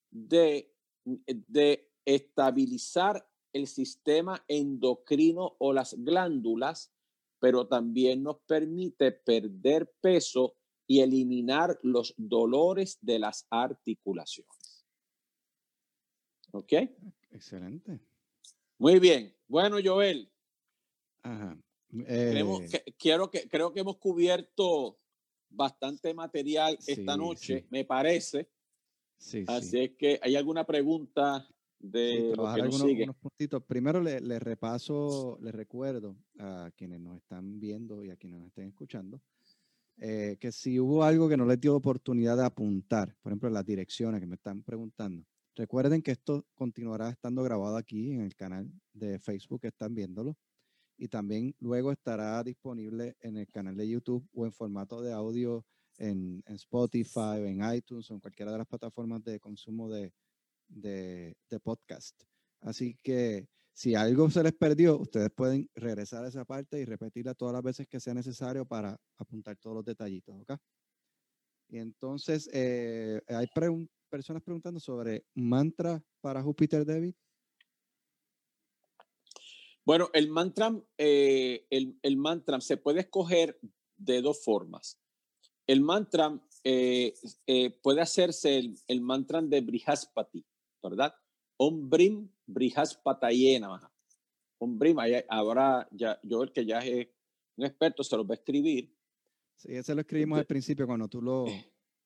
de, 0.09 0.73
de 1.03 1.91
estabilizar 2.05 3.29
el 3.51 3.67
sistema 3.67 4.43
endocrino 4.47 5.57
o 5.59 5.73
las 5.73 5.95
glándulas, 5.95 6.93
pero 7.39 7.67
también 7.67 8.23
nos 8.23 8.37
permite 8.45 9.11
perder 9.11 9.93
peso 9.99 10.55
y 10.87 11.01
eliminar 11.01 11.77
los 11.83 12.13
dolores 12.17 12.97
de 13.01 13.19
las 13.19 13.45
articulaciones. 13.49 14.56
¿Ok? 16.51 16.73
Excelente. 17.31 17.99
Muy 18.77 18.99
bien. 18.99 19.35
Bueno, 19.47 19.77
Joel. 19.83 20.31
Ajá. 21.23 21.57
Eh, 22.05 22.43
quiero 22.97 23.29
que, 23.29 23.47
creo 23.47 23.73
que 23.73 23.79
hemos 23.79 23.97
cubierto 23.97 24.99
bastante 25.49 26.13
material 26.13 26.77
esta 26.85 27.15
noche, 27.15 27.65
me 27.69 27.85
parece. 27.85 28.49
Sí, 29.17 29.45
Así 29.47 29.79
es 29.79 29.91
que, 29.97 30.19
¿hay 30.21 30.35
alguna 30.35 30.65
pregunta 30.65 31.47
de 31.79 32.33
lo 32.35 32.53
que 32.53 32.61
nos 32.61 32.79
sigue? 32.79 33.07
puntitos. 33.19 33.63
Primero 33.63 34.01
le, 34.01 34.19
le, 34.19 34.39
repaso, 34.39 35.37
le 35.41 35.51
recuerdo 35.51 36.17
a 36.39 36.69
quienes 36.75 36.99
nos 36.99 37.17
están 37.17 37.59
viendo 37.59 38.03
y 38.03 38.11
a 38.11 38.17
quienes 38.17 38.39
nos 38.39 38.49
estén 38.49 38.67
escuchando, 38.67 39.21
eh, 39.99 40.37
que 40.39 40.51
si 40.51 40.79
hubo 40.79 41.03
algo 41.03 41.27
que 41.27 41.37
no 41.37 41.45
les 41.45 41.59
dio 41.59 41.75
oportunidad 41.75 42.37
de 42.37 42.45
apuntar, 42.45 43.15
por 43.21 43.31
ejemplo, 43.31 43.49
las 43.49 43.65
direcciones 43.65 44.21
que 44.21 44.27
me 44.27 44.35
están 44.35 44.61
preguntando, 44.61 45.25
recuerden 45.57 46.01
que 46.01 46.11
esto 46.11 46.45
continuará 46.53 47.09
estando 47.09 47.43
grabado 47.43 47.75
aquí 47.75 48.11
en 48.11 48.21
el 48.21 48.35
canal 48.35 48.71
de 48.93 49.19
Facebook 49.19 49.61
que 49.61 49.67
están 49.67 49.93
viéndolo 49.93 50.37
y 50.97 51.07
también 51.09 51.55
luego 51.59 51.91
estará 51.91 52.43
disponible 52.43 53.15
en 53.21 53.37
el 53.37 53.47
canal 53.47 53.75
de 53.75 53.89
YouTube 53.89 54.27
o 54.33 54.45
en 54.45 54.53
formato 54.53 55.01
de 55.01 55.11
audio 55.11 55.65
en, 55.97 56.43
en 56.45 56.55
Spotify, 56.55 57.39
en 57.45 57.61
iTunes 57.73 58.09
o 58.09 58.13
en 58.13 58.19
cualquiera 58.19 58.51
de 58.51 58.59
las 58.59 58.67
plataformas 58.67 59.23
de 59.23 59.39
consumo 59.39 59.89
de, 59.89 60.13
de, 60.67 61.35
de 61.49 61.59
podcast. 61.59 62.23
Así 62.61 62.95
que 63.03 63.47
si 63.73 63.95
algo 63.95 64.29
se 64.29 64.43
les 64.43 64.53
perdió, 64.53 64.99
ustedes 64.99 65.29
pueden 65.35 65.69
regresar 65.75 66.23
a 66.23 66.29
esa 66.29 66.45
parte 66.45 66.79
y 66.79 66.85
repetirla 66.85 67.33
todas 67.33 67.53
las 67.53 67.63
veces 67.63 67.87
que 67.87 67.99
sea 67.99 68.13
necesario 68.13 68.65
para 68.65 68.97
apuntar 69.17 69.57
todos 69.57 69.75
los 69.75 69.85
detallitos, 69.85 70.35
¿ok? 70.41 70.53
Y 71.69 71.79
entonces, 71.79 72.49
eh, 72.53 73.21
hay 73.27 73.47
personas 74.07 74.43
preguntando 74.43 74.79
sobre 74.79 75.25
mantra 75.33 76.03
para 76.21 76.41
Júpiter 76.41 76.85
David. 76.85 77.13
Bueno, 79.85 80.09
el 80.13 80.29
mantra, 80.29 80.77
eh, 80.97 81.65
el, 81.69 82.17
mantra 82.17 82.59
se 82.59 82.77
puede 82.77 83.01
escoger 83.01 83.57
de 83.95 84.21
dos 84.21 84.43
formas. 84.43 84.99
El 85.65 85.81
mantra 85.81 86.39
eh, 86.63 87.13
puede 87.81 88.01
hacerse 88.01 88.57
el, 88.57 88.77
el 88.87 89.01
mantra 89.01 89.41
de 89.41 89.61
Brihaspati, 89.61 90.45
¿verdad? 90.83 91.13
Om 91.57 91.89
Brim 91.89 92.29
Brihaspatayena. 92.45 93.91
Om 94.59 94.77
Brim, 94.77 94.97
ahora 95.29 95.87
ya, 95.91 96.19
yo 96.23 96.43
el 96.43 96.51
que 96.51 96.65
ya 96.65 96.79
es 96.79 97.07
un 97.55 97.65
experto 97.65 98.03
se 98.03 98.15
lo 98.15 98.25
va 98.25 98.33
a 98.35 98.37
escribir. 98.37 98.93
Sí, 99.55 99.73
ese 99.73 99.95
lo 99.95 100.01
escribimos 100.01 100.39
al 100.39 100.45
principio 100.45 100.85
cuando 100.85 101.07
tú 101.07 101.21
lo, 101.21 101.45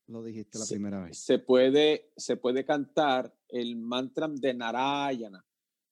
lo 0.08 0.24
dijiste 0.24 0.60
la 0.60 0.66
primera 0.66 1.04
vez. 1.04 1.18
Se 1.18 1.40
puede, 1.40 2.12
se 2.18 2.38
puede 2.38 2.66
cantar 2.66 3.34
el 3.48 3.76
mantra 3.78 4.28
de 4.28 4.54
Narayana. 4.54 5.46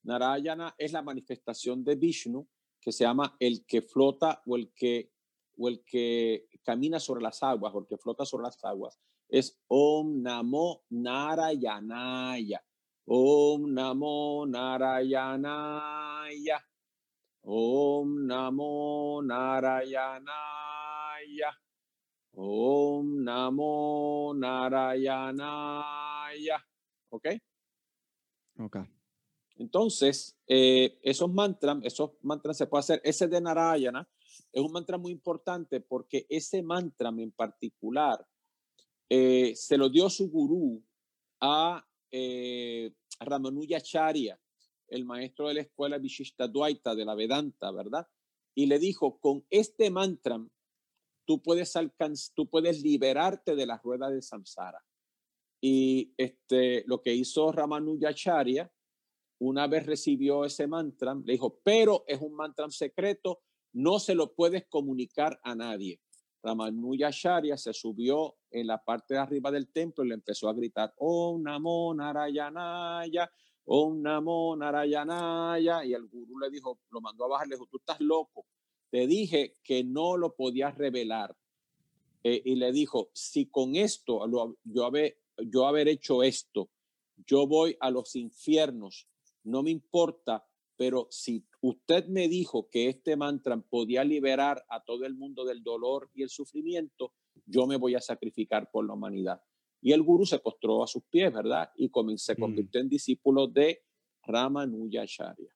Narayana 0.04 0.76
es 0.78 0.92
la 0.94 1.02
manifestación 1.02 1.84
de 1.84 1.96
Vishnu 1.96 2.48
que 2.80 2.92
se 2.92 3.04
llama 3.04 3.36
el 3.40 3.66
que 3.66 3.82
flota 3.82 4.42
o 4.46 4.56
el 4.56 4.72
que, 4.74 5.12
o 5.58 5.68
el 5.68 5.84
que 5.84 6.48
camina 6.64 7.00
sobre 7.00 7.22
las 7.22 7.44
aguas 7.44 7.74
o 7.74 7.80
el 7.80 7.88
que 7.88 7.98
flota 7.98 8.26
sobre 8.26 8.44
las 8.44 8.64
aguas. 8.64 9.00
Es 9.28 9.60
Om 9.68 10.22
Namo 10.22 10.84
Narayanaya. 10.90 12.64
Om 13.06 13.74
Namo 13.74 14.46
Narayanaya. 14.48 15.80
Om 17.42 18.26
Namo 18.26 19.22
Narayanaya. 19.24 20.79
Om 22.42 23.22
Namo 23.22 24.34
Narayanaya. 24.34 25.36
¿Ok? 27.10 27.28
Ok. 28.60 28.78
Entonces, 29.58 30.38
eh, 30.48 30.98
esos 31.04 31.30
mantras, 31.34 31.80
esos 31.84 32.12
mantras 32.22 32.56
se 32.58 32.68
puede 32.68 32.80
hacer. 32.80 33.02
Ese 33.04 33.28
de 33.28 33.42
Narayana 33.42 34.08
es 34.54 34.62
un 34.62 34.72
mantra 34.72 34.98
muy 34.98 35.12
importante 35.12 35.82
porque 35.82 36.26
ese 36.30 36.64
mantra 36.64 37.10
en 37.10 37.32
particular 37.32 38.26
eh, 39.10 39.54
se 39.56 39.78
lo 39.78 39.90
dio 39.90 40.10
su 40.10 40.32
gurú 40.32 40.82
a 41.42 41.86
eh, 42.10 42.94
Ramanujacharya, 43.20 44.40
el 44.88 45.04
maestro 45.04 45.50
de 45.50 45.56
la 45.56 45.62
escuela 45.62 45.98
Vishishtadvaita 45.98 46.96
de 46.96 47.04
la 47.04 47.16
Vedanta, 47.16 47.70
¿verdad? 47.72 48.08
Y 48.56 48.68
le 48.68 48.80
dijo, 48.80 49.20
con 49.20 49.46
este 49.50 49.90
mantra 49.90 50.42
tú 51.30 51.40
puedes, 51.44 51.76
alcanzar, 51.76 52.34
tú 52.34 52.50
puedes 52.50 52.82
liberarte 52.82 53.56
de 53.56 53.68
la 53.68 53.78
rueda 53.78 54.10
de 54.10 54.20
samsara. 54.20 54.84
Y 55.62 56.12
este, 56.18 56.84
lo 56.88 57.04
que 57.04 57.14
hizo 57.14 57.52
Ramanujacharya, 57.52 58.72
una 59.38 59.68
vez 59.68 59.86
recibió 59.86 60.44
ese 60.44 60.66
mantra, 60.66 61.14
le 61.14 61.34
dijo, 61.34 61.60
pero 61.64 62.04
es 62.08 62.20
un 62.20 62.34
mantra 62.34 62.68
secreto, 62.72 63.44
no 63.74 64.00
se 64.00 64.16
lo 64.16 64.34
puedes 64.34 64.66
comunicar 64.70 65.40
a 65.44 65.54
nadie. 65.54 66.02
Ramanujacharya 66.42 67.58
se 67.58 67.74
subió 67.74 68.38
en 68.50 68.66
la 68.66 68.84
parte 68.84 69.14
de 69.14 69.20
arriba 69.20 69.52
del 69.52 69.72
templo 69.72 70.04
y 70.04 70.08
le 70.08 70.16
empezó 70.16 70.50
a 70.50 70.54
gritar, 70.54 70.96
Om 70.98 71.44
Namo 71.44 71.94
Narayanaya, 71.94 73.30
Om 73.66 74.02
Namo 74.02 74.56
Narayanaya. 74.56 75.86
Y 75.86 75.94
el 75.94 76.08
gurú 76.08 76.40
le 76.40 76.50
dijo, 76.50 76.80
lo 76.90 77.02
mandó 77.02 77.26
a 77.26 77.28
bajar, 77.28 77.48
le 77.48 77.56
dijo, 77.56 77.68
tú 77.68 77.78
estás 77.78 78.00
loco. 78.00 78.48
Te 78.90 79.08
dije 79.08 79.56
que 79.64 79.84
no 79.84 80.18
lo 80.18 80.36
podías 80.36 80.78
revelar. 80.78 81.36
Eh, 82.24 82.42
y 82.44 82.56
le 82.56 82.72
dijo, 82.72 83.10
si 83.14 83.46
con 83.46 83.76
esto, 83.76 84.26
yo, 84.64 84.86
haber, 84.86 85.18
yo 85.38 85.68
haber 85.68 85.88
hecho 85.88 86.24
esto, 86.24 86.70
yo 87.26 87.48
voy 87.48 87.78
a 87.80 87.92
los 87.92 88.16
infiernos, 88.16 89.08
no 89.44 89.64
me 89.64 89.72
importa, 89.72 90.46
pero 90.76 91.08
si 91.12 91.46
usted 91.62 92.08
me 92.08 92.28
dijo 92.28 92.70
que 92.70 92.90
este 92.90 93.16
mantra 93.16 93.58
podía 93.58 94.04
liberar 94.04 94.66
a 94.70 94.84
todo 94.84 95.06
el 95.06 95.16
mundo 95.16 95.46
del 95.46 95.64
dolor 95.64 96.10
y 96.14 96.24
el 96.24 96.30
sufrimiento, 96.30 97.14
yo 97.46 97.68
me 97.68 97.78
voy 97.78 97.96
a 97.96 98.02
sacrificar 98.02 98.70
por 98.72 98.86
la 98.86 98.94
humanidad. 98.94 99.42
Y 99.82 99.94
el 99.94 100.04
gurú 100.04 100.26
se 100.26 100.40
postró 100.40 100.84
a 100.84 100.88
sus 100.88 101.04
pies, 101.04 101.34
¿verdad? 101.34 101.70
Y 101.76 101.90
se 102.18 102.34
mm. 102.34 102.40
convirtió 102.40 102.82
en 102.82 102.90
discípulo 102.90 103.48
de 103.48 103.82
Ramanujacharya. 104.24 105.54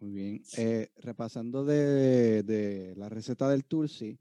Muy 0.00 0.12
bien. 0.12 0.42
Eh, 0.56 0.90
repasando 0.96 1.64
de, 1.64 2.94
la 2.96 3.08
receta 3.08 3.48
del 3.48 3.64
Tulsi, 3.64 4.18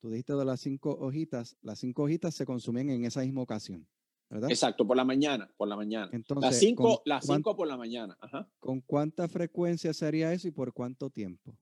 tú 0.00 0.10
dijiste 0.10 0.34
de 0.34 0.44
las 0.44 0.60
cinco 0.60 0.96
hojitas, 1.00 1.56
las 1.62 1.80
cinco 1.80 2.04
hojitas 2.04 2.34
se 2.34 2.46
consumen 2.46 2.90
en 2.90 3.04
esa 3.04 3.20
misma 3.20 3.42
ocasión, 3.42 3.86
¿verdad? 4.28 4.50
Exacto, 4.50 4.86
por 4.86 4.96
la 4.96 5.04
mañana, 5.04 5.52
por 5.56 5.68
la 5.68 5.76
mañana. 5.76 6.10
Entonces, 6.12 6.50
las 6.50 6.58
cinco, 6.58 7.02
las 7.04 7.26
cinco 7.26 7.56
por 7.56 7.66
la 7.66 7.76
mañana. 7.76 8.16
¿Con 8.60 8.80
cuánta 8.80 9.26
frecuencia 9.26 9.92
sería 9.92 10.32
eso 10.32 10.46
y 10.46 10.52
por 10.52 10.72
cuánto 10.72 11.10
tiempo? 11.10 11.56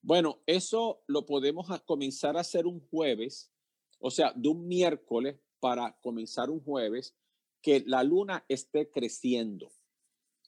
Bueno, 0.00 0.40
eso 0.46 1.02
lo 1.08 1.26
podemos 1.26 1.66
comenzar 1.84 2.36
a 2.36 2.40
hacer 2.40 2.66
un 2.66 2.80
jueves, 2.88 3.50
o 3.98 4.10
sea, 4.10 4.32
de 4.34 4.48
un 4.48 4.68
miércoles 4.68 5.40
para 5.58 5.98
comenzar 6.00 6.50
un 6.50 6.60
jueves, 6.60 7.16
que 7.60 7.82
la 7.84 8.04
luna 8.04 8.44
esté 8.48 8.88
creciendo. 8.90 9.72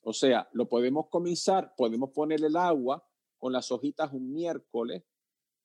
O 0.03 0.13
sea, 0.13 0.49
lo 0.53 0.67
podemos 0.67 1.07
comenzar, 1.09 1.73
podemos 1.75 2.09
poner 2.11 2.43
el 2.43 2.55
agua 2.55 3.05
con 3.37 3.53
las 3.53 3.71
hojitas 3.71 4.11
un 4.13 4.31
miércoles 4.31 5.03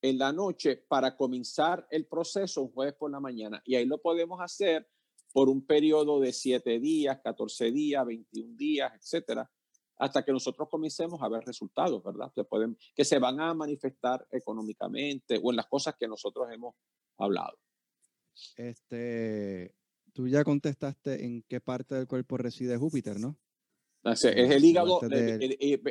en 0.03 0.19
la 0.19 0.33
noche 0.33 0.77
para 0.89 1.17
comenzar 1.17 1.87
el 1.91 2.07
proceso 2.07 2.63
un 2.63 2.73
jueves 2.73 2.95
por 2.95 3.11
la 3.11 3.21
mañana. 3.21 3.63
Y 3.65 3.77
ahí 3.77 3.87
lo 3.87 4.01
podemos 4.01 4.41
hacer 4.41 4.89
por 5.33 5.49
un 5.49 5.67
periodo 5.67 6.21
de 6.21 6.33
7 6.33 6.81
días, 6.81 7.21
14 7.23 7.71
días, 7.73 8.07
21 8.07 8.57
días, 8.57 8.93
etcétera, 8.95 9.51
hasta 9.99 10.25
que 10.25 10.33
nosotros 10.33 10.69
comencemos 10.71 11.23
a 11.23 11.29
ver 11.29 11.45
resultados, 11.45 12.03
¿verdad? 12.03 12.33
Que, 12.35 12.45
pueden, 12.45 12.77
que 12.95 13.05
se 13.05 13.19
van 13.19 13.41
a 13.41 13.55
manifestar 13.55 14.27
económicamente 14.31 15.41
o 15.43 15.51
en 15.51 15.57
las 15.57 15.67
cosas 15.67 15.95
que 15.99 16.09
nosotros 16.09 16.49
hemos 16.53 16.75
hablado. 17.19 17.59
Este, 18.57 19.75
tú 20.13 20.29
ya 20.29 20.45
contestaste 20.45 21.25
en 21.25 21.43
qué 21.43 21.61
parte 21.61 21.95
del 21.95 22.07
cuerpo 22.07 22.37
reside 22.37 22.77
Júpiter, 22.77 23.19
¿no? 23.19 23.39
Es 24.13 24.25
el 24.25 24.65
hígado, 24.65 25.01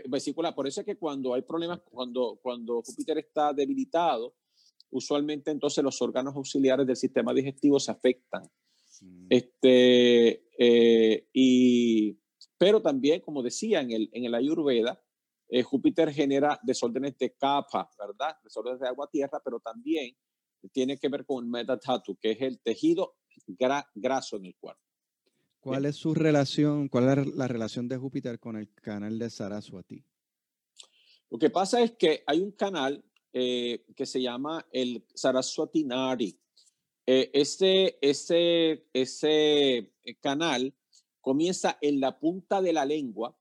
vesícula. 0.07 0.55
Por 0.55 0.67
eso 0.67 0.81
es 0.81 0.85
que 0.85 0.97
cuando 0.97 1.33
hay 1.33 1.41
problemas, 1.41 1.81
cuando, 1.89 2.39
cuando 2.41 2.81
Júpiter 2.81 3.17
está 3.17 3.53
debilitado, 3.53 4.35
usualmente 4.91 5.51
entonces 5.51 5.83
los 5.83 6.01
órganos 6.01 6.35
auxiliares 6.35 6.87
del 6.87 6.95
sistema 6.95 7.33
digestivo 7.33 7.79
se 7.79 7.91
afectan. 7.91 8.43
Mm. 9.01 9.27
Este, 9.29 10.47
eh, 10.57 11.27
y 11.33 12.17
pero 12.57 12.81
también, 12.81 13.21
como 13.21 13.43
decía 13.43 13.81
en 13.81 13.91
el, 13.91 14.09
en 14.13 14.25
el 14.25 14.33
Ayurveda, 14.33 15.01
eh, 15.47 15.63
Júpiter 15.63 16.11
genera 16.11 16.59
desórdenes 16.63 17.17
de 17.17 17.35
capa, 17.35 17.89
¿verdad? 17.99 18.35
Desórdenes 18.43 18.79
de 18.79 18.87
agua-tierra, 18.87 19.41
pero 19.43 19.59
también 19.59 20.15
tiene 20.71 20.97
que 20.97 21.09
ver 21.09 21.25
con 21.25 21.43
el 21.43 21.49
metatatu, 21.49 22.15
que 22.15 22.31
es 22.31 22.41
el 22.41 22.59
tejido 22.61 23.17
graso 23.93 24.37
en 24.37 24.45
el 24.45 24.55
cuerpo. 24.55 24.81
¿Cuál 25.65 25.87
es 25.87 25.95
su 25.95 26.13
relación, 26.13 26.89
cuál 26.89 27.17
es 27.17 27.35
la 27.35 27.47
relación 27.47 27.87
de 27.87 27.97
Júpiter 27.97 28.39
con 28.39 28.55
el 28.55 28.71
canal 28.71 29.17
de 29.17 29.31
Saraswati? 29.31 30.05
Lo 31.31 31.39
que 31.39 31.49
pasa 31.49 31.81
es 31.81 31.93
que 31.93 32.23
hay 32.27 32.39
un 32.39 32.51
canal 32.51 33.03
eh, 33.33 33.83
que 33.95 34.05
se 34.05 34.21
llama 34.21 34.63
el 34.71 35.03
Saraswati 35.15 35.83
Nari. 35.83 36.39
Eh, 37.07 37.31
ese, 37.33 37.97
ese, 37.99 38.85
ese 38.93 39.77
eh, 39.77 40.15
canal 40.21 40.71
comienza 41.19 41.79
en 41.81 41.99
la 41.99 42.19
punta 42.19 42.61
de 42.61 42.71
la 42.71 42.85
lengua, 42.85 43.35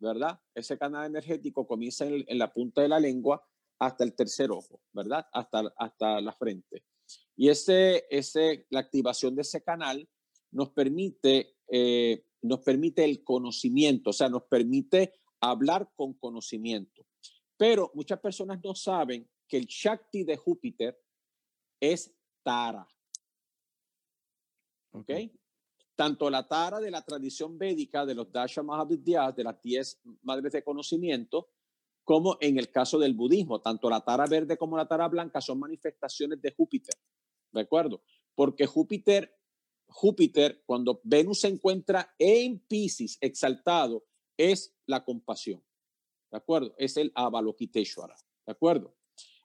¿verdad? 0.00 0.40
Ese 0.56 0.76
canal 0.76 1.06
energético 1.06 1.68
comienza 1.68 2.04
en, 2.04 2.24
la 2.36 2.52
punta 2.52 2.82
de 2.82 2.88
la 2.88 2.98
lengua 2.98 3.48
hasta 3.78 4.02
el 4.02 4.12
tercer 4.12 4.50
ojo, 4.50 4.80
¿verdad? 4.92 5.24
Hasta, 5.32 5.72
hasta 5.76 6.20
la 6.20 6.32
frente. 6.32 6.82
Y 7.36 7.48
ese, 7.48 8.06
ese, 8.10 8.66
la 8.70 8.80
activación 8.80 9.36
de 9.36 9.42
ese 9.42 9.62
canal 9.62 10.08
nos 10.50 10.70
permite, 10.70 11.56
nos 12.42 12.60
permite 12.60 13.04
el 13.04 13.24
conocimiento, 13.24 14.10
o 14.10 14.12
sea, 14.12 14.28
nos 14.28 14.44
permite 14.44 15.14
hablar 15.40 15.92
con 15.94 16.14
conocimiento. 16.14 17.06
Pero 17.56 17.90
muchas 17.94 18.20
personas 18.20 18.60
no 18.62 18.74
saben 18.74 19.28
que 19.48 19.56
el 19.56 19.66
Shakti 19.66 20.24
de 20.24 20.36
Júpiter 20.36 21.00
es 21.80 22.14
Tara. 22.42 22.86
¿Ok? 24.92 25.10
Tanto 25.94 26.28
la 26.30 26.46
Tara 26.46 26.80
de 26.80 26.90
la 26.90 27.02
tradición 27.02 27.58
védica 27.58 28.04
de 28.04 28.14
los 28.14 28.30
Dasha 28.30 28.62
Mahavidyas, 28.62 29.34
de 29.34 29.44
las 29.44 29.60
10 29.62 30.00
madres 30.22 30.52
de 30.52 30.62
conocimiento, 30.62 31.50
como 32.04 32.36
en 32.40 32.58
el 32.58 32.70
caso 32.70 32.98
del 32.98 33.14
budismo, 33.14 33.60
tanto 33.60 33.90
la 33.90 34.00
Tara 34.00 34.26
verde 34.26 34.56
como 34.56 34.76
la 34.76 34.86
Tara 34.86 35.08
blanca 35.08 35.40
son 35.40 35.58
manifestaciones 35.58 36.40
de 36.40 36.52
Júpiter. 36.52 36.94
¿De 37.52 37.62
acuerdo? 37.62 38.02
Porque 38.34 38.66
Júpiter, 38.66 39.35
Júpiter, 39.88 40.62
cuando 40.66 41.00
Venus 41.04 41.40
se 41.40 41.48
encuentra 41.48 42.14
en 42.18 42.58
Pisces, 42.60 43.18
exaltado, 43.20 44.04
es 44.36 44.74
la 44.86 45.04
compasión. 45.04 45.64
¿De 46.30 46.38
acuerdo? 46.38 46.74
Es 46.76 46.96
el 46.96 47.12
Avalokiteshvara. 47.14 48.16
¿De 48.44 48.52
acuerdo? 48.52 48.96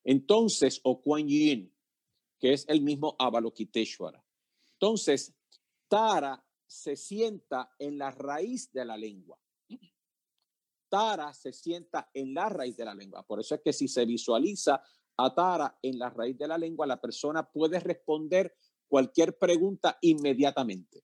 Entonces, 0.03 0.81
o 0.83 1.01
Kuan 1.01 1.27
Yin, 1.27 1.73
que 2.39 2.53
es 2.53 2.65
el 2.67 2.81
mismo 2.81 3.15
Avalokiteshvara. 3.19 4.23
Entonces, 4.73 5.33
Tara 5.87 6.43
se 6.65 6.95
sienta 6.95 7.75
en 7.77 7.97
la 7.97 8.11
raíz 8.11 8.71
de 8.71 8.85
la 8.85 8.97
lengua. 8.97 9.39
Tara 10.89 11.33
se 11.33 11.53
sienta 11.53 12.09
en 12.13 12.33
la 12.33 12.49
raíz 12.49 12.75
de 12.75 12.85
la 12.85 12.93
lengua. 12.93 13.25
Por 13.25 13.39
eso 13.39 13.55
es 13.55 13.61
que 13.61 13.71
si 13.71 13.87
se 13.87 14.05
visualiza 14.05 14.83
a 15.17 15.33
Tara 15.33 15.77
en 15.81 15.99
la 15.99 16.09
raíz 16.09 16.37
de 16.37 16.47
la 16.47 16.57
lengua, 16.57 16.87
la 16.87 16.99
persona 16.99 17.49
puede 17.49 17.79
responder 17.79 18.55
cualquier 18.91 19.37
pregunta 19.37 19.97
inmediatamente. 20.01 21.03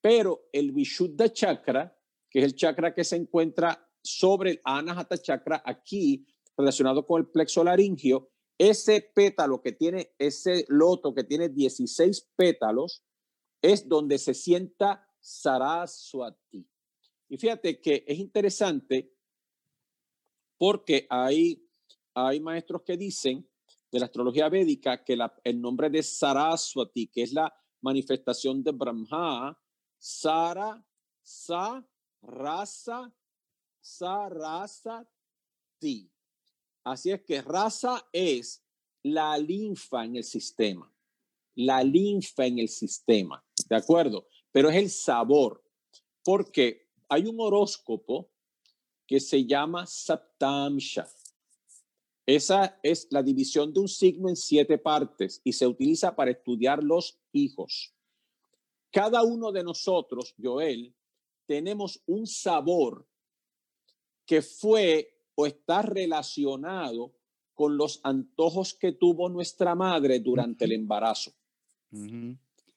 Pero 0.00 0.48
el 0.50 0.72
Vishuddha 0.72 1.32
Chakra 1.32 1.94
que 2.32 2.38
es 2.38 2.46
el 2.46 2.56
chakra 2.56 2.94
que 2.94 3.04
se 3.04 3.16
encuentra 3.16 3.86
sobre 4.02 4.52
el 4.52 4.60
Anahata 4.64 5.18
chakra 5.18 5.62
aquí, 5.66 6.26
relacionado 6.56 7.06
con 7.06 7.20
el 7.20 7.28
plexo 7.28 7.62
laringio. 7.62 8.30
Ese 8.56 9.02
pétalo 9.14 9.60
que 9.60 9.72
tiene, 9.72 10.14
ese 10.18 10.64
loto 10.68 11.12
que 11.14 11.24
tiene 11.24 11.50
16 11.50 12.30
pétalos, 12.34 13.04
es 13.60 13.86
donde 13.86 14.16
se 14.16 14.32
sienta 14.32 15.06
Saraswati. 15.20 16.66
Y 17.28 17.36
fíjate 17.36 17.80
que 17.80 18.02
es 18.06 18.18
interesante 18.18 19.12
porque 20.56 21.06
hay, 21.10 21.68
hay 22.14 22.40
maestros 22.40 22.82
que 22.82 22.96
dicen 22.96 23.46
de 23.92 24.00
la 24.00 24.06
astrología 24.06 24.48
védica 24.48 25.04
que 25.04 25.18
el 25.44 25.60
nombre 25.60 25.90
de 25.90 26.02
Saraswati, 26.02 27.08
que 27.08 27.22
es 27.22 27.32
la 27.32 27.54
manifestación 27.82 28.62
de 28.64 28.72
Brahma, 28.72 29.56
Sara, 29.98 30.82
Sa, 31.24 31.86
raza, 32.20 33.12
sa, 33.80 34.28
raza, 34.28 35.08
ti. 35.78 36.10
Así 36.84 37.12
es 37.12 37.22
que 37.22 37.40
raza 37.42 38.08
es 38.12 38.64
la 39.04 39.38
linfa 39.38 40.04
en 40.04 40.16
el 40.16 40.24
sistema, 40.24 40.92
la 41.54 41.84
linfa 41.84 42.46
en 42.46 42.58
el 42.58 42.68
sistema, 42.68 43.44
¿de 43.68 43.76
acuerdo? 43.76 44.26
Pero 44.50 44.68
es 44.68 44.76
el 44.76 44.90
sabor, 44.90 45.64
porque 46.24 46.88
hay 47.08 47.26
un 47.26 47.38
horóscopo 47.38 48.32
que 49.06 49.20
se 49.20 49.44
llama 49.46 49.86
Saptamsha. 49.86 51.08
Esa 52.26 52.78
es 52.82 53.08
la 53.10 53.22
división 53.22 53.72
de 53.72 53.80
un 53.80 53.88
signo 53.88 54.28
en 54.28 54.36
siete 54.36 54.78
partes 54.78 55.40
y 55.42 55.52
se 55.52 55.66
utiliza 55.66 56.14
para 56.14 56.30
estudiar 56.30 56.82
los 56.82 57.18
hijos. 57.32 57.94
Cada 58.90 59.22
uno 59.22 59.50
de 59.50 59.64
nosotros, 59.64 60.34
Joel, 60.40 60.94
tenemos 61.46 62.00
un 62.06 62.26
sabor 62.26 63.08
que 64.24 64.42
fue 64.42 65.12
o 65.34 65.46
está 65.46 65.82
relacionado 65.82 67.14
con 67.54 67.76
los 67.76 68.00
antojos 68.04 68.74
que 68.74 68.92
tuvo 68.92 69.28
nuestra 69.28 69.74
madre 69.74 70.20
durante 70.20 70.64
el 70.64 70.72
embarazo. 70.72 71.32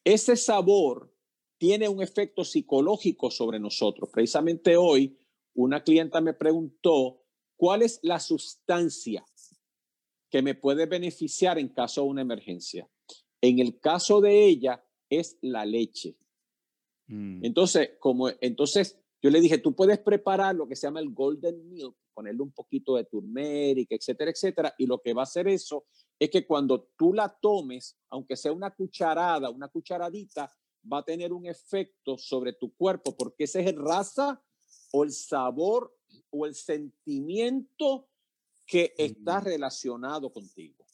Ese 0.04 0.36
sabor 0.36 1.14
tiene 1.58 1.88
un 1.88 2.02
efecto 2.02 2.44
psicológico 2.44 3.32
sobre 3.32 3.60
nosotros. 3.60 4.10
Precisamente 4.12 4.76
hoy, 4.76 5.18
una 5.54 5.84
clienta 5.84 6.20
me 6.20 6.34
preguntó, 6.34 7.24
¿cuál 7.56 7.82
es 7.82 8.00
la 8.04 8.20
sustancia 8.20 9.26
que 10.36 10.42
me 10.42 10.54
puede 10.54 10.86
beneficiar 10.86 11.58
en 11.58 11.70
caso 11.70 12.02
de 12.02 12.08
una 12.10 12.22
emergencia? 12.22 12.90
En 13.40 13.60
el 13.60 13.80
caso 13.80 14.20
de 14.20 14.46
ella, 14.46 14.86
es 15.10 15.38
la 15.40 15.66
leche. 15.66 16.18
Mm. 17.08 17.46
Entonces, 17.46 17.92
como, 18.02 18.28
entonces 18.42 19.00
yo 19.22 19.30
le 19.30 19.40
dije, 19.40 19.60
tú 19.60 19.74
puedes 19.74 19.98
preparar 19.98 20.54
lo 20.54 20.68
que 20.68 20.76
se 20.76 20.88
llama 20.88 21.00
el 21.00 21.14
golden 21.14 21.70
milk, 21.70 21.96
ponerle 22.14 22.42
un 22.42 22.52
poquito 22.52 22.98
de 22.98 23.06
turmeric, 23.06 23.90
etcétera, 23.94 24.30
etcétera, 24.30 24.76
y 24.78 24.86
lo 24.88 25.02
que 25.02 25.14
va 25.14 25.22
a 25.22 25.24
hacer 25.24 25.48
eso 25.48 25.86
es 26.20 26.30
que 26.30 26.46
cuando 26.46 26.90
tú 26.98 27.14
la 27.14 27.34
tomes, 27.42 27.98
aunque 28.10 28.36
sea 28.36 28.52
una 28.52 28.76
cucharada, 28.76 29.50
una 29.50 29.70
cucharadita, 29.70 30.52
va 30.92 30.98
a 30.98 31.06
tener 31.06 31.32
un 31.32 31.46
efecto 31.46 32.18
sobre 32.18 32.52
tu 32.52 32.76
cuerpo, 32.76 33.16
porque 33.16 33.46
ese 33.46 33.62
es 33.62 33.68
el 33.68 33.78
raza 33.78 34.44
o 34.92 35.06
el 35.06 35.14
sabor 35.14 35.96
o 36.30 36.46
el 36.46 36.56
sentimiento 36.56 38.10
que 38.66 38.94
está 38.98 39.40
mm. 39.40 39.44
relacionado 39.44 40.32
contigo. 40.32 40.86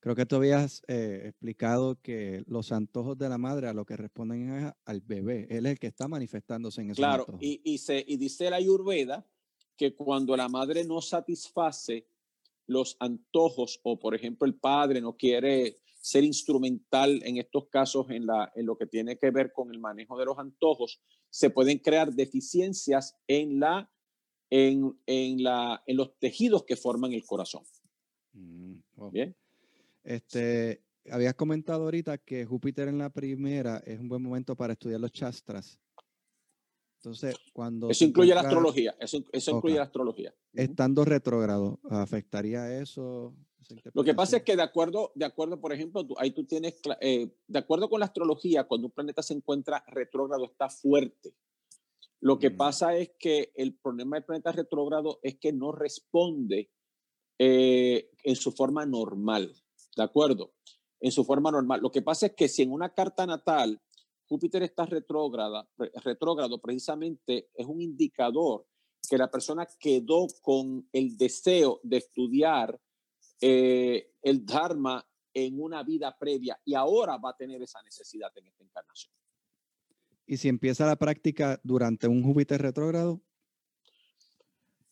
Creo 0.00 0.14
que 0.14 0.26
tú 0.26 0.36
habías 0.36 0.82
eh, 0.86 1.22
explicado 1.26 2.00
que 2.00 2.44
los 2.46 2.70
antojos 2.70 3.18
de 3.18 3.28
la 3.28 3.36
madre 3.36 3.68
a 3.68 3.74
lo 3.74 3.84
que 3.84 3.96
responden 3.96 4.52
es 4.52 4.72
al 4.84 5.00
bebé. 5.00 5.46
Él 5.50 5.66
es 5.66 5.72
el 5.72 5.78
que 5.78 5.88
está 5.88 6.06
manifestándose 6.06 6.80
en 6.80 6.90
ese 6.90 7.00
Claro, 7.00 7.26
y, 7.40 7.60
y, 7.64 7.78
se, 7.78 8.04
y 8.06 8.16
dice 8.16 8.48
la 8.48 8.56
Ayurveda 8.56 9.26
que 9.76 9.94
cuando 9.94 10.36
la 10.36 10.48
madre 10.48 10.84
no 10.84 11.00
satisface 11.00 12.06
los 12.66 12.96
antojos 13.00 13.80
o, 13.82 13.98
por 13.98 14.14
ejemplo, 14.14 14.46
el 14.46 14.54
padre 14.54 15.00
no 15.00 15.16
quiere 15.16 15.78
ser 16.00 16.24
instrumental 16.24 17.20
en 17.24 17.38
estos 17.38 17.68
casos 17.68 18.08
en, 18.10 18.26
la, 18.26 18.52
en 18.54 18.66
lo 18.66 18.76
que 18.76 18.86
tiene 18.86 19.18
que 19.18 19.30
ver 19.30 19.52
con 19.52 19.72
el 19.72 19.80
manejo 19.80 20.18
de 20.18 20.26
los 20.26 20.38
antojos, 20.38 21.00
se 21.28 21.50
pueden 21.50 21.78
crear 21.78 22.12
deficiencias 22.12 23.16
en, 23.26 23.58
la, 23.58 23.90
en, 24.50 24.98
en, 25.06 25.42
la, 25.42 25.82
en 25.86 25.96
los 25.96 26.18
tejidos 26.18 26.64
que 26.64 26.76
forman 26.76 27.12
el 27.12 27.24
corazón. 27.24 27.62
Mm, 28.32 28.78
Bien. 29.10 29.36
Este, 30.04 30.82
habías 31.10 31.34
comentado 31.34 31.84
ahorita 31.84 32.18
que 32.18 32.44
Júpiter 32.44 32.88
en 32.88 32.98
la 32.98 33.10
primera 33.10 33.78
es 33.78 33.98
un 33.98 34.08
buen 34.08 34.22
momento 34.22 34.56
para 34.56 34.72
estudiar 34.72 35.00
los 35.00 35.12
chastras. 35.12 35.78
Entonces, 36.96 37.36
cuando... 37.52 37.90
Eso 37.90 38.04
incluye 38.04 38.34
la 38.34 38.40
astrología, 38.40 38.96
eso, 38.98 39.18
incluye 39.32 39.76
la 39.76 39.84
astrología. 39.84 40.34
Estando 40.52 41.04
retrógrado, 41.04 41.78
¿afectaría 41.90 42.80
eso? 42.80 43.36
Lo 43.92 44.02
que 44.02 44.14
pasa 44.14 44.38
es 44.38 44.42
que 44.42 44.56
de 44.56 44.62
acuerdo, 44.62 45.12
de 45.14 45.24
acuerdo, 45.24 45.60
por 45.60 45.72
ejemplo, 45.72 46.06
ahí 46.16 46.30
tú 46.30 46.44
tienes, 46.44 46.80
eh, 47.00 47.30
de 47.46 47.58
acuerdo 47.58 47.88
con 47.88 48.00
la 48.00 48.06
astrología, 48.06 48.64
cuando 48.64 48.86
un 48.86 48.92
planeta 48.92 49.22
se 49.22 49.34
encuentra 49.34 49.84
retrógrado 49.88 50.46
está 50.46 50.68
fuerte. 50.68 51.34
Lo 52.20 52.38
que 52.38 52.50
mm. 52.50 52.56
pasa 52.56 52.96
es 52.96 53.12
que 53.18 53.52
el 53.54 53.76
problema 53.76 54.16
del 54.16 54.24
planeta 54.24 54.52
retrógrado 54.52 55.20
es 55.22 55.38
que 55.38 55.52
no 55.52 55.72
responde 55.72 56.70
eh, 57.38 58.10
en 58.24 58.36
su 58.36 58.52
forma 58.52 58.84
normal. 58.84 59.54
¿de 59.98 60.04
acuerdo? 60.04 60.54
En 61.00 61.12
su 61.12 61.24
forma 61.24 61.50
normal. 61.50 61.80
Lo 61.80 61.90
que 61.90 62.02
pasa 62.02 62.26
es 62.26 62.32
que 62.34 62.48
si 62.48 62.62
en 62.62 62.72
una 62.72 62.94
carta 62.94 63.26
natal 63.26 63.80
Júpiter 64.26 64.62
está 64.62 64.84
retrógrada, 64.84 65.68
retrógrado, 66.04 66.60
precisamente 66.60 67.48
es 67.54 67.66
un 67.66 67.80
indicador 67.80 68.66
que 69.08 69.16
la 69.16 69.30
persona 69.30 69.66
quedó 69.80 70.26
con 70.42 70.86
el 70.92 71.16
deseo 71.16 71.80
de 71.82 71.96
estudiar 71.96 72.78
eh, 73.40 74.12
el 74.22 74.44
Dharma 74.44 75.04
en 75.32 75.60
una 75.60 75.82
vida 75.82 76.14
previa 76.18 76.60
y 76.64 76.74
ahora 76.74 77.16
va 77.16 77.30
a 77.30 77.36
tener 77.36 77.62
esa 77.62 77.82
necesidad 77.82 78.30
en 78.36 78.48
esta 78.48 78.64
encarnación. 78.64 79.14
¿Y 80.28 80.36
si 80.36 80.48
empieza 80.48 80.86
la 80.86 80.96
práctica 80.96 81.58
durante 81.64 82.06
un 82.06 82.22
Júpiter 82.22 82.60
retrógrado? 82.60 83.22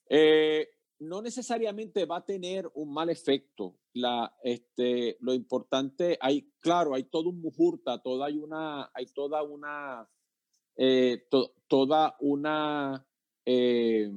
Eh, 0.08 0.66
no 0.98 1.20
necesariamente 1.20 2.06
va 2.06 2.16
a 2.16 2.24
tener 2.24 2.70
un 2.74 2.92
mal 2.92 3.10
efecto. 3.10 3.76
la, 3.92 4.34
este, 4.42 5.18
lo 5.20 5.34
importante, 5.34 6.18
hay, 6.20 6.50
claro, 6.60 6.94
hay 6.94 7.04
todo 7.04 7.28
un 7.28 7.40
mujurta, 7.40 8.02
toda 8.02 8.26
hay 8.26 8.38
una, 8.38 8.90
hay 8.94 9.06
toda 9.06 9.42
una, 9.42 10.08
eh, 10.76 11.26
toda 11.68 12.16
una, 12.20 13.06
eh, 13.44 14.10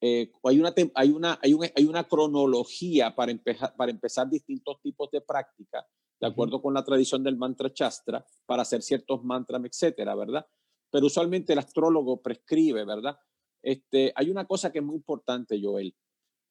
eh, 0.00 0.32
hay, 0.44 0.60
una 0.60 0.74
hay, 0.94 1.10
una, 1.10 1.38
hay, 1.42 1.54
hay 1.76 1.84
una 1.84 2.04
cronología 2.04 3.14
para 3.14 3.32
empezar, 3.32 3.74
para 3.76 3.90
empezar 3.90 4.30
distintos 4.30 4.80
tipos 4.82 5.10
de 5.10 5.20
prácticas, 5.20 5.84
de 6.22 6.28
acuerdo 6.28 6.62
con 6.62 6.72
la 6.72 6.84
tradición 6.84 7.24
del 7.24 7.36
mantra 7.36 7.72
Shastra, 7.74 8.24
para 8.46 8.62
hacer 8.62 8.80
ciertos 8.80 9.24
mantras, 9.24 9.60
etcétera, 9.64 10.14
¿verdad? 10.14 10.46
Pero 10.88 11.06
usualmente 11.06 11.52
el 11.52 11.58
astrólogo 11.58 12.22
prescribe, 12.22 12.84
¿verdad? 12.84 13.18
Este, 13.60 14.12
hay 14.14 14.30
una 14.30 14.46
cosa 14.46 14.70
que 14.70 14.78
es 14.78 14.84
muy 14.84 14.94
importante, 14.94 15.60
Joel. 15.60 15.92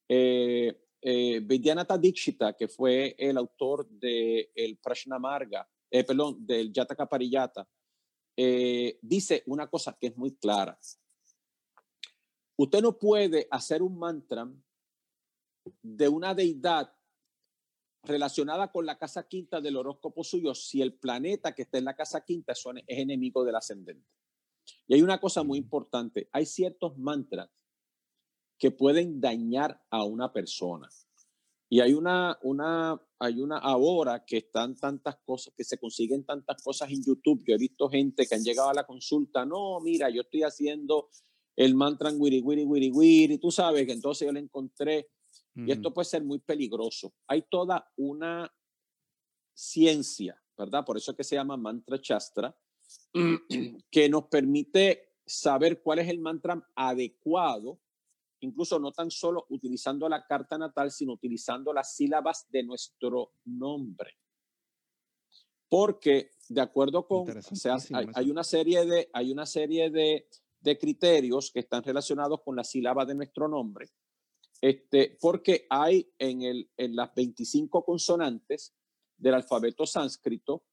Eh, 0.10 0.78
eh, 1.02 1.40
Vidyanatha 1.40 1.98
Dikshita, 1.98 2.52
que 2.52 2.68
fue 2.68 3.16
el 3.18 3.38
autor 3.38 3.88
del 3.88 4.50
el 4.54 4.78
Prashnamarga, 4.78 5.66
eh, 5.90 6.04
perdón, 6.04 6.46
del 6.46 6.74
Yataka 6.74 7.08
Pariyata, 7.08 7.66
eh, 8.36 9.00
dice 9.02 9.42
una 9.46 9.70
cosa 9.70 9.98
que 9.98 10.08
es 10.08 10.18
muy 10.18 10.36
clara. 10.36 10.78
Usted 12.58 12.82
no 12.82 12.98
puede 12.98 13.48
hacer 13.50 13.82
un 13.82 13.98
mantra 13.98 14.52
de 15.82 16.10
una 16.10 16.36
deidad 16.36 16.94
relacionada 18.04 18.72
con 18.72 18.86
la 18.86 18.98
casa 18.98 19.28
quinta 19.28 19.62
del 19.62 19.78
horóscopo 19.78 20.24
suyo 20.24 20.56
si 20.56 20.82
el 20.82 20.94
planeta 20.94 21.54
que 21.54 21.64
está 21.64 21.78
en 21.78 21.86
la 21.86 21.96
casa 21.96 22.24
quinta 22.24 22.54
es 22.54 22.66
enemigo 22.88 23.44
del 23.44 23.56
ascendente. 23.56 24.08
Y 24.88 24.96
hay 24.96 25.02
una 25.02 25.20
cosa 25.20 25.44
muy 25.44 25.58
importante, 25.58 26.30
hay 26.32 26.46
ciertos 26.46 26.98
mantras 26.98 27.50
que 28.58 28.72
pueden 28.72 29.20
dañar 29.20 29.84
a 29.90 30.04
una 30.04 30.32
persona. 30.32 30.90
Y 31.70 31.80
hay 31.80 31.94
una, 31.94 32.38
una, 32.44 33.02
hay 33.18 33.40
una 33.40 33.58
ahora 33.58 34.26
que 34.26 34.38
están 34.38 34.76
tantas 34.76 35.16
cosas, 35.24 35.54
que 35.56 35.64
se 35.64 35.78
consiguen 35.78 36.26
tantas 36.26 36.62
cosas 36.62 36.92
en 36.92 37.02
YouTube. 37.02 37.44
Yo 37.48 37.56
he 37.56 37.58
visto 37.58 37.90
gente 37.90 38.28
que 38.28 38.36
han 38.36 38.44
llegado 38.44 38.70
a 38.70 38.74
la 38.74 38.86
consulta, 38.86 39.46
no, 39.46 39.80
mira, 39.80 40.10
yo 40.10 40.22
estoy 40.22 40.44
haciendo 40.44 41.10
el 41.56 41.76
mantra 41.76 42.12
wiri, 42.12 42.42
wiri, 42.42 42.66
wiri, 42.66 42.92
wiri, 42.92 43.38
tú 43.38 43.52
sabes 43.52 43.86
que 43.86 43.94
entonces 43.94 44.26
yo 44.26 44.32
le 44.34 44.42
encontré, 44.42 45.10
y 45.56 45.72
esto 45.72 45.94
puede 45.94 46.06
ser 46.06 46.24
muy 46.24 46.40
peligroso. 46.40 47.14
Hay 47.28 47.44
toda 47.44 47.92
una 47.98 48.52
ciencia, 49.54 50.42
¿verdad? 50.58 50.86
Por 50.86 50.98
eso 50.98 51.12
es 51.12 51.18
que 51.18 51.24
se 51.24 51.36
llama 51.36 51.58
mantra 51.58 52.00
chastra, 52.00 52.56
que 53.92 54.10
nos 54.10 54.26
permite 54.26 55.16
saber 55.26 55.82
cuál 55.82 56.00
es 56.00 56.10
el 56.10 56.20
mantra 56.20 56.68
adecuado 56.76 57.80
incluso 58.42 58.80
no 58.80 58.92
tan 58.92 59.10
solo 59.10 59.46
utilizando 59.50 60.10
la 60.10 60.26
carta 60.26 60.58
natal, 60.58 60.92
sino 60.92 61.14
utilizando 61.14 61.74
las 61.74 61.96
sílabas 61.96 62.48
de 62.50 62.64
nuestro 62.64 63.34
nombre. 63.46 64.18
Porque 65.70 66.32
de 66.50 66.62
acuerdo 66.62 67.08
con, 67.08 67.26
hay, 68.14 68.30
una 68.30 68.44
serie 68.44 68.86
de, 68.86 69.10
hay 69.14 69.32
una 69.32 69.46
serie 69.46 69.90
de, 69.90 70.28
criterios 70.80 71.52
que 71.52 71.62
están 71.62 71.82
relacionados 71.84 72.42
con 72.42 72.56
la 72.56 72.64
sílaba 72.64 73.06
de 73.06 73.16
nuestro 73.16 73.48
nombre. 73.48 73.90
Este, 74.62 75.18
porque 75.20 75.66
hay 75.70 76.14
en, 76.20 76.44
el, 76.44 76.70
en 76.78 76.96
las 76.96 77.14
25 77.16 77.84
consonantes 77.84 78.76
del 79.18 79.34
alfabeto 79.34 79.86
sánscrito, 79.86 80.64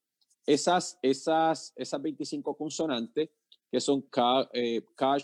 esas, 0.45 0.99
esas, 1.01 1.73
esas 1.75 2.01
25 2.01 2.55
consonantes 2.55 3.29
que 3.71 3.79
son 3.81 4.03
Ka, 4.03 4.49
eh, 4.53 4.83
Ka, 4.95 5.17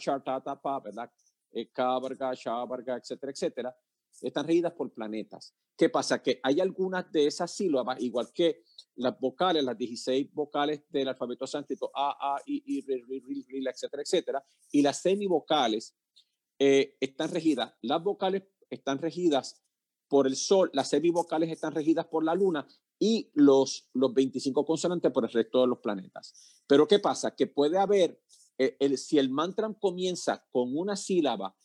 Pa, 0.62 0.80
¿verdad? 0.80 1.12
eh, 1.56 1.72
Shabarga, 1.74 2.98
etcétera, 2.98 3.32
etcétera, 3.32 3.78
están 4.22 4.46
regidas 4.46 4.74
por 4.74 4.94
planetas. 4.94 5.56
¿Qué 5.78 5.90
pasa? 5.90 6.22
Que 6.22 6.40
hay 6.44 6.60
algunas 6.60 7.12
de 7.12 7.28
esas 7.28 7.54
sílabas, 7.54 8.02
igual 8.02 8.32
que 8.34 8.64
las 8.96 9.20
vocales, 9.20 9.64
las 9.64 9.78
16 9.78 10.32
vocales 10.34 10.84
del 10.90 11.08
alfabeto 11.08 11.48
sánscrito, 11.48 11.92
A, 11.94 12.36
A, 12.36 12.42
I, 12.46 12.64
I, 12.66 12.80
R, 12.80 12.94
R, 12.94 13.46
R, 13.50 13.70
etcétera, 13.70 14.04
etcétera, 14.04 14.46
y 14.72 14.82
las 14.82 15.02
semivocales 15.02 15.96
eh, 16.60 16.96
están 17.00 17.32
regidas. 17.32 17.74
Las 17.82 18.02
vocales 18.02 18.44
están 18.70 19.00
regidas 19.00 19.62
por 20.08 20.28
el 20.28 20.36
sol, 20.36 20.70
las 20.74 20.90
semivocales 20.90 21.50
están 21.50 21.74
regidas 21.74 22.06
por 22.08 22.24
la 22.24 22.36
luna 22.36 22.68
y 23.00 23.30
los, 23.34 23.90
los 23.94 24.14
25 24.14 24.66
consonantes 24.66 25.12
por 25.12 25.26
el 25.26 25.32
resto 25.32 25.62
de 25.62 25.68
los 25.68 25.80
planetas. 25.80 26.62
Pero 26.68 26.88
¿qué 26.88 27.00
pasa? 27.00 27.36
Que 27.36 27.48
puede 27.48 27.78
haber 27.78 28.22
eh, 28.58 28.98
si 28.98 29.18
el 29.18 29.30
mantra 29.30 29.72
comienza 29.80 30.46
con 30.52 30.78
una 30.78 30.96
sílaba 30.96 31.56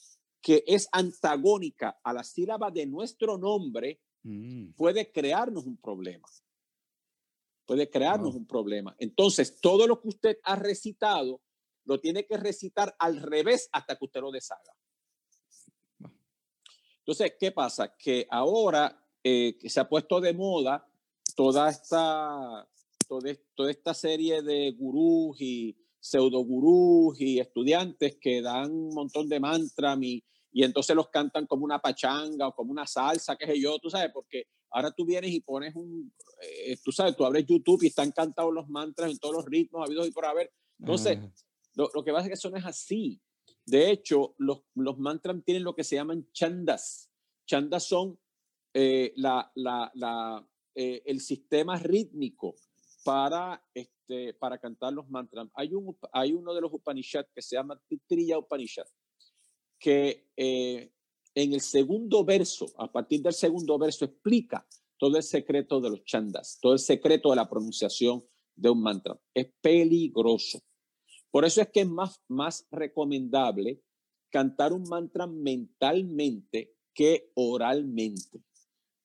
que 0.41 0.65
es 0.67 0.89
antagónica 0.93 2.01
a 2.03 2.13
la 2.13 2.25
sílaba 2.25 2.71
de 2.71 2.87
nuestro 2.87 3.37
nombre, 3.39 4.01
mm. 4.23 4.73
puede 4.73 5.13
crearnos 5.13 5.67
un 5.67 5.77
problema. 5.77 6.29
Puede 7.67 7.89
crearnos 7.89 8.35
un 8.35 8.47
problema. 8.47 8.97
Entonces, 8.99 9.61
todo 9.61 9.87
lo 9.87 10.01
que 10.01 10.09
usted 10.09 10.39
ha 10.43 10.57
recitado, 10.57 11.41
lo 11.85 12.01
tiene 12.01 12.27
que 12.27 12.37
recitar 12.37 12.97
al 12.99 13.19
revés 13.19 13.69
hasta 13.73 13.97
que 13.97 14.05
usted 14.05 14.21
lo 14.21 14.33
deshaga. 14.33 14.75
Entonces, 17.01 17.35
¿qué 17.39 17.53
pasa? 17.53 17.97
Que 17.97 18.27
ahora 18.31 19.03
eh, 19.23 19.59
se 19.65 19.81
ha 19.81 19.89
puesto 19.89 20.21
de 20.21 20.33
moda 20.33 20.87
toda 21.35 21.71
esta, 21.71 22.69
toda, 23.09 23.35
toda 23.55 23.71
esta 23.71 23.95
serie 23.95 24.43
de 24.43 24.73
gurús 24.73 25.41
y, 25.41 25.77
pseudogurús 26.01 27.21
y 27.21 27.39
estudiantes 27.39 28.17
que 28.21 28.41
dan 28.41 28.73
un 28.73 28.95
montón 28.95 29.29
de 29.29 29.39
mantras 29.39 29.99
y, 30.01 30.25
y 30.51 30.65
entonces 30.65 30.97
los 30.97 31.09
cantan 31.09 31.47
como 31.47 31.65
una 31.65 31.79
pachanga 31.79 32.49
o 32.49 32.55
como 32.55 32.73
una 32.73 32.87
salsa, 32.87 33.37
qué 33.37 33.47
sé 33.47 33.61
yo, 33.61 33.79
tú 33.79 33.91
sabes, 33.91 34.11
porque 34.13 34.47
ahora 34.71 34.91
tú 34.91 35.05
vienes 35.05 35.31
y 35.31 35.41
pones 35.41 35.77
un, 35.77 36.13
eh, 36.41 36.77
tú 36.83 36.91
sabes, 36.91 37.15
tú 37.17 37.25
abres 37.25 37.47
YouTube 37.47 37.83
y 37.83 37.89
están 37.89 38.11
cantados 38.13 38.53
los 38.53 38.69
mantras 38.69 39.11
en 39.11 39.19
todos 39.19 39.37
los 39.37 39.45
ritmos 39.45 39.87
habidos 39.87 40.09
y 40.09 40.11
por 40.11 40.25
haber. 40.25 40.51
Entonces, 40.79 41.19
lo, 41.75 41.91
lo, 41.95 42.03
que 42.03 42.13
pasa 42.13 42.25
es 42.25 42.29
que 42.29 42.35
eso 42.35 42.51
no 42.51 42.57
es 42.57 42.65
así. 42.65 43.21
De 43.67 43.91
hecho, 43.91 44.35
los, 44.39 44.63
mantras 44.75 45.37
tienen 45.45 45.65
lo 45.65 45.75
que 45.75 45.85
se 45.85 45.97
llaman 45.97 46.27
chandas. 46.33 47.11
Chandas 47.47 47.85
son 47.85 48.19
eh, 48.75 49.15
eh, 50.75 51.03
el 51.05 51.21
sistema 51.21 51.79
rítmico 51.79 52.57
para, 53.05 53.65
este, 53.75 54.35
para 54.35 54.59
cantar 54.59 54.93
los 54.93 55.09
mantras. 55.09 55.49
Hay 55.55 55.73
uno 56.33 56.55
de 56.55 56.61
los 56.61 56.73
Upanishads 56.73 57.31
que 57.35 57.43
se 57.43 57.57
llama 57.57 57.81
Titriya 57.89 58.39
Upanishad, 58.39 58.87
que 59.79 60.29
eh, 60.37 60.93
en 61.35 61.53
el 61.53 61.61
segundo 61.61 62.25
verso, 62.25 62.67
a 62.77 62.91
partir 62.91 63.23
del 63.23 63.35
segundo 63.35 63.79
verso, 63.79 64.05
explica 64.05 64.67
todo 64.99 65.17
el 65.17 65.23
secreto 65.23 65.81
de 65.81 65.91
los 65.91 66.05
chandas, 66.05 66.59
todo 66.61 66.75
el 66.75 66.79
secreto 66.79 67.31
de 67.31 67.37
la 67.37 67.49
pronunciación 67.49 68.23
de 68.55 68.71
un 68.71 68.83
mantra. 68.83 69.19
Es 69.33 69.51
peligroso. 69.61 70.61
Por 71.31 71.45
eso 71.45 71.63
es 71.63 71.69
que 71.69 71.81
es 71.81 71.89
más, 71.89 72.21
más 72.29 72.67
recomendable 72.71 73.81
cantar 74.31 74.73
un 74.73 74.83
mantra 74.89 75.27
mentalmente 75.27 76.75
que 76.93 77.31
oralmente. 77.35 78.43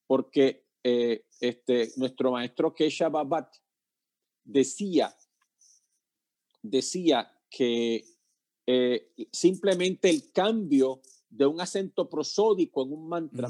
Porque 0.08 0.68
eh, 0.84 1.26
este, 1.40 1.92
nuestro 1.98 2.32
maestro 2.32 2.74
Kesha 2.74 3.10
Babat 3.10 3.56
decía, 4.44 5.16
decía 6.62 7.32
que 7.50 8.04
eh, 8.68 9.12
simplemente 9.32 10.10
el 10.10 10.32
cambio 10.32 11.02
de 11.30 11.46
un 11.46 11.60
acento 11.62 12.10
prosódico 12.10 12.84
en 12.84 12.94
un 12.94 13.08
mantra 13.08 13.50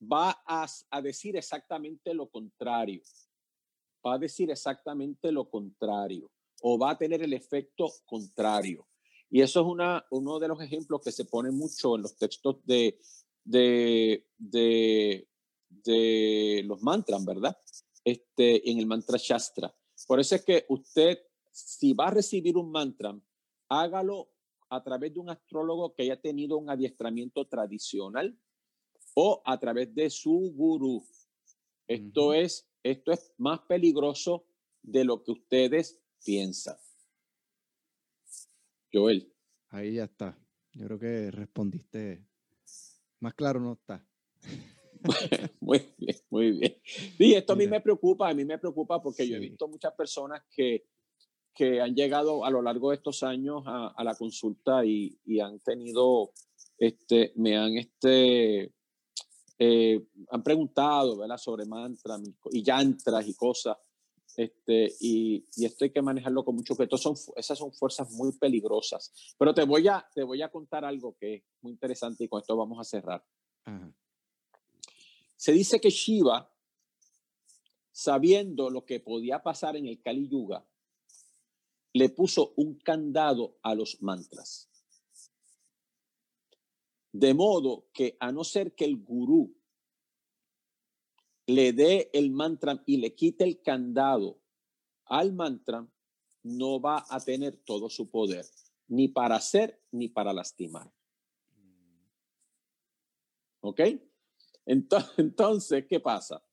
va 0.00 0.42
a, 0.46 0.66
a, 0.90 1.02
decir 1.02 1.36
exactamente 1.36 2.12
lo 2.12 2.28
contrario. 2.28 3.02
Va 4.04 4.14
a 4.14 4.18
decir 4.18 4.50
exactamente 4.50 5.30
lo 5.30 5.48
contrario 5.48 6.30
o 6.62 6.78
va 6.78 6.92
a 6.92 6.98
tener 6.98 7.22
el 7.22 7.32
efecto 7.32 7.92
contrario. 8.06 8.86
Y 9.30 9.40
eso 9.40 9.60
es 9.60 9.66
una, 9.66 10.04
uno 10.10 10.38
de 10.38 10.48
los 10.48 10.60
ejemplos 10.60 11.00
que 11.02 11.12
se 11.12 11.24
pone 11.24 11.50
mucho 11.50 11.96
en 11.96 12.02
los 12.02 12.16
textos 12.16 12.64
de, 12.64 12.98
de, 13.44 14.26
de, 14.36 15.28
de 15.68 16.62
los 16.64 16.82
mantras, 16.82 17.24
¿verdad? 17.24 17.56
Este, 18.04 18.70
en 18.70 18.78
el 18.78 18.86
mantra 18.86 19.18
Shastra. 19.18 19.74
Por 20.06 20.20
eso 20.20 20.34
es 20.34 20.44
que 20.44 20.66
usted, 20.68 21.18
si 21.50 21.92
va 21.94 22.08
a 22.08 22.10
recibir 22.10 22.56
un 22.56 22.70
mantra, 22.70 23.18
hágalo 23.68 24.28
a 24.68 24.82
través 24.82 25.14
de 25.14 25.20
un 25.20 25.30
astrólogo 25.30 25.94
que 25.94 26.02
haya 26.02 26.20
tenido 26.20 26.58
un 26.58 26.70
adiestramiento 26.70 27.46
tradicional 27.46 28.38
o 29.14 29.42
a 29.44 29.58
través 29.58 29.94
de 29.94 30.10
su 30.10 30.52
gurú. 30.54 31.06
Esto, 31.86 32.34
es, 32.34 32.68
esto 32.82 33.12
es 33.12 33.32
más 33.38 33.60
peligroso 33.60 34.44
de 34.82 35.04
lo 35.04 35.22
que 35.22 35.32
ustedes 35.32 36.01
piensan. 36.24 36.76
Joel. 38.92 39.32
Ahí 39.68 39.94
ya 39.94 40.04
está. 40.04 40.38
Yo 40.72 40.86
creo 40.86 40.98
que 40.98 41.30
respondiste. 41.30 42.26
Más 43.20 43.34
claro 43.34 43.60
no 43.60 43.72
está. 43.74 44.06
muy 45.60 45.94
bien, 45.98 46.16
muy 46.30 46.52
bien. 46.52 46.76
Y 47.18 47.34
esto 47.34 47.54
a 47.54 47.56
mí 47.56 47.66
me 47.66 47.80
preocupa, 47.80 48.28
a 48.28 48.34
mí 48.34 48.44
me 48.44 48.58
preocupa 48.58 49.02
porque 49.02 49.26
yo 49.26 49.36
he 49.36 49.40
visto 49.40 49.66
muchas 49.68 49.92
personas 49.94 50.42
que, 50.50 50.86
que 51.54 51.80
han 51.80 51.94
llegado 51.94 52.44
a 52.44 52.50
lo 52.50 52.62
largo 52.62 52.90
de 52.90 52.96
estos 52.96 53.22
años 53.22 53.62
a, 53.66 53.88
a 53.88 54.04
la 54.04 54.14
consulta 54.14 54.84
y, 54.84 55.18
y, 55.24 55.40
han 55.40 55.60
tenido, 55.60 56.32
este, 56.78 57.32
me 57.36 57.56
han, 57.56 57.76
este, 57.78 58.72
eh, 59.58 60.06
han 60.30 60.42
preguntado 60.42 61.18
¿verdad? 61.18 61.36
sobre 61.36 61.64
mantras 61.66 62.20
y 62.50 62.62
yantras 62.62 63.28
y 63.28 63.34
cosas. 63.34 63.76
Este, 64.36 64.94
y, 65.00 65.44
y, 65.56 65.64
esto 65.66 65.84
hay 65.84 65.90
que 65.90 66.00
manejarlo 66.00 66.44
con 66.44 66.54
mucho 66.54 66.74
cuidado. 66.74 66.96
Son, 66.96 67.14
esas 67.36 67.58
son 67.58 67.72
fuerzas 67.72 68.10
muy 68.12 68.32
peligrosas. 68.32 69.34
Pero 69.38 69.52
te 69.52 69.64
voy, 69.64 69.88
a, 69.88 70.06
te 70.14 70.22
voy 70.22 70.40
a 70.42 70.50
contar 70.50 70.84
algo 70.84 71.16
que 71.18 71.34
es 71.34 71.42
muy 71.60 71.72
interesante 71.72 72.24
y 72.24 72.28
con 72.28 72.40
esto 72.40 72.56
vamos 72.56 72.78
a 72.80 72.84
cerrar. 72.84 73.24
Se 75.36 75.52
dice 75.52 75.80
que 75.80 75.90
Shiva, 75.90 76.50
sabiendo 77.90 78.70
lo 78.70 78.84
que 78.84 79.00
podía 79.00 79.42
pasar 79.42 79.76
en 79.76 79.86
el 79.86 80.00
Kali 80.00 80.28
Yuga, 80.28 80.64
le 81.92 82.08
puso 82.08 82.54
un 82.56 82.78
candado 82.78 83.58
a 83.62 83.74
los 83.74 84.00
mantras. 84.02 84.70
De 87.12 87.34
modo 87.34 87.88
que 87.92 88.16
a 88.20 88.32
no 88.32 88.44
ser 88.44 88.74
que 88.74 88.86
el 88.86 88.96
gurú 88.96 89.54
le 91.46 91.72
dé 91.72 92.10
el 92.12 92.30
mantra 92.30 92.82
y 92.86 92.98
le 92.98 93.14
quite 93.14 93.44
el 93.44 93.60
candado 93.62 94.40
al 95.06 95.32
mantra, 95.32 95.86
no 96.42 96.80
va 96.80 97.04
a 97.08 97.20
tener 97.20 97.56
todo 97.64 97.88
su 97.88 98.10
poder, 98.10 98.46
ni 98.88 99.08
para 99.08 99.36
hacer 99.36 99.80
ni 99.90 100.08
para 100.08 100.32
lastimar. 100.32 100.90
¿Ok? 103.60 103.80
Entonces, 104.66 105.86
¿qué 105.88 106.00
pasa? 106.00 106.44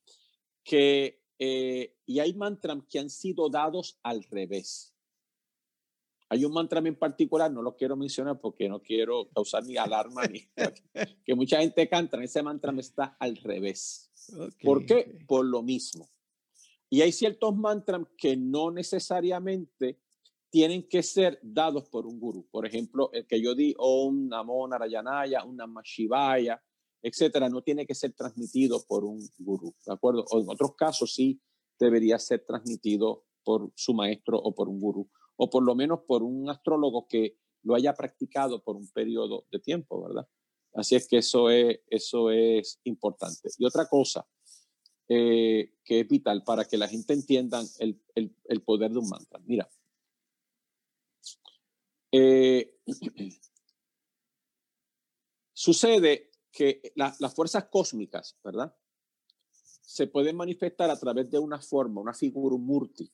Que, 0.62 1.22
eh, 1.38 1.96
y 2.06 2.18
hay 2.18 2.34
mantras 2.34 2.78
que 2.88 2.98
han 2.98 3.10
sido 3.10 3.48
dados 3.48 3.98
al 4.02 4.22
revés. 4.24 4.94
Hay 6.32 6.44
un 6.44 6.52
mantra 6.52 6.78
en 6.78 6.94
particular, 6.94 7.50
no 7.50 7.60
lo 7.60 7.74
quiero 7.74 7.96
mencionar 7.96 8.40
porque 8.40 8.68
no 8.68 8.80
quiero 8.80 9.28
causar 9.34 9.64
ni 9.64 9.76
alarma, 9.76 10.22
ni 10.26 10.40
que 11.24 11.34
mucha 11.34 11.58
gente 11.58 11.88
canta, 11.88 12.22
ese 12.22 12.40
mantra 12.40 12.72
está 12.78 13.16
al 13.18 13.36
revés. 13.36 14.12
¿Por 14.62 14.86
qué? 14.86 15.18
Por 15.26 15.44
lo 15.44 15.60
mismo. 15.64 16.08
Y 16.88 17.00
hay 17.00 17.10
ciertos 17.10 17.56
mantras 17.56 18.02
que 18.16 18.36
no 18.36 18.70
necesariamente 18.70 19.98
tienen 20.50 20.88
que 20.88 21.02
ser 21.02 21.40
dados 21.42 21.88
por 21.88 22.06
un 22.06 22.20
gurú. 22.20 22.46
Por 22.48 22.64
ejemplo, 22.64 23.10
el 23.12 23.26
que 23.26 23.42
yo 23.42 23.56
di, 23.56 23.74
Om 23.76 24.28
Namo 24.28 24.68
Narayanaya, 24.68 25.42
un 25.42 25.56
Namah 25.56 25.82
Shivaya, 25.82 26.62
etcétera, 27.02 27.48
no 27.48 27.60
tiene 27.62 27.84
que 27.86 27.94
ser 27.96 28.12
transmitido 28.12 28.84
por 28.86 29.04
un 29.04 29.20
gurú, 29.38 29.74
¿de 29.84 29.92
acuerdo? 29.92 30.24
O 30.30 30.38
en 30.38 30.48
otros 30.48 30.76
casos 30.76 31.12
sí 31.12 31.40
debería 31.76 32.20
ser 32.20 32.44
transmitido 32.46 33.24
por 33.42 33.72
su 33.74 33.94
maestro 33.94 34.38
o 34.38 34.54
por 34.54 34.68
un 34.68 34.78
gurú 34.78 35.10
o 35.42 35.48
por 35.48 35.62
lo 35.62 35.74
menos 35.74 36.00
por 36.00 36.22
un 36.22 36.50
astrólogo 36.50 37.08
que 37.08 37.38
lo 37.62 37.74
haya 37.74 37.94
practicado 37.94 38.62
por 38.62 38.76
un 38.76 38.86
periodo 38.88 39.46
de 39.50 39.58
tiempo, 39.58 40.02
¿verdad? 40.02 40.28
Así 40.74 40.96
es 40.96 41.08
que 41.08 41.16
eso 41.16 41.48
es, 41.48 41.80
eso 41.86 42.30
es 42.30 42.78
importante. 42.84 43.48
Y 43.56 43.64
otra 43.64 43.88
cosa 43.88 44.28
eh, 45.08 45.72
que 45.82 46.00
es 46.00 46.08
vital 46.08 46.44
para 46.44 46.66
que 46.66 46.76
la 46.76 46.88
gente 46.88 47.14
entienda 47.14 47.62
el, 47.78 47.98
el, 48.14 48.62
poder 48.62 48.90
de 48.90 48.98
un 48.98 49.08
mantra. 49.08 49.40
Mira, 49.46 49.66
eh, 52.12 52.78
sucede 55.54 56.32
que 56.52 56.92
las 56.96 57.34
fuerzas 57.34 57.64
cósmicas, 57.70 58.36
¿verdad? 58.44 58.76
Se 59.80 60.06
pueden 60.06 60.36
manifestar 60.36 60.90
a 60.90 61.00
través 61.00 61.30
de 61.30 61.38
una 61.38 61.62
forma, 61.62 62.02
una 62.02 62.12
figura, 62.12 62.54
un 62.56 62.66
murti, 62.66 63.10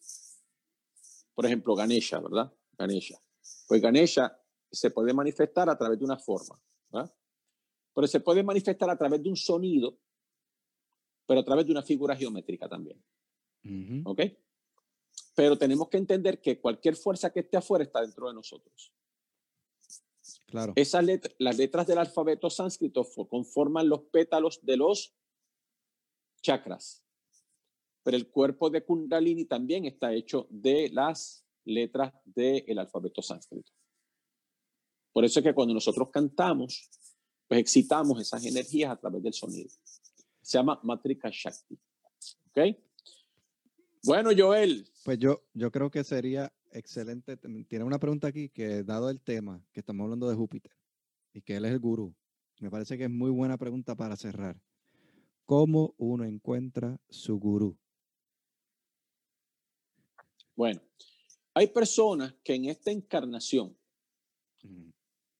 por 1.36 1.44
ejemplo, 1.44 1.74
Ganesha, 1.76 2.18
¿verdad? 2.18 2.50
Ganesha. 2.78 3.20
Pues 3.68 3.82
Ganesha 3.82 4.40
se 4.70 4.90
puede 4.90 5.12
manifestar 5.12 5.68
a 5.68 5.76
través 5.76 5.98
de 5.98 6.04
una 6.06 6.16
forma, 6.16 6.58
¿verdad? 6.90 7.14
Pero 7.94 8.06
se 8.06 8.20
puede 8.20 8.42
manifestar 8.42 8.88
a 8.88 8.96
través 8.96 9.22
de 9.22 9.28
un 9.28 9.36
sonido, 9.36 9.98
pero 11.26 11.40
a 11.40 11.44
través 11.44 11.66
de 11.66 11.72
una 11.72 11.82
figura 11.82 12.16
geométrica 12.16 12.68
también. 12.70 13.04
¿Ok? 14.04 14.22
Pero 15.34 15.58
tenemos 15.58 15.90
que 15.90 15.98
entender 15.98 16.40
que 16.40 16.58
cualquier 16.58 16.96
fuerza 16.96 17.30
que 17.30 17.40
esté 17.40 17.58
afuera 17.58 17.84
está 17.84 18.00
dentro 18.00 18.28
de 18.28 18.34
nosotros. 18.34 18.94
Claro. 20.46 20.72
Esas 20.74 21.04
las 21.38 21.58
letras 21.58 21.86
del 21.86 21.98
alfabeto 21.98 22.48
sánscrito 22.48 23.06
conforman 23.28 23.90
los 23.90 24.04
pétalos 24.04 24.64
de 24.64 24.76
los 24.78 25.14
chakras 26.40 27.05
pero 28.06 28.16
el 28.16 28.28
cuerpo 28.28 28.70
de 28.70 28.84
Kundalini 28.84 29.46
también 29.46 29.84
está 29.84 30.14
hecho 30.14 30.46
de 30.48 30.90
las 30.90 31.44
letras 31.64 32.14
del 32.24 32.78
alfabeto 32.78 33.20
sánscrito. 33.20 33.72
Por 35.12 35.24
eso 35.24 35.40
es 35.40 35.44
que 35.44 35.52
cuando 35.52 35.74
nosotros 35.74 36.10
cantamos, 36.12 36.88
pues 37.48 37.58
excitamos 37.58 38.20
esas 38.20 38.46
energías 38.46 38.92
a 38.92 38.96
través 38.96 39.24
del 39.24 39.32
sonido. 39.32 39.70
Se 40.40 40.56
llama 40.56 40.78
Matrika 40.84 41.30
Shakti. 41.32 41.76
¿Ok? 42.50 42.76
Bueno, 44.04 44.30
Joel. 44.38 44.88
Pues 45.04 45.18
yo, 45.18 45.42
yo 45.52 45.72
creo 45.72 45.90
que 45.90 46.04
sería 46.04 46.52
excelente. 46.70 47.36
Tiene 47.36 47.84
una 47.84 47.98
pregunta 47.98 48.28
aquí 48.28 48.50
que, 48.50 48.84
dado 48.84 49.10
el 49.10 49.20
tema, 49.20 49.60
que 49.72 49.80
estamos 49.80 50.04
hablando 50.04 50.28
de 50.28 50.36
Júpiter 50.36 50.70
y 51.32 51.42
que 51.42 51.56
él 51.56 51.64
es 51.64 51.72
el 51.72 51.80
gurú, 51.80 52.14
me 52.60 52.70
parece 52.70 52.96
que 52.96 53.06
es 53.06 53.10
muy 53.10 53.32
buena 53.32 53.58
pregunta 53.58 53.96
para 53.96 54.14
cerrar. 54.14 54.62
¿Cómo 55.44 55.96
uno 55.98 56.22
encuentra 56.22 57.00
su 57.10 57.36
gurú? 57.40 57.76
Bueno, 60.56 60.80
hay 61.54 61.68
personas 61.68 62.34
que 62.42 62.54
en 62.54 62.64
esta 62.64 62.90
encarnación 62.90 63.76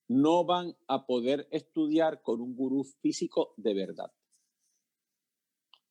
no 0.08 0.44
van 0.44 0.76
a 0.86 1.04
poder 1.06 1.48
estudiar 1.50 2.22
con 2.22 2.40
un 2.40 2.54
gurú 2.54 2.84
físico 2.84 3.54
de 3.56 3.74
verdad. 3.74 4.12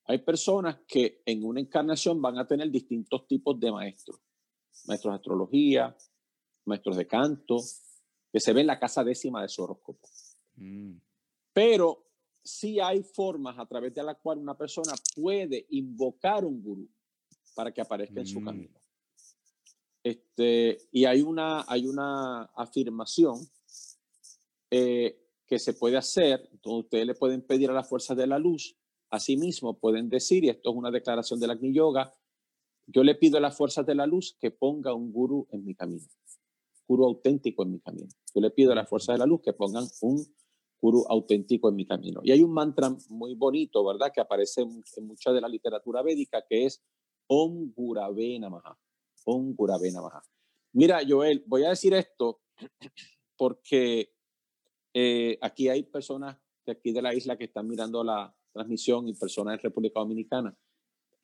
Hay 0.05 0.19
personas 0.19 0.79
que 0.87 1.21
en 1.25 1.43
una 1.43 1.59
encarnación 1.59 2.21
van 2.21 2.37
a 2.37 2.47
tener 2.47 2.69
distintos 2.69 3.27
tipos 3.27 3.59
de 3.59 3.71
maestros. 3.71 4.21
Maestros 4.85 5.13
de 5.13 5.15
astrología, 5.15 5.97
maestros 6.65 6.95
de 6.95 7.07
canto, 7.07 7.57
que 8.31 8.39
se 8.39 8.53
ve 8.53 8.61
en 8.61 8.67
la 8.67 8.79
casa 8.79 9.03
décima 9.03 9.41
de 9.41 9.49
su 9.49 9.63
horóscopo. 9.63 10.07
Mm. 10.55 10.97
Pero 11.51 12.05
sí 12.43 12.79
hay 12.79 13.01
formas 13.01 13.57
a 13.57 13.65
través 13.65 13.93
de 13.93 14.03
las 14.03 14.17
cuales 14.17 14.43
una 14.43 14.55
persona 14.55 14.93
puede 15.15 15.65
invocar 15.69 16.45
un 16.45 16.61
gurú 16.61 16.87
para 17.55 17.73
que 17.73 17.81
aparezca 17.81 18.19
en 18.19 18.27
su 18.27 18.39
mm. 18.39 18.45
camino. 18.45 18.84
Este, 20.05 20.77
y 20.91 21.05
hay 21.05 21.23
una, 21.23 21.65
hay 21.67 21.87
una 21.87 22.43
afirmación 22.55 23.39
eh, 24.69 25.19
que 25.47 25.57
se 25.57 25.73
puede 25.73 25.97
hacer, 25.97 26.47
donde 26.61 26.81
ustedes 26.81 27.07
le 27.07 27.15
pueden 27.15 27.41
pedir 27.41 27.71
a 27.71 27.73
las 27.73 27.89
fuerzas 27.89 28.15
de 28.15 28.27
la 28.27 28.37
luz, 28.37 28.77
asimismo 29.09 29.79
pueden 29.79 30.07
decir, 30.07 30.43
y 30.43 30.49
esto 30.49 30.69
es 30.69 30.75
una 30.75 30.91
declaración 30.91 31.39
de 31.39 31.47
la 31.47 31.53
Agni 31.53 31.73
Yoga, 31.73 32.13
yo 32.85 33.03
le 33.03 33.15
pido 33.15 33.39
a 33.39 33.41
las 33.41 33.57
fuerzas 33.57 33.83
de 33.87 33.95
la 33.95 34.05
luz 34.05 34.37
que 34.39 34.51
ponga 34.51 34.93
un 34.93 35.11
gurú 35.11 35.47
en 35.49 35.65
mi 35.65 35.73
camino, 35.73 36.05
gurú 36.87 37.05
auténtico 37.05 37.63
en 37.63 37.71
mi 37.71 37.79
camino. 37.79 38.09
Yo 38.35 38.41
le 38.41 38.51
pido 38.51 38.73
a 38.73 38.75
las 38.75 38.87
fuerzas 38.87 39.15
de 39.15 39.19
la 39.19 39.25
luz 39.25 39.41
que 39.41 39.53
pongan 39.53 39.87
un 40.01 40.23
gurú 40.79 41.03
auténtico 41.09 41.67
en 41.69 41.77
mi 41.77 41.87
camino. 41.87 42.21
Y 42.23 42.29
hay 42.29 42.43
un 42.43 42.53
mantra 42.53 42.95
muy 43.09 43.33
bonito, 43.33 43.83
¿verdad?, 43.83 44.11
que 44.13 44.21
aparece 44.21 44.61
en, 44.61 45.07
mucha 45.07 45.33
de 45.33 45.41
la 45.41 45.49
literatura 45.49 46.03
védica, 46.03 46.43
que 46.47 46.67
es 46.67 46.83
Om 47.25 47.73
Gurave 47.73 48.37
Namaha. 48.37 48.77
Mira, 50.73 51.01
Joel, 51.07 51.43
voy 51.47 51.63
a 51.63 51.69
decir 51.69 51.93
esto 51.93 52.41
porque 53.37 54.13
eh, 54.93 55.37
aquí 55.41 55.67
hay 55.67 55.83
personas 55.83 56.37
de 56.65 56.71
aquí 56.71 56.91
de 56.91 57.01
la 57.01 57.13
isla 57.13 57.37
que 57.37 57.45
están 57.45 57.67
mirando 57.67 58.03
la 58.03 58.33
transmisión 58.51 59.07
y 59.07 59.13
personas 59.13 59.57
de 59.57 59.63
República 59.63 59.99
Dominicana. 59.99 60.57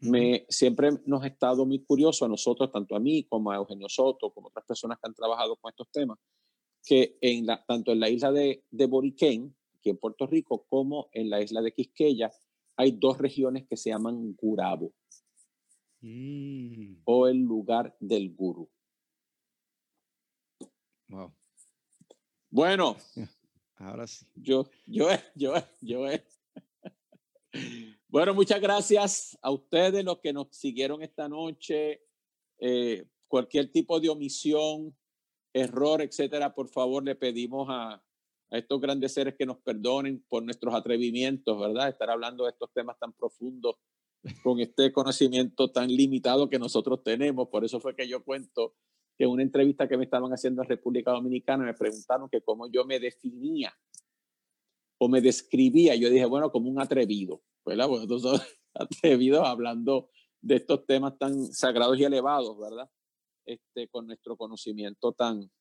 Me, 0.01 0.45
siempre 0.49 0.89
nos 1.05 1.23
ha 1.23 1.27
estado 1.27 1.65
muy 1.65 1.83
curioso 1.83 2.25
a 2.25 2.27
nosotros, 2.27 2.71
tanto 2.71 2.95
a 2.95 2.99
mí 2.99 3.23
como 3.25 3.51
a 3.51 3.55
Eugenio 3.55 3.87
Soto, 3.87 4.31
como 4.31 4.47
otras 4.47 4.65
personas 4.65 4.97
que 4.99 5.07
han 5.07 5.13
trabajado 5.13 5.55
con 5.57 5.69
estos 5.69 5.89
temas, 5.91 6.17
que 6.83 7.17
en 7.21 7.45
la, 7.45 7.63
tanto 7.63 7.91
en 7.91 7.99
la 7.99 8.09
isla 8.09 8.31
de, 8.31 8.63
de 8.71 8.85
Boriquén, 8.87 9.55
aquí 9.77 9.91
en 9.91 9.97
Puerto 9.97 10.25
Rico, 10.25 10.65
como 10.67 11.09
en 11.11 11.29
la 11.29 11.41
isla 11.41 11.61
de 11.61 11.71
Quisqueya, 11.71 12.31
hay 12.77 12.93
dos 12.93 13.19
regiones 13.19 13.67
que 13.67 13.77
se 13.77 13.91
llaman 13.91 14.33
Gurabo. 14.33 14.91
Mm. 16.01 17.01
o 17.05 17.27
el 17.27 17.37
lugar 17.37 17.95
del 17.99 18.33
gurú. 18.33 18.69
Wow. 21.07 21.31
Bueno, 22.49 22.97
ahora 23.75 24.07
sí. 24.07 24.25
Yo, 24.35 24.67
yo, 24.87 25.07
yo, 25.35 25.53
yo. 25.81 26.05
Bueno, 28.07 28.33
muchas 28.33 28.59
gracias 28.59 29.37
a 29.41 29.51
ustedes 29.51 30.03
los 30.03 30.19
que 30.19 30.33
nos 30.33 30.47
siguieron 30.51 31.03
esta 31.03 31.29
noche. 31.29 32.01
Eh, 32.57 33.05
cualquier 33.27 33.71
tipo 33.71 33.99
de 33.99 34.09
omisión, 34.09 34.97
error, 35.53 36.01
etcétera, 36.01 36.53
por 36.53 36.67
favor, 36.67 37.03
le 37.03 37.15
pedimos 37.15 37.67
a, 37.69 37.93
a 37.93 38.57
estos 38.57 38.81
grandes 38.81 39.13
seres 39.13 39.35
que 39.37 39.45
nos 39.45 39.57
perdonen 39.57 40.23
por 40.27 40.43
nuestros 40.43 40.73
atrevimientos, 40.73 41.59
¿verdad? 41.59 41.89
Estar 41.89 42.09
hablando 42.09 42.45
de 42.45 42.51
estos 42.51 42.71
temas 42.73 42.97
tan 42.97 43.13
profundos 43.13 43.75
con 44.43 44.59
este 44.59 44.91
conocimiento 44.91 45.71
tan 45.71 45.87
limitado 45.87 46.49
que 46.49 46.59
nosotros 46.59 47.03
tenemos. 47.03 47.47
Por 47.49 47.65
eso 47.65 47.79
fue 47.79 47.95
que 47.95 48.07
yo 48.07 48.23
cuento 48.23 48.75
que 49.17 49.25
en 49.25 49.29
una 49.29 49.43
entrevista 49.43 49.87
que 49.87 49.97
me 49.97 50.03
estaban 50.03 50.31
haciendo 50.31 50.61
en 50.61 50.69
República 50.69 51.11
Dominicana 51.11 51.65
me 51.65 51.73
preguntaron 51.73 52.29
que 52.29 52.41
cómo 52.41 52.69
yo 52.71 52.85
me 52.85 52.99
definía 52.99 53.73
o 54.99 55.09
me 55.09 55.19
describía, 55.19 55.95
yo 55.95 56.09
dije, 56.11 56.25
bueno, 56.25 56.51
como 56.51 56.69
un 56.69 56.79
atrevido, 56.79 57.41
¿verdad? 57.65 57.87
Porque 57.87 58.07
todos 58.07 58.41
atrevidos 58.73 59.47
hablando 59.47 60.09
de 60.41 60.57
estos 60.57 60.85
temas 60.85 61.17
tan 61.17 61.51
sagrados 61.51 61.97
y 61.97 62.03
elevados, 62.03 62.57
¿verdad? 62.59 62.89
Este, 63.45 63.87
con 63.87 64.05
nuestro 64.05 64.37
conocimiento 64.37 65.13
tan, 65.13 65.51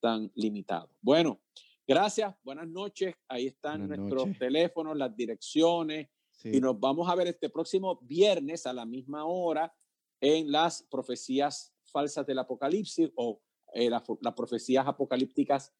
tan 0.00 0.30
limitado. 0.34 0.90
Bueno, 1.00 1.40
gracias, 1.86 2.34
buenas 2.42 2.68
noches. 2.68 3.14
Ahí 3.28 3.46
están 3.46 3.88
nuestros 3.88 4.36
teléfonos, 4.38 4.96
las 4.96 5.16
direcciones. 5.16 6.08
Y 6.44 6.60
nos 6.60 6.78
vamos 6.78 7.08
a 7.08 7.14
ver 7.14 7.28
este 7.28 7.48
próximo 7.48 7.98
viernes 8.02 8.66
a 8.66 8.72
la 8.72 8.84
misma 8.84 9.24
hora 9.24 9.74
en 10.20 10.50
las 10.50 10.82
profecías 10.84 11.74
falsas 11.84 12.26
del 12.26 12.38
Apocalipsis 12.38 13.10
o 13.16 13.40
eh, 13.74 13.90
las 13.90 14.34
profecías 14.34 14.86
apocalípticas 14.86 15.72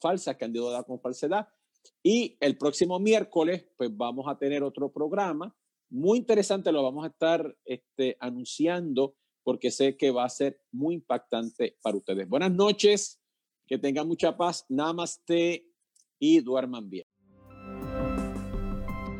falsas 0.00 0.36
que 0.36 0.44
han 0.44 0.52
dado 0.52 0.84
con 0.84 1.00
falsedad. 1.00 1.48
Y 2.02 2.36
el 2.40 2.56
próximo 2.56 2.98
miércoles, 2.98 3.66
pues 3.76 3.96
vamos 3.96 4.26
a 4.28 4.36
tener 4.36 4.62
otro 4.62 4.92
programa 4.92 5.56
muy 5.92 6.18
interesante, 6.18 6.72
lo 6.72 6.82
vamos 6.82 7.04
a 7.04 7.08
estar 7.08 7.54
este, 7.64 8.16
anunciando 8.18 9.14
porque 9.44 9.70
sé 9.70 9.96
que 9.96 10.10
va 10.10 10.24
a 10.24 10.30
ser 10.30 10.60
muy 10.70 10.94
impactante 10.94 11.76
para 11.82 11.98
ustedes. 11.98 12.26
Buenas 12.28 12.52
noches, 12.52 13.20
que 13.66 13.76
tengan 13.76 14.08
mucha 14.08 14.36
paz, 14.36 14.64
namaste 14.68 15.68
y 16.18 16.40
duerman 16.40 16.88
bien. 16.88 17.11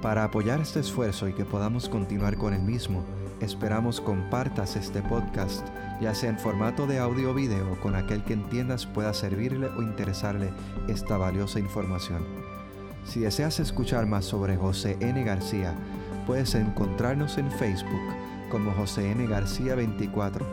Para 0.02 0.24
apoyar 0.24 0.60
este 0.60 0.80
esfuerzo 0.80 1.28
y 1.28 1.32
que 1.32 1.44
podamos 1.44 1.88
continuar 1.88 2.36
con 2.36 2.54
el 2.54 2.60
mismo, 2.60 3.04
esperamos 3.40 4.00
compartas 4.00 4.74
este 4.74 5.00
podcast, 5.00 5.64
ya 6.00 6.12
sea 6.12 6.30
en 6.30 6.40
formato 6.40 6.88
de 6.88 6.98
audio 6.98 7.30
o 7.30 7.34
video, 7.34 7.78
con 7.80 7.94
aquel 7.94 8.24
que 8.24 8.32
entiendas 8.32 8.84
pueda 8.84 9.14
servirle 9.14 9.68
o 9.68 9.80
interesarle 9.80 10.50
esta 10.88 11.16
valiosa 11.16 11.60
información. 11.60 12.24
Si 13.04 13.20
deseas 13.20 13.60
escuchar 13.60 14.06
más 14.06 14.24
sobre 14.24 14.56
José 14.56 14.96
N. 14.98 15.22
García, 15.22 15.72
puedes 16.26 16.56
encontrarnos 16.56 17.38
en 17.38 17.48
Facebook 17.52 18.02
como 18.50 18.72
José 18.72 19.12
N. 19.12 19.24
García 19.28 19.76
24, 19.76 20.44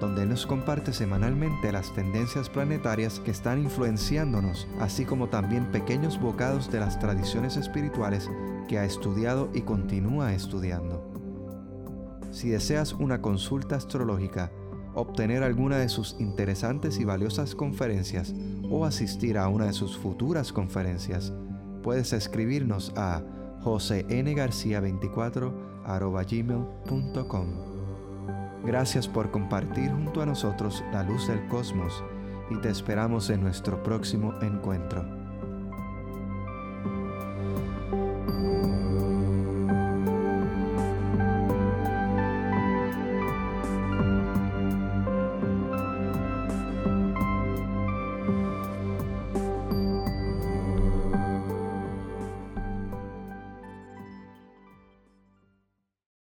donde 0.00 0.26
nos 0.26 0.46
comparte 0.46 0.92
semanalmente 0.92 1.72
las 1.72 1.92
tendencias 1.94 2.48
planetarias 2.48 3.20
que 3.20 3.30
están 3.30 3.60
influenciándonos, 3.62 4.68
así 4.80 5.04
como 5.04 5.28
también 5.28 5.70
pequeños 5.72 6.20
bocados 6.20 6.70
de 6.70 6.80
las 6.80 6.98
tradiciones 6.98 7.56
espirituales 7.56 8.30
que 8.68 8.78
ha 8.78 8.84
estudiado 8.84 9.50
y 9.54 9.62
continúa 9.62 10.32
estudiando. 10.34 11.04
Si 12.30 12.50
deseas 12.50 12.92
una 12.92 13.20
consulta 13.20 13.76
astrológica, 13.76 14.52
obtener 14.94 15.42
alguna 15.42 15.78
de 15.78 15.88
sus 15.88 16.16
interesantes 16.18 16.98
y 16.98 17.04
valiosas 17.04 17.54
conferencias 17.54 18.34
o 18.70 18.84
asistir 18.84 19.38
a 19.38 19.48
una 19.48 19.66
de 19.66 19.72
sus 19.72 19.96
futuras 19.96 20.52
conferencias, 20.52 21.32
puedes 21.82 22.12
escribirnos 22.12 22.92
a 22.96 23.22
josengarcia24 23.62 25.52
gmail.com. 26.28 27.67
Gracias 28.64 29.08
por 29.08 29.30
compartir 29.30 29.90
junto 29.90 30.20
a 30.20 30.26
nosotros 30.26 30.84
la 30.92 31.02
luz 31.02 31.28
del 31.28 31.46
cosmos 31.48 32.04
y 32.50 32.56
te 32.56 32.70
esperamos 32.70 33.30
en 33.30 33.42
nuestro 33.42 33.82
próximo 33.82 34.34
encuentro. 34.42 35.17